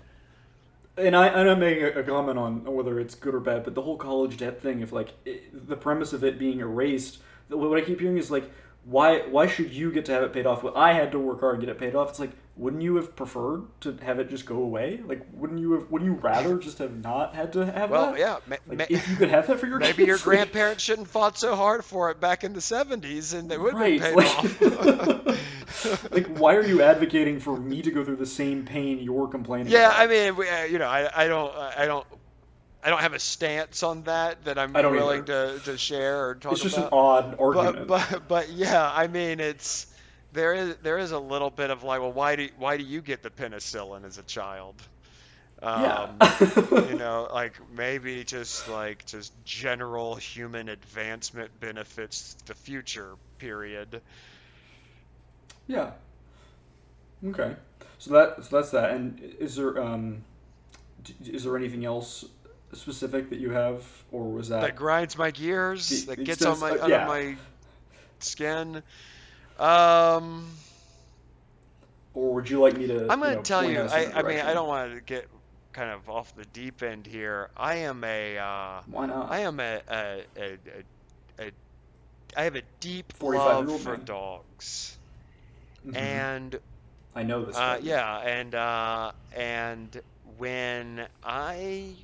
And 0.99 1.17
I, 1.17 1.29
I'm 1.29 1.61
making 1.61 1.85
a, 1.85 2.03
comment 2.03 2.39
on 2.39 2.65
whether 2.65 2.99
it's 3.01 3.15
good 3.15 3.35
or 3.35 3.41
bad, 3.41 3.65
but 3.65 3.75
the 3.75 3.83
whole 3.83 3.97
college 3.97 4.37
debt 4.37 4.61
thing, 4.61 4.81
if 4.81 4.93
like 4.93 5.13
it, 5.25 5.69
the 5.69 5.77
premise 5.77 6.13
of 6.13 6.25
it 6.25 6.39
being 6.39 6.61
erased, 6.61 7.19
what 7.49 7.79
I 7.79 7.83
keep 7.83 8.01
hearing 8.01 8.19
is 8.19 8.31
like, 8.31 8.51
why 8.85 9.21
why 9.29 9.47
should 9.47 9.73
you 9.73 9.93
get 9.93 10.05
to 10.07 10.13
have 10.13 10.23
it 10.23 10.33
paid 10.33 10.47
off? 10.47 10.63
Well, 10.63 10.77
I 10.77 10.93
had 10.93 11.13
to 11.13 11.19
work 11.19 11.41
hard 11.41 11.57
and 11.57 11.65
get 11.65 11.71
it 11.71 11.79
paid 11.79 11.95
off. 11.95 12.11
It's 12.11 12.21
like, 12.21 12.31
wouldn't 12.59 12.83
you 12.83 12.97
have 12.97 13.15
preferred 13.17 13.63
to 13.83 13.97
have 14.03 14.19
it 14.19 14.29
just 14.29 14.45
go 14.45 14.57
away? 14.57 15.01
Like, 15.07 15.25
wouldn't 15.33 15.61
you 15.61 15.73
have? 15.73 15.91
Wouldn't 15.91 16.11
you 16.11 16.19
rather 16.19 16.59
just 16.59 16.79
have 16.79 17.03
not 17.03 17.35
had 17.35 17.53
to 17.55 17.65
have 17.65 17.91
Well, 17.91 18.07
that? 18.07 18.13
Well, 18.13 18.21
yeah, 18.21 18.39
Like, 18.67 18.79
ma- 18.79 18.85
if 18.91 19.09
you 19.09 19.17
could 19.17 19.31
have 19.31 19.47
that 19.47 19.61
for 19.61 19.67
your 19.67 19.79
Maybe 19.81 20.05
your 20.05 20.17
kids, 20.17 20.27
like- 20.27 20.37
grandparents 20.37 20.83
shouldn't 20.83 21.09
fought 21.09 21.39
so 21.39 21.55
hard 21.55 21.85
for 21.85 22.11
it 22.11 22.21
back 22.21 22.43
in 22.45 22.53
the 22.53 22.61
70s 22.61 23.33
and 23.39 23.49
they 23.51 23.57
would 23.57 23.73
have 23.75 23.81
Right, 23.81 24.01
paid 24.01 24.15
like- 24.15 24.27
off. 24.27 26.13
like, 26.13 26.27
why 26.39 26.57
are 26.57 26.65
you 26.65 26.83
advocating 26.83 27.41
for 27.41 27.57
me 27.57 27.83
to 27.83 27.91
go 27.91 28.05
through 28.05 28.17
the 28.17 28.27
same 28.27 28.65
pain 28.65 28.99
you're 28.99 29.29
complaining? 29.29 29.69
Yeah, 29.73 29.89
about? 29.89 30.01
I 30.01 30.07
mean, 30.09 30.37
we, 30.37 30.49
uh, 30.49 30.65
you 30.65 30.79
know, 30.79 30.89
I, 30.89 31.25
I 31.25 31.29
don't, 31.29 31.55
I 31.55 31.87
don't, 31.87 32.07
I 32.83 32.91
don't 32.91 33.01
have 33.01 33.13
a 33.13 33.19
stance 33.19 33.83
on 33.83 34.05
that 34.05 34.45
that 34.45 34.59
I'm 34.59 34.73
willing 34.73 35.25
to, 35.27 35.61
to 35.65 35.77
share 35.77 36.29
or 36.29 36.35
talk 36.37 36.45
about. 36.45 36.53
it's 36.55 36.63
just 36.63 36.77
an 36.79 36.85
about. 36.85 36.97
odd 36.97 37.31
but, 37.37 37.41
argument. 37.41 37.89
but, 37.89 38.29
but 38.29 38.49
yeah, 38.51 38.91
I 38.93 39.09
mean, 39.09 39.41
it's 39.41 39.88
there 40.33 40.55
is 40.55 40.77
there 40.83 40.99
is 40.99 41.13
a 41.13 41.19
little 41.19 41.51
bit 41.51 41.71
of 41.71 41.83
like, 41.83 42.01
well, 42.01 42.13
why 42.13 42.37
do 42.37 42.49
why 42.59 42.77
do 42.77 42.85
you 42.85 43.01
get 43.01 43.23
the 43.23 43.31
penicillin 43.31 44.05
as 44.05 44.19
a 44.19 44.23
child? 44.23 44.75
Um, 45.61 45.83
yeah. 45.83 46.89
you 46.89 46.97
know, 46.97 47.29
like 47.33 47.55
maybe 47.75 48.23
just 48.25 48.69
like 48.69 49.07
just 49.07 49.33
general 49.45 50.15
human 50.15 50.69
advancement 50.69 51.59
benefits 51.59 52.37
the 52.47 52.55
future. 52.55 53.15
Period. 53.39 54.01
Yeah. 55.67 55.93
Okay. 57.25 57.57
So 57.99 58.13
that 58.13 58.45
so 58.45 58.57
that's 58.57 58.71
that. 58.71 58.91
And 58.93 59.21
is 59.39 59.57
there 59.57 59.83
um 59.83 60.25
is 61.25 61.45
there 61.45 61.57
anything 61.57 61.85
else 61.85 62.25
specific 62.73 63.31
that 63.31 63.39
you 63.39 63.51
have, 63.51 63.85
or 64.13 64.31
was 64.31 64.51
that? 64.51 64.61
that 64.61 64.77
grinds 64.77 65.17
my 65.17 65.31
gears, 65.31 66.05
The- 66.05 66.17
that 66.17 66.25
gets 66.25 66.45
on 66.45 66.61
my 66.61 66.71
uh, 66.71 66.85
under 66.85 66.89
yeah. 66.89 67.07
my 67.07 67.37
skin. 68.21 68.83
Um, 69.59 70.47
or 72.15 72.35
would 72.35 72.49
you 72.49 72.61
like 72.61 72.77
me 72.77 72.87
to? 72.89 73.07
I'm 73.11 73.21
going 73.21 73.31
you 73.31 73.31
to 73.31 73.37
know, 73.37 73.43
tell 73.43 73.65
you. 73.65 73.81
I, 73.81 74.11
I, 74.15 74.23
mean, 74.23 74.39
I 74.41 74.55
don't 74.55 74.69
want 74.69 74.95
to 74.95 75.01
get 75.01 75.29
kind 75.73 75.91
of 75.91 76.09
off 76.09 76.35
the 76.35 76.45
deep 76.47 76.83
end 76.83 77.07
here. 77.07 77.51
I 77.57 77.77
am 77.77 78.05
a. 78.05 78.39
Uh, 78.39 78.81
Why 78.87 79.07
not? 79.07 79.31
I 79.31 79.41
am 79.41 79.61
a, 79.61 79.81
a, 79.89 80.25
a, 80.37 80.59
a, 81.39 81.45
a. 81.47 81.51
I 82.37 82.45
have 82.45 82.57
a 82.57 82.63
deep 82.81 83.13
45-year-old 83.19 83.69
love 83.69 83.81
for 83.81 83.97
man. 83.97 84.05
dogs, 84.05 84.99
Mhm. 85.87 85.97
and 85.97 86.61
I 87.15 87.23
know 87.23 87.45
this. 87.45 87.57
uh, 87.57 87.79
yeah, 87.83 88.19
and 88.19 88.55
uh, 88.55 89.13
and 89.33 90.01
when 90.37 91.07
I 91.23 91.95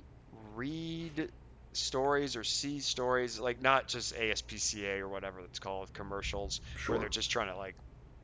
read 0.55 1.31
stories 1.77 2.37
or 2.37 2.45
see 2.45 2.81
stories 2.81 3.39
like 3.39 3.61
not 3.61 3.89
just 3.89 4.15
ASPCA 4.15 5.01
or 5.01 5.09
whatever 5.09 5.41
it's 5.41 5.59
called 5.59 5.93
commercials 5.93 6.61
Sure. 6.75 6.97
where 6.97 6.99
they're 6.99 7.09
just 7.09 7.31
trying 7.31 7.49
to 7.49 7.57
like 7.57 7.77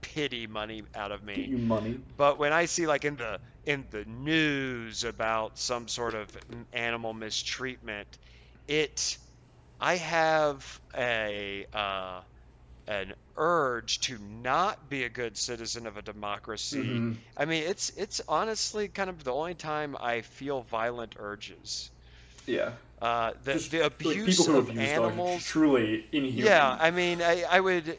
pity 0.02 0.46
money 0.46 0.84
out 0.94 1.12
of 1.12 1.22
Get 1.34 1.46
me. 1.46 1.48
you 1.48 1.58
money. 1.58 2.04
But 2.16 2.38
when 2.38 2.52
I 2.52 2.66
see 2.66 2.86
like 2.86 3.04
in 3.04 3.16
the 3.16 3.40
in 3.64 3.88
the 3.90 4.04
news 4.04 5.04
about 5.04 5.58
some 5.58 5.88
sort 5.88 6.14
of 6.14 6.36
animal 6.72 7.14
mistreatment, 7.14 8.18
it 8.68 9.18
I 9.80 9.96
have 9.96 10.80
a 10.96 11.66
uh, 11.72 12.22
an 12.86 13.14
urge 13.36 14.00
to 14.00 14.18
not 14.18 14.90
be 14.90 15.04
a 15.04 15.08
good 15.08 15.38
citizen 15.38 15.86
of 15.86 15.96
a 15.96 16.02
democracy. 16.02 17.04
Mhm. 17.04 17.24
I 17.36 17.46
mean, 17.46 17.64
it's 17.64 17.90
it's 17.96 18.20
honestly 18.28 18.88
kind 18.88 19.10
of 19.10 19.24
the 19.24 19.32
only 19.32 19.54
time 19.54 19.96
I 19.98 20.22
feel 20.22 20.62
violent 20.62 21.14
urges. 21.18 21.90
Yeah. 22.50 22.72
Uh, 23.00 23.32
the 23.44 23.54
Just, 23.54 23.70
the 23.70 23.86
abuse 23.86 24.46
who 24.46 24.58
of 24.58 24.68
abuse 24.68 24.88
dogs 24.90 24.98
are 24.98 25.06
animals. 25.06 25.44
truly 25.44 26.04
inhuman. 26.12 26.44
Yeah, 26.44 26.76
I 26.78 26.90
mean, 26.90 27.22
I, 27.22 27.44
I 27.50 27.60
would. 27.60 27.96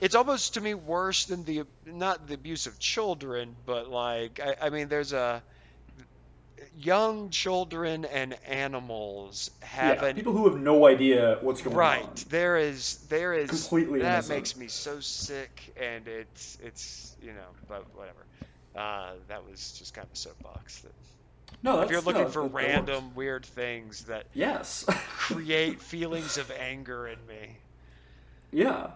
It's 0.00 0.16
almost 0.16 0.54
to 0.54 0.60
me 0.60 0.74
worse 0.74 1.26
than 1.26 1.44
the 1.44 1.62
not 1.86 2.26
the 2.26 2.34
abuse 2.34 2.66
of 2.66 2.78
children, 2.80 3.54
but 3.66 3.88
like 3.88 4.40
I, 4.40 4.66
I 4.66 4.70
mean, 4.70 4.88
there's 4.88 5.12
a 5.12 5.42
young 6.76 7.30
children 7.30 8.04
and 8.04 8.34
animals 8.46 9.50
have 9.60 10.02
yeah. 10.02 10.08
an 10.08 10.16
People 10.16 10.32
who 10.32 10.48
have 10.48 10.60
no 10.60 10.86
idea 10.86 11.38
what's 11.40 11.62
going 11.62 11.76
right. 11.76 12.02
on. 12.02 12.08
Right. 12.08 12.24
There 12.30 12.56
is 12.56 12.96
there 13.08 13.34
is 13.34 13.48
Completely 13.48 14.00
that 14.00 14.14
innocent. 14.14 14.36
makes 14.38 14.56
me 14.56 14.68
so 14.68 15.00
sick, 15.00 15.72
and 15.80 16.08
it's 16.08 16.58
it's 16.64 17.14
you 17.22 17.32
know, 17.32 17.50
but 17.68 17.84
whatever. 17.94 18.24
Uh, 18.74 19.12
that 19.28 19.48
was 19.48 19.72
just 19.78 19.94
kind 19.94 20.06
of 20.06 20.12
a 20.12 20.16
soapbox. 20.16 20.80
That 20.80 20.92
No, 21.62 21.76
that's 21.76 21.86
if 21.86 21.92
you're 21.92 22.00
looking 22.00 22.22
no, 22.22 22.28
for 22.28 22.42
that- 22.42 22.48
that 22.48 22.54
works. 22.54 22.66
random 22.66 23.14
weird 23.14 23.44
things 23.46 24.04
that 24.04 24.26
Yes. 24.34 24.84
create 25.16 25.80
feelings 25.80 26.36
of 26.38 26.50
anger 26.50 27.06
in 27.08 27.18
me. 27.26 27.56
Yeah. 28.50 28.90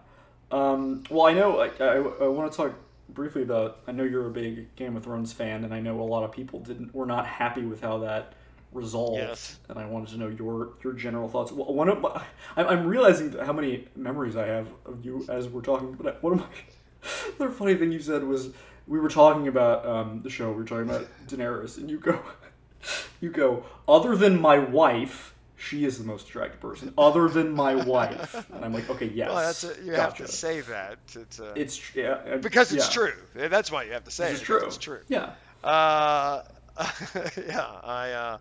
Um, 0.51 1.03
well, 1.11 1.27
I 1.27 1.33
know. 1.33 1.61
I, 1.61 1.69
I, 1.81 1.97
I 1.97 2.29
want 2.29 2.51
to 2.53 2.57
talk 2.57 2.75
briefly 3.09 3.43
about. 3.43 3.79
I 3.87 3.93
know 3.93 4.05
you're 4.05 4.27
a 4.27 4.31
big 4.31 4.75
Game 4.77 4.97
of 4.97 5.05
Thrones 5.05 5.33
fan, 5.33 5.65
and 5.65 5.73
I 5.75 5.81
know 5.81 6.01
a 6.01 6.03
lot 6.03 6.25
of 6.25 6.33
people 6.33 6.61
didn't 6.61 6.95
were 6.95 7.07
not 7.07 7.27
happy 7.27 7.63
with 7.63 7.81
how 7.81 7.99
that 7.99 8.35
resolved. 8.73 9.19
Yes. 9.19 9.59
And 9.69 9.79
I 9.79 9.87
wanted 9.87 10.09
to 10.11 10.19
know 10.19 10.29
your 10.29 10.71
your 10.85 10.93
general 10.93 11.29
thoughts. 11.29 11.51
Well, 11.53 11.73
one 11.73 11.89
of 11.89 12.01
my, 12.01 12.23
I'm, 12.57 12.67
I'm 12.69 12.87
realizing 12.87 13.33
how 13.33 13.53
many 13.53 13.87
memories 13.97 14.37
I 14.37 14.47
have 14.47 14.69
of 14.85 15.05
you 15.05 15.25
as 15.29 15.49
we're 15.49 15.63
talking. 15.63 15.93
But 15.95 16.23
one 16.23 16.35
of 16.35 16.39
my 16.41 16.47
the 17.39 17.49
funny 17.51 17.75
thing 17.75 17.91
you 17.91 18.01
said 18.01 18.23
was 18.23 18.51
we 18.87 19.01
were 19.01 19.09
talking 19.09 19.49
about 19.49 19.85
um, 19.87 20.21
the 20.23 20.31
show. 20.31 20.51
We 20.51 20.59
were 20.59 20.65
talking 20.65 20.89
about 20.89 21.07
Daenerys, 21.27 21.79
and 21.79 21.91
you 21.91 21.99
go, 21.99 22.21
you 23.21 23.31
go. 23.31 23.65
Other 23.89 24.17
than 24.17 24.41
my 24.41 24.59
wife, 24.59 25.35
she 25.57 25.85
is 25.85 25.99
the 25.99 26.05
most 26.05 26.29
attractive 26.29 26.61
person. 26.61 26.93
Other 26.99 27.29
than 27.29 27.53
my 27.53 27.75
wife, 27.75 28.35
and 28.53 28.65
I'm 28.65 28.73
like, 28.73 28.89
okay, 28.91 29.07
yes. 29.07 29.29
Well, 29.29 29.37
that's 29.39 29.65
a, 29.65 29.83
you 29.85 29.93
have 29.93 30.17
to 30.17 30.29
say 30.29 30.61
that. 30.63 30.99
It's, 31.15 31.41
uh, 31.41 31.53
It's 31.57 31.77
tr- 31.77 32.01
yeah, 32.01 32.37
because 32.37 32.73
it's 32.73 32.87
yeah. 32.89 32.93
true. 32.93 33.49
That's 33.49 33.71
why 33.73 33.85
you 33.85 33.93
have 33.93 34.05
to 34.05 34.11
say 34.11 34.31
it. 34.31 34.35
is 34.35 34.41
because 34.41 34.47
true. 34.61 34.67
It's 34.67 34.77
true. 34.79 35.01
Yeah. 35.09 35.31
Uh, 35.65 36.43
yeah. 37.47 37.67
I. 37.83 38.13
Uh, 38.13 38.39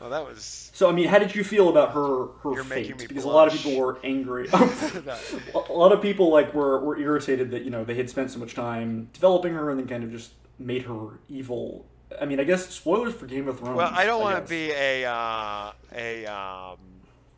well, 0.00 0.10
that 0.10 0.24
was. 0.24 0.70
So 0.74 0.88
I 0.88 0.92
mean, 0.92 1.08
how 1.08 1.18
did 1.18 1.34
you 1.34 1.44
feel 1.44 1.68
about 1.68 1.92
her 1.92 2.28
her 2.42 2.54
You're 2.54 2.64
making 2.64 2.92
fate? 2.92 3.00
me 3.00 3.06
Because 3.06 3.24
a 3.24 3.28
lot 3.28 3.48
of 3.48 3.52
people 3.54 3.76
were 3.78 3.98
angry. 4.02 4.48
a 4.52 5.72
lot 5.72 5.92
of 5.92 6.00
people 6.00 6.30
like 6.30 6.54
were, 6.54 6.80
were 6.80 6.98
irritated 6.98 7.50
that 7.50 7.64
you 7.64 7.70
know 7.70 7.84
they 7.84 7.94
had 7.96 8.08
spent 8.08 8.30
so 8.30 8.38
much 8.38 8.54
time 8.54 9.10
developing 9.12 9.52
her 9.52 9.68
and 9.70 9.78
then 9.78 9.86
kind 9.86 10.02
of 10.02 10.10
just 10.10 10.32
made 10.58 10.82
her 10.84 11.18
evil. 11.28 11.84
I 12.20 12.24
mean, 12.24 12.40
I 12.40 12.44
guess 12.44 12.68
spoilers 12.68 13.14
for 13.14 13.26
Game 13.26 13.48
of 13.48 13.58
Thrones. 13.58 13.76
Well, 13.76 13.90
I 13.92 14.04
don't 14.06 14.20
want 14.20 14.42
to 14.44 14.48
be 14.48 14.70
a 14.72 15.04
uh, 15.04 15.72
a 15.94 16.26
um, 16.26 16.78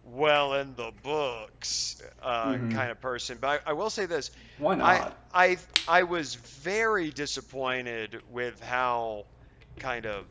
well 0.05 0.55
in 0.55 0.74
the 0.77 0.93
books 1.03 2.01
uh, 2.23 2.53
Mhm. 2.53 2.73
kind 2.73 2.90
of 2.90 3.01
person, 3.01 3.39
but 3.40 3.62
I, 3.66 3.70
I 3.70 3.73
will 3.74 3.90
say 3.90 4.07
this: 4.07 4.31
Why 4.59 4.74
I, 4.74 4.77
not? 4.77 5.19
I 5.35 5.59
I 5.89 6.03
was 6.05 6.35
very 6.36 7.11
disappointed 7.11 8.20
with 8.31 8.62
how 8.62 9.27
kind 9.78 10.07
of 10.07 10.27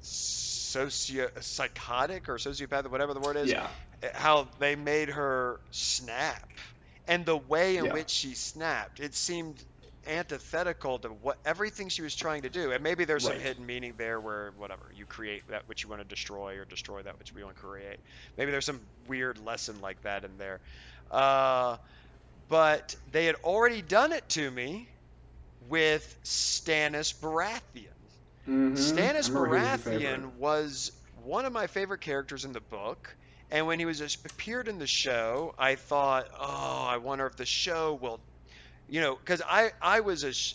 socio 0.00 1.28
psychotic 1.40 2.28
or 2.28 2.36
sociopath, 2.36 2.88
whatever 2.90 3.14
the 3.14 3.20
word 3.20 3.36
is, 3.36 3.50
yeah. 3.50 3.66
how 4.14 4.48
they 4.58 4.76
made 4.76 5.10
her 5.10 5.60
snap 5.70 6.48
and 7.06 7.24
the 7.26 7.36
way 7.36 7.76
in 7.76 7.86
Yeah. 7.86 7.92
which 7.94 8.10
she 8.10 8.34
snapped 8.34 9.00
it 9.00 9.14
seemed 9.14 9.62
antithetical 10.08 10.98
to 10.98 11.08
what 11.08 11.38
everything 11.44 11.88
she 11.88 12.02
was 12.02 12.14
trying 12.14 12.42
to 12.42 12.50
do 12.50 12.72
and 12.72 12.82
maybe 12.82 13.04
there's 13.04 13.24
some 13.24 13.38
hidden 13.38 13.66
meaning 13.66 13.94
there 13.98 14.20
where 14.20 14.52
whatever 14.56 14.90
you 14.94 15.06
create 15.06 15.42
that 15.48 15.62
which 15.68 15.82
you 15.84 15.88
want 15.90 16.00
to 16.00 16.08
destroy 16.08 16.56
or 16.58 16.64
destroy 16.64 17.02
that 17.02 17.18
which 17.18 17.32
we 17.32 17.44
want 17.44 17.56
to 17.56 17.60
create 17.60 17.98
maybe 18.36 18.50
there's 18.50 18.66
some 18.66 18.80
weird 19.06 19.38
lesson 19.38 19.80
like 19.80 20.00
that 20.02 20.24
in 20.24 20.38
there 20.38 20.60
uh, 21.10 21.76
but 22.48 22.94
they 23.10 23.26
had 23.26 23.36
already 23.44 23.82
done 23.82 24.12
it 24.12 24.28
to 24.30 24.50
me 24.50 24.88
with 25.68 26.18
Stannis 26.24 27.12
Baratheon 27.20 27.60
Mhm. 28.46 28.74
Stannis 28.76 29.28
I 29.28 29.32
remember 29.32 29.56
he 29.56 29.62
was. 29.62 29.84
Baratheon 29.84 30.34
was 30.36 30.90
one 31.14 31.44
of 31.44 31.52
my 31.52 31.66
favorite 31.66 32.00
characters 32.00 32.44
in 32.44 32.52
the 32.52 32.60
book. 32.60 33.16
And 33.50 33.66
when 33.66 33.78
he 33.78 33.86
was 33.86 34.00
appeared 34.24 34.68
in 34.68 34.78
the 34.78 34.86
show, 34.86 35.54
I 35.58 35.76
thought, 35.76 36.28
oh, 36.38 36.84
I 36.86 36.98
wonder 36.98 37.26
if 37.26 37.36
the 37.36 37.46
show 37.46 37.94
will, 37.94 38.20
you 38.88 39.00
know, 39.00 39.16
because 39.16 39.42
I 39.48 39.72
I 39.82 40.00
was 40.00 40.24
a, 40.24 40.32
sh- 40.34 40.54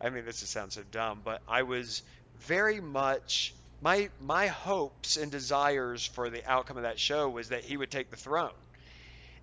I 0.00 0.10
mean, 0.10 0.24
this 0.26 0.38
sounds 0.38 0.74
so 0.74 0.84
dumb, 0.84 1.22
but 1.24 1.42
I 1.48 1.62
was 1.62 2.02
very 2.36 2.80
much 2.80 3.54
my 3.80 4.10
my 4.20 4.48
hopes 4.48 5.16
and 5.16 5.30
desires 5.32 6.04
for 6.06 6.30
the 6.30 6.44
outcome 6.50 6.78
of 6.78 6.84
that 6.84 7.00
show 7.00 7.28
was 7.30 7.50
that 7.50 7.64
he 7.64 7.76
would 7.76 7.90
take 7.90 8.10
the 8.10 8.16
throne, 8.16 8.52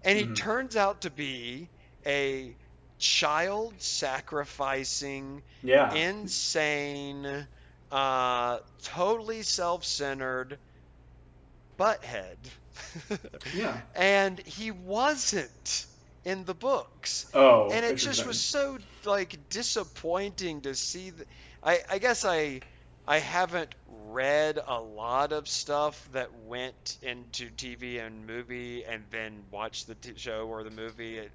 and 0.04 0.18
he 0.18 0.26
Mhm. 0.26 0.36
turns 0.36 0.76
out 0.78 1.02
to 1.02 1.12
be 1.12 1.70
a 2.06 2.58
child 3.00 3.82
sacrificing 3.82 5.44
Yeah. 5.64 6.02
insane, 6.02 7.48
uh, 7.92 8.60
totally 8.84 9.44
self-centered 9.44 10.60
butthead. 11.78 12.38
yeah. 13.54 13.82
and 13.96 14.40
he 14.40 14.72
wasn't 14.72 15.86
in 16.24 16.46
the 16.46 16.54
books. 16.54 17.26
Oh. 17.34 17.70
and 17.72 17.86
it 17.86 17.96
just 17.96 18.26
was 18.26 18.40
so 18.40 18.78
like 19.06 19.50
disappointing 19.50 20.62
to 20.62 20.76
see. 20.76 21.12
I 21.64 21.80
I 21.90 21.98
guess 22.00 22.26
I 22.26 22.62
I 23.08 23.20
haven't 23.20 23.74
read 23.88 24.60
a 24.66 24.80
lot 24.80 25.32
of 25.32 25.48
stuff 25.48 26.08
that 26.14 26.30
went 26.46 26.98
into 27.02 27.50
TV 27.50 28.06
and 28.06 28.28
movie 28.28 28.84
and 28.86 29.04
then 29.10 29.44
watched 29.52 29.88
the 29.88 29.96
t- 29.96 30.14
show 30.18 30.48
or 30.48 30.64
the 30.64 30.72
movie. 30.72 31.18
It, 31.18 31.32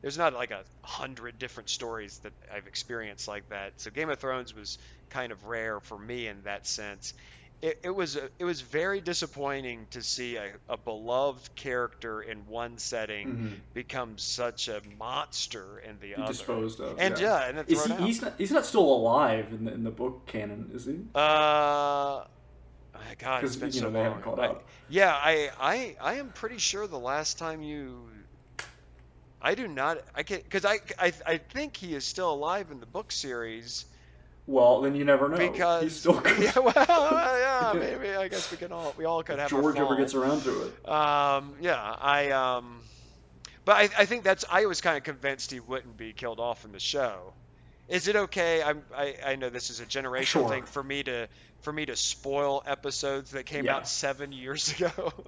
there's 0.00 0.18
not 0.18 0.32
like 0.34 0.50
a 0.50 0.64
hundred 0.82 1.38
different 1.38 1.68
stories 1.68 2.18
that 2.18 2.32
I've 2.52 2.66
experienced 2.66 3.28
like 3.28 3.48
that. 3.50 3.80
So 3.80 3.90
Game 3.90 4.10
of 4.10 4.18
Thrones 4.18 4.54
was 4.54 4.78
kind 5.10 5.32
of 5.32 5.44
rare 5.46 5.80
for 5.80 5.98
me 5.98 6.26
in 6.26 6.42
that 6.42 6.66
sense. 6.66 7.14
It, 7.62 7.78
it 7.84 7.90
was 7.94 8.16
a, 8.16 8.28
it 8.40 8.44
was 8.44 8.60
very 8.60 9.00
disappointing 9.00 9.86
to 9.92 10.02
see 10.02 10.34
a, 10.34 10.50
a 10.68 10.76
beloved 10.76 11.54
character 11.54 12.20
in 12.20 12.38
one 12.48 12.76
setting 12.78 13.28
Mhm. 13.28 13.52
become 13.72 14.18
such 14.18 14.66
a 14.66 14.82
monster 14.98 15.78
in 15.78 15.96
the 16.00 16.08
He 16.08 16.14
other. 16.14 16.32
disposed 16.32 16.80
of. 16.80 16.98
and 16.98 17.16
yeah. 17.20 17.24
yeah, 17.42 17.48
and 17.48 17.58
then 17.58 17.64
Is 17.68 17.86
he, 17.86 17.92
out. 17.92 18.00
he's 18.00 18.20
not 18.20 18.32
he's 18.36 18.50
not 18.50 18.66
still 18.66 18.82
alive 18.92 19.46
in 19.52 19.64
the 19.64 19.72
in 19.72 19.84
the 19.84 19.92
book 19.92 20.26
canon, 20.26 20.70
is 20.74 20.86
he? 20.86 20.98
Uh, 21.14 22.24
God, 23.18 23.44
it's 23.44 23.54
been 23.56 23.70
so 23.70 23.90
know, 23.90 24.20
long. 24.26 24.40
I- 24.40 24.56
yeah, 24.88 25.12
I, 25.14 25.50
I, 25.60 25.96
I 26.00 26.14
am 26.14 26.30
pretty 26.30 26.58
sure 26.58 26.86
the 26.88 26.98
last 26.98 27.38
time 27.38 27.62
you, 27.62 28.08
I 29.40 29.54
do 29.54 29.66
not, 29.68 29.98
I 30.14 30.22
can, 30.24 30.38
because 30.42 30.64
I, 30.64 30.78
I, 30.98 31.12
I 31.26 31.38
think 31.38 31.76
he 31.76 31.94
is 31.94 32.04
still 32.04 32.32
alive 32.32 32.70
in 32.70 32.80
the 32.80 32.86
book 32.86 33.10
series 33.12 33.84
Well, 34.46 34.80
then 34.80 34.94
you 34.96 35.04
never 35.04 35.28
know. 35.28 35.36
because, 35.36 35.82
he's 35.82 35.96
still 35.96 36.20
good. 36.20 36.38
yeah, 36.38 36.58
well, 36.58 36.74
yeah, 36.76 37.72
maybe 37.78 38.14
I 38.14 38.28
guess 38.28 38.50
we 38.50 38.56
can 38.56 38.72
all, 38.72 38.94
we 38.96 39.04
all 39.04 39.22
could 39.22 39.38
have 39.38 39.50
George 39.50 39.76
ever 39.76 39.96
gets 39.96 40.14
around 40.14 40.42
to 40.42 40.62
it. 40.66 40.88
Um, 40.88 41.54
yeah, 41.60 41.80
I, 41.80 42.30
um, 42.30 42.80
but 43.64 43.76
I, 43.76 43.82
I 44.02 44.04
think 44.06 44.24
that's, 44.24 44.44
I 44.50 44.66
was 44.66 44.80
kind 44.80 44.96
of 44.96 45.04
convinced 45.04 45.52
he 45.52 45.60
wouldn't 45.60 45.96
be 45.96 46.12
killed 46.12 46.40
off 46.40 46.64
in 46.64 46.72
the 46.72 46.80
show. 46.80 47.32
Is 47.88 48.08
it 48.08 48.16
okay? 48.16 48.62
I'm, 48.62 48.82
I, 48.96 49.14
I 49.26 49.36
know 49.36 49.50
this 49.50 49.68
is 49.70 49.80
a 49.80 49.84
generational 49.86 50.24
Sure. 50.26 50.48
thing 50.48 50.64
for 50.64 50.82
me 50.82 51.02
to, 51.02 51.28
for 51.60 51.72
me 51.72 51.84
to 51.86 51.96
spoil 51.96 52.62
episodes 52.64 53.32
that 53.32 53.44
came 53.44 53.66
Yeah. 53.66 53.76
out 53.76 53.88
seven 53.88 54.32
years 54.32 54.72
ago. 54.72 54.90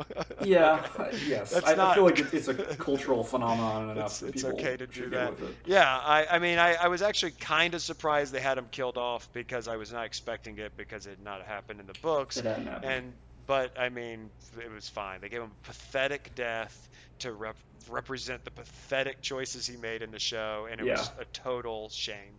Yeah, 0.45 0.87
yes. 1.27 1.53
That's 1.53 1.67
I, 1.67 1.91
I 1.93 1.95
feel 1.95 2.05
like 2.05 2.19
it, 2.19 2.33
it's 2.35 2.49
a 2.49 2.55
cultural 2.79 3.25
phenomenon 3.25 3.91
enough 3.91 4.23
It's, 4.23 4.23
it's 4.23 4.45
okay 4.45 4.77
to 4.77 4.87
do 4.87 5.09
that. 5.11 5.33
Yeah, 5.65 5.87
I, 5.87 6.27
I 6.27 6.39
mean, 6.39 6.59
I, 6.59 6.75
I 6.75 6.89
was 6.89 7.01
actually 7.03 7.33
kind 7.33 7.75
of 7.75 7.81
surprised 7.83 8.33
they 8.33 8.41
had 8.41 8.59
him 8.59 8.67
killed 8.71 8.99
off 8.99 9.29
because 9.33 9.69
I 9.69 9.77
was 9.77 9.93
not 9.93 10.05
expecting 10.05 10.59
it 10.59 10.77
because 10.77 11.07
it 11.07 11.11
had 11.11 11.23
not 11.23 11.43
happened 11.47 11.81
in 11.81 11.87
the 11.87 11.95
books. 12.03 12.37
It 12.37 12.45
hadn't 12.45 12.67
happened. 12.67 12.93
And 12.93 13.13
but 13.47 13.79
I 13.79 13.89
mean, 13.89 14.31
it 14.59 14.71
was 14.71 14.89
fine. 14.89 15.21
They 15.21 15.29
gave 15.29 15.41
him 15.43 15.53
a 15.63 15.67
pathetic 15.67 16.35
death 16.35 16.89
to 17.21 17.33
rep- 17.33 17.57
represent 17.91 18.45
the 18.45 18.51
pathetic 18.51 19.23
choices 19.23 19.67
he 19.67 19.77
made 19.77 20.03
in 20.03 20.11
the 20.11 20.19
show, 20.19 20.67
and 20.71 20.81
it 20.81 20.85
was 20.87 21.11
a 21.19 21.25
total 21.27 21.89
shame. 21.91 22.35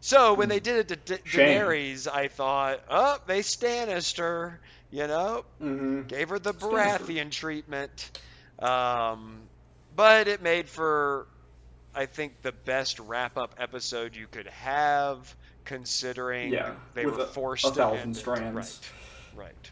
So 0.00 0.34
when 0.34 0.48
they 0.48 0.60
did 0.60 0.76
it 0.76 0.88
to 0.88 0.96
Da- 0.96 1.22
Daenerys, 1.24 2.06
I 2.06 2.28
thought, 2.28 2.80
oh, 2.88 3.18
they 3.26 3.40
Stannised 3.40 4.18
her, 4.18 4.60
you 4.90 5.06
know, 5.06 5.44
hmm 5.58 6.02
gave 6.02 6.28
her 6.30 6.38
the. 6.38 6.54
Baratheon 6.54 7.30
treatment. 7.30 8.20
Um, 8.58 9.40
but 9.96 10.28
it 10.28 10.42
made 10.42 10.68
for, 10.68 11.26
I 11.94 12.06
think, 12.06 12.42
the 12.42 12.52
best 12.52 12.98
wrap 13.00 13.36
up 13.36 13.54
episode 13.58 14.14
you 14.16 14.26
could 14.30 14.46
have, 14.48 15.34
considering 15.64 16.52
Yeah, 16.52 16.72
they 16.94 17.04
were 17.04 17.20
a- 17.20 17.26
forced 17.26 17.64
a 17.66 17.70
to 17.70 17.74
thousand 17.74 18.00
end 18.00 18.16
it. 18.16 18.18
strands. 18.18 18.54
Right. 19.34 19.46
Right. 19.46 19.70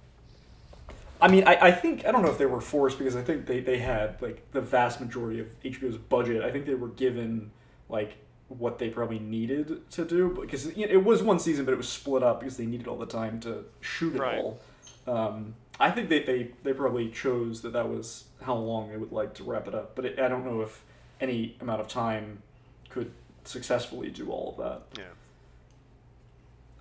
I 1.21 1.29
mean, 1.29 1.45
I, 1.47 1.57
I 1.69 1.73
think 1.73 2.05
I 2.05 2.13
don't 2.13 2.23
know 2.23 2.31
if 2.31 2.37
they 2.39 2.45
were 2.47 2.61
forced 2.61 2.99
because 2.99 3.17
I 3.17 3.23
think 3.23 3.47
they, 3.47 3.61
they 3.61 3.79
had 3.79 4.21
like 4.21 4.43
the 4.53 4.61
vast 4.61 5.01
majority 5.01 5.41
of 5.41 5.47
HBO's 5.63 5.97
budget. 5.97 6.43
I 6.43 6.51
think 6.51 6.67
they 6.67 6.75
were 6.75 6.89
given 6.89 7.51
like 7.89 8.17
what 8.49 8.79
they 8.79 8.89
probably 8.91 9.19
needed 9.19 9.91
to 9.91 10.05
do 10.05 10.29
because 10.41 10.77
you 10.77 10.87
know, 10.87 10.93
it 10.93 11.05
was 11.05 11.23
one 11.23 11.39
season, 11.39 11.65
but 11.65 11.73
it 11.73 11.77
was 11.77 11.89
split 11.89 12.23
up 12.23 12.41
because 12.41 12.57
they 12.57 12.67
needed 12.67 12.87
all 12.87 12.97
the 12.97 13.07
time 13.07 13.41
to 13.41 13.65
shoot 13.81 14.15
it 14.15 14.21
Right. 14.21 14.39
all. 14.39 14.61
Um, 15.07 15.55
I 15.81 15.91
think 15.91 16.09
they, 16.09 16.21
they 16.23 16.51
they 16.63 16.73
probably 16.73 17.11
chose 17.11 17.63
that 17.63 17.73
that 17.73 17.89
was 17.89 18.25
how 18.43 18.55
long 18.55 18.91
they 18.91 18.97
would 18.97 19.13
like 19.13 19.35
to 19.35 19.45
wrap 19.45 19.67
it 19.69 19.75
up, 19.75 19.95
but 19.97 20.05
it, 20.05 20.19
I 20.19 20.29
don't 20.29 20.45
know 20.45 20.61
if 20.63 20.83
any 21.21 21.57
amount 21.61 21.81
of 21.81 21.89
time 21.89 22.43
could 22.89 23.11
successfully 23.45 24.11
do 24.11 24.31
all 24.31 24.55
of 24.57 24.65
that. 24.65 25.01
Yeah. 25.01 25.09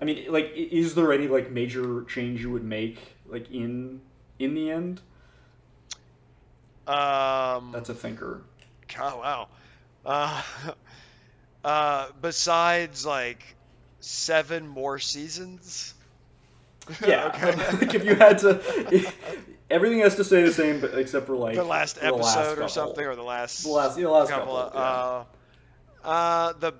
I 0.02 0.06
mean, 0.06 0.32
like, 0.32 0.52
is 0.56 0.94
there 0.96 1.12
any 1.14 1.28
like 1.28 1.52
major 1.52 2.04
change 2.04 2.42
you 2.42 2.52
would 2.52 2.64
make 2.64 3.00
like 3.28 3.50
in 3.52 4.02
in 4.40 4.54
the 4.54 4.70
end? 4.72 5.02
Um, 6.88 7.72
That's 7.72 7.90
a 7.90 7.94
thinker. 7.96 8.42
Oh 9.00 9.18
wow. 9.20 9.48
Uh, 10.06 10.42
uh, 11.66 12.08
besides 12.22 13.06
like 13.06 13.44
seven 14.00 14.68
more 14.68 15.00
seasons. 15.00 15.94
Yeah. 17.06 17.32
okay. 17.34 17.56
like 17.80 17.96
if 17.96 18.06
you 18.06 18.14
had 18.14 18.38
to, 18.40 18.62
everything 19.72 20.02
has 20.02 20.16
to 20.18 20.24
stay 20.24 20.44
the 20.44 20.54
same, 20.54 20.80
but 20.80 20.94
except 20.96 21.26
for 21.26 21.36
like 21.36 21.56
the 21.56 21.64
last 21.64 22.00
the 22.00 22.12
last 22.12 22.38
episode 22.38 22.52
or 22.52 22.56
couple. 22.56 22.70
something, 22.70 23.06
or 23.06 23.16
the 23.16 23.24
last 23.24 23.64
The 23.64 23.70
last, 23.70 23.96
the 23.96 24.08
last 24.08 24.30
couple. 24.30 24.54
couple. 24.56 24.80
of, 24.80 25.28
uh, 26.04 26.08
uh, 26.08 26.54
the 26.60 26.74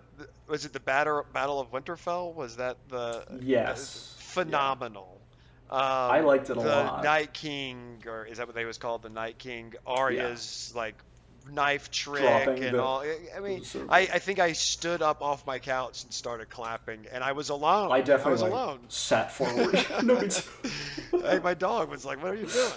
was 0.48 0.66
it 0.66 0.74
the 0.74 0.80
battle 0.80 1.26
Battle 1.34 1.60
of 1.60 1.72
Winterfell? 1.72 2.36
Was 2.36 2.58
that 2.58 2.78
the 2.90 3.26
Yes. 3.42 4.14
phenomenal? 4.20 5.20
Um, 5.72 5.80
I 5.82 6.20
liked 6.20 6.52
it 6.52 6.58
a 6.58 6.60
the 6.60 6.68
lot. 6.68 7.04
Night 7.04 7.34
King, 7.34 8.04
or 8.06 8.26
is 8.26 8.38
that 8.38 8.46
what 8.46 8.56
they 8.56 8.66
was 8.66 8.78
called? 8.78 9.02
The 9.02 9.10
Night 9.10 9.40
King. 9.40 9.74
Arya's 9.88 10.72
like 10.76 10.94
knife 11.52 11.92
trick 11.92 12.22
Dropping 12.22 12.64
and 12.64 12.76
the- 12.76 12.82
all. 12.84 13.02
I- 13.02 13.38
I 13.38 13.40
mean, 13.40 13.64
I, 13.90 14.00
I 14.02 14.20
think 14.20 14.40
I 14.40 14.54
stood 14.54 15.02
up 15.02 15.22
off 15.22 15.46
my 15.46 15.60
couch 15.60 16.04
and 16.04 16.14
started 16.14 16.50
clapping, 16.50 17.06
and 17.12 17.24
I 17.24 17.34
was 17.34 17.50
alone. 17.50 17.92
I 17.92 18.02
definitely 18.02 18.32
was 18.34 18.42
like, 18.42 18.52
alone. 18.52 18.80
sat 18.90 19.32
forward. 19.34 19.86
no. 20.04 20.20
Hey, 21.22 21.40
my 21.40 21.54
dog 21.54 21.90
was 21.90 22.06
like, 22.06 22.22
"What 22.24 22.32
are 22.34 22.36
you 22.36 22.48
doing?" 22.48 22.72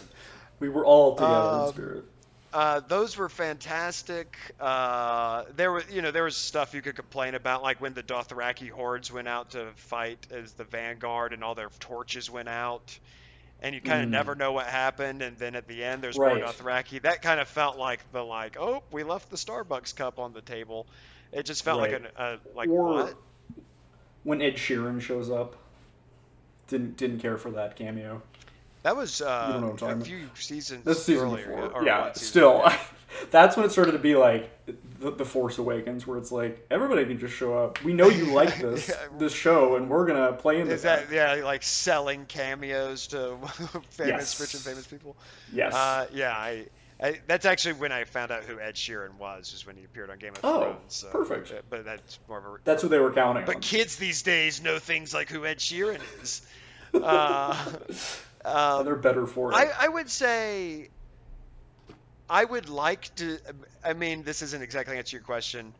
We 0.60 0.68
were 0.68 0.84
all 0.84 1.14
together 1.14 1.32
in 1.34 1.54
Um, 1.60 1.68
spirit. 1.72 2.04
Uh, 2.50 2.80
those 2.88 3.14
were 3.16 3.28
fantastic. 3.28 4.36
Uh, 4.58 5.44
there 5.54 5.70
was, 5.70 5.84
you 5.90 6.00
know, 6.00 6.10
there 6.10 6.24
was 6.24 6.34
stuff 6.36 6.72
you 6.74 6.80
could 6.80 6.96
complain 6.96 7.34
about, 7.34 7.62
like 7.62 7.78
when 7.80 7.92
the 7.92 8.02
Dothraki 8.02 8.70
hordes 8.70 9.12
went 9.12 9.28
out 9.28 9.50
to 9.50 9.66
fight 9.76 10.26
as 10.30 10.52
the 10.54 10.64
vanguard, 10.64 11.32
and 11.34 11.44
all 11.44 11.54
their 11.54 11.68
torches 11.78 12.30
went 12.30 12.48
out, 12.48 12.98
and 13.60 13.74
you 13.74 13.80
kind 13.80 14.02
of 14.02 14.08
Mm. 14.08 14.12
never 14.12 14.34
know 14.34 14.52
what 14.52 14.66
happened, 14.66 15.22
and 15.22 15.36
then 15.38 15.54
at 15.56 15.66
the 15.66 15.82
end 15.82 16.02
there's 16.02 16.16
Right. 16.16 16.36
more 16.40 16.52
Dothraki. 16.52 17.02
That 17.02 17.22
kind 17.22 17.40
of 17.40 17.48
felt 17.48 17.76
like 17.76 18.00
the 18.12 18.22
like, 18.24 18.56
oh, 18.58 18.82
we 18.90 19.02
left 19.02 19.30
the 19.30 19.36
Starbucks 19.36 19.94
cup 19.96 20.18
on 20.18 20.32
the 20.32 20.42
table. 20.42 20.86
It 21.32 21.44
just 21.44 21.62
felt 21.64 21.80
like 21.80 21.92
Right. 21.92 22.02
an 22.02 22.08
uh, 22.16 22.36
like 22.54 22.68
or 22.68 22.84
what? 23.04 23.14
when 24.24 24.40
Ed 24.42 24.54
Sheeran 24.56 25.00
shows 25.00 25.30
up, 25.30 25.56
didn't 26.68 26.96
didn't 26.96 27.20
care 27.20 27.36
for 27.38 27.50
that 27.52 27.76
cameo. 27.76 28.22
That 28.84 28.96
was 28.96 29.20
uh, 29.20 29.52
don't 29.52 29.60
know 29.60 29.66
what 29.68 29.72
I'm 29.72 29.76
talking 29.78 29.88
a 29.88 29.94
about. 29.96 30.06
few 30.06 30.30
seasons 30.36 30.84
This 30.84 31.04
season 31.04 31.24
earlier. 31.26 31.46
before, 31.46 31.72
or 31.72 31.84
yeah. 31.84 32.12
season 32.12 32.26
Still, 32.28 32.72
that's 33.30 33.56
when 33.56 33.66
it 33.66 33.72
started 33.72 33.92
to 33.92 33.98
be 33.98 34.14
like 34.14 34.50
the, 34.98 35.10
the 35.12 35.24
Force 35.24 35.58
Awakens, 35.58 36.06
where 36.06 36.18
it's 36.18 36.32
like 36.32 36.66
everybody 36.70 37.04
can 37.06 37.18
just 37.18 37.34
show 37.34 37.56
up. 37.56 37.82
We 37.84 37.92
know 37.92 38.08
you 38.08 38.26
like 38.32 38.58
this 38.60 38.88
Yeah. 38.88 38.94
this 39.18 39.32
show, 39.32 39.76
and 39.76 39.88
we're 39.88 40.06
gonna 40.06 40.32
play 40.32 40.60
into 40.60 40.72
Is 40.74 40.82
that 40.82 41.10
yeah, 41.12 41.34
like 41.44 41.62
selling 41.62 42.26
cameos 42.26 43.08
to 43.08 43.36
famous, 43.90 44.08
Yes. 44.08 44.40
rich 44.40 44.54
and 44.54 44.62
famous 44.62 44.86
people? 44.86 45.16
Yes. 45.52 45.74
Uh, 45.74 46.06
yeah, 46.12 46.32
I, 46.32 46.66
I. 47.02 47.20
That's 47.26 47.46
actually 47.46 47.74
when 47.74 47.92
I 47.92 48.04
found 48.04 48.30
out 48.32 48.44
who 48.44 48.58
Ed 48.58 48.74
Sheeran 48.74 49.14
was, 49.18 49.52
was 49.52 49.66
when 49.66 49.76
he 49.76 49.84
appeared 49.84 50.10
on 50.10 50.18
Game 50.18 50.32
of 50.32 50.40
Oh, 50.44 50.60
Thrones. 50.62 50.78
So, 50.88 51.08
perfect. 51.10 51.52
But 51.70 51.84
that's 51.84 52.18
more 52.28 52.38
of 52.38 52.44
a. 52.44 52.48
That's 52.64 52.82
what 52.82 52.90
they 52.90 52.98
were 52.98 53.12
counting 53.12 53.44
But 53.44 53.56
on. 53.56 53.60
kids 53.62 53.96
these 53.96 54.22
days 54.22 54.62
know 54.62 54.78
things 54.78 55.14
like 55.14 55.28
who 55.28 55.44
Ed 55.46 55.58
Sheeran 55.58 56.00
is. 56.22 56.42
Uh, 56.94 57.54
And 58.44 58.86
they're 58.86 58.96
better 58.96 59.26
for 59.26 59.52
it. 59.52 59.56
I, 59.56 59.66
I 59.80 59.88
would 59.88 60.08
say 60.08 60.88
I 62.30 62.44
would 62.44 62.68
like 62.68 63.14
to 63.16 63.38
I 63.84 63.92
mean 63.94 64.22
this 64.22 64.42
isn't 64.42 64.62
exactly 64.62 64.98
answer 64.98 65.16
your 65.16 65.24
question. 65.24 65.72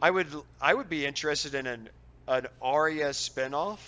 I 0.00 0.10
would 0.10 0.28
I 0.60 0.74
would 0.74 0.88
be 0.88 1.06
interested 1.06 1.54
in 1.54 1.66
an 1.66 1.88
an 2.26 2.46
Arya 2.62 3.10
spinoff 3.10 3.78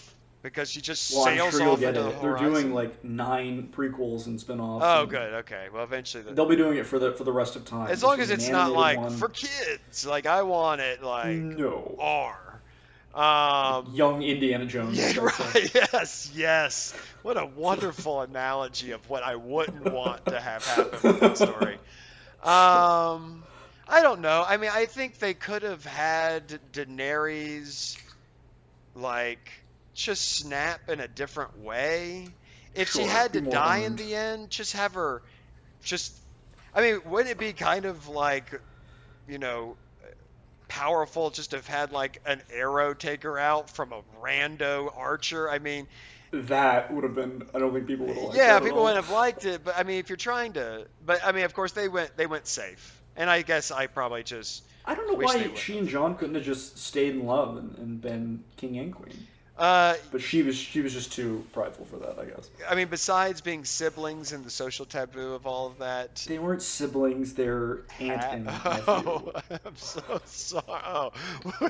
because 0.42 0.70
she 0.70 0.80
just 0.80 1.12
well, 1.14 1.24
sails 1.24 1.56
sure 1.56 1.68
off 1.68 1.82
into 1.82 2.00
the 2.00 2.10
They're 2.10 2.36
horizon. 2.36 2.52
doing 2.52 2.74
like 2.74 3.02
nine 3.04 3.68
prequels 3.74 4.26
and 4.26 4.40
spin-offs. 4.40 4.84
Oh 4.86 5.02
and 5.02 5.10
good, 5.10 5.34
okay. 5.34 5.66
Well 5.72 5.84
eventually 5.84 6.22
the, 6.22 6.32
They'll 6.34 6.46
be 6.48 6.56
doing 6.56 6.78
it 6.78 6.86
for 6.86 6.98
the 6.98 7.12
for 7.12 7.24
the 7.24 7.32
rest 7.32 7.56
of 7.56 7.64
time. 7.64 7.88
as 7.88 8.02
long 8.02 8.20
as 8.20 8.30
it's 8.30 8.48
not 8.48 8.72
like 8.72 8.98
one. 8.98 9.10
for 9.16 9.28
kids. 9.28 10.06
Like 10.06 10.26
I 10.26 10.42
want 10.42 10.80
it 10.80 11.02
like 11.02 11.36
no 11.36 11.96
R. 11.98 12.45
Um 13.16 13.94
young 13.94 14.22
Indiana 14.22 14.66
Jones. 14.66 14.98
Yeah, 14.98 15.20
right. 15.20 15.74
Yes, 15.74 16.30
yes. 16.34 16.94
What 17.22 17.38
a 17.38 17.46
wonderful 17.46 18.20
analogy 18.30 18.92
of 18.92 19.08
what 19.08 19.22
I 19.22 19.36
wouldn't 19.36 19.90
want 19.90 20.26
to 20.26 20.38
have 20.38 20.64
happen 20.66 20.98
with 21.02 21.20
that 21.20 21.36
story. 21.38 21.78
Um, 22.42 23.42
I 23.88 24.02
don't 24.02 24.20
know. 24.20 24.44
I 24.46 24.58
mean, 24.58 24.70
I 24.72 24.84
think 24.84 25.18
they 25.18 25.32
could 25.34 25.62
have 25.62 25.84
had 25.84 26.60
Daenerys 26.72 27.96
like 28.94 29.50
just 29.94 30.36
snap 30.36 30.88
in 30.88 31.00
a 31.00 31.08
different 31.08 31.58
way. 31.64 32.28
If 32.74 32.90
she 32.90 33.02
had 33.04 33.32
to 33.32 33.40
die 33.40 33.78
in 33.78 33.96
the 33.96 34.14
end, 34.14 34.50
just 34.50 34.74
have 34.74 34.94
her 34.94 35.22
just 35.82 36.12
I 36.74 36.82
mean, 36.82 37.00
wouldn't 37.06 37.30
it 37.30 37.38
be 37.38 37.54
kind 37.54 37.86
of 37.86 38.08
like, 38.08 38.60
you 39.26 39.38
know, 39.38 39.76
powerful 40.68 41.30
just 41.30 41.50
to 41.50 41.56
have 41.56 41.66
had 41.66 41.92
like 41.92 42.20
an 42.26 42.42
arrow 42.50 42.94
take 42.94 43.22
her 43.22 43.38
out 43.38 43.70
from 43.70 43.92
a 43.92 44.02
rando 44.20 44.92
archer? 44.96 45.48
I 45.50 45.58
mean, 45.58 45.88
That 46.32 46.92
would 46.92 47.04
have 47.04 47.14
been. 47.14 47.48
I 47.54 47.58
don't 47.58 47.72
think 47.72 47.86
people 47.86 48.06
would 48.06 48.16
have 48.16 48.24
liked 48.24 48.36
yeah, 48.36 48.60
people 48.60 48.82
wouldn't 48.82 48.96
have 48.96 49.10
liked 49.10 49.44
it, 49.44 49.64
but 49.64 49.76
I 49.76 49.82
mean, 49.84 49.98
if 49.98 50.08
you're 50.08 50.16
trying 50.16 50.54
to, 50.54 50.86
but 51.04 51.20
I 51.24 51.32
mean, 51.32 51.44
of 51.44 51.54
course 51.54 51.72
they 51.72 51.88
went 51.88 52.16
they 52.16 52.26
went 52.26 52.46
safe, 52.46 53.02
and 53.16 53.30
I 53.30 53.42
guess 53.42 53.70
I 53.70 53.86
probably 53.86 54.22
just 54.24 54.64
I 54.84 54.94
don't 54.94 55.06
know 55.08 55.14
why 55.14 55.52
she 55.54 55.78
and 55.78 55.88
Jon 55.88 56.16
couldn't 56.16 56.34
have 56.34 56.44
just 56.44 56.78
stayed 56.78 57.14
in 57.14 57.24
love 57.26 57.56
and, 57.56 57.76
and 57.78 58.00
been 58.00 58.44
king 58.56 58.78
and 58.78 58.92
queen. 58.94 59.28
Uh, 59.58 59.94
But 60.12 60.20
she 60.20 60.42
was 60.42 60.56
she 60.56 60.80
was 60.80 60.92
just 60.92 61.12
too 61.12 61.44
prideful 61.52 61.86
for 61.86 61.96
that, 61.98 62.18
I 62.18 62.26
guess. 62.26 62.50
I 62.68 62.74
mean, 62.74 62.88
besides 62.88 63.40
being 63.40 63.64
siblings 63.64 64.32
and 64.32 64.44
the 64.44 64.50
social 64.50 64.84
taboo 64.84 65.32
of 65.34 65.46
all 65.46 65.66
of 65.68 65.78
that. 65.78 66.16
They 66.28 66.38
weren't 66.38 66.62
siblings; 66.62 67.34
they're 67.34 67.80
aunt 67.98 68.22
and 68.22 68.44
nephew, 68.64 68.82
Oh, 68.86 69.32
I'm 69.50 69.76
so 69.76 70.20
sorry. 70.26 70.64
Oh, 70.68 71.12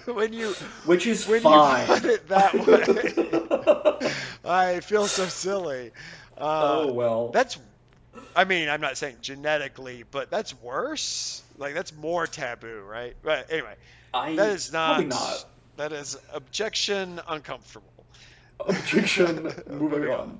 when 0.12 0.32
you 0.32 0.50
which 0.84 1.06
is 1.06 1.26
when 1.28 1.40
fine. 1.42 1.86
you 1.88 1.94
put 1.94 2.04
it 2.04 2.28
that 2.28 2.54
way, 4.02 4.10
I 4.44 4.80
feel 4.80 5.06
so 5.06 5.26
silly. 5.26 5.92
Uh, 6.38 6.82
oh 6.86 6.92
well. 6.92 7.28
That's, 7.28 7.58
I 8.34 8.44
mean, 8.44 8.68
I'm 8.68 8.80
not 8.80 8.96
saying 8.98 9.16
genetically, 9.22 10.04
but 10.10 10.30
that's 10.30 10.54
worse. 10.60 11.42
Like 11.56 11.74
that's 11.74 11.94
more 11.94 12.26
taboo, 12.26 12.80
right? 12.86 13.14
But 13.22 13.50
anyway, 13.50 13.74
I 14.12 14.34
that 14.36 14.50
is 14.50 14.72
not. 14.72 14.96
probably 14.96 15.06
not. 15.06 15.44
That 15.76 15.92
is 15.92 16.18
objection 16.32 17.20
uncomfortable. 17.28 18.06
Objection. 18.60 19.52
moving 19.70 20.08
on. 20.10 20.38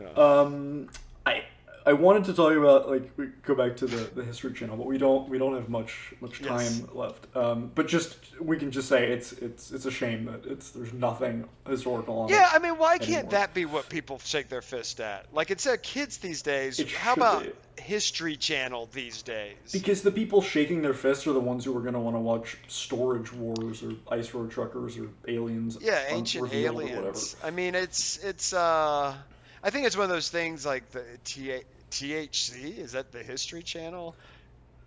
Yeah. 0.00 0.08
Um, 0.10 0.88
I 1.26 1.42
I 1.84 1.92
wanted 1.94 2.24
to 2.26 2.34
talk 2.34 2.52
about 2.52 2.88
like 2.88 3.10
we 3.16 3.26
go 3.42 3.54
back 3.54 3.76
to 3.78 3.86
the, 3.86 4.10
the 4.14 4.24
history 4.24 4.52
channel, 4.52 4.76
but 4.76 4.86
we 4.86 4.98
don't 4.98 5.28
we 5.28 5.38
don't 5.38 5.54
have 5.54 5.68
much 5.68 6.14
much 6.20 6.40
time 6.42 6.60
Yes. 6.60 6.82
left. 6.92 7.36
Um, 7.36 7.70
but 7.74 7.88
just 7.88 8.16
we 8.40 8.56
can 8.56 8.70
just 8.70 8.88
say 8.88 9.10
it's 9.10 9.32
it's 9.32 9.70
it's 9.72 9.84
a 9.86 9.90
shame 9.90 10.26
that 10.26 10.46
it's 10.46 10.70
there's 10.70 10.92
nothing 10.92 11.48
historical 11.68 12.18
on 12.20 12.28
Yeah. 12.28 12.48
I 12.52 12.58
mean, 12.58 12.78
why 12.78 12.98
can't 12.98 13.30
that 13.30 13.54
be 13.54 13.64
what 13.64 13.88
people 13.88 14.18
shake 14.20 14.48
their 14.48 14.62
fist 14.62 15.00
at? 15.00 15.26
Like 15.32 15.50
it's 15.50 15.66
uh, 15.66 15.76
kids 15.82 16.18
these 16.18 16.42
days. 16.42 16.78
It 16.78 16.90
How 16.90 17.14
about 17.14 17.42
be. 17.42 17.52
History 17.82 18.36
Channel 18.36 18.88
these 18.92 19.22
days? 19.22 19.56
Because 19.72 20.02
the 20.02 20.12
people 20.12 20.42
shaking 20.42 20.82
their 20.82 20.94
fists 20.94 21.26
are 21.26 21.32
the 21.32 21.40
ones 21.40 21.64
who 21.64 21.76
are 21.76 21.80
going 21.80 21.94
to 21.94 22.00
want 22.00 22.14
to 22.16 22.20
watch 22.20 22.58
Storage 22.68 23.32
Wars 23.32 23.82
or 23.82 23.92
Ice 24.10 24.32
Road 24.34 24.50
Truckers 24.50 24.98
or 24.98 25.08
Aliens. 25.26 25.78
yeah, 25.80 26.04
ancient 26.08 26.52
aliens. 26.52 27.34
I 27.42 27.50
mean, 27.50 27.74
it's 27.74 28.18
it's. 28.18 28.52
uh 28.52 29.14
I 29.62 29.70
think 29.70 29.86
it's 29.86 29.96
one 29.96 30.04
of 30.04 30.10
those 30.10 30.28
things 30.28 30.66
like 30.66 30.90
the 30.90 31.04
T- 31.24 31.60
THC. 31.90 32.78
Is 32.78 32.92
that 32.92 33.12
the 33.12 33.22
History 33.22 33.62
Channel? 33.62 34.14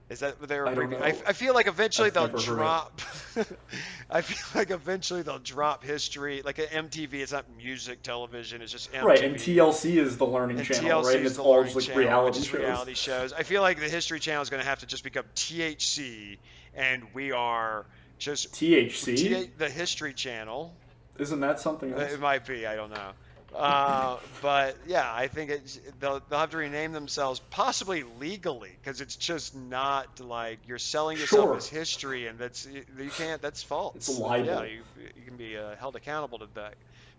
Is 0.07 0.19
that 0.19 0.39
what 0.39 0.47
they're 0.49 0.67
I 0.67 0.75
don't 0.75 0.89
abbrevi- 0.91 0.99
know. 0.99 1.05
I, 1.05 1.09
I 1.27 1.33
feel 1.33 1.55
like 1.55 1.65
eventually 1.65 2.07
I've 2.09 2.13
they'll 2.13 2.27
never 2.27 2.37
heard 2.37 2.53
it. 2.53 2.55
drop. 2.57 3.01
I 4.11 4.21
feel 4.21 4.59
like 4.59 4.69
eventually 4.69 5.23
they'll 5.23 5.39
drop 5.39 5.83
history. 5.83 6.43
Like 6.45 6.59
at 6.59 6.69
MTV, 6.69 7.13
it's 7.15 7.31
not 7.31 7.45
music 7.57 8.03
television. 8.03 8.61
It's 8.61 8.71
just 8.71 8.91
MTV. 8.93 9.03
Right, 9.03 9.23
and 9.23 9.35
TLC 9.35 9.95
is 9.97 10.17
the 10.17 10.25
learning 10.27 10.59
And 10.59 10.67
channel, 10.67 11.01
TLC 11.01 11.05
right? 11.05 11.17
And 11.17 11.25
it's 11.25 11.39
all 11.39 11.63
just 11.63 11.75
like 11.75 11.85
channel, 11.85 11.99
reality 12.01 12.41
shows. 12.43 12.53
reality 12.53 12.93
shows. 12.93 13.33
I 13.33 13.41
feel 13.41 13.63
like 13.63 13.79
the 13.79 13.89
History 13.89 14.19
Channel 14.19 14.43
is 14.43 14.51
going 14.51 14.61
to 14.61 14.67
have 14.69 14.79
to 14.81 14.85
just 14.85 15.03
become 15.03 15.25
THC, 15.35 16.37
and 16.75 17.01
we 17.15 17.31
are 17.31 17.87
just 18.19 18.53
THC? 18.53 19.17
T- 19.17 19.49
the 19.57 19.69
History 19.69 20.13
Channel. 20.13 20.71
Isn't 21.17 21.39
that 21.39 21.59
something 21.59 21.93
else? 21.93 22.11
It 22.13 22.19
might 22.19 22.45
be. 22.45 22.67
I 22.67 22.75
don't 22.75 22.91
know. 22.91 23.11
Uh, 23.55 24.17
but 24.41 24.77
yeah, 24.85 25.09
I 25.13 25.27
think 25.27 25.49
it's 25.49 25.79
they'll, 25.99 26.21
they'll 26.29 26.39
have 26.39 26.51
to 26.51 26.57
rename 26.57 26.91
themselves 26.91 27.39
possibly 27.51 28.03
legally 28.19 28.71
because 28.83 28.99
it's 28.99 29.15
just 29.15 29.55
not 29.55 30.19
like 30.19 30.59
you're 30.67 30.77
selling 30.77 31.17
yourself 31.17 31.45
Sure. 31.45 31.55
as 31.55 31.67
history, 31.67 32.27
and 32.27 32.37
that's 32.37 32.65
you 32.65 33.09
can't. 33.11 33.41
That's 33.41 33.63
false. 33.63 33.95
It's 33.95 34.07
a 34.09 34.21
libel. 34.21 34.45
Yeah, 34.45 34.63
you, 34.63 34.81
you 35.15 35.21
can 35.25 35.37
be 35.37 35.57
uh, 35.57 35.75
held 35.77 35.95
accountable 35.95 36.39
to 36.39 36.47
that 36.55 36.73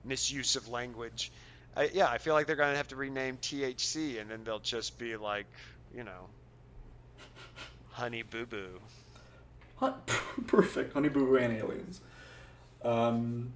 misuse 0.05 0.57
of 0.57 0.69
language. 0.69 1.33
I, 1.75 1.91
yeah, 1.95 2.09
I 2.09 2.19
feel 2.19 2.35
like 2.35 2.47
they're 2.47 2.57
gonna 2.57 2.77
have 2.77 2.89
to 2.89 2.97
rename 2.97 3.39
THC, 3.39 4.21
and 4.21 4.31
then 4.31 4.45
they'll 4.45 4.59
just 4.59 4.99
be 4.99 5.17
like, 5.17 5.47
you 5.95 6.05
know, 6.05 6.29
Honey 7.93 8.23
Boo 8.23 8.45
Boo. 8.45 8.79
Perfect. 10.47 10.93
Honey 10.93 11.09
Boo 11.09 11.27
Boo 11.27 11.37
and 11.37 11.57
Aliens. 11.57 12.01
Um, 12.85 13.53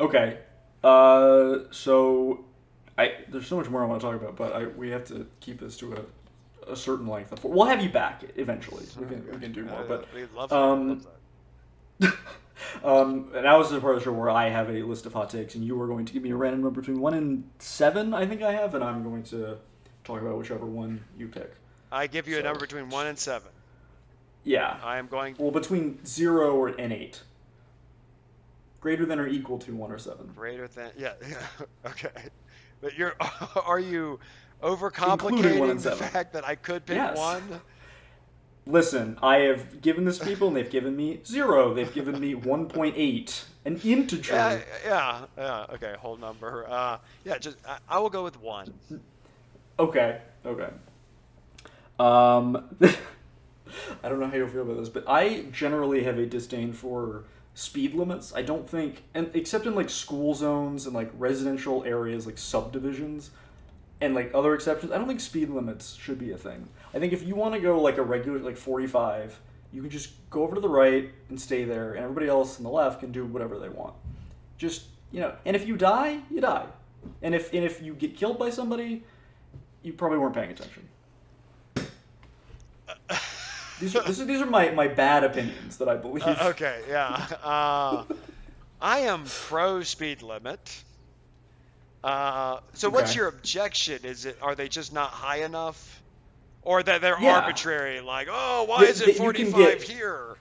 okay. 0.00 0.38
Uh, 0.82 1.58
so 1.70 2.44
I 2.98 3.12
there's 3.28 3.46
so 3.46 3.56
much 3.56 3.68
more 3.68 3.82
I 3.82 3.86
want 3.86 4.00
to 4.00 4.06
talk 4.06 4.20
about, 4.20 4.36
but 4.36 4.52
I 4.52 4.66
we 4.66 4.90
have 4.90 5.04
to 5.06 5.26
keep 5.40 5.60
this 5.60 5.76
to 5.78 5.94
a, 5.94 6.72
a 6.72 6.76
certain 6.76 7.06
length. 7.06 7.44
We'll 7.44 7.66
have 7.66 7.82
you 7.82 7.88
back 7.90 8.24
eventually. 8.36 8.84
We 8.98 9.06
can 9.06 9.26
we 9.30 9.38
can 9.38 9.52
do 9.52 9.64
more, 9.64 9.84
but 9.84 10.52
um, 10.52 11.06
um, 12.84 13.30
now 13.32 13.60
is 13.60 13.70
the 13.70 13.80
part 13.80 13.94
of 13.94 14.00
the 14.00 14.04
show 14.04 14.12
where 14.12 14.30
I 14.30 14.48
have 14.48 14.68
a 14.68 14.82
list 14.82 15.06
of 15.06 15.12
hot 15.12 15.30
takes, 15.30 15.54
and 15.54 15.64
you 15.64 15.80
are 15.80 15.86
going 15.86 16.04
to 16.04 16.12
give 16.12 16.22
me 16.22 16.30
a 16.30 16.36
random 16.36 16.62
number 16.62 16.80
between 16.80 17.00
one 17.00 17.14
and 17.14 17.44
seven. 17.58 18.12
I 18.12 18.26
think 18.26 18.42
I 18.42 18.52
have, 18.52 18.74
and 18.74 18.82
I'm 18.82 19.02
going 19.02 19.22
to 19.24 19.58
talk 20.04 20.20
about 20.20 20.36
whichever 20.36 20.66
one 20.66 21.04
you 21.16 21.28
pick. 21.28 21.52
I 21.90 22.06
give 22.06 22.26
you 22.26 22.38
a 22.38 22.42
number 22.42 22.60
between 22.60 22.88
one 22.88 23.06
and 23.06 23.18
seven. 23.18 23.50
Yeah. 24.44 24.78
I 24.82 24.98
am 24.98 25.06
going 25.06 25.36
Well, 25.38 25.50
between 25.50 26.04
zero 26.04 26.56
or 26.56 26.68
and 26.68 26.92
eight. 26.92 27.22
Greater 28.82 29.06
than 29.06 29.18
or 29.20 29.26
equal 29.28 29.58
to 29.60 29.74
one 29.74 29.90
or 29.92 29.98
seven. 29.98 30.26
greater 30.34 30.68
than 30.68 30.90
yeah, 30.98 31.12
yeah 31.28 31.36
okay 31.86 32.10
but 32.82 32.94
you're 32.98 33.14
are 33.64 33.78
you 33.80 34.18
one 34.60 34.76
overcomplicating 34.76 35.74
the 35.74 35.80
seven. 35.80 36.08
fact 36.08 36.32
that 36.34 36.44
i 36.46 36.54
could 36.54 36.84
pick 36.84 36.96
Yes. 36.96 37.16
one 37.16 37.60
Listen, 38.64 39.18
I 39.20 39.38
have 39.38 39.80
given 39.82 40.04
this 40.04 40.20
people, 40.20 40.46
and 40.46 40.56
they've 40.56 40.70
given 40.70 40.94
me 40.94 41.18
zero. 41.26 41.74
They've 41.74 41.92
given 41.92 42.20
me 42.20 42.34
1.8, 42.36 43.44
an 43.64 43.80
integer. 43.82 44.32
Yeah, 44.32 44.60
yeah, 44.86 45.24
yeah. 45.36 45.66
Okay, 45.74 45.96
whole 45.98 46.16
number. 46.16 46.64
Uh, 46.70 46.98
yeah, 47.24 47.38
just 47.38 47.56
I, 47.66 47.78
I 47.88 47.98
will 47.98 48.08
go 48.08 48.22
with 48.22 48.40
one. 48.40 48.72
Okay, 49.80 50.20
okay. 50.46 50.68
Um, 51.98 52.68
I 54.04 54.08
don't 54.08 54.20
know 54.20 54.28
how 54.28 54.36
you 54.36 54.46
feel 54.46 54.62
about 54.62 54.76
this, 54.76 54.88
but 54.88 55.08
I 55.08 55.46
generally 55.50 56.04
have 56.04 56.18
a 56.18 56.26
disdain 56.26 56.72
for 56.72 57.24
speed 57.54 57.94
limits. 57.94 58.34
I 58.34 58.42
don't 58.42 58.68
think, 58.68 59.04
and 59.14 59.30
except 59.34 59.66
in 59.66 59.74
like 59.74 59.90
school 59.90 60.34
zones 60.34 60.86
and 60.86 60.94
like 60.94 61.10
residential 61.18 61.84
areas, 61.84 62.26
like 62.26 62.38
subdivisions, 62.38 63.30
and 64.00 64.14
like 64.14 64.32
other 64.34 64.54
exceptions, 64.54 64.90
I 64.92 64.98
don't 64.98 65.06
think 65.06 65.20
speed 65.20 65.50
limits 65.50 65.94
should 65.94 66.18
be 66.18 66.32
a 66.32 66.36
thing. 66.36 66.68
I 66.92 66.98
think 66.98 67.12
if 67.12 67.22
you 67.22 67.34
want 67.36 67.54
to 67.54 67.60
go 67.60 67.80
like 67.80 67.98
a 67.98 68.02
regular 68.02 68.38
like 68.38 68.56
forty 68.56 68.86
five, 68.86 69.38
you 69.72 69.80
can 69.80 69.90
just 69.90 70.10
go 70.30 70.42
over 70.42 70.54
to 70.54 70.60
the 70.60 70.68
right 70.68 71.10
and 71.28 71.40
stay 71.40 71.64
there, 71.64 71.94
and 71.94 72.02
everybody 72.02 72.28
else 72.28 72.58
on 72.58 72.64
the 72.64 72.70
left 72.70 73.00
can 73.00 73.12
do 73.12 73.24
whatever 73.24 73.58
they 73.58 73.68
want. 73.68 73.94
Just 74.58 74.86
you 75.10 75.20
know, 75.20 75.34
and 75.44 75.54
if 75.54 75.66
you 75.66 75.76
die, 75.76 76.20
you 76.30 76.40
die, 76.40 76.66
and 77.22 77.34
if 77.34 77.52
and 77.52 77.64
if 77.64 77.82
you 77.82 77.94
get 77.94 78.16
killed 78.16 78.38
by 78.38 78.50
somebody, 78.50 79.04
you 79.82 79.92
probably 79.92 80.18
weren't 80.18 80.34
paying 80.34 80.50
attention. 80.50 80.88
These 83.82 83.96
are, 83.96 84.02
this 84.04 84.20
is, 84.20 84.26
these 84.28 84.40
are 84.40 84.46
my, 84.46 84.70
my 84.70 84.86
bad 84.86 85.24
opinions 85.24 85.76
that 85.78 85.88
I 85.88 85.96
believe. 85.96 86.22
Uh, 86.22 86.36
okay, 86.50 86.82
yeah. 86.88 87.26
Uh, 87.42 88.04
I 88.80 89.00
am 89.00 89.24
pro 89.26 89.82
speed 89.82 90.22
limit. 90.22 90.82
Uh, 92.04 92.60
so 92.74 92.88
what's 92.88 93.16
your 93.16 93.26
objection? 93.26 93.98
Is 94.04 94.24
it 94.24 94.38
are 94.40 94.54
they 94.54 94.68
just 94.68 94.92
not 94.92 95.10
high 95.10 95.38
enough, 95.44 96.00
or 96.62 96.80
that 96.84 97.00
they're 97.00 97.20
Yeah. 97.20 97.40
arbitrary? 97.40 98.00
Like, 98.00 98.28
oh, 98.30 98.64
why 98.68 98.82
That- 98.82 98.90
is 98.90 99.00
it 99.00 99.16
45 99.16 99.82
here? 99.82 100.36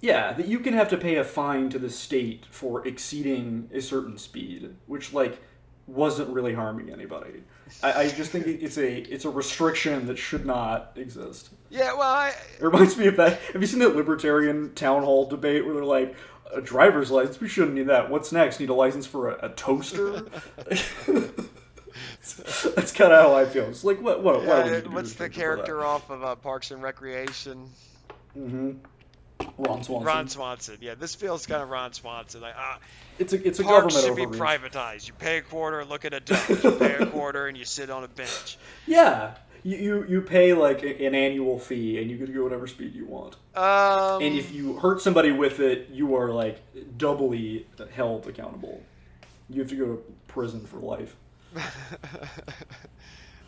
Yeah, 0.00 0.32
that 0.32 0.46
you 0.46 0.60
can 0.60 0.72
have 0.72 0.88
to 0.90 0.96
pay 0.96 1.16
a 1.16 1.24
fine 1.24 1.68
to 1.70 1.78
the 1.78 1.90
state 1.90 2.46
for 2.50 2.86
exceeding 2.86 3.68
a 3.74 3.82
certain 3.82 4.16
speed, 4.16 4.74
which 4.86 5.12
like 5.12 5.42
wasn't 5.86 6.30
really 6.30 6.54
harming 6.54 6.90
anybody. 6.90 7.42
I, 7.82 7.92
I 7.92 8.08
just 8.08 8.30
think 8.30 8.46
it's 8.46 8.78
a 8.78 8.98
it's 8.98 9.24
a 9.24 9.30
restriction 9.30 10.06
that 10.06 10.18
should 10.18 10.46
not 10.46 10.92
exist. 10.96 11.50
Yeah, 11.70 11.94
well, 11.94 12.12
I, 12.12 12.28
It 12.28 12.62
reminds 12.62 12.96
me 12.96 13.06
of 13.06 13.16
that. 13.16 13.40
Have 13.52 13.60
you 13.60 13.66
seen 13.66 13.80
that 13.80 13.94
libertarian 13.94 14.74
town 14.74 15.02
hall 15.02 15.26
debate 15.26 15.64
where 15.64 15.74
they're 15.74 15.84
like, 15.84 16.14
a 16.54 16.60
driver's 16.60 17.10
license? 17.10 17.40
We 17.40 17.48
shouldn't 17.48 17.74
need 17.74 17.88
that. 17.88 18.10
What's 18.10 18.32
next? 18.32 18.60
Need 18.60 18.70
a 18.70 18.74
license 18.74 19.06
for 19.06 19.30
a, 19.30 19.46
a 19.46 19.48
toaster? 19.50 20.26
That's 22.74 22.92
kind 22.92 23.12
of 23.12 23.22
how 23.22 23.34
I 23.34 23.46
feel. 23.46 23.64
It's 23.64 23.84
like, 23.84 24.00
what? 24.00 24.22
What? 24.22 24.44
what 24.44 24.46
yeah, 24.46 24.56
do 24.56 24.64
we 24.64 24.70
need 24.70 24.82
to 24.82 24.88
do 24.88 24.94
what's 24.94 25.14
the 25.14 25.28
character 25.28 25.84
off 25.84 26.10
of 26.10 26.22
uh, 26.22 26.34
Parks 26.36 26.70
and 26.70 26.82
Recreation? 26.82 27.68
that? 28.34 28.76
Ron 29.58 29.82
Swanson. 29.82 30.02
Ron 30.06 30.28
Swanson. 30.28 30.78
Yeah, 30.80 30.94
this 30.94 31.14
feels 31.14 31.46
kind 31.46 31.62
of 31.62 31.68
Ron 31.70 31.92
Swanson. 31.92 32.40
Like, 32.40 32.54
ah, 32.56 32.78
It's 33.18 33.32
a 33.32 33.46
it's 33.46 33.58
a 33.58 33.64
parks 33.64 33.94
government 33.94 34.06
should 34.06 34.16
be 34.16 34.36
overreach. 34.36 34.40
privatized. 34.72 35.06
You 35.08 35.14
pay 35.14 35.38
a 35.38 35.42
quarter, 35.42 35.84
look 35.84 36.04
at 36.04 36.14
a 36.14 36.20
duck. 36.30 36.48
You 36.48 36.72
pay 36.72 36.94
a 36.94 37.06
quarter, 37.06 37.46
and 37.46 37.56
you 37.56 37.64
sit 37.64 37.90
on 37.90 38.04
a 38.04 38.08
bench. 38.08 38.58
Yeah, 38.86 39.34
you, 39.62 39.76
you 39.76 40.06
you 40.08 40.20
pay 40.22 40.54
like 40.54 40.82
a- 40.82 41.04
an 41.06 41.14
annual 41.14 41.58
fee, 41.58 41.98
and 42.00 42.10
you 42.10 42.16
can 42.18 42.32
go 42.34 42.42
whatever 42.44 42.66
speed 42.66 42.94
you 42.94 43.06
want. 43.06 43.36
Um, 43.56 44.22
And 44.22 44.36
if 44.38 44.52
you 44.52 44.74
hurt 44.78 45.00
somebody 45.02 45.30
with 45.32 45.60
it, 45.60 45.88
you 45.92 46.14
are 46.16 46.30
like 46.30 46.60
doubly 46.96 47.66
held 47.94 48.26
accountable. 48.28 48.82
You 49.50 49.60
have 49.62 49.70
to 49.70 49.76
go 49.76 49.86
to 49.86 50.04
prison 50.28 50.66
for 50.66 50.78
life. 50.78 51.16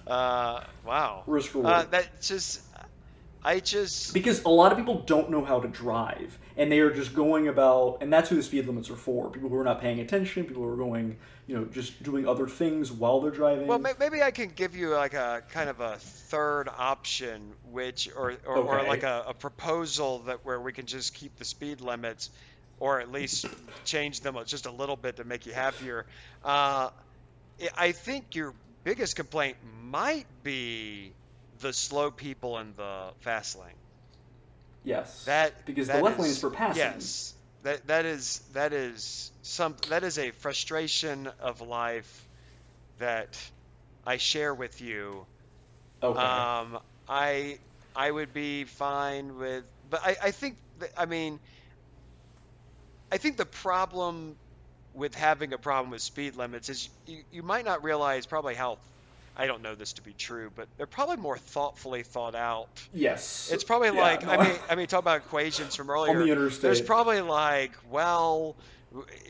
uh, 0.06 0.60
wow. 0.84 1.22
Risk 1.26 1.54
reward. 1.54 1.72
Uh, 1.74 1.82
that 1.90 2.20
just, 2.22 2.62
I 3.42 3.60
just, 3.60 4.12
Because 4.12 4.44
a 4.44 4.48
lot 4.48 4.70
of 4.72 4.78
people 4.78 5.02
don't 5.06 5.30
know 5.30 5.44
how 5.44 5.60
to 5.60 5.68
drive, 5.68 6.38
and 6.56 6.70
they 6.70 6.80
are 6.80 6.90
just 6.90 7.14
going 7.14 7.48
about, 7.48 7.98
and 8.02 8.12
that's 8.12 8.28
who 8.28 8.36
the 8.36 8.42
speed 8.42 8.66
limits 8.66 8.90
are 8.90 8.96
for. 8.96 9.30
People 9.30 9.48
who 9.48 9.56
are 9.56 9.64
not 9.64 9.80
paying 9.80 10.00
attention, 10.00 10.44
people 10.44 10.62
who 10.62 10.68
are 10.68 10.76
going, 10.76 11.16
you 11.46 11.56
know, 11.56 11.64
just 11.64 12.02
doing 12.02 12.28
other 12.28 12.46
things 12.46 12.92
while 12.92 13.20
they're 13.20 13.30
driving. 13.30 13.66
well, 13.66 13.78
maybe 13.78 14.22
I 14.22 14.30
can 14.30 14.50
give 14.50 14.76
you 14.76 14.90
like 14.90 15.14
a 15.14 15.42
kind 15.52 15.70
of 15.70 15.80
a 15.80 15.96
third 15.96 16.68
option, 16.68 17.54
which, 17.70 18.10
or, 18.14 18.34
or, 18.46 18.58
or 18.58 18.82
like 18.82 19.04
a, 19.04 19.24
a 19.28 19.34
proposal 19.34 20.18
that 20.26 20.44
where 20.44 20.60
we 20.60 20.72
can 20.72 20.86
just 20.86 21.14
keep 21.14 21.36
the 21.36 21.44
speed 21.44 21.80
limits, 21.80 22.30
or 22.78 23.00
at 23.00 23.10
least 23.10 23.46
change 23.84 24.20
them 24.20 24.36
just 24.44 24.66
a 24.66 24.70
little 24.70 24.96
bit 24.96 25.16
to 25.16 25.24
make 25.24 25.46
you 25.46 25.52
happier. 25.52 26.04
Uh, 26.44 26.90
I 27.76 27.92
think 27.92 28.34
your 28.34 28.54
biggest 28.84 29.16
complaint 29.16 29.56
might 29.82 30.26
be 30.42 31.12
the 31.60 31.72
slow 31.72 32.10
people 32.10 32.58
in 32.58 32.74
the 32.74 33.12
fast 33.20 33.56
lane. 33.56 33.78
yes, 34.82 35.24
That 35.24 35.66
because 35.66 35.86
that 35.88 35.98
the 35.98 36.00
left 36.04 36.18
lane 36.18 36.30
is 36.30 36.38
for 36.38 36.50
passing. 36.50 36.80
Yes, 36.82 37.34
that 37.62 37.86
that 37.88 38.06
is 38.06 38.40
that 38.52 38.72
is 38.72 39.32
some 39.42 39.76
that 39.88 40.04
is 40.04 40.18
a 40.18 40.30
frustration 40.32 41.28
of 41.40 41.60
life 41.60 42.28
that 42.98 43.38
I 44.04 44.16
share 44.18 44.54
with 44.54 44.80
you. 44.80 45.26
Okay. 46.02 46.18
Um, 46.18 46.78
I 47.08 47.58
I 47.94 48.10
would 48.10 48.32
be 48.32 48.64
fine 48.64 49.36
with, 49.36 49.64
but 49.88 50.00
I 50.04 50.16
I 50.24 50.30
think 50.32 50.58
that, 50.78 50.90
I 50.96 51.06
mean 51.06 51.40
I 53.12 53.18
think 53.18 53.36
the 53.36 53.46
problem 53.46 54.36
with 54.92 55.14
having 55.14 55.52
a 55.52 55.58
problem 55.58 55.90
with 55.90 56.02
speed 56.02 56.36
limits 56.36 56.68
is 56.68 56.90
you, 57.06 57.22
you 57.30 57.42
might 57.42 57.64
not 57.64 57.84
realize 57.84 58.26
probably 58.26 58.54
how 58.54 58.78
I 59.40 59.46
don't 59.46 59.62
know 59.62 59.74
this 59.74 59.94
to 59.94 60.02
be 60.02 60.12
true, 60.12 60.50
but 60.54 60.68
they're 60.76 60.86
probably 60.86 61.16
more 61.16 61.38
thoughtfully 61.38 62.02
thought 62.02 62.34
out. 62.34 62.68
yes. 62.92 63.50
It's 63.50 63.64
probably 63.64 63.88
Yeah, 63.88 64.02
like 64.02 64.22
no, 64.26 64.32
I 64.32 64.44
mean 64.48 64.56
I 64.68 64.74
mean 64.74 64.86
talk 64.86 65.00
about 65.00 65.16
equations 65.16 65.74
from 65.74 65.88
earlier. 65.88 66.18
the 66.18 66.30
interstate. 66.30 66.60
There's 66.62 66.82
probably 66.82 67.22
like 67.22 67.72
well, 67.90 68.54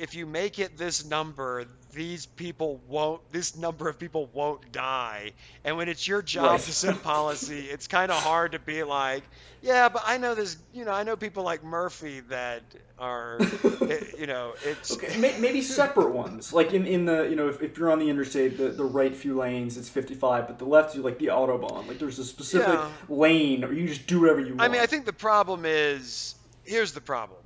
if 0.01 0.15
you 0.17 0.27
make 0.27 0.59
it 0.59 0.77
this 0.77 1.05
number, 1.05 1.67
these 1.93 2.27
people 2.27 2.81
won't. 2.89 3.21
This 3.33 3.57
number 3.57 3.89
of 3.89 3.99
people 3.99 4.29
won't 4.33 4.73
die. 4.73 5.33
And 5.65 5.77
when 5.77 5.89
it's 5.89 6.07
your 6.07 6.23
job 6.23 6.45
Right. 6.53 6.61
to 6.61 6.73
set 6.73 7.03
policy, 7.03 7.61
it's 7.71 7.87
kind 7.89 8.11
of 8.11 8.23
hard 8.23 8.53
to 8.53 8.59
be 8.59 8.83
like, 8.83 9.23
yeah, 9.63 9.89
but 9.89 10.03
I 10.07 10.17
know 10.19 10.35
this. 10.35 10.57
You 10.73 10.85
know, 10.85 10.93
I 10.93 11.03
know 11.03 11.17
people 11.17 11.43
like 11.43 11.63
Murphy 11.65 12.21
that 12.29 12.63
are, 12.99 13.39
it- 13.41 13.91
eh, 13.91 14.05
you 14.21 14.27
know, 14.27 14.55
it's 14.65 14.93
Okay, 14.93 15.17
maybe 15.39 15.63
separate 15.63 16.11
ones. 16.13 16.53
Like 16.53 16.73
in, 16.73 16.87
in 16.87 17.05
the 17.05 17.25
you 17.29 17.37
know 17.37 17.49
if, 17.49 17.63
if 17.63 17.77
you're 17.77 17.91
on 17.91 17.99
the 17.99 18.09
interstate, 18.09 18.57
the, 18.57 18.69
the 18.69 18.85
right 18.85 19.15
few 19.15 19.37
lanes 19.39 19.77
it's 19.77 19.89
55, 19.89 20.47
but 20.47 20.59
the 20.59 20.65
left 20.65 20.95
is 20.97 21.03
like 21.05 21.19
the 21.19 21.27
autobahn. 21.27 21.87
Like 21.89 21.99
there's 21.99 22.19
a 22.19 22.25
specific 22.25 22.69
Yeah. 22.69 22.89
lane, 23.09 23.65
or 23.65 23.73
you 23.73 23.87
just 23.89 24.07
do 24.07 24.21
whatever 24.21 24.41
you 24.41 24.51
want. 24.51 24.63
I 24.63 24.69
mean, 24.69 24.81
I 24.81 24.87
think 24.87 25.05
the 25.07 25.13
problem 25.13 25.65
is 25.67 26.35
here's 26.65 26.93
the 26.93 27.01
problem. 27.01 27.40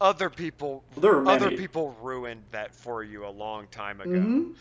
Other 0.00 0.30
people, 0.30 0.84
other 1.02 1.50
people 1.50 1.96
ruined 2.00 2.44
that 2.52 2.74
for 2.74 3.02
you 3.02 3.26
a 3.26 3.30
long 3.30 3.66
time 3.68 4.00
ago. 4.00 4.10
Mhm. 4.12 4.54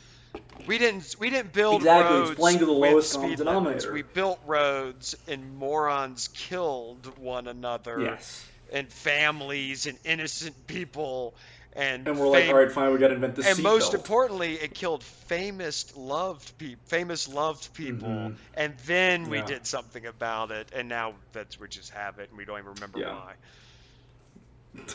We 0.66 0.78
didn't, 0.80 1.16
we 1.20 1.30
didn't 1.30 1.54
build 1.54 1.82
Exactly, 1.82 2.18
roads 2.22 2.36
playing 2.36 2.60
to 2.60 2.66
the 2.66 2.72
lowest 2.72 3.14
speed 3.14 3.40
limits. 3.40 3.86
We 3.86 4.02
built 4.02 4.40
roads, 4.46 5.16
and 5.28 5.56
morons 5.58 6.30
killed 6.30 7.18
one 7.20 7.48
another, 7.48 8.02
yes. 8.02 8.46
and 8.72 8.92
families, 8.92 9.86
and 9.86 9.98
innocent 10.04 10.66
people, 10.66 11.36
and 11.74 12.08
And 12.08 12.20
we're 12.20 12.28
like, 12.28 12.50
all 12.50 12.56
right, 12.56 12.72
fine, 12.72 12.92
we 12.92 12.98
got 12.98 13.10
to 13.10 13.14
invent 13.16 13.36
the 13.36 13.48
and 13.48 13.62
most 13.62 13.92
seatbelt. 13.92 13.96
importantly, 13.96 14.56
it 14.56 14.74
killed 14.74 15.04
famous 15.04 15.96
loved 15.96 16.58
people, 16.58 16.82
famous 16.88 17.28
loved 17.28 17.74
people, 17.76 18.10
Mhm. 18.10 18.36
and 18.56 18.78
then 18.88 19.30
we 19.30 19.38
Yeah. 19.38 19.46
did 19.46 19.68
something 19.68 20.08
about 20.08 20.50
it, 20.50 20.72
and 20.74 20.90
now 20.90 21.14
that's 21.32 21.60
we 21.60 21.68
just 21.68 21.92
have 21.92 22.18
it, 22.18 22.30
and 22.30 22.38
we 22.38 22.46
don't 22.46 22.58
even 22.58 22.74
remember 22.74 23.00
Yeah. 23.00 23.14
why. 23.14 23.34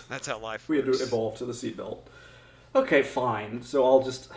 That's 0.08 0.26
how 0.26 0.38
life 0.38 0.68
we 0.68 0.76
had 0.76 0.86
to 0.86 0.92
evolve 0.92 1.36
to 1.38 1.44
the 1.44 1.52
seatbelt. 1.52 1.98
Okay, 2.74 3.02
fine. 3.02 3.62
So 3.62 3.84
I'll 3.84 4.02
just 4.02 4.30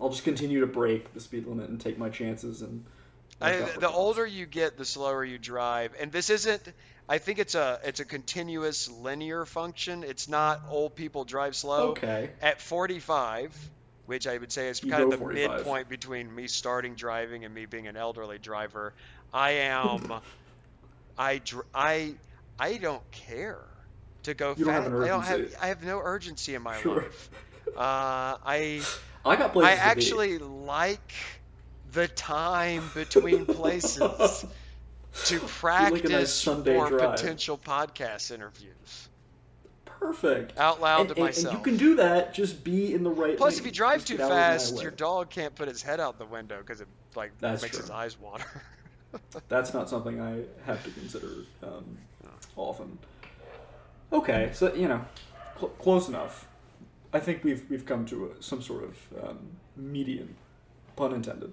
I'll 0.00 0.10
just 0.10 0.24
continue 0.24 0.60
to 0.60 0.66
break 0.66 1.12
the 1.14 1.20
speed 1.20 1.46
limit 1.46 1.68
and 1.68 1.80
take 1.80 1.98
my 1.98 2.08
chances 2.08 2.62
and. 2.62 2.84
I, 3.38 3.52
look 3.52 3.62
out 3.62 3.68
for 3.68 3.80
the 3.80 3.90
older 3.90 4.26
you 4.26 4.46
get, 4.46 4.78
the 4.78 4.86
slower 4.86 5.22
you 5.22 5.36
drive, 5.36 5.94
and 6.00 6.10
this 6.10 6.30
isn't. 6.30 6.62
I 7.06 7.18
think 7.18 7.38
it's 7.38 7.54
a 7.54 7.78
it's 7.84 8.00
a 8.00 8.06
continuous 8.06 8.90
linear 8.90 9.44
function. 9.44 10.04
It's 10.04 10.26
not 10.26 10.62
old 10.70 10.94
people 10.96 11.24
drive 11.24 11.54
slow. 11.54 11.90
Okay. 11.90 12.30
At 12.40 12.62
45, 12.62 13.54
which 14.06 14.26
I 14.26 14.38
would 14.38 14.50
say 14.50 14.68
is 14.68 14.82
You 14.82 14.90
kind 14.90 15.04
of 15.04 15.10
the 15.10 15.18
45. 15.18 15.50
midpoint 15.50 15.88
between 15.90 16.34
me 16.34 16.46
starting 16.46 16.94
driving 16.94 17.44
and 17.44 17.54
me 17.54 17.66
being 17.66 17.86
an 17.86 17.96
elderly 17.96 18.38
driver, 18.38 18.94
I 19.34 19.50
am. 19.50 20.14
I 21.18 21.42
I 21.74 22.14
I 22.58 22.76
don't 22.78 23.08
care 23.10 23.60
to 24.26 24.34
go 24.34 24.54
You 24.56 24.66
fast. 24.66 24.86
I 24.88 25.08
don't 25.08 25.22
have. 25.24 25.54
I 25.60 25.66
have 25.68 25.82
no 25.82 25.98
urgency 25.98 26.54
in 26.54 26.62
my 26.62 26.78
Sure. 26.80 27.02
life. 27.02 27.30
Uh, 27.68 28.36
I 28.44 28.82
I 29.24 29.36
got 29.36 29.52
places 29.52 29.78
I 29.80 29.82
actually 29.82 30.38
like 30.38 31.12
the 31.92 32.06
time 32.08 32.84
between 32.94 33.46
places 33.46 33.98
to 35.26 35.38
practice 35.40 36.10
nice 36.10 36.42
for 36.42 36.62
drive. 36.90 37.16
potential 37.16 37.58
podcast 37.58 38.30
interviews 38.30 39.08
perfect 39.84 40.58
out 40.58 40.80
loud 40.82 41.00
and, 41.00 41.08
to 41.08 41.14
and- 41.14 41.24
myself. 41.24 41.54
and 41.54 41.58
you 41.58 41.64
can 41.64 41.76
do 41.78 41.96
that. 41.96 42.34
Just 42.34 42.62
be 42.62 42.92
in 42.92 43.02
the 43.02 43.10
right. 43.10 43.30
Place. 43.30 43.38
Plus, 43.38 43.52
lane. 43.54 43.60
if 43.60 43.66
you 43.66 43.72
drive 43.72 44.00
Just 44.00 44.08
too 44.08 44.16
get 44.18 44.24
out 44.26 44.32
of 44.32 44.36
my 44.36 44.42
fast, 44.58 44.82
your 44.82 44.90
dog 44.90 45.30
can't 45.30 45.54
put 45.54 45.68
his 45.68 45.82
head 45.82 46.00
out 46.00 46.18
the 46.18 46.26
window 46.26 46.58
because 46.58 46.80
it 46.82 46.88
like 47.14 47.32
That's 47.40 47.62
makes 47.62 47.78
his 47.78 47.90
eyes 47.90 48.18
water. 48.20 48.44
that's 49.48 49.72
not 49.72 49.88
something 49.88 50.20
I 50.20 50.42
have 50.66 50.84
to 50.84 50.90
consider 50.90 51.30
um, 51.62 51.96
often. 52.56 52.98
Okay, 54.12 54.50
so 54.52 54.72
you 54.74 54.88
know, 54.88 55.04
cl- 55.58 55.72
close 55.78 56.08
enough. 56.08 56.48
I 57.12 57.20
think 57.20 57.44
we've 57.44 57.64
we've 57.70 57.86
come 57.86 58.04
to 58.06 58.26
a, 58.26 58.42
some 58.42 58.62
sort 58.62 58.84
of 58.84 58.96
um, 59.22 59.38
median, 59.76 60.36
pun 60.96 61.12
intended. 61.14 61.52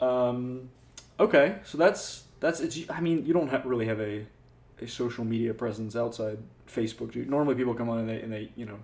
Um, 0.00 0.70
okay, 1.18 1.56
so 1.64 1.78
that's 1.78 2.24
that's 2.40 2.60
it's. 2.60 2.78
I 2.90 3.00
mean, 3.00 3.26
you 3.26 3.32
don't 3.32 3.48
have, 3.48 3.64
really 3.64 3.86
have 3.86 4.00
a 4.00 4.26
a 4.80 4.86
social 4.86 5.24
media 5.24 5.54
presence 5.54 5.96
outside 5.96 6.38
Facebook. 6.68 7.12
Do 7.12 7.20
you? 7.20 7.24
Normally, 7.24 7.54
people 7.54 7.74
come 7.74 7.88
on 7.88 7.98
and 7.98 8.08
they 8.08 8.20
and 8.20 8.32
they 8.32 8.50
you 8.56 8.66
know 8.66 8.78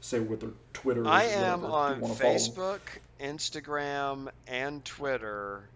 say 0.00 0.20
what 0.20 0.40
their 0.40 0.50
Twitter. 0.72 1.02
Is, 1.02 1.06
I 1.06 1.24
am 1.24 1.64
on 1.64 1.94
people 1.94 2.08
wanna 2.08 2.20
follow. 2.20 2.34
Facebook, 2.34 2.80
Instagram, 3.20 4.28
and 4.46 4.84
Twitter. 4.84 5.68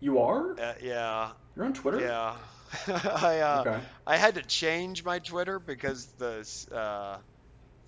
You 0.00 0.18
are? 0.18 0.58
Uh, 0.58 0.74
yeah, 0.82 1.30
You're 1.54 1.64
on 1.64 1.74
Twitter? 1.74 2.00
yeah. 2.00 2.34
I 2.88 3.40
uh, 3.40 3.60
Okay. 3.66 3.80
I 4.06 4.16
had 4.16 4.34
to 4.36 4.42
change 4.42 5.04
my 5.04 5.18
Twitter 5.18 5.58
because 5.58 6.06
the 6.18 6.46
uh, 6.74 7.18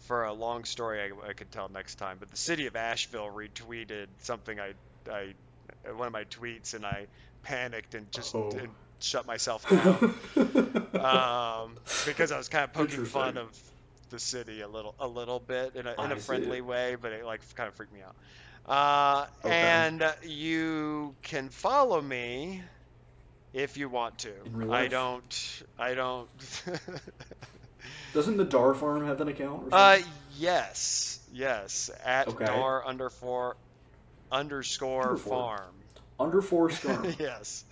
for 0.01 0.24
a 0.24 0.32
long 0.32 0.65
story 0.65 1.01
I, 1.01 1.28
I 1.31 1.32
could 1.32 1.51
tell 1.51 1.69
next 1.69 1.94
time. 1.97 2.19
But 2.20 2.31
the 2.31 2.36
city 2.36 2.66
of 2.66 2.77
Asheville 2.77 3.31
retweeted 3.35 4.06
something 4.20 4.59
I 4.61 4.74
I 5.11 5.35
one 5.93 6.06
of 6.06 6.12
my 6.12 6.24
tweets 6.24 6.74
and 6.74 6.85
I 6.85 7.06
panicked 7.43 7.94
and 7.94 8.11
just 8.12 8.35
Oh. 8.35 8.51
and 8.51 8.69
shut 9.01 9.27
myself 9.27 9.69
down 9.69 10.16
um, 10.94 11.77
because 12.06 12.32
I 12.32 12.39
was 12.39 12.48
kind 12.48 12.65
of 12.65 12.73
poking 12.73 13.05
fun 13.05 13.36
of 13.36 13.59
the 14.11 14.19
city 14.19 14.61
a 14.61 14.69
little 14.69 14.94
a 15.01 15.09
little 15.09 15.40
bit 15.40 15.77
in 15.77 15.86
a, 15.86 15.94
in 16.05 16.12
a 16.12 16.16
friendly 16.16 16.61
way, 16.61 16.97
but 17.01 17.12
it 17.12 17.24
like 17.24 17.40
kind 17.55 17.69
of 17.69 17.74
freaked 17.74 17.93
me 17.93 18.01
out. 18.02 18.15
Uh, 18.66 19.27
Okay. 19.44 19.55
And 19.61 20.15
you 20.23 21.15
can 21.23 21.48
follow 21.51 22.01
me 22.01 22.62
if 23.55 23.76
you 23.78 23.89
want 23.89 24.18
to. 24.18 24.32
In 24.44 24.56
real 24.56 24.72
I 24.74 24.89
don't. 24.89 25.62
I 25.78 25.94
don't. 25.94 26.28
Doesn't 28.12 28.36
the 28.36 28.44
Dar 28.44 28.74
Farm 28.74 29.06
have 29.06 29.20
an 29.20 29.28
account? 29.28 29.72
Or 29.72 29.74
uh, 29.74 29.94
something? 29.97 30.12
yes, 30.36 31.20
yes. 31.32 31.90
At 32.05 32.28
Okay. 32.28 32.44
dar 32.44 32.86
under 32.86 33.09
four 33.10 33.56
underscore 34.31 35.02
Under 35.10 35.16
four. 35.16 35.56
farm. 35.56 35.74
Under 36.20 36.43
four 36.43 36.70
star. 36.70 37.05
yes. 37.18 37.64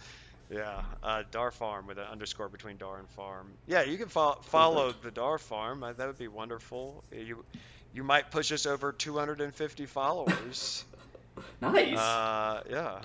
Yeah, 0.51 0.83
uh, 1.03 1.23
Dar 1.31 1.51
Farm 1.51 1.87
with 1.87 1.97
an 1.97 2.05
underscore 2.05 2.49
between 2.51 2.77
Dar 2.77 2.99
and 2.99 3.09
Farm. 3.11 3.47
Yeah, 3.67 3.85
you 3.85 3.97
can 3.97 4.09
fo- 4.09 4.37
follow 4.43 4.89
Perfect. 4.89 5.05
the 5.05 5.11
Dar 5.13 5.39
Farm. 5.39 5.83
Uh, 5.83 5.93
that 5.95 6.07
would 6.07 6.19
be 6.19 6.29
wonderful. 6.29 7.03
You 7.11 7.43
you 7.95 8.05
might 8.05 8.31
push 8.31 8.53
us 8.53 8.67
over 8.67 8.93
250 8.93 9.87
followers. 9.87 10.85
nice. 11.63 11.97
Uh, 11.97 12.63
yeah, 12.69 13.01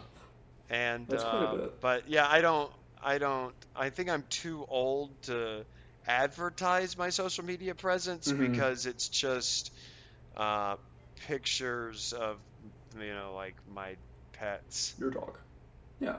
and 0.69 1.07
That's 1.07 1.23
quite 1.23 1.53
a 1.53 1.57
bit. 1.57 1.81
but 1.81 2.09
yeah, 2.09 2.27
I 2.27 2.41
don't, 2.41 2.71
I 3.01 3.17
don't, 3.17 3.55
I 3.75 3.89
think 3.89 4.09
I'm 4.09 4.23
too 4.29 4.65
old 4.67 5.21
to 5.23 5.65
advertise 6.07 6.97
my 6.97 7.09
social 7.09 7.43
media 7.45 7.75
presence 7.75 8.31
Mhm. 8.31 8.39
because 8.39 8.85
it's 8.85 9.07
just 9.09 9.71
uh, 10.35 10.75
pictures 11.27 12.13
of 12.13 12.37
you 12.99 13.13
know 13.13 13.33
like 13.35 13.55
my 13.67 13.95
pets. 14.33 14.93
Your 14.99 15.09
dog. 15.11 15.37
Yeah. 15.99 16.17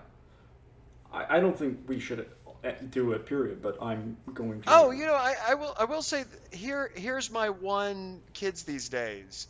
I, 1.13 1.37
I 1.37 1.41
don't 1.41 1.57
think 1.59 1.79
we 1.89 2.01
should 2.01 2.27
uh, 2.65 2.71
do 2.91 3.13
it, 3.13 3.27
period, 3.27 3.63
but 3.63 3.83
I'm 3.83 4.17
going 4.35 4.61
to. 4.63 4.69
Oh, 4.71 4.91
you 4.91 5.07
know, 5.07 5.15
I, 5.15 5.35
I 5.49 5.55
will 5.55 5.75
I 5.79 5.85
will 5.85 6.03
say 6.03 6.25
here 6.53 6.91
here's 6.95 7.31
my 7.31 7.51
one 7.51 8.23
kids 8.35 8.65
these 8.65 8.89
days. 8.89 9.47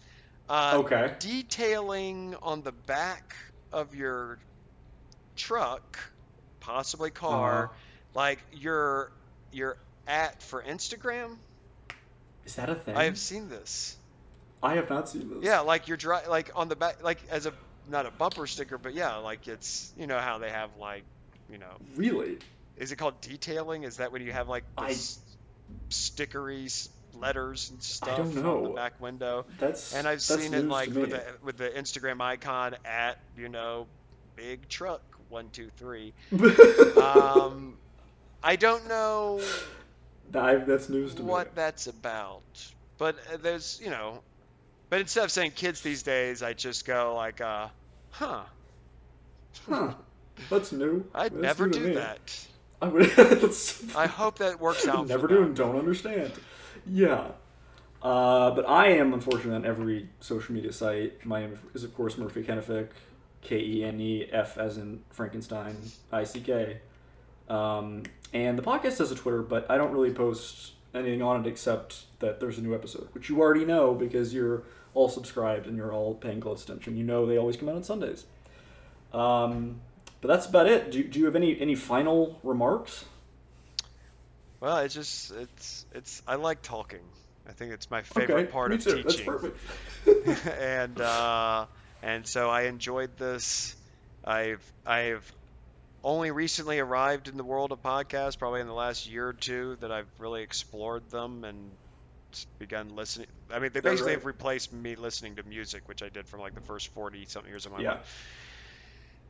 Uh, 0.48 0.74
Okay. 0.84 1.12
Detailing 1.18 2.36
on 2.42 2.62
the 2.62 2.72
back 2.72 3.34
of 3.72 3.94
your 3.94 4.38
truck, 5.38 5.98
possibly 6.60 7.10
car, 7.10 7.64
Uh-huh. 7.64 7.72
like 8.14 8.40
your 8.52 9.10
your 9.52 9.78
at 10.06 10.42
for 10.42 10.62
Instagram. 10.62 11.36
Is 12.44 12.56
that 12.56 12.68
a 12.68 12.74
thing? 12.74 12.96
I 12.96 13.04
have 13.04 13.18
seen 13.18 13.48
this. 13.48 13.96
I 14.62 14.74
have 14.74 14.90
not 14.90 15.08
seen 15.08 15.30
this. 15.30 15.38
Yeah, 15.42 15.60
like 15.60 15.88
you're 15.88 15.96
dri- 15.96 16.26
like 16.28 16.50
on 16.54 16.68
the 16.68 16.76
back, 16.76 17.02
like 17.02 17.20
as 17.30 17.46
a 17.46 17.52
not 17.88 18.04
a 18.06 18.10
bumper 18.10 18.46
sticker, 18.46 18.76
but 18.76 18.92
yeah, 18.94 19.16
like 19.16 19.48
it's 19.48 19.92
you 19.96 20.06
know 20.06 20.18
how 20.18 20.38
they 20.38 20.50
have 20.50 20.70
like 20.78 21.04
you 21.50 21.56
know 21.58 21.76
Really? 21.96 22.38
is 22.76 22.92
it 22.92 22.96
called 22.96 23.20
detailing? 23.22 23.84
Is 23.84 23.96
that 23.98 24.12
when 24.12 24.20
you 24.22 24.32
have 24.32 24.48
like 24.48 24.64
I- 24.76 24.94
stickery 25.90 26.88
letters 27.14 27.70
and 27.70 27.82
stuff 27.82 28.18
on 28.18 28.34
the 28.64 28.70
back 28.70 29.00
window? 29.00 29.46
That's. 29.58 29.94
And 29.94 30.06
I've 30.06 30.18
that's 30.26 30.42
seen 30.42 30.54
it 30.54 30.66
like 30.66 30.90
with 30.90 31.10
the 31.10 31.22
with 31.42 31.56
the 31.56 31.68
Instagram 31.70 32.20
icon 32.20 32.76
at 32.84 33.18
you 33.36 33.48
know 33.48 33.86
big 34.36 34.68
truck 34.68 35.00
one 35.28 35.48
two 35.52 35.68
three. 35.76 36.12
Um, 36.98 37.76
I 38.42 38.56
don't 38.56 38.86
know 38.88 39.40
I- 40.34 40.56
that's 40.56 40.88
news 40.88 41.14
to 41.14 41.22
what 41.22 41.48
me. 41.48 41.52
that's 41.54 41.86
about, 41.86 42.42
but 42.98 43.16
uh, 43.32 43.36
there's 43.38 43.80
you 43.82 43.90
know, 43.90 44.20
but 44.90 45.00
instead 45.00 45.24
of 45.24 45.30
saying 45.32 45.52
kids 45.52 45.80
these 45.80 46.02
days, 46.02 46.42
I 46.42 46.52
just 46.52 46.86
go 46.86 47.14
like, 47.16 47.40
uh, 47.40 47.68
huh, 48.10 48.42
Huh. 49.68 49.94
That's 50.50 50.70
new. 50.72 51.04
I'd 51.14 51.32
That's 51.32 51.42
never 51.42 51.66
new 51.66 51.72
do 51.72 51.94
that. 51.94 52.46
I 52.80 52.88
would. 52.88 53.10
I 53.96 54.06
hope 54.06 54.38
that 54.38 54.60
works 54.60 54.86
out. 54.86 55.08
Never 55.08 55.26
do 55.26 55.42
and 55.42 55.56
don't 55.56 55.76
understand. 55.76 56.32
Yeah. 56.86 57.28
Uh, 58.00 58.52
but 58.52 58.68
I 58.68 58.88
am 58.92 59.12
unfortunately 59.14 59.56
on 59.56 59.64
every 59.66 60.08
social 60.20 60.54
media 60.54 60.72
site. 60.72 61.24
My 61.26 61.40
name 61.40 61.58
is 61.74 61.82
of 61.82 61.92
course 61.96 62.16
Murphy 62.16 62.44
Kenefick, 62.44 62.88
K 63.42 63.58
E 63.58 63.84
N 63.84 64.00
E 64.00 64.28
F 64.30 64.58
as 64.58 64.78
in 64.78 65.00
Frankenstein, 65.10 65.76
I 66.12 66.24
C 66.24 66.40
K. 66.40 66.78
Um, 67.48 68.02
and 68.32 68.58
the 68.58 68.62
podcast 68.62 68.98
has 68.98 69.10
a 69.10 69.14
Twitter, 69.14 69.42
but 69.42 69.70
I 69.70 69.78
don't 69.78 69.92
really 69.92 70.12
post 70.12 70.72
anything 70.94 71.22
on 71.22 71.40
it 71.44 71.48
except 71.48 72.04
that 72.20 72.40
there's 72.40 72.58
a 72.58 72.62
new 72.62 72.74
episode, 72.74 73.08
which 73.12 73.28
you 73.28 73.40
already 73.40 73.64
know 73.64 73.94
because 73.94 74.34
you're 74.34 74.64
all 74.94 75.08
subscribed 75.08 75.66
and 75.66 75.76
you're 75.76 75.92
all 75.92 76.14
paying 76.14 76.40
close 76.40 76.64
attention. 76.64 76.96
You 76.96 77.04
know 77.04 77.26
they 77.26 77.38
always 77.38 77.56
come 77.56 77.68
out 77.68 77.76
on 77.76 77.84
Sundays. 77.84 78.24
Um, 79.12 79.80
but 80.20 80.28
that's 80.28 80.46
about 80.46 80.66
it. 80.66 80.90
Do, 80.90 81.02
do 81.04 81.18
you 81.18 81.24
have 81.26 81.36
any 81.36 81.58
any 81.60 81.74
final 81.74 82.38
remarks? 82.42 83.04
Well, 84.60 84.78
it's 84.78 84.94
just 84.94 85.30
it's 85.32 85.86
it's 85.94 86.22
I 86.26 86.34
like 86.34 86.62
talking. 86.62 87.00
I 87.48 87.52
think 87.52 87.72
it's 87.72 87.90
my 87.90 88.02
favorite 88.02 88.42
okay, 88.42 88.52
part 88.52 88.70
me 88.70 88.76
of 88.76 88.84
too. 88.84 89.02
That's 89.02 89.16
teaching. 89.16 89.26
perfect. 89.26 89.58
and 90.60 91.00
uh, 91.00 91.66
and 92.02 92.26
so 92.26 92.48
I 92.50 92.62
enjoyed 92.62 93.16
this. 93.16 93.76
I've 94.24 94.64
I've 94.86 95.30
only 96.04 96.30
recently 96.30 96.78
arrived 96.78 97.28
in 97.28 97.36
the 97.36 97.44
world 97.44 97.72
of 97.72 97.82
podcasts, 97.82 98.38
probably 98.38 98.60
in 98.60 98.66
the 98.66 98.74
last 98.74 99.06
year 99.06 99.28
or 99.28 99.32
two, 99.34 99.76
that 99.80 99.92
I've 99.92 100.10
really 100.18 100.42
explored 100.42 101.10
them 101.10 101.44
and 101.44 101.76
begun 102.58 102.90
listening. 102.90 103.26
I 103.50 103.58
mean, 103.58 103.72
they 103.72 103.80
basically 103.80 104.12
right. 104.12 104.14
have 104.14 104.26
replaced 104.26 104.72
me 104.72 104.96
listening 104.96 105.36
to 105.36 105.42
music, 105.44 105.88
which 105.88 106.02
I 106.02 106.08
did 106.10 106.28
for 106.28 106.38
like 106.38 106.54
the 106.54 106.60
first 106.62 106.88
forty 106.88 107.26
something 107.26 107.50
years 107.50 107.66
of 107.66 107.72
my 107.72 107.80
Yeah. 107.80 107.82
life. 107.82 108.00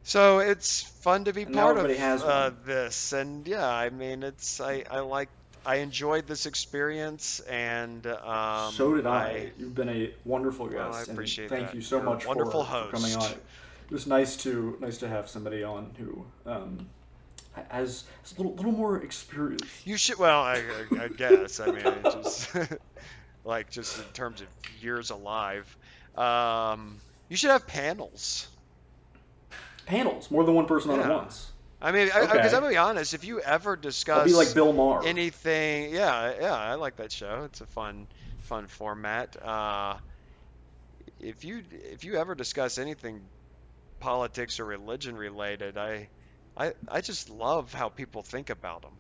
So 0.03 0.39
it's 0.41 0.83
fun 1.03 1.25
to 1.25 1.33
be 1.33 1.47
And 1.47 1.55
part 1.55 1.79
of 1.79 1.89
uh, 2.23 2.51
this, 2.65 3.13
and 3.13 3.47
yeah, 3.47 3.67
I 3.67 3.91
mean, 3.91 4.23
it's 4.23 4.61
I, 4.61 4.85
I 4.91 5.01
like 5.01 5.31
I 5.67 5.77
enjoyed 5.77 6.27
this 6.27 6.47
experience, 6.47 7.41
and 7.41 8.07
um, 8.07 8.73
so 8.73 8.95
did 8.95 9.07
I. 9.07 9.51
You've 9.59 9.75
been 9.75 9.89
a 9.89 10.15
wonderful 10.25 10.67
guest. 10.67 10.77
Well, 10.77 10.95
I 10.95 11.23
and 11.23 11.29
Thank 11.29 11.49
that. 11.49 11.75
you 11.75 11.81
so 11.81 11.97
You're 11.97 12.05
much 12.07 12.27
wonderful 12.27 12.65
for, 12.65 12.85
for 12.85 12.91
coming 12.91 13.15
on. 13.17 13.33
It 13.33 13.93
was 13.93 14.07
nice 14.07 14.37
to 14.39 14.77
nice 14.81 14.99
to 14.99 15.09
have 15.09 15.29
somebody 15.29 15.63
on 15.63 15.91
who 15.99 16.25
um, 16.51 16.89
has, 17.71 18.05
has 18.23 18.33
a 18.33 18.37
little 18.37 18.55
little 18.55 18.73
more 18.73 19.03
experience. 19.03 19.65
You 19.85 19.97
should. 19.97 20.19
Well, 20.19 20.43
I, 20.43 20.63
I, 20.93 21.05
I 21.05 21.09
guess. 21.09 21.61
I 21.61 21.71
mean, 21.71 21.85
just 22.05 22.55
like 23.45 23.71
just 23.71 23.99
in 23.99 24.05
terms 24.13 24.41
of 24.41 24.47
years 24.83 25.11
alive. 25.11 25.77
Um, 26.17 27.01
you 27.29 27.37
should 27.37 27.51
have 27.51 27.67
panels. 27.67 28.49
Panels, 29.87 30.31
more 30.31 30.45
than 30.45 30.55
one 30.55 30.67
person 30.67 30.91
on 30.91 31.01
at 31.01 31.07
Yeah. 31.07 31.17
once. 31.17 31.53
I 31.81 31.93
mean, 31.93 32.07
because 32.07 32.31
Okay. 32.31 32.43
I'm 32.55 32.63
gonna 32.63 32.69
be 32.71 32.77
honest. 32.77 33.15
If 33.15 33.25
you 33.25 33.41
ever 33.41 33.77
discuss 33.77 34.19
I'll 34.19 34.25
be 34.27 34.35
like 34.35 34.55
Bill 34.55 34.73
Maher. 34.73 35.05
anything, 35.05 35.93
yeah, 35.93 36.35
yeah, 36.41 36.55
I 36.55 36.75
like 36.75 36.97
that 36.97 37.13
show. 37.13 37.45
It's 37.45 37.61
a 37.61 37.67
fun, 37.67 38.09
fun 38.41 38.67
format. 38.67 39.37
Uh, 39.43 39.99
if 41.21 41.45
you 41.45 41.63
if 41.71 42.05
you 42.05 42.17
ever 42.17 42.35
discuss 42.35 42.79
anything 42.79 43.31
politics 44.01 44.61
or 44.61 44.65
religion 44.67 45.17
related, 45.17 45.79
I, 45.79 46.11
I, 46.57 46.73
I 46.89 47.01
just 47.01 47.31
love 47.31 47.73
how 47.75 47.89
people 47.89 48.23
think 48.23 48.51
about 48.51 48.83
them. 48.83 48.93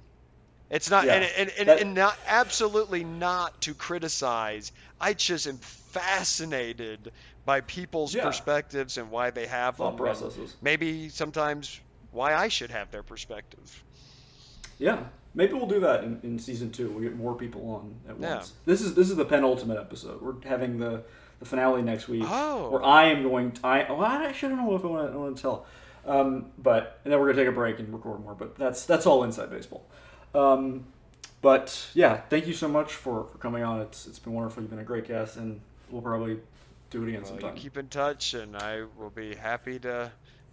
It's 0.71 0.91
not, 0.91 1.07
Yeah, 1.07 1.15
and, 1.15 1.25
and, 1.39 1.51
and, 1.59 1.69
that- 1.69 1.81
and 1.81 1.95
not 1.95 2.17
absolutely 2.27 3.05
not 3.05 3.61
to 3.63 3.75
criticize. 3.75 4.73
I 5.01 5.15
just 5.15 5.47
am 5.47 5.59
fascinated 5.59 7.13
by 7.45 7.61
people's 7.63 8.15
Yeah. 8.15 8.25
perspectives 8.25 8.99
and 8.99 9.11
why 9.11 9.31
they 9.31 9.47
have 9.47 9.77
Thought 9.77 9.97
them. 9.97 10.07
processes. 10.07 10.55
Maybe 10.63 11.09
sometimes 11.11 11.81
why 12.11 12.35
I 12.35 12.49
should 12.49 12.71
have 12.71 12.91
their 12.91 13.03
perspective. 13.03 13.85
Yeah, 14.79 15.05
maybe 15.35 15.55
we'll 15.55 15.67
do 15.67 15.81
that 15.81 16.05
in, 16.05 16.21
in 16.23 16.39
season 16.39 16.71
two. 16.71 16.91
We'll 16.91 17.03
get 17.03 17.17
more 17.17 17.35
people 17.35 17.69
on 17.71 17.95
at 18.09 18.21
Yeah. 18.21 18.37
once. 18.37 18.53
This 18.65 18.81
is 18.81 18.95
this 18.95 19.11
is 19.11 19.17
the 19.17 19.25
penultimate 19.25 19.79
episode. 19.79 20.23
We're 20.23 20.41
having 20.49 20.79
the, 20.79 21.03
the 21.41 21.45
finale 21.47 21.83
next 21.83 22.09
week. 22.09 22.25
Oh. 22.27 22.71
Where 22.71 22.85
I 22.85 23.07
am 23.07 23.23
going. 23.23 23.53
To, 23.53 23.67
I 23.67 23.91
well, 23.91 24.03
I 24.05 24.25
actually 24.27 24.51
don't 24.55 24.65
know 24.65 24.77
if 24.77 24.85
I 24.85 24.89
want 24.89 25.09
to, 25.09 25.13
I 25.15 25.17
want 25.17 25.37
to 25.37 25.43
tell. 25.43 25.67
Um, 26.07 26.47
but 26.59 27.01
and 27.05 27.13
then 27.13 27.19
we're 27.21 27.27
gonna 27.33 27.43
take 27.43 27.49
a 27.49 27.53
break 27.55 27.79
and 27.81 27.93
record 27.93 28.23
more. 28.23 28.35
But 28.35 28.57
that's 28.57 28.87
that's 28.87 29.05
all 29.07 29.25
inside 29.25 29.51
baseball. 29.51 29.85
Um, 30.35 30.85
but 31.43 31.89
yeah, 31.95 32.19
thank 32.31 32.47
you 32.47 32.53
so 32.55 32.69
much 32.69 32.95
for, 32.95 33.25
for 33.25 33.39
coming 33.39 33.63
on. 33.63 33.81
It's 33.81 34.07
it's 34.07 34.19
been 34.19 34.33
wonderful. 34.33 34.63
You've 34.63 34.71
been 34.71 34.79
a 34.81 34.85
great 34.85 35.07
guest, 35.09 35.37
and 35.37 35.61
we'll 35.91 36.03
probably 36.03 36.39
do 36.91 37.03
it 37.03 37.09
again 37.09 37.23
Well, 37.23 37.31
sometime. 37.31 37.55
keep 37.57 37.77
in 37.77 37.89
touch, 37.89 38.35
and 38.35 38.57
I 38.57 38.85
will 38.97 39.11
be 39.11 39.35
happy 39.35 39.79
to 39.81 40.11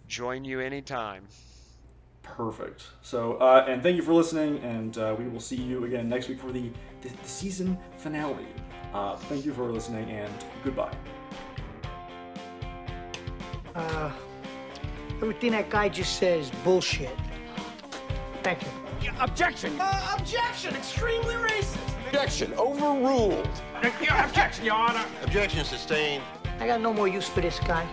join 0.08 0.44
you 0.44 0.60
anytime. 0.60 1.26
Perfect. 2.22 2.86
So, 3.02 3.34
uh, 3.34 3.64
and 3.68 3.82
thank 3.82 3.96
you 3.96 4.02
for 4.02 4.12
listening, 4.12 4.58
and 4.58 4.98
uh, 4.98 5.14
we 5.18 5.28
will 5.28 5.40
see 5.40 5.56
you 5.56 5.84
again 5.84 6.08
next 6.08 6.28
week 6.28 6.40
for 6.40 6.52
the, 6.52 6.70
the, 7.02 7.08
the 7.08 7.28
season 7.28 7.78
finale. 7.98 8.46
Uh, 8.92 9.16
thank 9.16 9.44
you 9.44 9.52
for 9.52 9.70
listening, 9.70 10.10
and 10.10 10.32
goodbye. 10.64 10.94
Uh, 13.74 14.10
everything 15.22 15.52
that 15.52 15.70
guy 15.70 15.88
just 15.88 16.18
says 16.18 16.50
bullshit. 16.64 17.16
Thank 18.42 18.62
you. 18.62 18.68
Objection! 19.20 19.76
Uh, 19.78 20.16
objection! 20.18 20.74
Extremely 20.74 21.34
racist! 21.34 21.78
Objection! 22.06 22.52
Overruled! 22.54 23.48
Objection, 23.82 24.64
Your 24.64 24.74
Honor! 24.74 25.04
Objection 25.22 25.64
sustained. 25.64 26.22
I 26.58 26.66
got 26.66 26.80
no 26.80 26.92
more 26.92 27.08
use 27.08 27.28
for 27.28 27.40
this 27.40 27.58
guy. 27.60 27.86